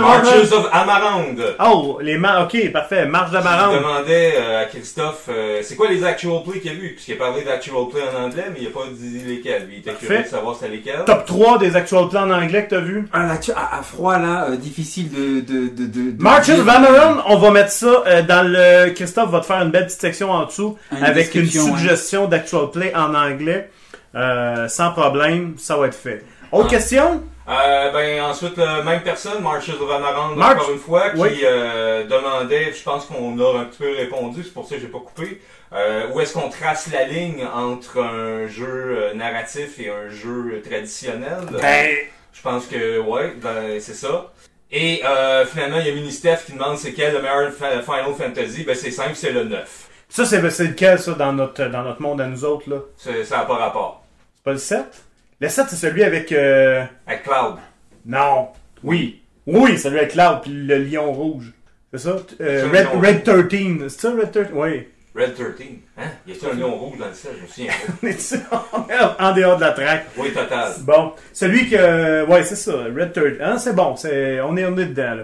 Marchers 0.00 0.52
of 0.52 0.68
Amaranth. 0.72 1.38
Oh, 1.64 1.98
les 2.00 2.16
ma... 2.16 2.42
Ok, 2.44 2.70
parfait. 2.72 3.06
Marche 3.06 3.28
Je 3.30 3.34
d'amarante. 3.34 3.74
demandais 3.76 4.34
euh, 4.36 4.62
à 4.62 4.64
Christophe, 4.66 5.24
euh, 5.28 5.60
c'est 5.62 5.76
quoi 5.76 5.88
les 5.88 6.04
actual 6.04 6.42
plays 6.48 6.60
qu'il 6.60 6.70
a 6.70 6.74
vu? 6.74 6.92
Puisqu'il 6.94 7.14
a 7.14 7.16
parlé 7.16 7.42
d'actual 7.42 7.88
play 7.90 8.02
en 8.02 8.24
anglais, 8.24 8.44
mais 8.52 8.58
il 8.60 8.66
a 8.68 8.70
pas 8.70 8.84
dit 8.92 9.20
lesquels. 9.26 9.68
Il 9.70 9.78
était 9.78 9.90
Parfait. 9.90 10.06
curieux 10.06 10.22
de 10.22 10.28
savoir 10.28 10.56
c'était 10.56 10.70
lesquels. 10.72 11.04
Top 11.06 11.26
3 11.26 11.58
des 11.58 11.76
actual 11.76 12.08
plans 12.08 12.22
en 12.22 12.30
anglais 12.30 12.64
que 12.66 12.70
t'as 12.70 12.80
vu. 12.80 13.06
Ah, 13.12 13.26
là, 13.26 13.36
tu- 13.36 13.52
à, 13.52 13.78
à 13.78 13.82
froid 13.82 14.18
là, 14.18 14.46
euh, 14.50 14.56
difficile 14.56 15.10
de. 15.10 15.40
de, 15.40 15.68
de, 15.68 15.86
de, 15.86 16.10
de- 16.12 16.22
Marches 16.22 16.48
de- 16.48 16.60
of 16.60 16.68
Amaranth, 16.68 17.24
on 17.26 17.36
va 17.38 17.50
mettre 17.50 17.70
ça 17.72 18.02
euh, 18.06 18.22
dans 18.22 18.46
le... 18.46 18.90
Christophe 18.92 19.30
va 19.30 19.40
te 19.40 19.46
faire 19.46 19.62
une 19.62 19.70
belle 19.70 19.86
petite 19.86 20.00
section 20.00 20.30
en 20.30 20.44
dessous 20.46 20.76
Une 20.96 21.04
avec 21.04 21.34
une 21.34 21.46
suggestion 21.46 22.26
d'actual 22.26 22.70
play 22.72 22.92
en 22.94 23.14
anglais. 23.14 23.39
Euh, 24.14 24.68
sans 24.68 24.90
problème, 24.92 25.54
ça 25.58 25.76
va 25.76 25.86
être 25.86 25.94
fait. 25.94 26.24
Autre 26.52 26.66
Ah. 26.68 26.70
question? 26.70 27.22
Euh, 27.48 27.90
ben 27.92 28.22
ensuite, 28.22 28.56
la 28.56 28.82
même 28.82 29.02
personne, 29.02 29.38
Amaranth, 29.38 30.36
March- 30.36 30.56
encore 30.56 30.70
une 30.70 30.78
fois, 30.78 31.10
qui 31.10 31.20
Oui. 31.20 31.40
euh, 31.44 32.04
demandait, 32.04 32.72
je 32.72 32.82
pense 32.82 33.06
qu'on 33.06 33.38
a 33.40 33.58
un 33.60 33.64
petit 33.64 33.78
peu 33.78 33.92
répondu, 33.96 34.42
c'est 34.44 34.52
pour 34.54 34.68
ça 34.68 34.76
que 34.76 34.80
j'ai 34.80 34.86
pas 34.88 34.98
coupé, 35.00 35.40
euh, 35.72 36.06
où 36.12 36.20
est-ce 36.20 36.34
qu'on 36.34 36.48
trace 36.48 36.88
la 36.92 37.04
ligne 37.04 37.44
entre 37.52 38.00
un 38.00 38.46
jeu 38.46 38.66
euh, 38.98 39.14
narratif 39.14 39.78
et 39.80 39.90
un 39.90 40.10
jeu 40.10 40.54
euh, 40.54 40.62
traditionnel? 40.68 41.38
Ben, 41.60 41.88
Je 42.32 42.42
pense 42.42 42.66
que 42.66 42.98
ouais, 43.00 43.32
ben, 43.42 43.80
c'est 43.80 43.94
ça. 43.94 44.32
Et 44.70 45.02
euh, 45.04 45.44
finalement, 45.44 45.78
il 45.80 45.86
y 45.86 45.90
a 45.90 45.94
Ministef 45.94 46.46
qui 46.46 46.52
demande 46.52 46.78
c'est 46.78 46.92
quel 46.92 47.12
le 47.14 47.20
meilleur 47.22 47.50
Final 47.52 47.82
Fantasy? 48.16 48.62
Ben 48.62 48.76
c'est 48.76 48.92
simple, 48.92 49.14
c'est 49.16 49.32
le 49.32 49.42
9. 49.44 49.88
Ça, 50.10 50.24
c'est 50.26 50.50
c'est 50.50 50.64
lequel, 50.66 50.98
ça, 50.98 51.12
dans 51.12 51.32
notre, 51.32 51.64
dans 51.66 51.82
notre 51.82 52.02
monde 52.02 52.20
à 52.20 52.26
nous 52.26 52.44
autres, 52.44 52.68
là? 52.68 52.76
C'est- 52.96 53.24
Ça 53.24 53.38
n'a 53.38 53.44
pas 53.44 53.54
rapport. 53.56 54.04
C'est 54.36 54.44
pas 54.44 54.52
le 54.52 54.58
7? 54.58 54.84
Le 55.40 55.48
7, 55.48 55.66
c'est 55.70 55.76
celui 55.76 56.04
avec... 56.04 56.30
euh, 56.32 56.84
Avec 57.06 57.22
Cloud. 57.22 57.56
Non. 58.06 58.48
Oui. 58.82 59.22
Oui, 59.46 59.78
celui 59.78 59.98
avec 59.98 60.12
Cloud 60.12 60.40
puis 60.42 60.52
le 60.52 60.78
lion 60.78 61.12
rouge. 61.12 61.52
C'est 61.92 61.98
ça? 61.98 62.10
Euh, 62.40 62.68
C'est 62.72 62.78
Red, 62.78 62.86
lion 62.92 63.00
Red 63.00 63.48
13. 63.48 63.88
C'est 63.88 64.00
ça, 64.00 64.10
Red 64.12 64.30
13? 64.32 64.46
Oui. 64.52 64.88
Red 65.14 65.34
13. 65.34 65.46
Hein? 65.98 66.02
Y 66.26 66.32
a-t-il 66.32 66.48
un 66.50 66.54
lion 66.54 66.74
rouge 66.76 66.98
dans 66.98 67.06
le 67.08 67.14
7? 67.14 67.32
Je 67.36 67.42
me 67.42 67.48
souviens 67.48 67.72
pas. 67.72 68.68
On 68.78 68.86
est-tu 68.86 69.22
en- 69.22 69.32
dehors 69.34 69.56
de 69.56 69.60
la 69.62 69.70
traque? 69.72 70.06
Oui, 70.16 70.32
total. 70.32 70.72
Bon. 70.82 71.12
Celui 71.32 71.68
que... 71.70 72.24
Ouais, 72.26 72.44
c'est 72.44 72.56
ça. 72.56 72.72
Red 72.72 73.12
13. 73.12 73.36
Hein, 73.40 73.58
c'est 73.58 73.74
bon. 73.74 73.96
C'est... 73.96 74.40
On, 74.40 74.56
est, 74.56 74.64
on 74.66 74.76
est 74.78 74.86
dedans, 74.86 75.14
là. 75.16 75.22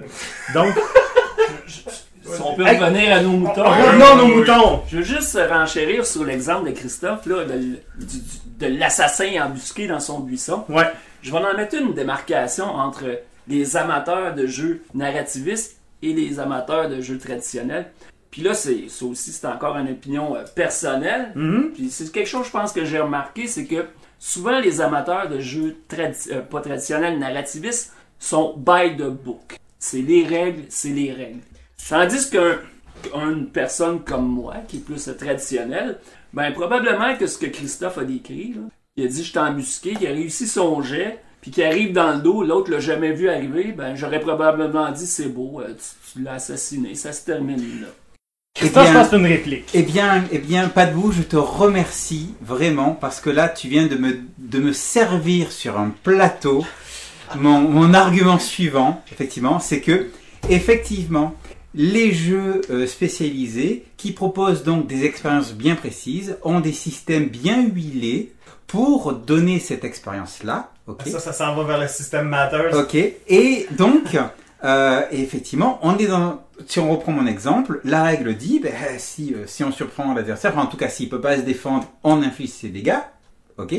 Donc... 0.55 0.75
Si 2.35 2.43
on 2.43 2.55
peut 2.55 2.67
Hey. 2.67 2.79
revenir 2.79 3.17
à 3.17 3.21
nos 3.23 3.31
moutons. 3.31 3.63
Revenons 3.65 4.17
nos 4.17 4.35
moutons. 4.37 4.83
Je 4.89 4.97
veux 4.99 5.03
juste 5.03 5.39
renchérir 5.51 6.05
sur 6.07 6.25
l'exemple 6.25 6.69
de 6.71 6.75
Christophe, 6.75 7.27
là, 7.27 7.45
de, 7.45 7.53
du- 7.59 7.79
du- 7.99 8.21
de 8.59 8.67
l'assassin 8.79 9.31
embusqué 9.45 9.87
dans 9.87 10.01
son 10.01 10.21
buisson. 10.21 10.65
Ouais. 10.69 10.91
Je 11.23 11.31
vais 11.31 11.39
en 11.39 11.55
mettre 11.57 11.77
une 11.77 11.93
démarcation 11.95 12.65
entre 12.67 13.05
les 13.49 13.77
amateurs 13.77 14.35
de 14.35 14.47
jeux 14.47 14.83
narrativistes 14.95 15.77
et 16.03 16.13
les 16.13 16.39
amateurs 16.41 16.89
de 16.89 17.01
jeux 17.01 17.19
traditionnels. 17.19 17.87
Puis 18.31 18.43
là, 18.43 18.55
c'est 18.55 18.89
ça 18.89 19.05
aussi, 19.07 19.31
c'est 19.33 19.47
encore 19.47 19.77
une 19.79 19.89
opinion 19.91 20.37
euh, 20.37 20.43
personnelle. 20.55 21.33
Mhm. 21.35 21.71
Puis 21.75 21.91
c'est 21.91 22.11
quelque 22.13 22.29
chose, 22.29 22.47
je 22.47 22.51
pense, 22.51 22.73
que 22.73 22.85
j'ai 22.85 22.99
remarqué, 22.99 23.47
c'est 23.47 23.65
que 23.65 23.87
souvent 24.19 24.59
les 24.61 24.81
amateurs 24.81 25.29
de 25.29 25.39
jeux 25.41 25.77
tradi- 25.89 26.33
euh, 26.33 26.41
pas 26.43 26.61
traditionnels, 26.61 27.19
narrativistes, 27.19 27.93
sont 28.19 28.55
by 28.57 28.97
the 28.97 29.09
book. 29.09 29.57
C'est 29.79 30.01
les 30.03 30.25
règles, 30.27 30.65
c'est 30.69 30.89
les 30.91 31.13
règles. 31.13 31.41
Tandis 31.89 32.31
qu'un 32.31 32.57
qu'une 33.03 33.47
personne 33.47 34.01
comme 34.03 34.27
moi, 34.27 34.55
qui 34.67 34.79
est 34.79 34.81
plus 34.81 35.09
traditionnelle, 35.19 35.99
ben 36.33 36.53
probablement 36.53 37.17
que 37.17 37.27
ce 37.27 37.39
que 37.39 37.47
Christophe 37.47 37.99
a 37.99 38.05
décrit, 38.05 38.55
là, 38.55 38.63
il 38.97 39.05
a 39.05 39.09
dit 39.09 39.23
je 39.25 39.33
t'ai 39.33 39.39
embusqué, 39.39 39.95
qu'il 39.95 40.07
a 40.07 40.11
réussi 40.11 40.47
son 40.49 40.83
jet, 40.83 41.19
puis 41.41 41.51
qu'il 41.51 41.65
arrive 41.65 41.93
dans 41.93 42.15
le 42.15 42.21
dos, 42.23 42.43
l'autre 42.43 42.71
l'a 42.71 42.81
jamais 42.81 43.13
vu 43.13 43.29
arriver, 43.29 43.73
ben 43.73 43.95
j'aurais 43.95 44.21
probablement 44.21 44.91
dit 44.91 45.07
c'est 45.07 45.29
beau, 45.29 45.61
euh, 45.61 45.75
tu, 45.75 46.13
tu 46.19 46.25
l'as 46.25 46.35
assassiné, 46.35 46.95
ça 46.95 47.13
se 47.13 47.25
termine 47.25 47.83
là. 47.83 47.89
Eh 48.57 48.61
Christophe, 48.61 48.87
je 48.87 48.91
bien, 48.91 49.01
pense 49.01 49.11
que 49.11 49.17
c'est 49.17 49.23
une 49.23 49.27
réplique. 49.27 49.69
eh 49.75 49.83
bien, 49.83 50.25
eh 50.33 50.39
bien, 50.39 50.69
pas 50.71 50.87
de 50.87 50.95
vous, 50.95 51.13
je 51.13 51.23
te 51.23 51.37
remercie 51.37 52.35
vraiment 52.41 52.93
parce 52.99 53.21
que 53.21 53.29
là, 53.31 53.51
tu 53.51 53.69
viens 53.69 53.87
de 53.87 53.97
me, 53.97 54.19
de 54.39 54.59
me 54.59 54.73
servir 54.73 55.53
sur 55.53 55.79
un 55.79 55.93
plateau. 56.03 56.65
Mon, 57.37 57.61
mon 57.61 57.93
argument 57.93 58.39
suivant, 58.39 59.03
effectivement, 59.13 59.61
c'est 59.61 59.81
que, 59.83 60.09
effectivement, 60.49 61.35
les 61.77 62.13
jeux 62.13 62.63
euh, 62.71 62.87
spécialisés 62.87 63.85
qui 63.99 64.13
proposent 64.13 64.65
donc 64.65 64.87
des 64.87 65.05
expériences 65.05 65.53
bien 65.53 65.77
précises 65.77 66.39
ont 66.43 66.61
des 66.61 66.73
systèmes 66.73 67.27
bien 67.27 67.63
huilés 67.63 68.33
pour 68.67 69.13
donner 69.13 69.61
cette 69.61 69.85
expérience-là. 69.85 70.71
ok? 70.87 71.03
Ça, 71.07 71.21
ça 71.21 71.33
s'en 71.33 71.55
va 71.55 71.63
vers 71.65 71.79
le 71.79 71.87
système 71.87 72.29
Matters. 72.29 72.75
Ok. 72.75 72.95
Et 72.95 73.67
donc, 73.77 74.19
euh, 74.65 75.03
effectivement, 75.13 75.79
on 75.83 75.97
est 75.99 76.07
dans. 76.07 76.43
Si 76.67 76.81
on 76.81 76.91
reprend 76.91 77.13
mon 77.13 77.27
exemple, 77.27 77.81
la 77.85 78.03
règle 78.03 78.35
dit, 78.35 78.61
ben, 78.61 78.73
si, 78.97 79.35
euh, 79.35 79.45
si 79.47 79.63
on 79.63 79.71
surprend 79.71 80.15
l'adversaire, 80.15 80.53
enfin, 80.53 80.63
en 80.63 80.67
tout 80.67 80.79
cas, 80.79 80.89
s'il 80.89 81.11
peut 81.11 81.21
pas 81.21 81.37
se 81.37 81.43
défendre, 81.43 81.87
on 82.03 82.23
inflige 82.23 82.49
ses 82.49 82.71
dégâts. 82.71 82.99
Ok? 83.59 83.75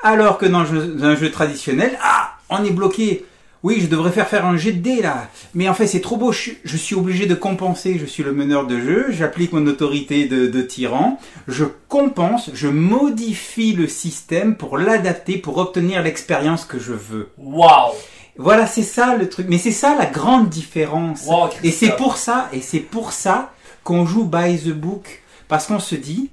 Alors 0.00 0.36
que 0.36 0.44
dans 0.44 0.58
un 0.58 0.64
jeu, 0.66 0.86
dans 0.86 1.06
un 1.06 1.16
jeu 1.16 1.30
traditionnel, 1.30 1.98
ah, 2.02 2.34
on 2.50 2.62
est 2.62 2.70
bloqué. 2.70 3.24
Oui, 3.64 3.78
je 3.80 3.86
devrais 3.88 4.12
faire 4.12 4.28
faire 4.28 4.46
un 4.46 4.56
jet 4.56 4.72
de 4.72 4.80
dés 4.80 5.02
là. 5.02 5.28
Mais 5.54 5.68
en 5.68 5.74
fait, 5.74 5.86
c'est 5.88 6.00
trop 6.00 6.16
beau. 6.16 6.30
Je, 6.30 6.38
suis- 6.38 6.58
je 6.64 6.76
suis 6.76 6.94
obligé 6.94 7.26
de 7.26 7.34
compenser. 7.34 7.98
Je 7.98 8.06
suis 8.06 8.22
le 8.22 8.32
meneur 8.32 8.66
de 8.66 8.78
jeu. 8.80 9.06
J'applique 9.10 9.52
mon 9.52 9.66
autorité 9.66 10.26
de, 10.26 10.46
de 10.46 10.62
tyran. 10.62 11.18
Je 11.48 11.64
compense. 11.88 12.50
Je 12.54 12.68
modifie 12.68 13.72
le 13.72 13.88
système 13.88 14.54
pour 14.56 14.78
l'adapter, 14.78 15.38
pour 15.38 15.58
obtenir 15.58 16.02
l'expérience 16.02 16.64
que 16.64 16.78
je 16.78 16.92
veux. 16.92 17.30
Wow! 17.36 17.94
Voilà, 18.36 18.68
c'est 18.68 18.84
ça 18.84 19.16
le 19.16 19.28
truc. 19.28 19.46
Mais 19.48 19.58
c'est 19.58 19.72
ça 19.72 19.96
la 19.98 20.06
grande 20.06 20.48
différence. 20.48 21.24
Wow, 21.26 21.48
et 21.64 21.72
c'est 21.72 21.96
pour 21.96 22.16
ça, 22.16 22.48
et 22.52 22.60
c'est 22.60 22.78
pour 22.78 23.12
ça 23.12 23.52
qu'on 23.82 24.06
joue 24.06 24.24
by 24.24 24.56
the 24.58 24.68
book. 24.72 25.22
Parce 25.48 25.66
qu'on 25.66 25.80
se 25.80 25.96
dit, 25.96 26.30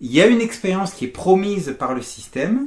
il 0.00 0.12
y 0.12 0.20
a 0.20 0.26
une 0.26 0.40
expérience 0.40 0.92
qui 0.92 1.06
est 1.06 1.08
promise 1.08 1.74
par 1.76 1.94
le 1.94 2.02
système, 2.02 2.66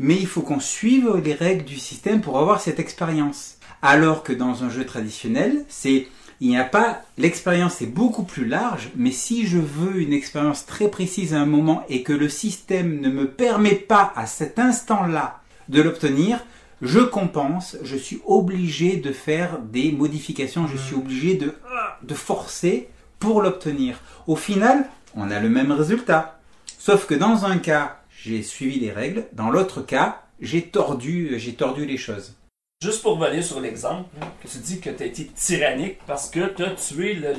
mais 0.00 0.16
il 0.16 0.26
faut 0.26 0.40
qu'on 0.40 0.60
suive 0.60 1.20
les 1.22 1.34
règles 1.34 1.64
du 1.64 1.78
système 1.78 2.22
pour 2.22 2.38
avoir 2.38 2.62
cette 2.62 2.80
expérience. 2.80 3.58
Alors 3.82 4.22
que 4.22 4.32
dans 4.32 4.64
un 4.64 4.70
jeu 4.70 4.86
traditionnel, 4.86 5.64
c'est 5.68 6.08
il 6.40 6.48
n'y 6.48 6.56
a 6.56 6.64
pas 6.64 7.02
l'expérience 7.18 7.82
est 7.82 7.86
beaucoup 7.86 8.22
plus 8.22 8.46
large, 8.46 8.90
mais 8.96 9.10
si 9.10 9.46
je 9.46 9.58
veux 9.58 10.00
une 10.00 10.14
expérience 10.14 10.64
très 10.64 10.88
précise 10.88 11.34
à 11.34 11.40
un 11.40 11.46
moment 11.46 11.84
et 11.90 12.02
que 12.02 12.14
le 12.14 12.30
système 12.30 12.98
ne 13.00 13.10
me 13.10 13.30
permet 13.30 13.74
pas 13.74 14.10
à 14.16 14.24
cet 14.24 14.58
instant-là 14.58 15.40
de 15.68 15.82
l'obtenir, 15.82 16.42
je 16.80 17.00
compense, 17.00 17.76
je 17.82 17.96
suis 17.96 18.22
obligé 18.26 18.96
de 18.96 19.12
faire 19.12 19.58
des 19.58 19.92
modifications, 19.92 20.66
je 20.66 20.78
suis 20.78 20.96
obligé 20.96 21.34
de, 21.34 21.54
de 22.02 22.14
forcer 22.14 22.88
pour 23.18 23.42
l'obtenir. 23.42 24.00
Au 24.26 24.36
final, 24.36 24.88
on 25.14 25.30
a 25.30 25.40
le 25.40 25.50
même 25.50 25.72
résultat. 25.72 26.40
Sauf 26.78 27.04
que 27.04 27.14
dans 27.14 27.44
un 27.44 27.58
cas, 27.58 27.99
j'ai 28.22 28.42
suivi 28.42 28.78
les 28.80 28.92
règles, 28.92 29.24
dans 29.32 29.50
l'autre 29.50 29.80
cas, 29.82 30.22
j'ai 30.40 30.62
tordu, 30.62 31.38
j'ai 31.38 31.54
tordu 31.54 31.84
les 31.86 31.96
choses. 31.98 32.34
Juste 32.82 33.02
pour 33.02 33.18
revenir 33.18 33.44
sur 33.44 33.60
l'exemple, 33.60 34.08
là, 34.20 34.26
que 34.42 34.48
tu 34.48 34.58
dis 34.58 34.80
que 34.80 34.90
tu 34.90 35.02
as 35.02 35.06
été 35.06 35.26
tyrannique 35.26 35.98
parce 36.06 36.30
que 36.30 36.46
tu 36.54 36.62
as 36.64 36.70
tué 36.70 37.14
le, 37.14 37.28
le- 37.32 37.36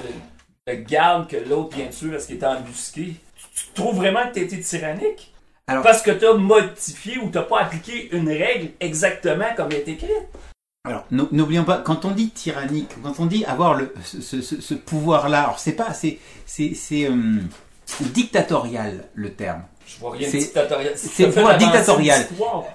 le 0.68 0.76
garde 0.76 1.28
que 1.28 1.38
l'autre 1.38 1.76
vient 1.76 1.88
de 1.88 1.92
tuer 1.92 2.12
parce 2.12 2.26
qu'il 2.28 2.36
était 2.36 2.46
embusqué. 2.46 3.16
Tu, 3.36 3.46
tu 3.56 3.66
trouves 3.74 3.96
vraiment 3.96 4.28
que 4.30 4.34
tu 4.36 4.40
as 4.40 4.44
été 4.44 4.60
tyrannique? 4.60 5.34
Alors- 5.68 5.84
parce 5.84 6.02
que 6.04 6.12
tu 6.12 6.26
as 6.28 6.34
modifié 6.36 7.18
ou 7.18 7.26
tu 7.32 7.40
pas 7.50 7.62
appliqué 7.62 8.16
une 8.16 8.30
règle 8.30 8.70
exactement 8.80 9.54
comme 9.56 9.72
elle 9.72 9.80
est 9.80 9.88
écrite? 9.88 10.12
Alors, 10.84 11.06
n'ou- 11.12 11.30
n'oublions 11.32 11.64
pas, 11.64 11.78
quand 11.80 12.06
on 12.06 12.12
dit 12.12 12.30
tyrannique, 12.30 12.90
quand 13.04 13.20
on 13.20 13.26
dit 13.26 13.44
avoir 13.46 13.74
le, 13.76 13.94
ce, 14.04 14.22
ce- 14.22 14.42
ce- 14.42 14.62
ce 14.62 14.74
pouvoir-là, 14.76 15.44
alors 15.44 15.60
c'est 15.60 15.74
pas, 15.76 15.94
c'est, 15.94 16.20
c'est, 16.46 16.74
c'est 16.76 17.06
euh, 17.10 17.40
dictatorial 18.14 19.06
le 19.14 19.34
terme. 19.34 19.64
Vois 20.02 20.12
rien 20.12 20.28
de 20.28 20.32
C'est- 20.32 20.40
dictatorial. 20.40 20.94
c'est. 20.98 21.24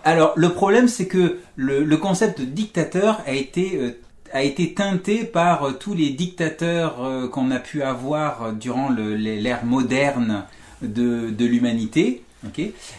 Alors, 0.05 0.33
le 0.37 0.49
problème, 0.51 0.89
c'est 0.89 1.07
que 1.07 1.39
le, 1.57 1.83
le 1.85 1.97
concept 1.97 2.41
de 2.41 2.45
dictateur 2.47 3.21
a 3.27 3.33
été, 3.33 3.77
euh, 3.77 3.99
a 4.33 4.43
été 4.43 4.73
teinté 4.75 5.25
par 5.25 5.65
euh, 5.65 5.73
tous 5.73 5.93
les 5.95 6.11
dictateurs 6.11 7.03
euh, 7.05 7.29
qu'on 7.29 7.51
a 7.51 7.59
pu 7.59 7.83
avoir 7.83 8.53
durant 8.53 8.91
l'ère 8.91 9.65
moderne 9.65 10.45
de, 10.83 11.31
de 11.31 11.45
l'humanité. 11.45 12.23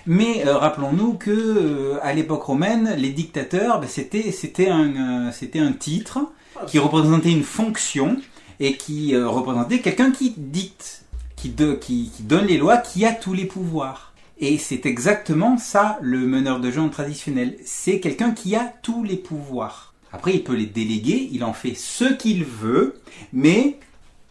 Mais 0.06 0.46
euh, 0.46 0.58
rappelons-nous 0.58 1.14
que 1.14 1.32
euh, 1.32 2.00
à 2.02 2.12
l'époque 2.14 2.44
romaine, 2.44 2.96
les 2.98 3.10
dictateurs, 3.12 3.80
ben, 3.80 3.88
c'était 3.88 4.32
c'était 4.32 4.68
un, 4.68 5.28
euh, 5.28 5.32
c'était 5.32 5.60
un 5.60 5.72
titre 5.72 6.20
qui 6.68 6.80
représentait 6.80 7.32
une 7.32 7.44
fonction 7.44 8.18
et 8.60 8.74
qui 8.74 9.16
représentait 9.16 9.80
quelqu'un 9.80 10.12
qui 10.12 10.34
dicte, 10.36 11.04
qui, 11.36 11.50
de- 11.50 11.76
qui, 11.76 12.12
qui 12.16 12.24
donne 12.24 12.48
les 12.48 12.58
lois, 12.58 12.78
qui 12.78 13.06
a 13.06 13.12
tous 13.14 13.34
les 13.34 13.46
pouvoirs. 13.46 14.07
Et 14.40 14.58
c'est 14.58 14.86
exactement 14.86 15.58
ça 15.58 15.98
le 16.02 16.20
meneur 16.20 16.60
de 16.60 16.70
jeu 16.70 16.82
en 16.82 16.90
traditionnel. 16.90 17.56
C'est 17.66 18.00
quelqu'un 18.00 18.32
qui 18.32 18.56
a 18.56 18.72
tous 18.84 19.04
les 19.04 19.18
pouvoirs. 19.18 19.94
Après, 20.12 20.34
il 20.34 20.44
peut 20.44 20.56
les 20.56 20.68
déléguer, 20.68 21.28
il 21.32 21.44
en 21.44 21.54
fait 21.54 21.74
ce 21.76 22.14
qu'il 22.14 22.46
veut, 22.46 23.00
mais 23.34 23.78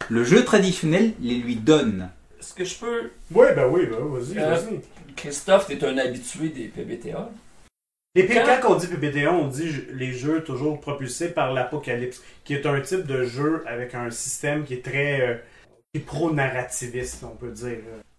le 0.09 0.22
jeu 0.24 0.44
traditionnel 0.44 1.12
les 1.20 1.34
lui 1.34 1.57
donne. 1.57 2.09
Est-ce 2.40 2.54
que 2.54 2.64
je 2.64 2.76
peux? 2.78 3.11
Oui, 3.34 3.46
ben 3.54 3.66
oui, 3.68 3.86
ben 3.86 3.98
vas-y, 3.98 4.38
Euh, 4.38 4.50
vas-y. 4.54 4.80
Christophe, 5.16 5.66
tu 5.66 5.72
es 5.74 5.84
un 5.84 5.98
habitué 5.98 6.48
des 6.50 6.68
PBTA. 6.68 7.30
Et 8.14 8.24
puis 8.24 8.34
quand- 8.36 8.61
quand 8.62 8.72
on 8.74 8.78
dit 8.78 8.86
PBTA, 8.86 9.32
on 9.32 9.48
dit 9.48 9.70
les 9.92 10.12
jeux 10.12 10.42
toujours 10.44 10.80
propulsés 10.80 11.28
par 11.28 11.52
l'apocalypse, 11.52 12.22
qui 12.44 12.54
est 12.54 12.64
un 12.64 12.80
type 12.80 13.04
de 13.07 13.24
jeu 13.24 13.62
avec 13.66 13.94
un 13.94 14.11
système 14.11 14.64
qui 14.64 14.74
est 14.74 14.84
très 14.84 15.20
euh, 15.20 15.34
qui 15.92 16.00
est 16.00 16.04
pro-narrativiste, 16.04 17.24
on 17.24 17.36
peut 17.36 17.50
dire. 17.50 17.78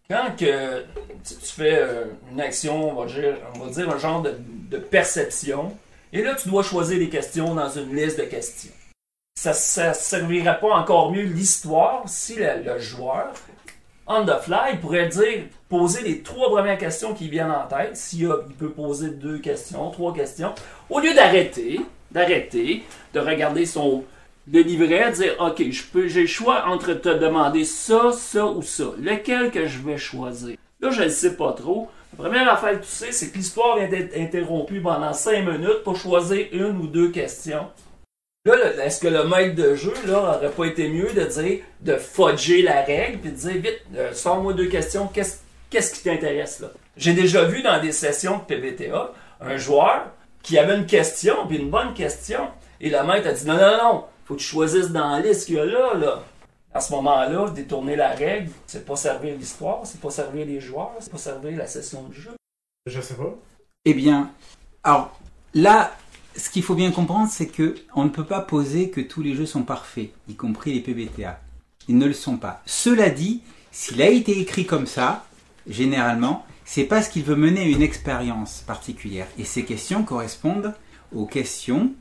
Quand 0.10 0.38
que 0.38 0.86
tu, 1.26 1.36
fais 1.44 1.80
euh, 1.80 2.06
une 2.32 2.40
action, 2.40 2.92
on 2.92 3.04
va 3.04 3.08
dire, 3.08 3.36
on 3.56 3.66
va 3.66 3.72
dire 3.72 3.90
un 3.90 3.98
genre 3.98 4.22
de, 4.22 4.78
perception, 4.78 5.76
et 6.14 6.24
là 6.24 6.34
tu 6.36 6.48
dois 6.48 6.64
choisir 6.64 6.98
des 6.98 7.10
questions 7.10 7.54
dans 7.54 7.70
une 7.70 7.94
liste 7.94 8.18
de 8.18 8.24
questions. 8.24 8.72
Ça 9.36 9.52
ne 9.52 9.94
servirait 9.94 10.60
pas 10.62 10.76
encore 10.76 11.12
mieux 11.12 11.24
l'histoire 11.24 12.04
si 12.08 12.36
le, 12.36 12.80
joueur, 12.80 13.34
on 14.08 14.26
the 14.26 14.40
fly, 14.42 14.78
pourrait 14.82 15.10
dire, 15.10 15.44
poser 15.68 16.02
les 16.04 16.22
trois 16.22 16.50
premières 16.50 16.78
questions 16.78 17.14
qui 17.14 17.28
viennent 17.28 17.52
en 17.52 17.68
tête, 17.68 17.98
s'il 17.98 18.30
peut 18.58 18.72
poser 18.72 19.10
deux 19.10 19.40
questions, 19.40 19.92
trois 19.92 20.14
questions, 20.14 20.54
au 20.90 21.02
lieu 21.02 21.14
d'arrêter, 21.14 21.82
d'arrêter, 22.12 22.84
de 23.14 23.20
regarder 23.20 23.66
son 23.66 24.06
le 24.52 24.62
livret, 24.62 25.12
dire 25.12 25.36
ok, 25.40 25.64
j'ai 26.08 26.22
le 26.22 26.28
choix 26.28 26.66
entre 26.68 26.94
te 26.94 27.10
demander 27.10 27.66
ça, 27.66 28.12
ça 28.14 28.46
ou 28.46 28.62
ça. 28.62 28.86
Lequel 29.00 29.52
que 29.52 29.68
je 29.68 29.80
vais 29.80 29.98
choisir? 29.98 30.58
Là, 30.80 30.92
je 30.92 31.04
ne 31.04 31.10
sais 31.10 31.36
pas 31.36 31.54
trop. 31.54 31.90
La 32.18 32.26
première 32.26 32.52
affaire 32.52 32.80
que 32.80 32.86
tu 32.86 32.92
sais, 32.92 33.12
c'est 33.12 33.30
que 33.30 33.38
l'histoire 33.38 33.78
vient 33.78 33.90
d'être 33.90 34.18
interrompue 34.18 34.82
pendant 34.82 35.14
cinq 35.14 35.46
minutes 35.46 35.84
pour 35.84 35.98
choisir 35.98 36.48
une 36.52 36.78
ou 36.78 36.88
deux 36.88 37.10
questions. 37.10 37.68
Là, 38.46 38.56
est-ce 38.86 39.02
que 39.02 39.10
le 39.10 39.26
maître 39.26 39.56
de 39.56 39.76
jeu, 39.76 39.94
là, 40.06 40.38
aurait 40.38 40.52
pas 40.52 40.66
été 40.66 40.88
mieux 40.88 41.12
de 41.12 41.24
dire, 41.24 41.60
de 41.82 41.96
fudger 41.98 42.62
la 42.62 42.82
règle, 42.84 43.20
puis 43.20 43.32
de 43.32 43.36
dire, 43.36 43.54
vite, 43.56 43.82
euh, 43.98 44.14
sors-moi 44.14 44.54
deux 44.54 44.68
questions, 44.68 45.08
qu'est-ce 45.08 45.40
qu'est-ce 45.70 45.94
qui 45.94 46.04
t'intéresse, 46.04 46.62
là? 46.62 46.70
J'ai 46.96 47.14
déjà 47.14 47.44
vu 47.44 47.62
dans 47.62 47.82
des 47.82 47.92
sessions 47.92 48.38
de 48.38 48.44
PBTA, 48.44 49.12
un 49.42 49.58
joueur 49.58 50.08
qui 50.42 50.58
avait 50.58 50.78
une 50.78 50.86
question, 50.86 51.46
puis 51.48 51.58
une 51.58 51.70
bonne 51.70 51.94
question, 51.94 52.48
et 52.80 52.90
le 52.90 53.04
maître 53.04 53.28
a 53.28 53.34
dit, 53.34 53.46
non, 53.46 53.58
non, 53.58 53.78
non, 53.84 54.04
faut 54.28 54.36
que 54.36 54.40
tu 54.40 54.46
choisisses 54.46 54.92
dans 54.92 55.12
la 55.12 55.22
liste 55.22 55.46
qu'il 55.46 55.56
y 55.56 55.60
a 55.60 55.66
là, 55.66 55.94
là. 55.94 56.24
À 56.74 56.82
ce 56.82 56.92
moment-là, 56.94 57.50
détourner 57.50 57.96
la 57.96 58.10
règle, 58.10 58.52
c'est 58.68 58.86
pas 58.86 58.98
servir 58.98 59.36
l'histoire, 59.38 59.82
c'est 59.86 60.02
pas 60.02 60.10
servir 60.10 60.46
les 60.46 60.60
joueurs, 60.60 60.92
c'est 61.00 61.12
pas 61.12 61.18
servir 61.18 61.58
la 61.58 61.66
session 61.66 62.04
de 62.04 62.14
jeu. 62.14 62.36
Je 62.86 63.00
sais 63.00 63.14
pas. 63.14 63.34
Eh 63.86 63.94
bien, 63.94 64.32
alors 64.84 65.18
là, 65.54 65.96
ce 66.36 66.50
qu'il 66.50 66.62
faut 66.62 66.76
bien 66.76 66.92
comprendre, 66.92 67.30
c'est 67.32 67.48
que 67.48 67.76
on 67.96 68.04
ne 68.04 68.10
peut 68.10 68.26
pas 68.26 68.42
poser 68.42 68.90
que 68.90 69.00
tous 69.00 69.22
les 69.22 69.34
jeux 69.34 69.46
sont 69.46 69.64
parfaits, 69.64 70.10
y 70.28 70.36
compris 70.36 70.74
les 70.74 70.82
PBTA. 70.82 71.40
ils 71.88 71.98
ne 71.98 72.06
le 72.06 72.14
sont 72.14 72.36
pas. 72.36 72.62
Cela 72.66 73.10
dit, 73.10 73.42
s'il 73.72 74.02
a 74.02 74.10
été 74.10 74.38
écrit 74.40 74.66
comme 74.66 74.88
ça, 74.88 75.26
généralement, 75.68 76.46
c'est 76.66 76.84
parce 76.84 77.08
qu'il 77.08 77.24
veut 77.24 77.38
mener 77.38 77.64
une 77.64 77.82
expérience 77.82 78.62
particulière. 78.68 79.28
Et 79.38 79.46
ces 79.46 79.64
questions 79.64 80.04
correspondent 80.04 80.74
aux 81.16 81.26
questions 81.26 81.94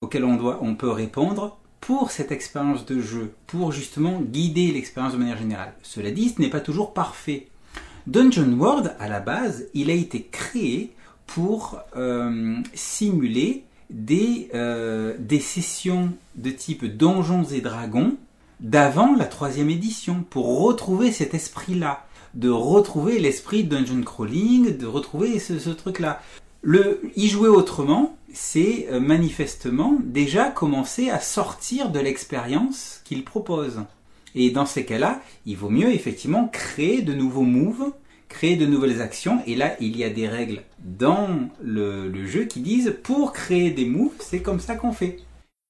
auxquelles 0.00 0.24
on, 0.24 0.34
doit, 0.34 0.58
on 0.60 0.74
peut 0.74 0.90
répondre 0.90 1.56
pour 1.80 2.10
cette 2.10 2.32
expérience 2.32 2.84
de 2.86 3.00
jeu, 3.00 3.32
pour 3.46 3.72
justement 3.72 4.20
guider 4.20 4.72
l'expérience 4.72 5.12
de 5.12 5.18
manière 5.18 5.38
générale. 5.38 5.72
Cela 5.82 6.10
dit, 6.10 6.30
ce 6.30 6.40
n'est 6.40 6.50
pas 6.50 6.60
toujours 6.60 6.92
parfait. 6.92 7.48
Dungeon 8.06 8.52
World, 8.58 8.94
à 8.98 9.08
la 9.08 9.20
base, 9.20 9.66
il 9.74 9.90
a 9.90 9.94
été 9.94 10.28
créé 10.30 10.94
pour 11.26 11.78
euh, 11.96 12.56
simuler 12.74 13.64
des, 13.90 14.48
euh, 14.54 15.14
des 15.18 15.40
sessions 15.40 16.12
de 16.34 16.50
type 16.50 16.84
Donjons 16.84 17.44
et 17.44 17.60
Dragons 17.60 18.16
d'avant 18.60 19.14
la 19.14 19.26
troisième 19.26 19.70
édition, 19.70 20.24
pour 20.28 20.62
retrouver 20.62 21.12
cet 21.12 21.32
esprit-là, 21.34 22.06
de 22.34 22.50
retrouver 22.50 23.18
l'esprit 23.18 23.64
dungeon 23.64 24.02
crawling, 24.02 24.76
de 24.76 24.86
retrouver 24.86 25.38
ce 25.38 25.70
truc-là. 25.70 26.20
Le 26.62 27.00
y 27.16 27.28
jouer 27.28 27.48
autrement, 27.48 28.16
c'est 28.32 28.88
euh, 28.90 29.00
manifestement 29.00 29.96
déjà 30.02 30.50
commencer 30.50 31.08
à 31.08 31.20
sortir 31.20 31.90
de 31.90 32.00
l'expérience 32.00 33.00
qu'il 33.04 33.24
propose. 33.24 33.82
Et 34.34 34.50
dans 34.50 34.66
ces 34.66 34.84
cas-là, 34.84 35.20
il 35.46 35.56
vaut 35.56 35.70
mieux 35.70 35.92
effectivement 35.92 36.48
créer 36.48 37.02
de 37.02 37.14
nouveaux 37.14 37.42
moves, 37.42 37.92
créer 38.28 38.56
de 38.56 38.66
nouvelles 38.66 39.00
actions. 39.00 39.40
Et 39.46 39.54
là, 39.54 39.76
il 39.80 39.96
y 39.96 40.04
a 40.04 40.10
des 40.10 40.28
règles 40.28 40.62
dans 40.80 41.28
le, 41.62 42.08
le 42.08 42.26
jeu 42.26 42.44
qui 42.44 42.60
disent 42.60 42.94
pour 43.02 43.32
créer 43.32 43.70
des 43.70 43.86
moves, 43.86 44.12
c'est 44.18 44.42
comme 44.42 44.60
ça 44.60 44.74
qu'on 44.74 44.92
fait. 44.92 45.18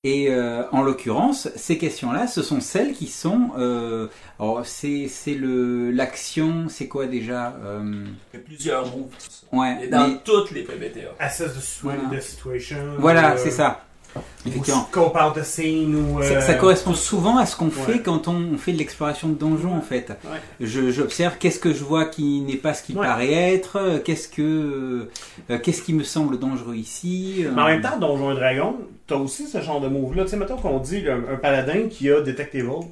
Et 0.04 0.28
euh, 0.30 0.62
en 0.70 0.82
l'occurrence, 0.82 1.48
ces 1.56 1.76
questions-là, 1.76 2.28
ce 2.28 2.40
sont 2.40 2.60
celles 2.60 2.92
qui 2.92 3.08
sont. 3.08 3.50
Euh, 3.58 4.06
alors, 4.38 4.64
c'est 4.64 5.08
c'est 5.08 5.34
le 5.34 5.90
l'action, 5.90 6.66
c'est 6.68 6.86
quoi 6.86 7.06
déjà 7.06 7.56
euh, 7.64 8.04
Il 8.32 8.36
y 8.38 8.40
a 8.40 8.44
plusieurs 8.44 8.86
moves. 8.86 9.08
Ouais. 9.50 9.78
Et 9.82 9.88
dans 9.88 10.06
mais- 10.06 10.18
toutes 10.24 10.52
les 10.52 10.62
PBTA. 10.62 11.14
Assess 11.18 11.52
the, 11.52 11.58
situa- 11.58 11.80
Voilà. 11.82 12.02
the 12.16 12.20
situation. 12.22 12.76
voilà, 13.00 13.32
euh, 13.32 13.36
c'est 13.38 13.50
ça. 13.50 13.84
Ou 14.16 14.20
Effectivement. 14.48 14.86
scope 14.90 15.16
out 15.16 15.34
the 15.34 15.44
scene 15.44 15.94
ou. 15.94 16.22
Ça, 16.22 16.28
euh, 16.28 16.40
ça 16.40 16.54
correspond 16.54 16.94
souvent 16.94 17.36
à 17.36 17.46
ce 17.46 17.54
qu'on 17.56 17.70
fait 17.70 18.00
quand 18.00 18.26
on, 18.28 18.34
on 18.54 18.56
fait 18.58 18.72
de 18.72 18.78
l'exploration 18.78 19.28
de 19.28 19.34
donjons 19.34 19.74
en 19.76 19.82
fait. 19.82 20.10
Ouais. 20.24 20.38
Je- 20.60 20.90
J'observe 20.90 21.36
qu'est-ce 21.38 21.58
que 21.58 21.72
je 21.74 21.84
vois 21.84 22.06
qui 22.06 22.40
n'est 22.40 22.56
pas 22.56 22.72
ce 22.74 22.82
qu'il 22.82 22.98
Ouais. 22.98 23.06
paraît 23.06 23.32
être, 23.54 23.76
euh, 23.76 23.98
qu'est-ce 23.98 24.28
que 24.28 25.08
euh, 25.50 25.58
qu'est-ce 25.58 25.82
qui 25.82 25.92
me 25.92 26.02
semble 26.04 26.38
dangereux 26.38 26.74
ici. 26.76 27.44
euh, 27.44 27.52
Mais 27.54 27.62
en 27.62 27.66
même 27.66 27.82
temps, 27.82 27.98
Donjon 27.98 28.32
et 28.32 28.36
Dragon, 28.36 28.76
t'as 29.06 29.16
aussi 29.16 29.46
ce 29.46 29.60
genre 29.60 29.80
de 29.80 29.88
move-là. 29.88 30.24
Tu 30.24 30.30
sais, 30.30 30.36
mettons 30.36 30.56
qu'on 30.56 30.78
dit 30.78 31.02
là, 31.02 31.14
un 31.14 31.36
paladin 31.36 31.88
qui 31.90 32.10
a 32.10 32.20
Detect 32.22 32.54
Evil. 32.54 32.86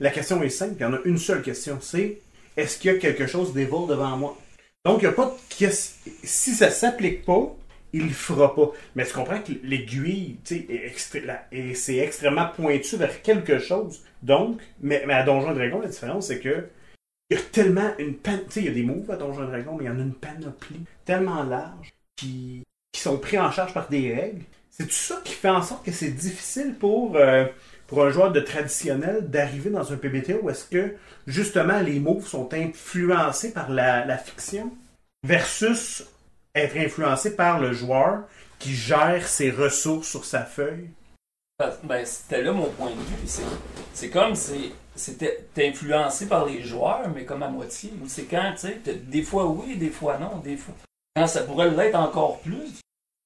La 0.00 0.10
question 0.10 0.42
est 0.42 0.48
simple, 0.48 0.74
il 0.78 0.82
y 0.82 0.86
en 0.86 0.94
a 0.94 0.98
une 1.04 1.18
seule 1.18 1.42
question. 1.42 1.78
C'est 1.80 2.18
est-ce 2.56 2.78
qu'il 2.78 2.92
y 2.92 2.94
a 2.94 2.98
quelque 2.98 3.26
chose 3.26 3.52
d'evil 3.52 3.86
devant 3.88 4.16
moi? 4.16 4.36
Donc, 4.86 4.98
il 5.02 5.04
n'y 5.04 5.10
a 5.10 5.12
pas 5.12 5.34
de 5.60 5.68
Si 6.24 6.50
ça 6.54 6.70
s'applique 6.70 7.24
pas, 7.24 7.54
il 7.94 8.08
le 8.08 8.12
fera 8.12 8.54
pas. 8.54 8.72
Mais 8.96 9.06
tu 9.06 9.12
comprends 9.12 9.40
que 9.40 9.52
l'aiguille, 9.62 10.36
tu 10.44 10.66
sais, 10.66 11.74
c'est 11.74 11.96
extrêmement 11.98 12.48
pointu 12.48 12.96
vers 12.96 13.22
quelque 13.22 13.58
chose. 13.58 14.02
Donc, 14.22 14.60
mais, 14.80 15.04
mais 15.06 15.14
à 15.14 15.22
Donjon 15.22 15.54
Dragon, 15.54 15.80
la 15.80 15.88
différence, 15.88 16.26
c'est 16.26 16.40
que 16.40 16.66
il 17.30 17.38
y 17.38 17.40
a 17.40 17.42
tellement 17.42 17.92
une 17.98 18.16
pan... 18.16 18.36
Tu 18.46 18.52
sais, 18.52 18.60
il 18.60 18.66
y 18.66 18.68
a 18.68 18.72
des 18.72 18.82
moves 18.82 19.10
à 19.10 19.16
Donjon 19.16 19.46
Dragon, 19.46 19.76
mais 19.76 19.84
il 19.84 19.86
y 19.86 19.90
en 19.90 19.98
a 19.98 20.02
une 20.02 20.14
panoplie 20.14 20.84
tellement 21.04 21.44
large 21.44 21.94
qui, 22.16 22.64
qui 22.92 23.00
sont 23.00 23.16
pris 23.18 23.38
en 23.38 23.50
charge 23.50 23.72
par 23.72 23.88
des 23.88 24.12
règles. 24.12 24.42
C'est 24.70 24.86
tout 24.86 24.92
ça 24.92 25.20
qui 25.24 25.32
fait 25.32 25.48
en 25.48 25.62
sorte 25.62 25.84
que 25.86 25.92
c'est 25.92 26.10
difficile 26.10 26.74
pour, 26.74 27.16
euh, 27.16 27.46
pour 27.86 28.04
un 28.04 28.10
joueur 28.10 28.32
de 28.32 28.40
traditionnel 28.40 29.30
d'arriver 29.30 29.70
dans 29.70 29.92
un 29.92 29.96
PBTA 29.96 30.34
où 30.42 30.50
est-ce 30.50 30.64
que 30.64 30.96
justement 31.28 31.80
les 31.80 32.00
moves 32.00 32.26
sont 32.26 32.52
influencés 32.52 33.52
par 33.52 33.70
la 33.70 34.18
fiction 34.18 34.72
versus 35.22 36.04
être 36.54 36.76
influencé 36.76 37.36
par 37.36 37.60
le 37.60 37.72
joueur 37.72 38.24
qui 38.58 38.74
gère 38.74 39.26
ses 39.26 39.50
ressources 39.50 40.08
sur 40.08 40.24
sa 40.24 40.44
feuille? 40.44 40.90
Ben, 41.84 42.04
c'était 42.04 42.42
là 42.42 42.52
mon 42.52 42.66
point 42.70 42.90
de 42.90 42.94
vue. 42.96 43.16
puis 43.18 43.28
C'est, 43.28 43.42
c'est 43.92 44.10
comme 44.10 44.34
si 44.34 44.72
c'était 44.96 45.46
influencé 45.58 46.26
par 46.26 46.46
les 46.46 46.62
joueurs, 46.62 47.08
mais 47.14 47.24
comme 47.24 47.42
à 47.42 47.48
moitié. 47.48 47.92
Ou 48.02 48.08
c'est 48.08 48.24
quand, 48.24 48.52
tu 48.52 48.68
sais, 48.68 48.80
des 48.94 49.22
fois 49.22 49.46
oui, 49.46 49.76
des 49.76 49.90
fois 49.90 50.18
non, 50.18 50.38
des 50.38 50.56
fois. 50.56 50.74
Quand 51.16 51.26
ça 51.26 51.42
pourrait 51.42 51.70
l'être 51.70 51.94
encore 51.94 52.40
plus. 52.40 52.80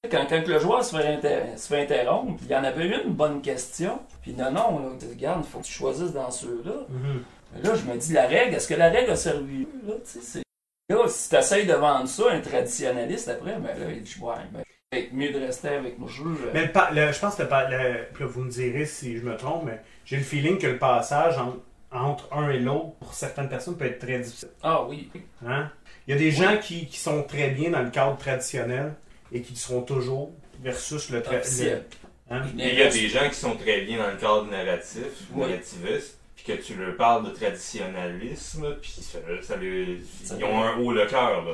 Quand, 0.09 0.25
quand 0.29 0.47
le 0.47 0.59
joueur 0.59 0.83
se 0.83 0.95
fait, 0.95 1.07
inter- 1.07 1.57
se 1.57 1.67
fait 1.67 1.81
interrompre, 1.83 2.41
il 2.45 2.51
y 2.51 2.55
en 2.55 2.63
avait 2.63 3.03
une 3.03 3.11
bonne 3.13 3.41
question, 3.41 3.99
puis 4.21 4.31
non, 4.33 4.49
non, 4.51 4.79
là, 4.79 4.89
regarde, 5.09 5.43
il 5.45 5.49
faut 5.51 5.59
que 5.59 5.65
tu 5.65 5.73
choisisses 5.73 6.13
dans 6.13 6.31
ceux-là. 6.31 6.85
Mais 7.53 7.61
là, 7.61 7.75
je 7.75 7.83
me 7.83 7.97
dis, 7.97 8.13
la 8.13 8.25
règle, 8.27 8.55
est-ce 8.55 8.67
que 8.67 8.75
la 8.75 8.89
règle 8.89 9.11
a 9.11 9.15
servi? 9.17 9.67
Là, 9.85 9.95
tu 9.95 10.11
sais, 10.11 10.19
c'est... 10.21 10.43
Là, 10.89 11.07
si 11.07 11.29
tu 11.29 11.35
essayes 11.35 11.67
de 11.67 11.73
vendre 11.73 12.07
ça 12.07 12.31
à 12.31 12.33
un 12.33 12.39
traditionnaliste 12.41 13.27
après, 13.27 13.55
ben 13.59 13.67
là, 13.79 13.91
il 13.91 14.01
dit, 14.01 14.15
ouais, 14.21 14.33
ben, 14.51 14.63
c'est 14.91 15.09
mieux 15.13 15.31
de 15.31 15.39
rester 15.39 15.67
avec 15.69 15.99
nos 15.99 16.07
jeux. 16.07 16.23
euh, 16.25 16.51
Mais 16.53 16.65
le 16.65 16.71
pa- 16.71 16.89
le- 16.91 17.11
je 17.11 17.19
pense 17.19 17.35
que 17.35 17.43
le, 17.43 17.47
pa- 17.47 17.69
le- 17.69 18.05
puis 18.13 18.23
là, 18.23 18.29
vous 18.29 18.41
me 18.41 18.49
direz 18.49 18.85
si 18.85 19.17
je 19.17 19.23
me 19.23 19.37
trompe, 19.37 19.65
mais 19.65 19.79
j'ai 20.05 20.17
le 20.17 20.23
feeling 20.23 20.57
que 20.57 20.65
le 20.65 20.79
passage 20.79 21.37
en- 21.37 21.57
entre 21.91 22.27
un 22.33 22.49
et 22.49 22.59
l'autre, 22.59 22.93
pour 22.99 23.13
certaines 23.13 23.49
personnes, 23.49 23.77
peut 23.77 23.85
être 23.85 23.99
très 23.99 24.17
difficile. 24.19 24.49
Ah 24.63 24.83
oui. 24.83 25.11
Hein? 25.45 25.69
Il 26.07 26.11
y 26.13 26.15
a 26.15 26.17
des 26.19 26.31
gens 26.31 26.57
qui, 26.57 26.87
qui 26.87 26.97
sont 26.99 27.21
très 27.23 27.51
bien 27.51 27.69
dans 27.69 27.81
le 27.83 27.91
cadre 27.91 28.17
traditionnel 28.17 28.93
et 29.31 29.41
qui 29.41 29.53
le 29.53 29.57
seront 29.59 29.81
toujours 29.81 30.31
versus 30.61 31.11
le, 31.11 31.19
tra- 31.21 31.37
Officiel. 31.37 31.83
le- 32.31 32.35
hein? 32.35 32.43
Il 32.57 32.65
y 32.73 32.81
a 32.81 32.89
des 32.89 33.07
gens 33.09 33.29
qui 33.29 33.35
sont 33.35 33.55
très 33.55 33.81
bien 33.81 33.99
dans 33.99 34.09
le 34.09 34.17
cadre 34.17 34.45
narratif, 34.47 35.03
Oui. 35.35 35.41
narrativiste, 35.49 36.18
puis 36.43 36.53
que 36.57 36.61
tu 36.61 36.75
leur 36.75 36.95
parles 36.95 37.25
de 37.25 37.31
traditionnalisme, 37.35 38.75
puis 38.81 38.91
ça, 39.01 39.19
ça 39.41 39.57
les- 39.57 40.01
Ça 40.23 40.35
ils 40.37 40.43
ont 40.43 40.63
un 40.63 40.77
haut 40.77 40.91
le 40.91 41.05
cœur, 41.05 41.43
là. 41.45 41.51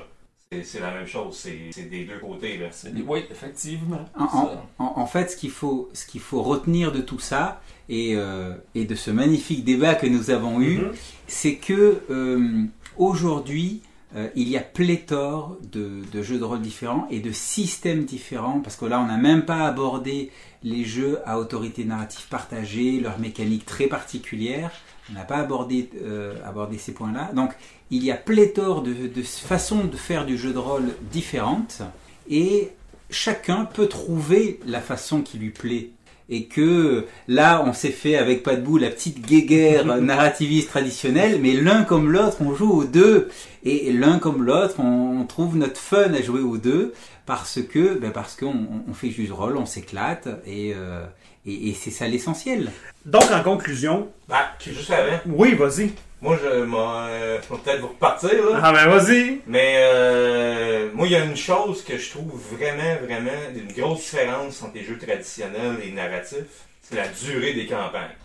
C'est- 0.51 0.63
C'est 0.63 0.79
la 0.79 0.91
même 0.91 1.07
chose, 1.07 1.35
c'est 1.35 1.57
c'est 1.71 1.89
des 1.89 2.05
deux 2.05 2.19
côtés, 2.19 2.57
là. 2.57 2.67
Des- 2.91 3.01
Oui, 3.01 3.23
effectivement. 3.31 4.05
En, 4.17 4.27
Ça. 4.27 4.63
en- 4.79 4.83
en- 4.85 4.93
en 5.01 5.05
fait, 5.07 5.31
ce 5.31 5.37
qu'il 5.37 5.49
faut, 5.49 5.89
ce 5.93 6.05
qu'il 6.05 6.21
faut 6.21 6.43
retenir 6.43 6.91
de 6.91 7.01
tout 7.01 7.19
ça 7.19 7.61
et, 7.89 8.15
euh, 8.15 8.53
et 8.75 8.85
de 8.85 8.95
ce 8.95 9.11
magnifique 9.11 9.63
débat 9.63 9.95
que 9.95 10.05
nous 10.07 10.29
avons 10.29 10.61
eu, 10.61 10.77
Mhm. 10.79 10.91
c'est 11.27 11.55
que 11.55 12.01
euh, 12.11 12.63
aujourd'hui, 12.97 13.81
euh, 14.15 14.29
il 14.35 14.47
y 14.47 14.55
a 14.55 14.61
pléthore 14.61 15.57
de, 15.71 16.01
de 16.13 16.21
jeux 16.21 16.37
de 16.37 16.43
rôle 16.43 16.61
différents 16.61 17.07
et 17.09 17.19
de 17.19 17.31
systèmes 17.31 18.05
différents, 18.05 18.59
parce 18.61 18.77
que 18.77 18.85
là, 18.85 18.99
on 19.01 19.07
n'a 19.07 19.17
même 19.17 19.45
pas 19.45 19.65
abordé 19.65 20.31
les 20.65 20.83
jeux 20.83 21.19
à 21.25 21.39
autorité 21.39 21.85
narrative 21.85 22.27
partagée, 22.27 22.99
leurs 22.99 23.19
mécaniques 23.19 23.65
très 23.65 23.87
particulières. 23.87 24.71
On 25.09 25.13
n'a 25.13 25.23
pas 25.23 25.37
abordé, 25.37 25.91
euh, 26.03 26.35
abordé 26.43 26.79
ces 26.79 26.91
points-là. 26.91 27.31
Donc, 27.33 27.53
il 27.91 28.03
y 28.03 28.11
a 28.11 28.15
pléthore 28.15 28.81
de, 28.81 29.07
de 29.07 29.21
façons 29.21 29.85
de 29.85 29.95
faire 29.95 30.25
du 30.25 30.37
jeu 30.37 30.51
de 30.51 30.57
rôle 30.57 30.95
différentes, 31.11 31.83
et 32.27 32.71
chacun 33.11 33.65
peut 33.65 33.87
trouver 33.87 34.59
la 34.65 34.81
façon 34.81 35.21
qui 35.21 35.37
lui 35.37 35.51
plaît. 35.51 35.91
Et 36.29 36.45
que 36.45 37.05
là, 37.27 37.63
on 37.65 37.73
s'est 37.73 37.91
fait 37.91 38.15
avec 38.15 38.41
Pas 38.43 38.55
de 38.55 38.61
bout 38.61 38.77
la 38.77 38.89
petite 38.89 39.25
guéguerre 39.25 39.85
narrativiste 40.01 40.69
traditionnelle, 40.69 41.39
mais 41.41 41.53
l'un 41.53 41.83
comme 41.83 42.11
l'autre, 42.11 42.37
on 42.39 42.55
joue 42.55 42.71
aux 42.71 42.83
deux. 42.85 43.29
Et 43.63 43.91
l'un 43.93 44.17
comme 44.19 44.43
l'autre, 44.43 44.75
on, 44.79 45.19
on 45.21 45.23
trouve 45.25 45.55
notre 45.57 45.79
fun 45.79 46.13
à 46.13 46.21
jouer 46.21 46.41
aux 46.41 46.57
deux 46.57 46.93
parce 47.25 47.59
que, 47.61 47.97
ben 47.99 48.11
parce 48.11 48.35
qu'on 48.35 48.47
on- 48.47 48.83
on 48.89 48.93
fait 48.93 49.09
juste 49.09 49.31
rôle, 49.31 49.57
on 49.57 49.65
s'éclate 49.65 50.27
et, 50.45 50.73
euh, 50.75 51.03
et, 51.45 51.69
et 51.69 51.73
c'est 51.73 51.91
ça 51.91 52.07
l'essentiel. 52.07 52.71
Donc, 53.05 53.23
en 53.31 53.41
conclusion, 53.43 54.07
Bah, 54.29 54.49
juste 54.59 54.91
avant, 54.91 55.17
oui, 55.27 55.53
vas-y. 55.55 55.91
Moi, 56.21 56.37
je 56.41 56.47
euh, 56.47 57.37
vais 57.37 57.57
peut-être 57.57 57.81
vous 57.81 57.89
repartir, 57.89 58.31
là. 58.49 58.59
Ah 58.63 58.71
ben, 58.71 58.87
vas-y. 58.87 59.41
Mais 59.47 59.75
euh, 59.77 60.89
moi, 60.93 61.07
il 61.07 61.13
y 61.13 61.15
a 61.15 61.23
une 61.23 61.35
chose 61.35 61.83
que 61.83 61.97
je 61.97 62.09
trouve 62.09 62.41
vraiment, 62.51 62.95
vraiment 63.03 63.31
une 63.53 63.71
grosse 63.71 63.99
différence 63.99 64.63
entre 64.63 64.75
les 64.75 64.83
jeux 64.83 64.97
traditionnels 64.97 65.77
et 65.83 65.91
narratifs, 65.91 66.65
c'est 66.81 66.95
la 66.95 67.07
durée 67.07 67.53
des 67.53 67.67
campagnes. 67.67 68.15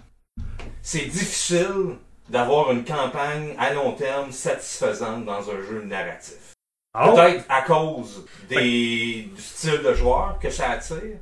C'est 0.83 1.07
difficile 1.07 1.97
d'avoir 2.29 2.71
une 2.71 2.85
campagne 2.85 3.55
à 3.59 3.75
long 3.75 3.93
terme 3.93 4.31
satisfaisante 4.31 5.25
dans 5.25 5.51
un 5.51 5.61
jeu 5.69 5.83
narratif. 5.85 6.55
Oh. 6.95 7.13
Peut-être 7.15 7.45
à 7.49 7.63
cause 7.63 8.27
des, 8.49 9.29
du 9.35 9.43
style 9.43 9.83
de 9.83 9.95
joueur 9.95 10.39
que 10.41 10.51
ça 10.51 10.71
attire, 10.71 11.19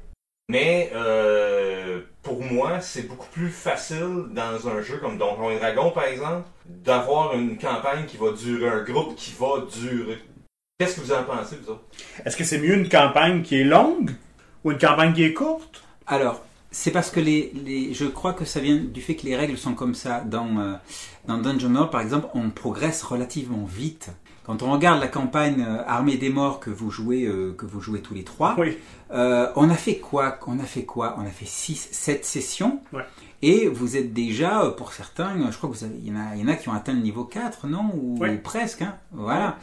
mais 0.49 0.91
euh, 0.95 2.01
pour 2.23 2.43
moi, 2.43 2.81
c'est 2.81 3.03
beaucoup 3.03 3.29
plus 3.33 3.51
facile 3.51 4.27
dans 4.31 4.69
un 4.69 4.81
jeu 4.83 4.99
comme 4.99 5.19
Donjons 5.19 5.51
et 5.51 5.59
Dragons, 5.59 5.91
par 5.91 6.05
exemple, 6.05 6.47
d'avoir 6.67 7.35
une 7.35 7.59
campagne 7.59 8.07
qui 8.07 8.17
va 8.17 8.33
durer, 8.33 8.69
un 8.69 8.83
groupe 8.83 9.15
qui 9.17 9.35
va 9.39 9.67
durer. 9.81 10.19
Qu'est-ce 10.79 10.97
que 10.97 11.01
vous 11.01 11.13
en 11.13 11.25
pensez, 11.25 11.57
vous 11.63 11.73
autres? 11.73 11.85
Est-ce 12.25 12.37
que 12.37 12.45
c'est 12.45 12.59
mieux 12.59 12.75
une 12.75 12.89
campagne 12.89 13.43
qui 13.43 13.61
est 13.61 13.65
longue 13.65 14.13
ou 14.65 14.73
une 14.73 14.79
campagne 14.79 15.13
qui 15.13 15.25
est 15.25 15.35
courte? 15.35 15.83
Alors, 16.07 16.43
c'est 16.71 16.93
parce 16.93 17.11
que 17.11 17.21
les, 17.21 17.53
les, 17.55 17.93
je 17.95 18.05
crois 18.05 18.33
que 18.33 18.45
ça 18.45 18.61
vient 18.61 18.77
du 18.77 19.01
fait 19.01 19.17
que 19.17 19.27
les 19.27 19.37
règles 19.37 19.59
sont 19.59 19.75
comme 19.75 19.95
ça. 19.95 20.21
Dans, 20.21 20.59
euh, 20.59 20.75
dans 21.27 21.39
Dungeon 21.39 21.75
World, 21.75 21.91
par 21.91 22.01
exemple, 22.01 22.29
on 22.35 22.51
progresse 22.51 23.03
relativement 23.03 23.65
vite. 23.65 24.11
Quand 24.49 24.63
on 24.63 24.73
regarde 24.73 24.99
la 24.99 25.09
campagne 25.09 25.63
euh, 25.63 25.83
Armée 25.87 26.17
des 26.17 26.31
morts 26.31 26.59
que 26.59 26.71
vous 26.71 26.91
jouez, 26.91 27.25
euh, 27.27 27.53
que 27.57 27.67
vous 27.67 27.81
jouez 27.83 28.01
tous 28.01 28.15
les 28.15 28.25
trois, 28.25 28.57
Oui. 28.59 28.79
euh, 29.13 29.53
on 29.57 29.69
a 29.69 29.75
fait 29.75 29.99
quoi 29.99 30.39
On 30.47 30.59
a 30.59 30.65
fait 30.65 30.85
quoi? 30.85 31.17
On 31.19 31.23
a 31.27 31.31
fait 31.31 31.45
6, 31.47 31.89
7 31.93 32.25
sessions. 32.25 32.81
Ouais. 32.95 33.03
Et 33.43 33.69
vous 33.69 33.97
êtes 33.99 34.13
déjà, 34.15 34.75
pour 34.77 34.93
certains, 34.95 35.35
je 35.51 35.57
crois 35.59 35.69
que 35.71 35.75
vous 35.77 35.85
avez, 35.85 35.95
il 36.03 36.09
y, 36.09 36.13
en 36.13 36.19
a, 36.19 36.35
il 36.35 36.41
y 36.41 36.45
en 36.45 36.49
a 36.49 36.55
qui 36.57 36.69
ont 36.71 36.73
atteint 36.73 36.95
le 36.95 37.01
niveau 37.01 37.25
4, 37.25 37.67
non? 37.69 37.91
Ou, 37.95 38.19
Ouais. 38.19 38.35
ou 38.35 38.39
presque. 38.39 38.83
Hein 38.83 38.97
voilà. 39.13 39.59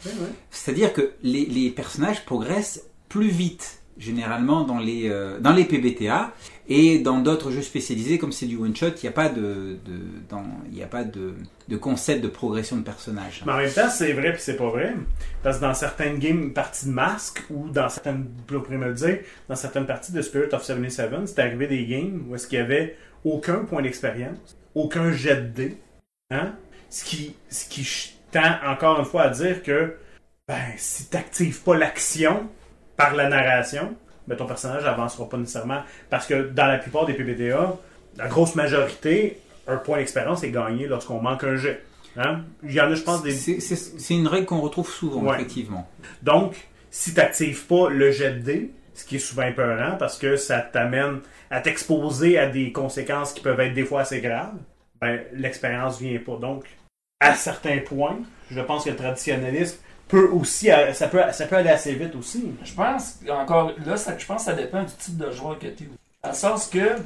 C'est-à-dire 0.50 0.92
que 0.92 1.12
les, 1.22 1.44
les 1.46 1.68
personnages 1.70 2.24
progressent 2.24 2.82
plus 3.08 3.28
vite, 3.28 3.82
généralement, 3.98 4.64
dans 4.64 4.78
les, 4.78 5.08
euh, 5.08 5.38
dans 5.40 5.52
les 5.52 5.64
PBTA. 5.64 6.32
Et 6.68 6.98
dans 6.98 7.20
d'autres 7.20 7.52
jeux 7.52 7.62
spécialisés, 7.62 8.18
comme 8.18 8.32
c'est 8.32 8.46
du 8.46 8.56
one-shot, 8.56 8.88
il 8.88 9.02
n'y 9.04 9.08
a 9.08 9.12
pas, 9.12 9.28
de, 9.28 9.78
de, 9.84 10.00
dans, 10.28 10.44
n'y 10.72 10.82
a 10.82 10.88
pas 10.88 11.04
de, 11.04 11.34
de 11.68 11.76
concept 11.76 12.22
de 12.22 12.28
progression 12.28 12.76
de 12.76 12.82
personnage. 12.82 13.44
Mais 13.46 13.52
en 13.52 13.56
même 13.58 13.70
temps, 13.70 13.88
c'est 13.88 14.12
vrai 14.12 14.32
puis 14.32 14.42
c'est 14.42 14.56
pas 14.56 14.68
vrai. 14.68 14.94
Parce 15.44 15.58
que 15.58 15.62
dans 15.62 15.74
certaines 15.74 16.18
games 16.18 16.52
parties 16.52 16.86
de 16.86 16.90
masque 16.90 17.44
ou 17.50 17.68
dans 17.68 17.88
certaines, 17.88 18.26
me 18.50 18.92
dire, 18.94 19.18
dans 19.48 19.54
certaines 19.54 19.86
parties 19.86 20.12
de 20.12 20.20
Spirit 20.22 20.52
of 20.52 20.64
77, 20.64 21.10
c'est 21.26 21.38
arrivé 21.38 21.68
des 21.68 21.86
games 21.86 22.24
où 22.28 22.34
est-ce 22.34 22.48
qu'il 22.48 22.58
y 22.58 22.62
avait 22.62 22.96
aucun 23.24 23.58
point 23.58 23.82
d'expérience, 23.82 24.56
aucun 24.74 25.12
jet 25.12 25.36
de 25.36 25.48
dés, 25.48 25.78
hein? 26.30 26.54
Ce 26.90 27.04
qui, 27.04 27.36
ce 27.48 27.68
qui 27.68 28.16
tend 28.32 28.56
encore 28.66 28.98
une 28.98 29.04
fois 29.04 29.22
à 29.22 29.30
dire 29.30 29.62
que, 29.62 29.96
ben, 30.48 30.62
si 30.76 31.08
t'actives 31.08 31.62
pas 31.62 31.76
l'action 31.76 32.48
par 32.96 33.14
la 33.14 33.28
narration, 33.28 33.94
ben, 34.26 34.36
ton 34.36 34.46
personnage 34.46 34.84
avancera 34.84 35.28
pas 35.28 35.36
nécessairement. 35.36 35.82
Parce 36.10 36.26
que 36.26 36.48
dans 36.50 36.66
la 36.66 36.78
plupart 36.78 37.06
des 37.06 37.14
PBTA, 37.14 37.76
la 38.16 38.28
grosse 38.28 38.54
majorité, 38.54 39.38
un 39.66 39.76
point 39.76 39.98
d'expérience 39.98 40.42
est 40.42 40.50
gagné 40.50 40.86
lorsqu'on 40.86 41.20
manque 41.20 41.44
un 41.44 41.56
jet. 41.56 41.82
Hein? 42.16 42.40
Il 42.62 42.72
y 42.72 42.80
en 42.80 42.90
a, 42.90 42.94
je 42.94 43.02
pense, 43.02 43.22
des, 43.22 43.32
C'est 43.32 44.14
une 44.14 44.26
règle 44.26 44.46
qu'on 44.46 44.60
retrouve 44.60 44.88
souvent, 44.90 45.20
Ouais. 45.22 45.34
effectivement. 45.36 45.88
Donc, 46.22 46.54
si 46.90 47.12
tu 47.12 47.18
n'actives 47.20 47.64
pas 47.66 47.88
le 47.90 48.10
jet 48.10 48.32
de 48.32 48.38
dés, 48.38 48.70
ce 48.94 49.04
qui 49.04 49.16
est 49.16 49.20
souvent 49.20 49.42
épeurant 49.42 49.96
parce 49.98 50.16
que 50.18 50.36
ça 50.36 50.60
t'amène 50.60 51.20
à 51.50 51.60
t'exposer 51.60 52.38
à 52.38 52.46
des 52.46 52.72
conséquences 52.72 53.34
qui 53.34 53.42
peuvent 53.42 53.60
être 53.60 53.74
des 53.74 53.84
fois 53.84 54.00
assez 54.00 54.20
graves, 54.22 54.54
ben, 55.00 55.20
l'expérience 55.34 56.00
vient 56.00 56.18
pas. 56.18 56.36
Donc, 56.36 56.64
à 57.20 57.34
certains 57.34 57.78
points, 57.78 58.18
je 58.50 58.60
pense 58.60 58.84
que 58.84 58.90
le 58.90 58.96
traditionnalisme 58.96 59.76
peut 60.08 60.28
aussi, 60.30 60.70
euh, 60.70 60.92
ça 60.92 61.08
peut, 61.08 61.20
ça 61.32 61.46
peut 61.46 61.56
aller 61.56 61.70
assez 61.70 61.94
vite 61.94 62.14
aussi. 62.14 62.52
Je 62.62 62.72
pense, 62.72 63.18
encore 63.28 63.72
là, 63.84 63.96
je 63.96 64.26
pense 64.26 64.44
que 64.44 64.50
ça 64.50 64.54
dépend 64.54 64.82
du 64.82 64.92
type 64.94 65.16
de 65.16 65.30
joueur 65.30 65.58
que 65.58 65.66
tu 65.66 65.84
es. 65.84 65.88
Dans 66.22 66.30
le 66.30 66.34
sens 66.34 66.68
que, 66.68 66.96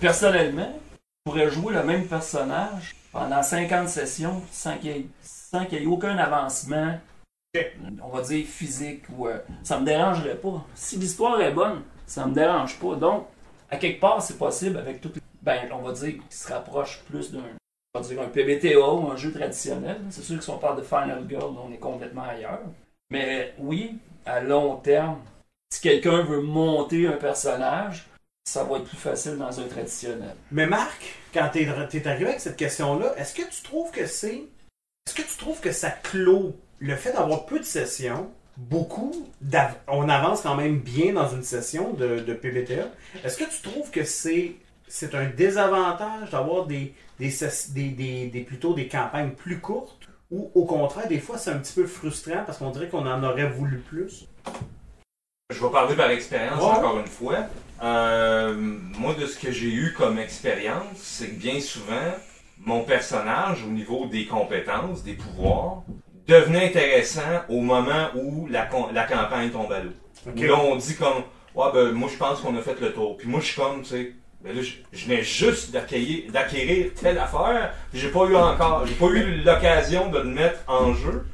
personnellement, 0.00 0.72
je 0.92 1.30
pourrais 1.30 1.50
jouer 1.50 1.74
le 1.74 1.82
même 1.82 2.06
personnage 2.06 2.94
pendant 3.12 3.42
50 3.42 3.88
sessions 3.88 4.42
sans 4.50 4.76
qu'il 4.78 4.90
y 4.90 5.66
qu'il 5.66 5.78
y 5.78 5.82
ait 5.82 5.86
aucun 5.86 6.16
avancement, 6.18 6.98
on 8.02 8.08
va 8.08 8.22
dire 8.22 8.46
physique, 8.46 9.04
ou 9.16 9.26
euh, 9.26 9.38
ça 9.62 9.80
me 9.80 9.84
dérangerait 9.84 10.36
pas. 10.36 10.64
Si 10.74 10.96
l'histoire 10.96 11.40
est 11.40 11.52
bonne, 11.52 11.82
ça 12.06 12.26
me 12.26 12.34
dérange 12.34 12.78
pas. 12.78 12.94
Donc, 12.96 13.26
à 13.70 13.76
quelque 13.76 14.00
part, 14.00 14.22
c'est 14.22 14.38
possible 14.38 14.78
avec 14.78 15.00
tout. 15.00 15.12
Ben, 15.42 15.68
on 15.72 15.78
va 15.78 15.92
dire 15.92 16.12
qu'il 16.12 16.22
se 16.30 16.48
rapproche 16.52 17.02
plus 17.08 17.32
d'un. 17.32 17.44
Dire 18.00 18.20
un 18.20 18.28
PBTA 18.28 18.78
ou 18.78 19.10
un 19.10 19.16
jeu 19.16 19.32
traditionnel. 19.32 19.98
C'est 20.10 20.22
sûr 20.22 20.38
que 20.38 20.44
si 20.44 20.50
on 20.50 20.58
parle 20.58 20.78
de 20.78 20.82
Final 20.82 21.24
Girl, 21.28 21.54
on 21.58 21.72
est 21.72 21.78
complètement 21.78 22.24
ailleurs. 22.24 22.60
Mais 23.10 23.54
oui, 23.58 23.98
à 24.26 24.40
long 24.40 24.76
terme, 24.76 25.18
si 25.72 25.80
quelqu'un 25.80 26.22
veut 26.22 26.40
monter 26.40 27.06
un 27.06 27.12
personnage, 27.12 28.06
ça 28.44 28.64
va 28.64 28.78
être 28.78 28.84
plus 28.84 28.96
facile 28.96 29.36
dans 29.36 29.60
un 29.60 29.64
traditionnel. 29.64 30.34
Mais 30.50 30.66
Marc, 30.66 31.14
quand 31.34 31.48
tu 31.52 31.62
es, 31.62 31.68
arrivé 31.68 32.26
avec 32.26 32.40
cette 32.40 32.56
question-là, 32.56 33.14
est-ce 33.16 33.34
que 33.34 33.42
tu 33.42 33.62
trouves 33.62 33.90
que 33.90 34.06
c'est. 34.06 34.44
Est-ce 35.06 35.14
que 35.14 35.22
tu 35.22 35.36
trouves 35.38 35.60
que 35.60 35.72
ça 35.72 35.90
clôt 35.90 36.54
le 36.78 36.96
fait 36.96 37.12
d'avoir 37.12 37.46
peu 37.46 37.58
de 37.58 37.64
sessions, 37.64 38.30
beaucoup, 38.56 39.28
on 39.86 40.08
avance 40.08 40.42
quand 40.42 40.54
même 40.54 40.78
bien 40.78 41.12
dans 41.12 41.28
une 41.28 41.42
session 41.42 41.92
de, 41.92 42.20
de 42.20 42.34
PBTA. 42.34 42.88
Est-ce 43.24 43.38
que 43.38 43.44
tu 43.44 43.62
trouves 43.62 43.90
que 43.90 44.04
c'est 44.04 44.56
c'est 44.88 45.14
un 45.14 45.26
désavantage 45.26 46.30
d'avoir 46.30 46.66
des, 46.66 46.94
des, 47.18 47.30
ses- 47.30 47.72
des, 47.72 47.88
des- 47.88 48.26
des- 48.28 48.40
plutôt 48.42 48.74
des 48.74 48.88
campagnes 48.88 49.30
plus 49.30 49.60
courtes 49.60 49.98
ou 50.30 50.50
au 50.54 50.64
contraire, 50.64 51.08
des 51.08 51.18
fois 51.20 51.38
c'est 51.38 51.50
un 51.50 51.58
petit 51.58 51.72
peu 51.74 51.86
frustrant 51.86 52.44
parce 52.44 52.58
qu'on 52.58 52.70
dirait 52.70 52.88
qu'on 52.88 53.06
en 53.06 53.22
aurait 53.24 53.48
voulu 53.48 53.78
plus? 53.78 54.26
Je 55.50 55.62
vais 55.64 55.70
parler 55.70 55.96
par 55.96 56.10
expérience 56.10 56.62
encore 56.62 56.98
une 56.98 57.06
fois. 57.06 57.46
Euh, 57.82 58.54
moi, 58.54 59.14
de 59.14 59.24
ce 59.24 59.38
que 59.38 59.50
j'ai 59.50 59.72
eu 59.72 59.94
comme 59.96 60.18
expérience, 60.18 60.96
c'est 60.96 61.28
que 61.28 61.40
bien 61.40 61.58
souvent, 61.60 62.12
mon 62.58 62.82
personnage, 62.82 63.64
au 63.64 63.70
niveau 63.70 64.04
des 64.06 64.26
compétences, 64.26 65.02
des 65.04 65.14
pouvoirs, 65.14 65.84
devenait 66.26 66.66
intéressant 66.66 67.22
au 67.48 67.62
moment 67.62 68.08
où 68.14 68.46
la, 68.48 68.66
campagne 68.66 69.50
tombe 69.50 69.72
à 69.72 69.80
l'eau. 69.80 69.92
Ok. 70.26 70.34
Où 70.36 70.42
là, 70.42 70.58
on 70.60 70.76
dit 70.76 70.96
comme, 70.96 71.22
ouais, 71.54 71.72
ben, 71.72 71.92
moi, 71.92 72.10
je 72.12 72.18
pense 72.18 72.40
qu'on 72.40 72.54
a 72.56 72.60
fait 72.60 72.78
le 72.80 72.92
tour. 72.92 73.16
Puis 73.16 73.26
moi, 73.26 73.40
je 73.40 73.46
suis 73.46 73.56
comme, 73.60 73.80
tu 73.80 73.88
sais, 73.88 74.12
ben 74.42 74.54
là, 74.54 74.62
je, 74.62 74.72
je 74.92 75.04
venais 75.06 75.22
juste 75.22 75.70
d'acquérir, 75.72 76.30
d'acquérir 76.32 76.92
telle 77.00 77.18
affaire, 77.18 77.74
puis 77.90 78.00
j'ai 78.00 78.08
pas 78.08 78.24
eu 78.26 78.36
encore, 78.36 78.86
j'ai 78.86 78.94
pas 78.94 79.06
eu 79.06 79.42
l'occasion 79.44 80.10
de 80.10 80.18
le 80.18 80.24
mettre 80.24 80.60
en 80.68 80.94
jeu. 80.94 81.26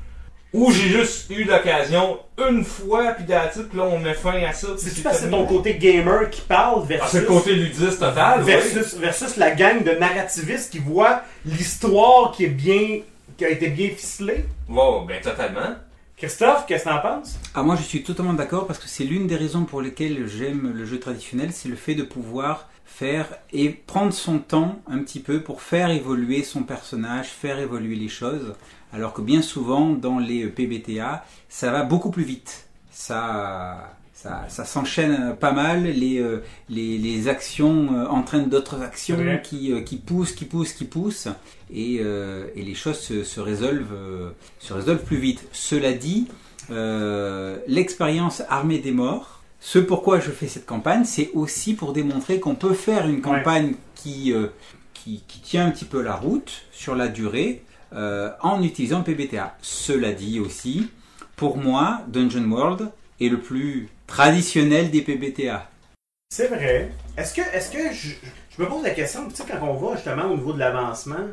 Ou 0.54 0.70
j'ai 0.70 0.88
juste 0.88 1.28
eu 1.30 1.42
l'occasion 1.42 2.20
une 2.48 2.64
fois, 2.64 3.12
puis 3.14 3.24
d'attitude, 3.24 3.74
là, 3.74 3.82
on 3.90 3.98
met 3.98 4.14
fin 4.14 4.40
à 4.44 4.52
ça. 4.52 4.68
C'est 4.78 5.02
parce 5.02 5.16
que 5.16 5.24
c'est 5.24 5.30
ton 5.30 5.46
côté 5.46 5.74
gamer 5.74 6.30
qui 6.30 6.42
parle 6.42 6.82
Ah, 6.84 6.86
versus, 6.86 7.10
c'est 7.10 7.20
le 7.22 7.26
côté 7.26 7.54
ludiste 7.56 7.98
total, 7.98 8.38
oui. 8.38 8.46
versus, 8.52 8.94
versus 8.94 9.36
la 9.36 9.50
gang 9.50 9.82
de 9.82 9.90
narrativistes 9.90 10.70
qui 10.70 10.78
voient 10.78 11.22
l'histoire 11.44 12.30
qui 12.30 12.44
est 12.44 12.48
bien 12.48 13.00
qui 13.36 13.44
a 13.44 13.48
été 13.48 13.68
bien 13.68 13.88
ficelée? 13.88 14.44
Wow, 14.68 15.06
ben 15.06 15.20
totalement. 15.20 15.74
Christophe, 16.16 16.66
qu'est-ce 16.66 16.84
que 16.84 16.88
t'en 16.88 17.00
penses? 17.00 17.36
Ah, 17.52 17.64
moi, 17.64 17.74
je 17.74 17.82
suis 17.82 18.04
totalement 18.04 18.32
d'accord 18.34 18.68
parce 18.68 18.78
que 18.78 18.86
c'est 18.86 19.02
l'une 19.02 19.26
des 19.26 19.34
raisons 19.34 19.64
pour 19.64 19.82
lesquelles 19.82 20.28
j'aime 20.28 20.72
le 20.72 20.86
jeu 20.86 21.00
traditionnel, 21.00 21.50
c'est 21.52 21.68
le 21.68 21.74
fait 21.74 21.96
de 21.96 22.04
pouvoir 22.04 22.68
faire 22.94 23.26
et 23.52 23.70
prendre 23.70 24.12
son 24.12 24.38
temps 24.38 24.80
un 24.86 24.98
petit 24.98 25.18
peu 25.18 25.40
pour 25.40 25.62
faire 25.62 25.90
évoluer 25.90 26.44
son 26.44 26.62
personnage, 26.62 27.26
faire 27.26 27.58
évoluer 27.58 27.96
les 27.96 28.08
choses, 28.08 28.54
alors 28.92 29.12
que 29.12 29.20
bien 29.20 29.42
souvent 29.42 29.90
dans 29.90 30.20
les 30.20 30.46
PBTA, 30.46 31.24
ça 31.48 31.72
va 31.72 31.82
beaucoup 31.82 32.10
plus 32.10 32.22
vite. 32.22 32.68
Ça, 32.92 33.96
ça, 34.12 34.44
ça 34.48 34.64
s'enchaîne 34.64 35.34
pas 35.40 35.50
mal, 35.50 35.82
les, 35.82 36.20
euh, 36.20 36.44
les, 36.68 36.96
les 36.98 37.26
actions 37.26 37.96
euh, 37.96 38.06
entraînent 38.06 38.48
d'autres 38.48 38.80
actions 38.80 39.18
qui, 39.42 39.72
euh, 39.72 39.80
qui 39.80 39.96
poussent, 39.96 40.32
qui 40.32 40.44
poussent, 40.44 40.72
qui 40.72 40.84
poussent, 40.84 41.28
et, 41.72 41.98
euh, 42.00 42.46
et 42.54 42.62
les 42.62 42.74
choses 42.76 43.00
se, 43.00 43.24
se 43.24 43.40
résolvent, 43.40 43.92
euh, 43.92 44.30
se 44.60 44.72
résolvent 44.72 45.02
plus 45.02 45.18
vite. 45.18 45.48
Cela 45.50 45.92
dit, 45.92 46.28
euh, 46.70 47.58
l'expérience 47.66 48.42
armée 48.48 48.78
des 48.78 48.92
morts. 48.92 49.40
Ce 49.66 49.78
pourquoi 49.78 50.20
je 50.20 50.30
fais 50.30 50.46
cette 50.46 50.66
campagne, 50.66 51.06
c'est 51.06 51.30
aussi 51.32 51.72
pour 51.72 51.94
démontrer 51.94 52.38
qu'on 52.38 52.54
peut 52.54 52.74
faire 52.74 53.08
une 53.08 53.22
campagne 53.22 53.76
qui, 53.94 54.30
euh, 54.34 54.48
qui, 54.92 55.24
qui 55.26 55.40
tient 55.40 55.66
un 55.66 55.70
petit 55.70 55.86
peu 55.86 56.02
la 56.02 56.14
route 56.14 56.66
sur 56.70 56.94
la 56.94 57.08
durée 57.08 57.64
euh, 57.94 58.30
en 58.42 58.62
utilisant 58.62 58.98
le 58.98 59.04
PBTA. 59.04 59.56
Cela 59.62 60.12
dit 60.12 60.38
aussi, 60.38 60.90
pour 61.34 61.56
moi, 61.56 62.02
Dungeon 62.08 62.44
World 62.44 62.90
est 63.22 63.30
le 63.30 63.40
plus 63.40 63.88
traditionnel 64.06 64.90
des 64.90 65.00
PBTA. 65.00 65.70
C'est 66.28 66.48
vrai. 66.48 66.92
Est-ce 67.16 67.32
que, 67.32 67.40
est-ce 67.40 67.70
que 67.70 67.90
je, 67.90 68.10
je 68.50 68.62
me 68.62 68.68
pose 68.68 68.82
la 68.82 68.90
question, 68.90 69.26
tu 69.30 69.34
sais, 69.34 69.44
quand 69.50 69.66
on 69.66 69.78
va 69.78 69.96
justement 69.96 70.26
au 70.26 70.36
niveau 70.36 70.52
de 70.52 70.58
l'avancement, 70.58 71.26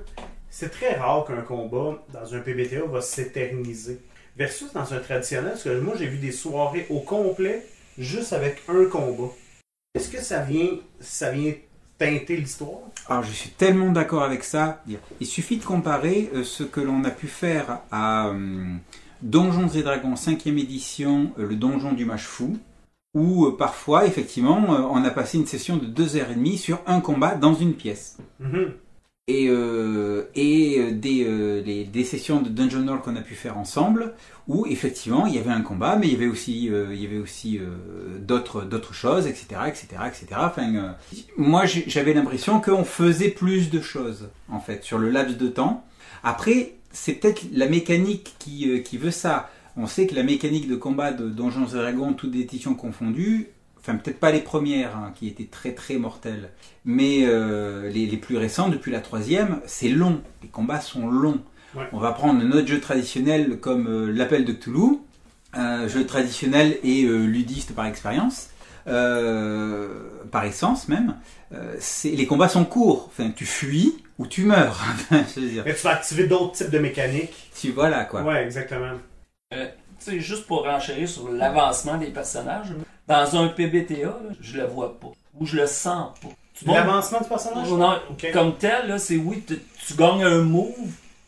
c'est 0.49 0.71
très 0.71 0.95
rare 0.95 1.25
qu'un 1.25 1.41
combat 1.41 2.01
dans 2.13 2.33
un 2.33 2.39
PBTA 2.39 2.85
va 2.89 3.01
s'éterniser. 3.01 3.99
Versus 4.37 4.71
dans 4.71 4.93
un 4.93 4.99
traditionnel, 4.99 5.51
parce 5.51 5.63
que 5.63 5.81
moi 5.81 5.95
j'ai 5.99 6.07
vu 6.07 6.17
des 6.17 6.31
soirées 6.31 6.87
au 6.89 7.01
complet 7.01 7.65
juste 7.97 8.33
avec 8.33 8.61
un 8.67 8.85
combat. 8.85 9.31
Est-ce 9.93 10.09
que 10.09 10.21
ça 10.21 10.41
vient, 10.41 10.69
ça 10.99 11.31
vient 11.31 11.53
teinter 11.97 12.37
l'histoire? 12.37 12.79
Alors 13.07 13.23
je 13.23 13.31
suis 13.31 13.49
tellement 13.49 13.91
d'accord 13.91 14.23
avec 14.23 14.43
ça. 14.43 14.83
Il 15.19 15.27
suffit 15.27 15.57
de 15.57 15.63
comparer 15.63 16.29
euh, 16.33 16.43
ce 16.43 16.63
que 16.63 16.79
l'on 16.79 17.03
a 17.03 17.11
pu 17.11 17.27
faire 17.27 17.79
à 17.91 18.29
euh, 18.29 18.75
Donjons 19.21 19.67
et 19.67 19.83
Dragons 19.83 20.15
5e 20.15 20.57
édition, 20.57 21.31
euh, 21.37 21.47
le 21.47 21.55
donjon 21.55 21.91
du 21.91 22.05
mage 22.05 22.25
fou, 22.25 22.57
où 23.13 23.45
euh, 23.45 23.57
parfois, 23.57 24.05
effectivement, 24.05 24.57
on 24.57 25.03
a 25.03 25.09
passé 25.11 25.37
une 25.37 25.45
session 25.45 25.77
de 25.77 25.85
2h30 25.85 26.57
sur 26.57 26.79
un 26.87 27.01
combat 27.01 27.35
dans 27.35 27.53
une 27.53 27.73
pièce. 27.73 28.17
Mhm. 28.39 28.73
Et, 29.27 29.47
euh, 29.49 30.23
et 30.33 30.79
euh, 30.79 30.91
des, 30.91 31.23
euh, 31.25 31.61
des 31.61 32.03
sessions 32.03 32.41
de 32.41 32.49
Dungeon 32.49 32.85
World 32.85 33.03
qu'on 33.03 33.15
a 33.15 33.21
pu 33.21 33.35
faire 33.35 33.57
ensemble, 33.57 34.15
où 34.47 34.65
effectivement 34.65 35.25
il 35.25 35.35
y 35.35 35.37
avait 35.37 35.51
un 35.51 35.61
combat, 35.61 35.95
mais 35.95 36.07
il 36.07 36.13
y 36.13 36.15
avait 36.15 36.27
aussi, 36.27 36.69
euh, 36.69 37.21
aussi 37.21 37.59
euh, 37.59 38.17
d'autres, 38.19 38.63
d'autres 38.63 38.93
choses, 38.93 39.27
etc., 39.27 39.61
etc., 39.67 39.87
etc. 40.07 40.25
Enfin, 40.37 40.75
euh, 40.75 40.91
moi 41.37 41.65
j'avais 41.65 42.13
l'impression 42.13 42.59
qu'on 42.59 42.83
faisait 42.83 43.29
plus 43.29 43.69
de 43.69 43.79
choses 43.79 44.29
en 44.49 44.59
fait 44.59 44.83
sur 44.83 44.97
le 44.97 45.09
laps 45.09 45.37
de 45.37 45.47
temps. 45.47 45.85
Après, 46.23 46.73
c'est 46.91 47.13
peut-être 47.13 47.43
la 47.53 47.67
mécanique 47.67 48.35
qui, 48.39 48.81
qui 48.83 48.97
veut 48.97 49.11
ça. 49.11 49.49
On 49.77 49.87
sait 49.87 50.07
que 50.07 50.15
la 50.15 50.23
mécanique 50.23 50.67
de 50.67 50.75
combat 50.75 51.13
de 51.13 51.29
Donjons 51.29 51.67
et 51.67 51.73
Dragons, 51.73 52.13
toutes 52.13 52.35
éditions 52.35 52.73
confondues, 52.73 53.47
enfin 53.81 53.95
peut-être 53.97 54.19
pas 54.19 54.31
les 54.31 54.39
premières 54.41 54.95
hein, 54.95 55.11
qui 55.15 55.27
étaient 55.27 55.45
très 55.49 55.73
très 55.73 55.95
mortelles, 55.97 56.49
mais 56.85 57.21
euh, 57.23 57.89
les, 57.89 58.05
les 58.05 58.17
plus 58.17 58.37
récents, 58.37 58.69
depuis 58.69 58.91
la 58.91 58.99
troisième, 59.01 59.59
c'est 59.65 59.89
long. 59.89 60.21
Les 60.43 60.49
combats 60.49 60.81
sont 60.81 61.07
longs. 61.07 61.41
Ouais. 61.75 61.87
On 61.93 61.99
va 61.99 62.11
prendre 62.11 62.43
notre 62.43 62.67
jeu 62.67 62.79
traditionnel 62.79 63.57
comme 63.59 63.87
euh, 63.87 64.11
l'appel 64.11 64.45
de 64.45 64.53
Cthulhu, 64.53 64.97
un 65.53 65.87
jeu 65.87 66.05
traditionnel 66.05 66.77
et 66.83 67.03
euh, 67.03 67.25
ludiste 67.25 67.73
par 67.75 67.85
expérience, 67.85 68.49
euh, 68.87 70.09
par 70.31 70.45
essence 70.45 70.87
même. 70.87 71.15
Euh, 71.53 71.75
les 72.03 72.25
combats 72.27 72.49
sont 72.49 72.65
courts, 72.65 73.07
enfin, 73.11 73.31
tu 73.35 73.45
fuis 73.45 73.97
ou 74.17 74.27
tu 74.27 74.43
meurs. 74.45 74.81
Je 75.11 75.39
veux 75.41 75.49
dire, 75.49 75.63
Mais 75.65 75.73
tu 75.75 75.81
vas 75.83 75.91
activer 75.91 76.27
d'autres 76.27 76.53
types 76.53 76.69
de 76.69 76.79
mécaniques. 76.79 77.51
tu 77.59 77.71
voilà 77.71 78.05
quoi. 78.05 78.21
Ouais, 78.23 78.43
exactement. 78.43 78.93
Sais, 80.01 80.19
juste 80.19 80.47
pour 80.47 80.63
renchérir 80.63 81.07
sur 81.07 81.29
l'avancement 81.29 81.95
des 81.97 82.07
personnages, 82.07 82.67
dans 83.07 83.35
un 83.35 83.49
PBTA, 83.49 83.93
là, 84.05 84.15
je 84.41 84.57
le 84.57 84.65
vois 84.65 84.99
pas. 84.99 85.11
Ou 85.39 85.45
je 85.45 85.57
le 85.57 85.67
sens 85.67 86.17
pas. 86.19 86.29
L'avancement 86.73 87.19
du 87.21 87.27
personnage? 87.29 87.69
Non. 87.69 87.99
Comme 88.33 88.57
tel, 88.57 88.87
là, 88.87 88.97
c'est 88.97 89.17
oui, 89.17 89.43
tu, 89.47 89.59
tu 89.87 89.93
gagnes 89.93 90.23
un 90.23 90.41
move, 90.41 90.73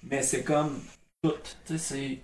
mais 0.09 0.21
c'est 0.23 0.41
comme 0.43 0.79
tout. 1.23 1.33
Tu 1.67 1.77
sais, 1.77 2.19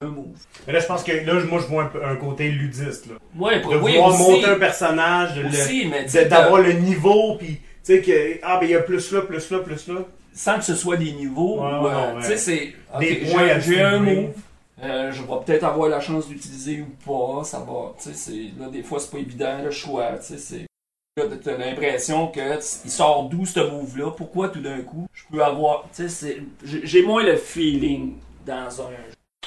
c'est 0.00 0.06
un 0.06 0.08
move. 0.08 0.28
Mais 0.66 0.72
là, 0.72 0.80
je 0.80 0.86
pense 0.86 1.02
que 1.04 1.12
là, 1.12 1.34
moi, 1.44 1.60
je 1.60 1.66
vois 1.66 1.90
un, 2.02 2.12
un 2.12 2.16
côté 2.16 2.50
ludiste. 2.50 3.06
Là. 3.08 3.14
Ouais, 3.38 3.60
De 3.60 3.66
oui, 3.66 3.98
aussi, 3.98 4.18
monter 4.22 4.46
un 4.46 4.58
personnage, 4.58 5.34
de 5.34 5.42
le- 5.42 6.28
d'avoir 6.28 6.60
le 6.62 6.72
niveau, 6.72 7.36
puis 7.36 7.56
tu 7.56 7.60
sais 7.82 8.00
que, 8.00 8.38
ah, 8.42 8.58
ben 8.58 8.66
il 8.66 8.70
y 8.70 8.74
a 8.74 8.80
plus 8.80 9.12
là, 9.12 9.20
plus 9.22 9.50
là, 9.50 9.58
plus 9.58 9.88
là. 9.88 10.00
sans 10.34 10.56
que 10.58 10.64
ce 10.64 10.74
soit 10.74 10.96
des 10.96 11.12
niveaux, 11.12 11.60
Ouais, 11.60 11.66
ou, 11.70 11.86
euh, 11.86 12.12
ouais, 12.12 12.14
ouais. 12.16 12.20
tu 12.22 12.28
sais, 12.28 12.36
c'est. 12.38 12.74
ok, 12.94 13.00
Des 13.00 13.08
j'ai- 13.26 13.30
points 13.32 13.48
à 13.48 13.58
J'ai 13.58 13.82
un 13.82 13.98
move. 14.00 14.30
Euh, 14.82 15.12
je 15.12 15.22
vais 15.22 15.28
peut-être 15.44 15.64
avoir 15.64 15.88
la 15.88 16.00
chance 16.00 16.28
d'utiliser 16.28 16.82
ou 16.82 16.88
pas, 17.04 17.44
ça 17.44 17.60
va, 17.60 17.94
là, 18.58 18.68
des 18.68 18.82
fois, 18.82 18.98
c'est 18.98 19.10
pas 19.10 19.18
évident, 19.18 19.62
le 19.62 19.70
choix, 19.70 20.18
tu 20.18 20.66
t'as 21.14 21.58
l'impression 21.58 22.28
que 22.28 22.58
il 22.84 22.90
sort 22.90 23.28
d'où 23.28 23.44
ce 23.44 23.60
move-là, 23.60 24.12
pourquoi 24.12 24.48
tout 24.48 24.62
d'un 24.62 24.80
coup, 24.80 25.06
je 25.12 25.24
peux 25.30 25.44
avoir. 25.44 25.86
J'ai 26.64 27.02
moins 27.02 27.22
le 27.22 27.36
feeling 27.36 28.14
dans 28.46 28.82
un 28.82 28.90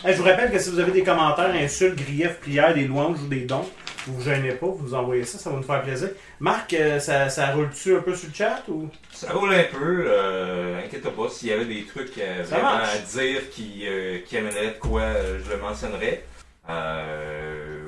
Hey, 0.04 0.14
je 0.14 0.20
vous 0.20 0.26
rappelle 0.26 0.52
que 0.52 0.60
si 0.60 0.70
vous 0.70 0.78
avez 0.78 0.92
des 0.92 1.04
commentaires, 1.04 1.56
insultes, 1.56 1.96
griefs, 1.96 2.40
prières, 2.42 2.76
des 2.76 2.84
louanges 2.84 3.24
ou 3.24 3.28
des 3.28 3.46
dons, 3.46 3.66
vous 4.08 4.16
vous 4.18 4.22
gênez 4.24 4.52
pas, 4.52 4.68
vous 4.68 4.84
nous 4.84 4.94
envoyez 4.94 5.24
ça, 5.24 5.38
ça 5.38 5.50
va 5.50 5.56
nous 5.58 5.64
faire 5.64 5.82
plaisir. 5.82 6.10
Marc, 6.40 6.74
euh, 6.74 7.00
ça, 7.00 7.30
ça 7.30 7.48
roule-tu 7.52 7.96
un 7.96 8.02
peu 8.02 8.16
sur 8.16 8.30
le 8.30 8.34
chat 8.36 8.64
ou? 8.68 8.90
Ça 9.12 9.32
roule 9.34 9.54
un 9.54 9.64
peu, 9.64 10.06
euh, 10.08 10.80
inquiète 10.84 11.04
pas, 11.10 11.30
s'il 11.30 11.50
y 11.50 11.54
avait 11.54 11.66
des 11.66 11.86
trucs 11.86 12.18
euh, 12.18 12.44
vraiment 12.48 12.64
marche. 12.64 12.96
à 12.96 12.98
dire 13.00 13.50
qui, 13.52 13.84
euh, 13.88 14.20
qui 14.26 14.38
amèneraient 14.38 14.68
de 14.76 14.80
quoi, 14.80 15.02
euh, 15.02 15.40
je 15.46 15.52
le 15.52 15.58
mentionnerais. 15.60 16.24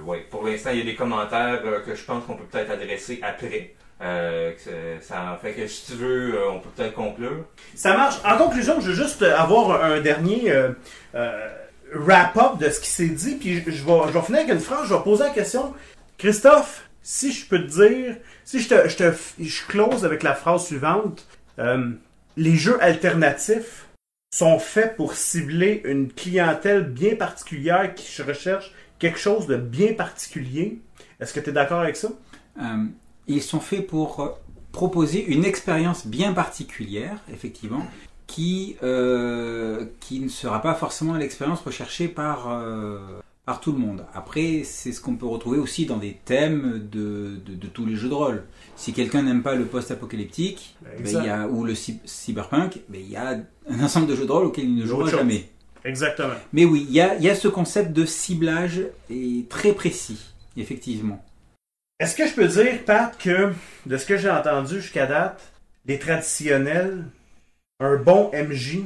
Ouais, 0.06 0.26
pour 0.30 0.44
l'instant, 0.46 0.70
il 0.72 0.80
y 0.80 0.82
a 0.82 0.86
des 0.86 0.96
commentaires 0.96 1.62
que 1.86 1.94
je 1.96 2.04
pense 2.04 2.24
qu'on 2.26 2.36
peut 2.36 2.46
peut-être 2.50 2.72
adresser 2.72 3.20
après. 3.22 3.74
Euh, 4.00 4.52
que 4.52 5.04
ça- 5.04 5.40
fait 5.42 5.54
que 5.54 5.66
si 5.68 5.88
tu 5.88 5.94
veux, 5.98 6.36
euh, 6.36 6.52
on 6.52 6.60
peut 6.60 6.70
peut-être 6.76 6.94
conclure. 6.94 7.46
Ça 7.74 7.98
marche. 7.98 8.16
En 8.24 8.38
conclusion, 8.38 8.80
je 8.80 8.90
veux 8.90 8.94
juste 8.94 9.24
avoir 9.24 9.84
un 9.84 10.00
dernier 10.02 10.52
euh, 11.16 11.50
wrap-up 11.96 12.60
de 12.60 12.70
ce 12.70 12.80
qui 12.80 12.90
s'est 12.90 13.08
dit, 13.08 13.36
puis 13.36 13.56
je, 13.66 13.72
je 13.72 13.84
vais, 13.84 14.00
je 14.08 14.12
vais 14.14 14.22
finir 14.22 14.42
avec 14.42 14.54
une 14.54 14.60
phrase, 14.60 14.88
je 14.88 14.94
vais 14.94 15.02
poser 15.02 15.24
la 15.24 15.30
question. 15.32 15.74
Christophe, 16.18 16.90
si 17.04 17.32
je 17.32 17.46
peux 17.48 17.60
te 17.60 17.86
dire, 17.86 18.18
si 18.44 18.60
je 18.60 18.70
te, 18.70 18.90
je 18.90 18.98
te 18.98 19.14
je 19.40 19.66
close 19.68 20.04
avec 20.04 20.24
la 20.24 20.34
phrase 20.34 20.66
suivante, 20.66 21.28
euh, 21.60 21.92
les 22.38 22.56
jeux 22.56 22.82
alternatifs 22.82 23.88
sont 24.34 24.60
faits 24.60 24.96
pour 24.96 25.14
cibler 25.14 25.82
une 25.86 26.12
clientèle 26.12 26.84
bien 26.84 27.16
particulière 27.16 27.94
qui 27.96 28.22
recherche 28.22 28.74
quelque 29.00 29.20
chose 29.20 29.48
de 29.48 29.56
bien 29.58 29.94
particulier. 29.94 30.80
Est-ce 31.20 31.34
que 31.34 31.40
tu 31.40 31.52
es 31.52 31.54
d'accord 31.54 31.82
avec 31.82 31.96
ça? 31.96 32.10
Euh, 32.60 32.86
ils 33.28 33.42
sont 33.42 33.60
faits 33.60 33.86
pour 33.86 34.20
euh, 34.20 34.30
proposer 34.72 35.24
une 35.26 35.46
expérience 35.46 36.08
bien 36.08 36.34
particulière, 36.34 37.20
effectivement, 37.32 37.86
qui, 38.26 38.76
euh, 38.84 39.86
qui 40.00 40.20
ne 40.20 40.30
sera 40.30 40.62
pas 40.62 40.74
forcément 40.74 41.14
l'expérience 41.14 41.62
recherchée 41.62 42.08
par, 42.08 42.50
euh, 42.50 43.00
par 43.48 43.62
tout 43.62 43.72
le 43.72 43.78
monde. 43.80 44.06
Après, 44.14 44.64
c'est 44.66 44.92
ce 44.92 45.00
qu'on 45.00 45.16
peut 45.16 45.26
retrouver 45.26 45.58
aussi 45.58 45.86
dans 45.86 45.96
des 45.96 46.18
thèmes 46.26 46.86
de, 46.92 47.40
de, 47.46 47.56
de 47.56 47.68
tous 47.68 47.86
les 47.86 47.96
jeux 47.96 48.10
de 48.10 48.14
rôle. 48.14 48.44
Si 48.76 48.92
quelqu'un 48.92 49.22
n'aime 49.24 49.42
pas 49.42 49.56
le 49.56 49.64
post-apocalyptique 49.66 50.76
Ben, 50.82 51.02
ben, 51.02 51.46
ou 51.50 51.64
le 51.64 51.74
cy- 51.74 52.02
cyberpunk, 52.04 52.80
ben, 52.90 53.00
il 53.02 53.10
y 53.10 53.16
a 53.16 53.38
un 53.70 53.80
ensemble 53.82 54.08
de 54.08 54.16
jeux 54.18 54.26
de 54.26 54.32
rôle 54.34 54.48
auxquels 54.48 54.66
il 54.66 54.76
ne 54.76 54.86
jouera 54.86 55.04
Autre 55.04 55.12
chose. 55.12 55.20
jamais. 55.22 55.50
Exactement. 55.86 56.34
Mais 56.52 56.66
oui, 56.66 56.86
il 56.90 56.94
y 56.94 57.00
a, 57.00 57.16
il 57.16 57.24
y 57.24 57.30
a 57.30 57.36
ce 57.36 57.48
concept 57.48 57.94
de 57.94 58.06
ciblage 58.06 58.82
et 59.10 59.46
très 59.50 59.72
précis, 59.72 60.20
effectivement. 60.58 61.24
Est-ce 62.02 62.18
que 62.18 62.28
je 62.28 62.34
peux 62.34 62.48
dire, 62.50 62.84
Pat, 62.86 63.18
que 63.18 63.54
de 63.86 63.98
ce 63.98 64.06
que 64.06 64.18
j'ai 64.18 64.30
entendu 64.30 64.82
jusqu'à 64.82 65.06
date, 65.08 65.42
les 65.86 65.98
traditionnels, 66.00 67.06
un 67.80 67.96
bon 67.96 68.30
MJ 68.34 68.80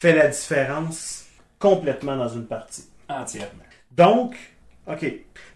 fait 0.00 0.14
la 0.14 0.28
différence 0.28 1.24
complètement 1.58 2.16
dans 2.16 2.28
une 2.28 2.46
partie? 2.46 2.84
entièrement. 3.08 3.64
Donc, 3.90 4.36
ok. 4.86 5.00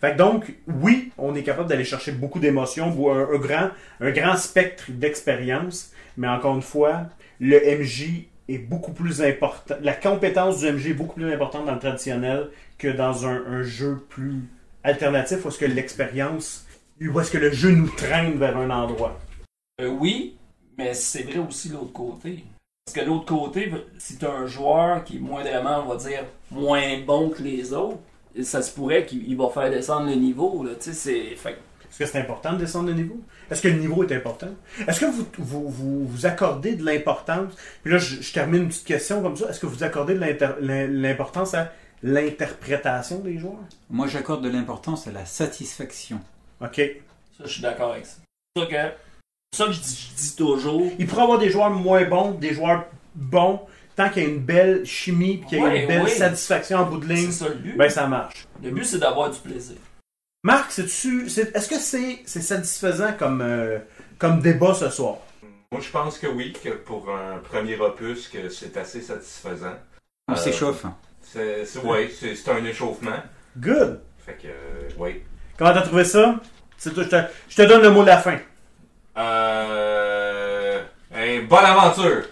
Fait 0.01 0.13
que 0.13 0.17
donc, 0.17 0.55
oui, 0.67 1.13
on 1.19 1.35
est 1.35 1.43
capable 1.43 1.69
d'aller 1.69 1.85
chercher 1.85 2.13
beaucoup 2.13 2.41
d'émotions, 2.41 2.89
un, 3.11 3.35
un 3.35 3.39
grand, 3.39 3.71
un 4.01 4.11
grand 4.11 4.37
spectre 4.37 4.85
d'expérience, 4.89 5.93
mais 6.17 6.29
encore 6.29 6.55
une 6.55 6.63
fois, 6.63 7.05
le 7.41 7.59
MJ 7.59 8.27
est 8.49 8.59
beaucoup 8.59 8.93
plus 8.93 9.23
important. 9.23 9.77
La 9.81 9.95
compétence 9.95 10.59
du 10.59 10.71
MJ 10.71 10.89
est 10.89 10.95
beaucoup 10.95 11.15
plus 11.15 11.33
importante 11.33 11.67
dans 11.67 11.75
le 11.75 11.79
traditionnel 11.81 12.51
que 12.79 12.89
dans 12.89 13.27
un, 13.27 13.45
un 13.47 13.63
jeu 13.63 14.05
plus 14.09 14.43
alternatif 14.83 15.45
où 15.45 15.49
est-ce 15.49 15.59
que 15.59 15.65
l'expérience, 15.65 16.67
où 17.01 17.19
est-ce 17.19 17.31
que 17.31 17.39
le 17.39 17.51
jeu 17.53 17.71
nous 17.71 17.89
traîne 17.89 18.39
vers 18.39 18.57
un 18.57 18.71
endroit. 18.71 19.19
Euh, 19.81 19.89
oui, 19.89 20.37
mais 20.79 20.95
c'est 20.95 21.23
vrai 21.23 21.39
aussi 21.39 21.71
l'autre 21.71 21.93
côté. 21.93 22.45
Parce 22.85 22.99
que 22.99 23.05
l'autre 23.05 23.25
côté, 23.25 23.73
si 23.99 24.19
tu 24.19 24.27
un 24.27 24.47
joueur 24.47 25.05
qui 25.05 25.17
est 25.17 25.21
moindrement, 25.21 25.85
on 25.87 25.95
va 25.95 25.97
dire, 25.97 26.25
moins 26.51 27.01
bon 27.05 27.31
que 27.31 27.43
les 27.43 27.73
autres, 27.73 27.99
ça 28.43 28.63
se 28.63 28.73
pourrait 28.73 29.07
qu'il 29.07 29.29
il 29.29 29.37
va 29.37 29.49
faire 29.49 29.71
descendre 29.71 30.09
le 30.09 30.17
niveau. 30.17 30.65
Que 30.65 30.91
Est-ce 30.91 31.99
que 31.99 32.07
c'est 32.07 32.19
important 32.19 32.55
de 32.55 32.59
descendre 32.59 32.89
de 32.89 32.95
niveau? 32.95 33.21
Est-ce 33.51 33.63
que 33.63 33.69
le 33.69 33.79
niveau 33.79 34.03
est 34.03 34.13
important? 34.13 34.49
Est-ce 34.87 35.01
que 35.01 35.07
vous, 35.07 35.27
vous, 35.39 35.69
vous, 35.69 36.07
vous 36.07 36.27
accordez 36.27 36.75
de 36.75 36.85
l'importance? 36.85 37.55
Puis 37.83 37.93
là, 37.93 37.99
je, 37.99 38.21
je 38.21 38.33
termine 38.33 38.63
une 38.63 38.69
petite 38.69 38.87
question 38.87 39.23
comme 39.23 39.37
ça. 39.37 39.49
Est-ce 39.49 39.61
que 39.61 39.67
vous 39.67 39.85
accordez 39.85 40.15
de 40.15 41.01
l'importance 41.01 41.55
à 41.55 41.73
l'interprétation 42.03 43.21
des 43.21 43.39
joueurs? 43.39 43.59
Moi, 43.91 44.07
j'accorde 44.09 44.43
de 44.43 44.51
l'importance 44.51 45.07
à 45.07 45.13
la 45.13 45.25
satisfaction. 45.25 46.21
OK. 46.61 46.81
ça, 47.39 47.45
je 47.45 47.49
suis 47.49 47.63
d'accord 47.63 47.93
avec 47.93 48.07
ça. 48.07 48.17
C'est 48.57 48.63
ça 48.63 48.67
que, 48.67 48.95
c'est 49.53 49.59
ça 49.59 49.67
que 49.67 49.73
je, 49.73 49.81
dis, 49.81 50.11
je 50.11 50.17
dis 50.17 50.37
toujours. 50.37 50.91
Il 50.99 51.07
pourrait 51.07 51.23
y 51.23 51.25
avoir 51.25 51.39
des 51.39 51.51
joueurs 51.51 51.71
moins 51.71 52.05
bons, 52.05 52.33
des 52.33 52.55
joueurs 52.55 52.87
bons, 53.15 53.61
tant 53.97 54.09
qu'il 54.11 54.23
y 54.23 54.27
a 54.27 54.29
une 54.29 54.41
belle 54.41 54.85
chimie, 54.85 55.39
puis 55.39 55.49
qu'il 55.49 55.59
y 55.59 55.61
a 55.61 55.65
Ouais, 55.65 55.83
une 55.83 55.89
belle 55.89 56.03
ouais. 56.03 56.09
satisfaction 56.11 56.79
en 56.79 56.85
bout 56.87 56.99
de 56.99 57.07
ligne, 57.07 57.31
C'est 57.31 57.45
ça 57.45 57.49
le 57.49 57.55
but. 57.57 57.77
ben 57.77 57.89
ça 57.89 58.07
marche. 58.07 58.47
Le 58.63 58.71
but, 58.71 58.85
c'est 58.85 58.99
d'avoir 58.99 59.31
du 59.31 59.39
plaisir. 59.39 59.77
Marc, 60.43 60.73
c'est-tu- 60.73 61.27
est-ce 61.27 61.69
que 61.69 61.79
c'est 61.79 62.19
c'est 62.27 62.43
satisfaisant 62.43 63.13
comme, 63.19 63.41
euh, 63.41 63.79
comme 64.19 64.41
débat 64.41 64.75
ce 64.75 64.91
soir? 64.91 65.17
Moi, 65.73 65.81
je 65.81 65.91
pense 65.91 66.19
que 66.19 66.27
oui, 66.27 66.53
que 66.63 66.71
pour 66.71 67.09
un 67.11 67.39
premier 67.39 67.77
opus, 67.81 68.29
que 68.29 68.49
c'est 68.49 68.77
assez 68.77 69.01
satisfaisant. 69.01 69.75
On 70.29 70.33
Euh, 70.35 70.37
s'échauffe. 70.37 70.85
C'est, 71.23 71.65
c'est, 71.65 71.79
ouais, 71.81 72.11
c'est, 72.19 72.35
c'est 72.37 72.51
un 72.51 72.65
échauffement. 72.65 73.23
Good! 73.57 74.01
Fait 74.25 74.35
que, 74.35 74.47
euh, 74.49 74.89
ouais. 74.99 75.25
Comment 75.59 75.73
t'as 75.73 75.83
trouvé 75.83 76.05
ça? 76.05 76.41
C'est 76.77 76.93
toi, 76.93 77.03
je, 77.05 77.09
te, 77.09 77.17
je 77.49 77.57
te 77.57 77.63
donne 77.63 77.83
le 77.83 77.91
mot 77.91 78.03
de 78.03 78.09
la 78.09 78.19
fin. 78.19 78.39
Euh, 79.17 80.83
une 81.17 81.47
bonne 81.47 81.65
aventure! 81.65 82.25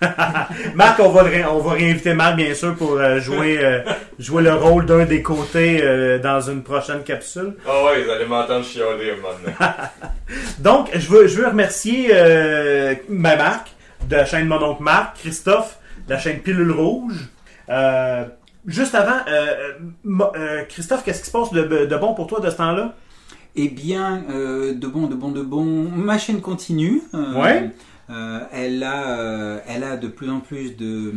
Marc, 0.74 1.00
on 1.00 1.08
va, 1.10 1.22
le 1.24 1.46
on 1.48 1.58
va 1.58 1.72
réinviter 1.72 2.14
Marc, 2.14 2.36
bien 2.36 2.54
sûr, 2.54 2.74
pour 2.76 2.92
euh, 2.92 3.18
jouer, 3.20 3.58
euh, 3.62 3.80
jouer 4.18 4.42
le 4.42 4.54
rôle 4.54 4.86
d'un 4.86 5.04
des 5.04 5.22
côtés 5.22 5.80
euh, 5.82 6.18
dans 6.18 6.40
une 6.40 6.62
prochaine 6.62 7.02
capsule. 7.02 7.54
Ah 7.66 7.84
ouais, 7.84 8.04
vous 8.04 8.10
allez 8.10 8.26
m'entendre 8.26 8.64
chialer 8.64 9.12
donné. 9.16 9.56
Donc, 10.60 10.90
je 10.94 11.08
veux, 11.08 11.26
je 11.26 11.40
veux 11.40 11.48
remercier 11.48 12.10
euh, 12.12 12.94
ma 13.08 13.36
Marc, 13.36 13.72
de 14.08 14.16
la 14.16 14.24
chaîne 14.24 14.46
Mon 14.46 14.62
Oncle 14.62 14.82
Marc, 14.82 15.18
Christophe, 15.18 15.78
de 16.06 16.12
la 16.14 16.18
chaîne 16.18 16.38
Pilule 16.40 16.70
Rouge. 16.72 17.28
Euh, 17.68 18.24
juste 18.66 18.94
avant, 18.94 19.18
euh, 19.28 19.72
euh, 20.36 20.62
Christophe, 20.68 21.02
qu'est-ce 21.04 21.20
qui 21.20 21.26
se 21.26 21.32
passe 21.32 21.52
de, 21.52 21.62
de 21.86 21.96
bon 21.96 22.14
pour 22.14 22.26
toi 22.26 22.40
de 22.40 22.50
ce 22.50 22.56
temps-là? 22.56 22.94
Eh 23.56 23.68
bien, 23.68 24.22
euh, 24.30 24.74
de 24.74 24.86
bon, 24.86 25.06
de 25.08 25.14
bon, 25.16 25.30
de 25.30 25.42
bon, 25.42 25.64
ma 25.64 26.18
chaîne 26.18 26.40
continue. 26.40 27.02
Euh, 27.14 27.34
Ouais. 27.34 27.70
Euh, 28.10 28.40
elle, 28.52 28.82
a, 28.82 29.18
euh, 29.18 29.58
elle 29.66 29.84
a 29.84 29.96
de 29.96 30.08
plus 30.08 30.30
en 30.30 30.40
plus 30.40 30.72
euh, 30.80 31.12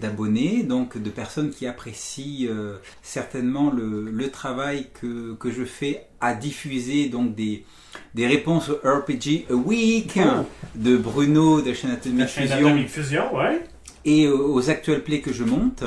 d'abonnés, 0.00 0.62
donc 0.64 0.98
de 0.98 1.08
personnes 1.10 1.50
qui 1.50 1.66
apprécient 1.66 2.48
euh, 2.50 2.76
certainement 3.02 3.70
le, 3.70 4.10
le 4.10 4.30
travail 4.30 4.88
que, 5.00 5.34
que 5.34 5.50
je 5.50 5.64
fais 5.64 6.04
à 6.20 6.34
diffuser 6.34 7.08
donc 7.08 7.34
des, 7.34 7.64
des 8.14 8.26
réponses 8.26 8.68
au 8.68 8.74
RPG 8.84 9.46
a 9.50 9.54
Week 9.54 10.18
Oh. 10.18 10.44
de 10.74 10.96
Bruno 10.96 11.62
de 11.62 11.72
chaîne 11.72 11.90
Atomic 11.92 12.28
Fusion 12.28 12.84
Fusion, 12.86 13.36
ouais. 13.36 13.62
et 14.04 14.28
aux 14.28 14.68
actual 14.70 15.02
plays 15.02 15.20
que 15.20 15.32
je 15.32 15.44
monte. 15.44 15.84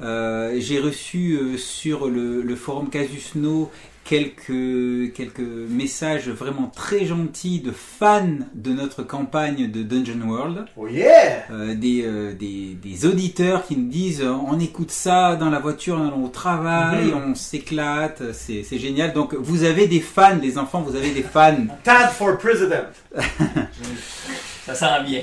J'ai 0.00 0.80
reçu 0.80 1.58
sur 1.58 2.08
le, 2.08 2.42
le 2.42 2.56
forum 2.56 2.88
Casus 2.90 3.34
No 3.36 3.70
quelques, 4.04 5.12
quelques 5.14 5.40
messages 5.40 6.28
vraiment 6.28 6.70
très 6.74 7.06
gentils 7.06 7.60
de 7.60 7.72
fans 7.72 8.28
de 8.54 8.72
notre 8.72 9.02
campagne 9.02 9.70
de 9.70 9.82
Dungeon 9.82 10.20
World. 10.28 10.66
Oh 10.76 10.86
yeah! 10.86 11.44
Euh, 11.50 11.74
des, 11.74 12.02
euh, 12.04 12.32
des, 12.34 12.76
des 12.82 13.06
auditeurs 13.06 13.66
qui 13.66 13.76
nous 13.76 13.88
disent 13.88 14.20
euh, 14.22 14.30
on 14.46 14.60
écoute 14.60 14.90
ça 14.90 15.36
dans 15.36 15.50
la 15.50 15.58
voiture, 15.58 15.98
en 15.98 16.06
allant 16.08 16.22
au 16.22 16.28
travail, 16.28 17.06
Mhm. 17.06 17.22
on 17.30 17.34
s'éclate, 17.34 18.22
c'est 18.32 18.62
c'est 18.62 18.78
génial. 18.78 19.12
Donc 19.12 19.34
vous 19.34 19.64
avez 19.64 19.86
des 19.86 20.00
fans, 20.00 20.36
les 20.40 20.58
enfants, 20.58 20.82
vous 20.82 20.96
avez 20.96 21.10
des 21.10 21.22
fans. 21.22 21.56
Tad 21.84 22.10
for 22.10 22.36
President. 22.38 22.84
Ça 24.66 24.74
sent 24.74 24.86
bien. 25.06 25.20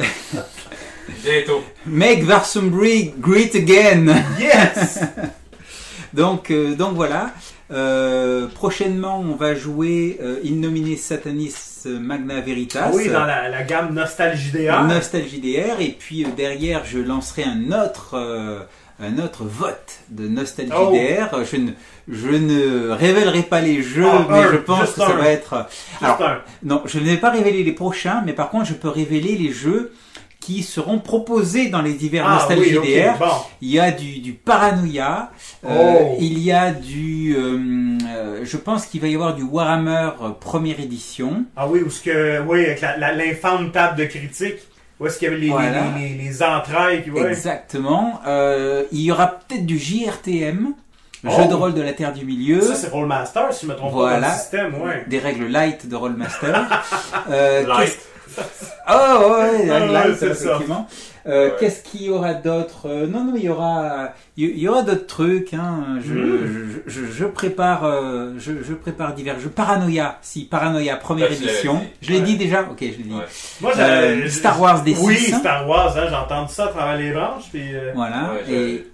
Bientôt. 1.24 1.64
Make 1.86 2.24
Varsumbury 2.24 3.14
great 3.20 3.56
again. 3.56 4.08
Yes! 4.40 5.00
Donc, 6.14 6.52
euh, 6.52 6.76
donc 6.76 6.96
voilà. 6.96 7.32
Euh, 7.72 8.48
prochainement, 8.48 9.20
on 9.20 9.36
va 9.36 9.56
jouer 9.56 10.20
euh, 10.22 10.38
In 10.46 10.56
nomine 10.56 10.98
Satanis 10.98 11.56
Magna 11.86 12.42
Veritas. 12.42 12.82
ah 12.88 12.92
oui, 12.94 13.08
dans 13.10 13.26
la, 13.26 13.50
la 13.50 13.64
gamme 13.64 13.94
Nostalgie 13.94 14.52
DR. 14.52 14.84
Nostalgie 14.84 15.40
DR. 15.40 15.80
Et 15.80 15.96
puis 15.98 16.26
euh, 16.26 16.28
derrière, 16.36 16.84
je 16.86 17.00
lancerai 17.00 17.44
un 17.44 17.72
autre, 17.72 18.12
euh, 18.16 18.60
un 19.00 19.18
autre 19.20 19.44
vote 19.46 20.00
de 20.10 20.28
Nostalgie 20.28 20.72
Oh. 20.78 20.92
DR. 20.94 21.44
Je 21.50 21.56
ne, 21.58 21.72
je 22.10 22.30
ne 22.30 22.90
révélerai 22.90 23.44
pas 23.44 23.62
les 23.62 23.82
jeux, 23.82 24.06
Ah, 24.06 24.26
mais 24.30 24.40
un, 24.40 24.52
je 24.52 24.58
pense 24.58 24.92
que 24.92 25.00
ça 25.02 25.08
un. 25.08 25.14
va 25.18 25.30
être. 25.30 25.66
Alors, 26.02 26.22
un. 26.22 26.38
non, 26.64 26.82
je 26.86 27.00
ne 27.00 27.06
vais 27.06 27.18
pas 27.18 27.30
révéler 27.32 27.64
les 27.64 27.72
prochains, 27.74 28.22
mais 28.26 28.34
par 28.34 28.50
contre, 28.50 28.66
je 28.66 28.74
peux 28.74 28.90
révéler 28.90 29.38
les 29.38 29.52
jeux 29.52 29.94
qui 30.42 30.64
seront 30.64 31.00
proposés 31.00 31.70
dans 31.70 31.82
les 31.82 31.94
divers 31.94 32.26
Ah 32.28 32.48
oui, 32.50 32.72
DR. 32.74 33.18
bon. 33.18 33.26
Il 33.62 33.70
y 33.70 33.80
a 33.80 33.92
du, 33.92 34.20
du 34.20 34.34
paranoïa, 34.34 35.32
euh, 35.66 36.00
Oh. 36.02 36.18
il 36.20 36.40
y 36.40 36.52
a 36.52 36.72
du, 36.72 37.36
euh, 37.38 37.58
euh, 38.08 38.40
je 38.44 38.58
pense 38.58 38.86
qu'il 38.88 39.00
va 39.02 39.08
y 39.08 39.14
avoir 39.16 39.36
du 39.36 39.44
Warhammer 39.44 40.10
première 40.42 40.80
édition. 40.80 41.46
Ah 41.56 41.68
oui, 41.70 41.82
où 41.86 41.90
ce 41.90 42.02
que, 42.02 42.42
oui, 42.42 42.66
avec 42.66 42.82
l'infâme 42.82 43.72
table 43.72 43.98
de 44.00 44.06
critique, 44.06 44.58
où 45.00 45.06
est-ce 45.08 45.20
qu'il 45.20 45.30
y 45.30 45.32
avait 45.32 45.40
les, 45.40 45.50
Voilà. 45.50 45.84
les, 45.98 46.10
les, 46.10 46.24
les 46.24 46.44
entrailles 46.44 47.10
ouais. 47.10 47.30
Exactement. 47.30 48.20
Euh, 48.28 48.84
il 48.92 49.02
y 49.02 49.12
aura 49.12 49.28
peut-être 49.28 49.66
du 49.66 49.78
JRTM, 49.80 50.74
Oh. 51.24 51.30
jeu 51.40 51.48
de 51.48 51.54
rôle 51.54 51.76
de 51.76 51.84
la 51.84 51.94
Terre 51.94 52.14
du 52.14 52.26
Milieu, 52.26 52.62
Ça, 52.62 52.74
c'est 52.74 52.90
Rollmaster, 52.90 53.54
si 53.54 53.68
je 53.68 53.72
me 53.72 53.76
trompe 53.78 53.92
pas, 53.92 53.98
Voilà. 54.00 54.34
système, 54.34 54.74
ouais. 54.82 55.06
des 55.08 55.20
règles 55.20 55.46
light 55.50 55.88
de 55.88 55.96
Rollmaster. 55.96 56.66
Euh, 57.30 57.68
Light. 57.68 58.00
Oh 58.38 58.92
ouais, 58.94 59.70
Ah 59.70 59.80
ouais, 59.80 59.88
light, 59.92 60.16
c'est 60.18 60.34
ça. 60.34 60.46
effectivement. 60.56 60.88
Euh, 61.28 61.50
Ouais. 61.50 61.54
Qu'est-ce 61.60 61.84
qu'il 61.84 62.02
y 62.04 62.10
aura 62.10 62.34
d'autre 62.34 62.88
Euh, 62.90 63.06
Non, 63.06 63.24
non, 63.24 63.34
il 63.36 63.44
y 63.44 63.50
aura, 63.50 64.10
il 64.38 64.58
y 64.58 64.68
aura 64.68 64.82
d'autres 64.82 65.06
trucs. 65.06 65.54
Hein. 65.54 66.00
Je, 66.04 66.14
Mhm. 66.16 66.82
je, 66.88 66.92
je, 66.92 67.12
je 67.12 67.26
prépare, 67.26 67.84
euh, 67.86 68.34
je, 68.40 68.74
prépare 68.74 69.14
divers 69.14 69.40
jeux. 69.40 69.50
Paranoia, 69.50 70.18
si 70.24 70.46
Paranoia 70.46 70.96
première 70.96 71.28
Ah, 71.30 71.34
l'avais 71.34 71.46
édition. 71.46 71.76
dit. 71.76 71.88
Je 72.02 72.10
l'ai 72.12 72.18
Ouais. 72.20 72.24
dit 72.26 72.38
déjà? 72.38 72.62
Ok, 72.62 72.80
je 72.80 72.86
l'ai 72.86 72.92
dit. 73.04 73.16
Moi, 73.62 73.72
Euh, 73.78 74.28
Star 74.30 74.60
Wars 74.60 74.82
des 74.82 74.96
Oui, 74.98 75.16
six. 75.16 75.36
Star 75.38 75.70
Wars, 75.70 75.96
hein, 75.96 76.06
j'ai 76.10 76.16
entendu 76.16 76.52
ça 76.52 76.66
à 76.66 76.68
travers 76.70 76.98
les 76.98 77.12
branches, 77.12 77.46
puis... 77.52 77.76
euh, 77.76 77.92
Voilà. 77.94 78.32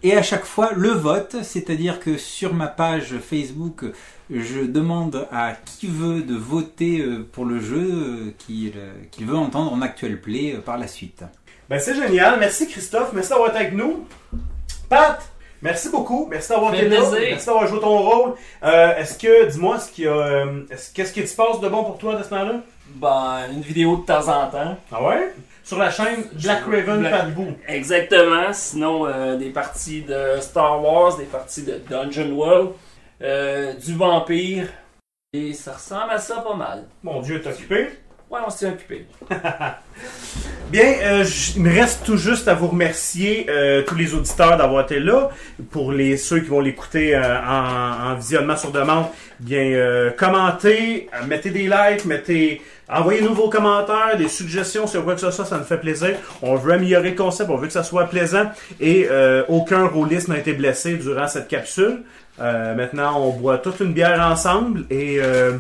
Et 0.04 0.18
à 0.18 0.22
chaque 0.22 0.46
fois, 0.46 0.72
le 0.76 0.90
vote, 0.90 1.38
c'est-à-dire 1.44 2.02
que 2.02 2.18
sur 2.18 2.54
ma 2.54 2.68
page 2.68 3.14
Facebook, 3.26 3.86
je 4.30 4.62
demande 4.62 5.28
à 5.32 5.54
qui 5.54 5.88
veut 5.88 6.22
de 6.22 6.36
voter 6.36 7.00
euh, 7.00 7.28
pour 7.32 7.46
le 7.46 7.60
jeu 7.60 7.78
euh, 7.92 8.34
qu'il 8.38 8.74
euh, 8.78 8.92
qu'il 9.12 9.26
veut 9.26 9.38
entendre 9.38 9.72
en 9.74 9.82
actual 9.82 10.20
play 10.20 10.58
par 10.66 10.78
la 10.78 10.88
suite. 10.88 11.24
Ben, 11.70 11.80
c'est 11.80 11.96
génial. 11.96 12.40
Merci, 12.40 12.68
Christophe. 12.68 13.12
Merci 13.14 13.30
d'avoir 13.30 13.50
été 13.50 13.58
avec 13.60 13.74
nous. 13.74 14.06
Pat, 14.90 15.20
merci 15.62 15.90
beaucoup. 15.90 16.28
Merci 16.30 16.50
d'avoir 16.50 16.74
été 16.74 16.88
là. 16.88 17.00
Merci 17.12 17.46
d'avoir 17.46 17.68
joué 17.68 17.80
ton 17.80 17.98
rôle. 17.98 18.34
Euh, 18.64 18.96
est-ce 18.98 19.18
que, 19.18 19.50
dis-moi, 19.52 19.80
ce 19.80 19.92
qu'il 19.92 20.06
y 20.06 20.08
a, 20.08 20.46
est-ce- 20.70 20.94
qu'est-ce 20.94 21.12
qui 21.14 21.28
se 21.28 21.36
passe 21.36 21.60
de 21.60 21.68
bon 21.68 21.84
pour 21.84 21.98
toi 21.98 22.16
de 22.16 22.24
ce 22.24 22.30
temps-là? 22.30 22.62
Ben, 22.96 23.40
une 23.54 23.62
vidéo 23.62 23.98
de 23.98 24.06
temps 24.06 24.28
en 24.30 24.48
temps. 24.50 24.78
Ah 24.92 25.04
ouais? 25.04 25.34
Sur 25.64 25.78
la 25.78 25.92
chaîne 25.92 26.24
Black 26.42 26.64
Raven 26.64 27.00
Black- 27.02 27.12
Patbou. 27.12 27.48
Exactement. 27.68 28.54
Sinon, 28.54 29.06
euh, 29.06 29.36
des 29.36 29.50
parties 29.50 30.04
de 30.04 30.40
Star 30.40 30.82
Wars, 30.82 31.18
des 31.18 31.26
parties 31.26 31.64
de 31.64 31.82
Dungeon 31.90 32.32
World, 32.32 32.70
euh, 33.22 33.74
du 33.74 33.94
vampire. 33.94 34.68
Et 35.34 35.54
ça 35.54 35.74
ressemble 35.74 36.12
à 36.12 36.20
ça 36.20 36.42
pas 36.42 36.56
mal. 36.56 36.86
Mon 37.04 37.22
Dieu, 37.22 37.42
t'es 37.42 37.50
occupé? 37.50 37.90
Ouais, 38.30 38.40
on 38.46 38.50
s'est 38.50 38.68
occupé. 38.68 39.06
Bien, 40.70 40.96
euh, 41.02 41.24
il 41.56 41.62
me 41.62 41.74
reste 41.74 42.04
tout 42.04 42.18
juste 42.18 42.50
à 42.50 42.54
vous 42.54 42.68
remercier 42.68 43.46
euh, 43.50 43.84
tous 43.84 43.96
les 43.96 44.14
auditeurs 44.14 44.58
d'avoir 44.58 44.84
été 44.84 45.00
là. 45.00 45.30
Pour 45.72 45.94
les 45.94 46.18
ceux 46.18 46.42
qui 46.42 46.50
vont 46.50 46.60
l'écouter 46.60 47.16
euh, 47.16 47.40
en, 47.40 48.12
en 48.12 48.16
visionnement 48.16 48.58
sur 48.58 48.72
demande, 48.72 49.06
bien 49.40 50.12
commentez, 50.18 51.10
mettez 51.26 51.52
des 51.52 51.70
likes, 51.70 52.04
mettez, 52.04 52.62
envoyez-nous 52.90 53.34
vos 53.34 53.48
commentaires, 53.48 54.18
des 54.18 54.28
suggestions 54.28 54.88
sur 54.88 55.06
quoi 55.06 55.14
que 55.14 55.22
ce 55.22 55.32
soit, 55.32 55.46
ça 55.46 55.58
nous 55.58 55.64
fait 55.64 55.80
plaisir. 55.80 56.16
On 56.42 56.56
veut 56.56 56.74
améliorer 56.74 57.12
le 57.12 57.16
concept, 57.16 57.50
on 57.50 57.56
veut 57.56 57.68
que 57.68 57.74
ça 57.74 57.84
soit 57.84 58.10
plaisant 58.10 58.52
et 58.82 59.08
aucun 59.48 59.88
rôliste 59.88 60.28
n'a 60.28 60.38
été 60.38 60.52
blessé 60.52 60.96
durant 60.96 61.30
cette 61.30 61.48
capsule. 61.48 62.04
Euh, 62.40 62.76
maintenant, 62.76 63.20
on 63.20 63.32
boit 63.32 63.58
toute 63.58 63.80
une 63.80 63.94
bière 63.94 64.22
ensemble 64.22 64.86
et 64.90 65.18
euh, 65.20 65.58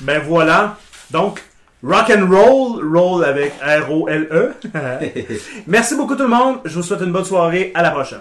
ben 0.00 0.20
voilà. 0.20 0.76
Donc, 1.10 1.42
rock 1.82 2.10
and 2.10 2.26
roll, 2.30 2.96
roll 2.96 3.24
avec 3.24 3.52
R-O-L-E. 3.60 4.54
Merci 5.66 5.96
beaucoup 5.96 6.14
tout 6.14 6.22
le 6.22 6.28
monde. 6.28 6.58
Je 6.64 6.74
vous 6.74 6.82
souhaite 6.82 7.00
une 7.00 7.12
bonne 7.12 7.24
soirée. 7.24 7.72
À 7.74 7.82
la 7.82 7.90
prochaine. 7.90 8.20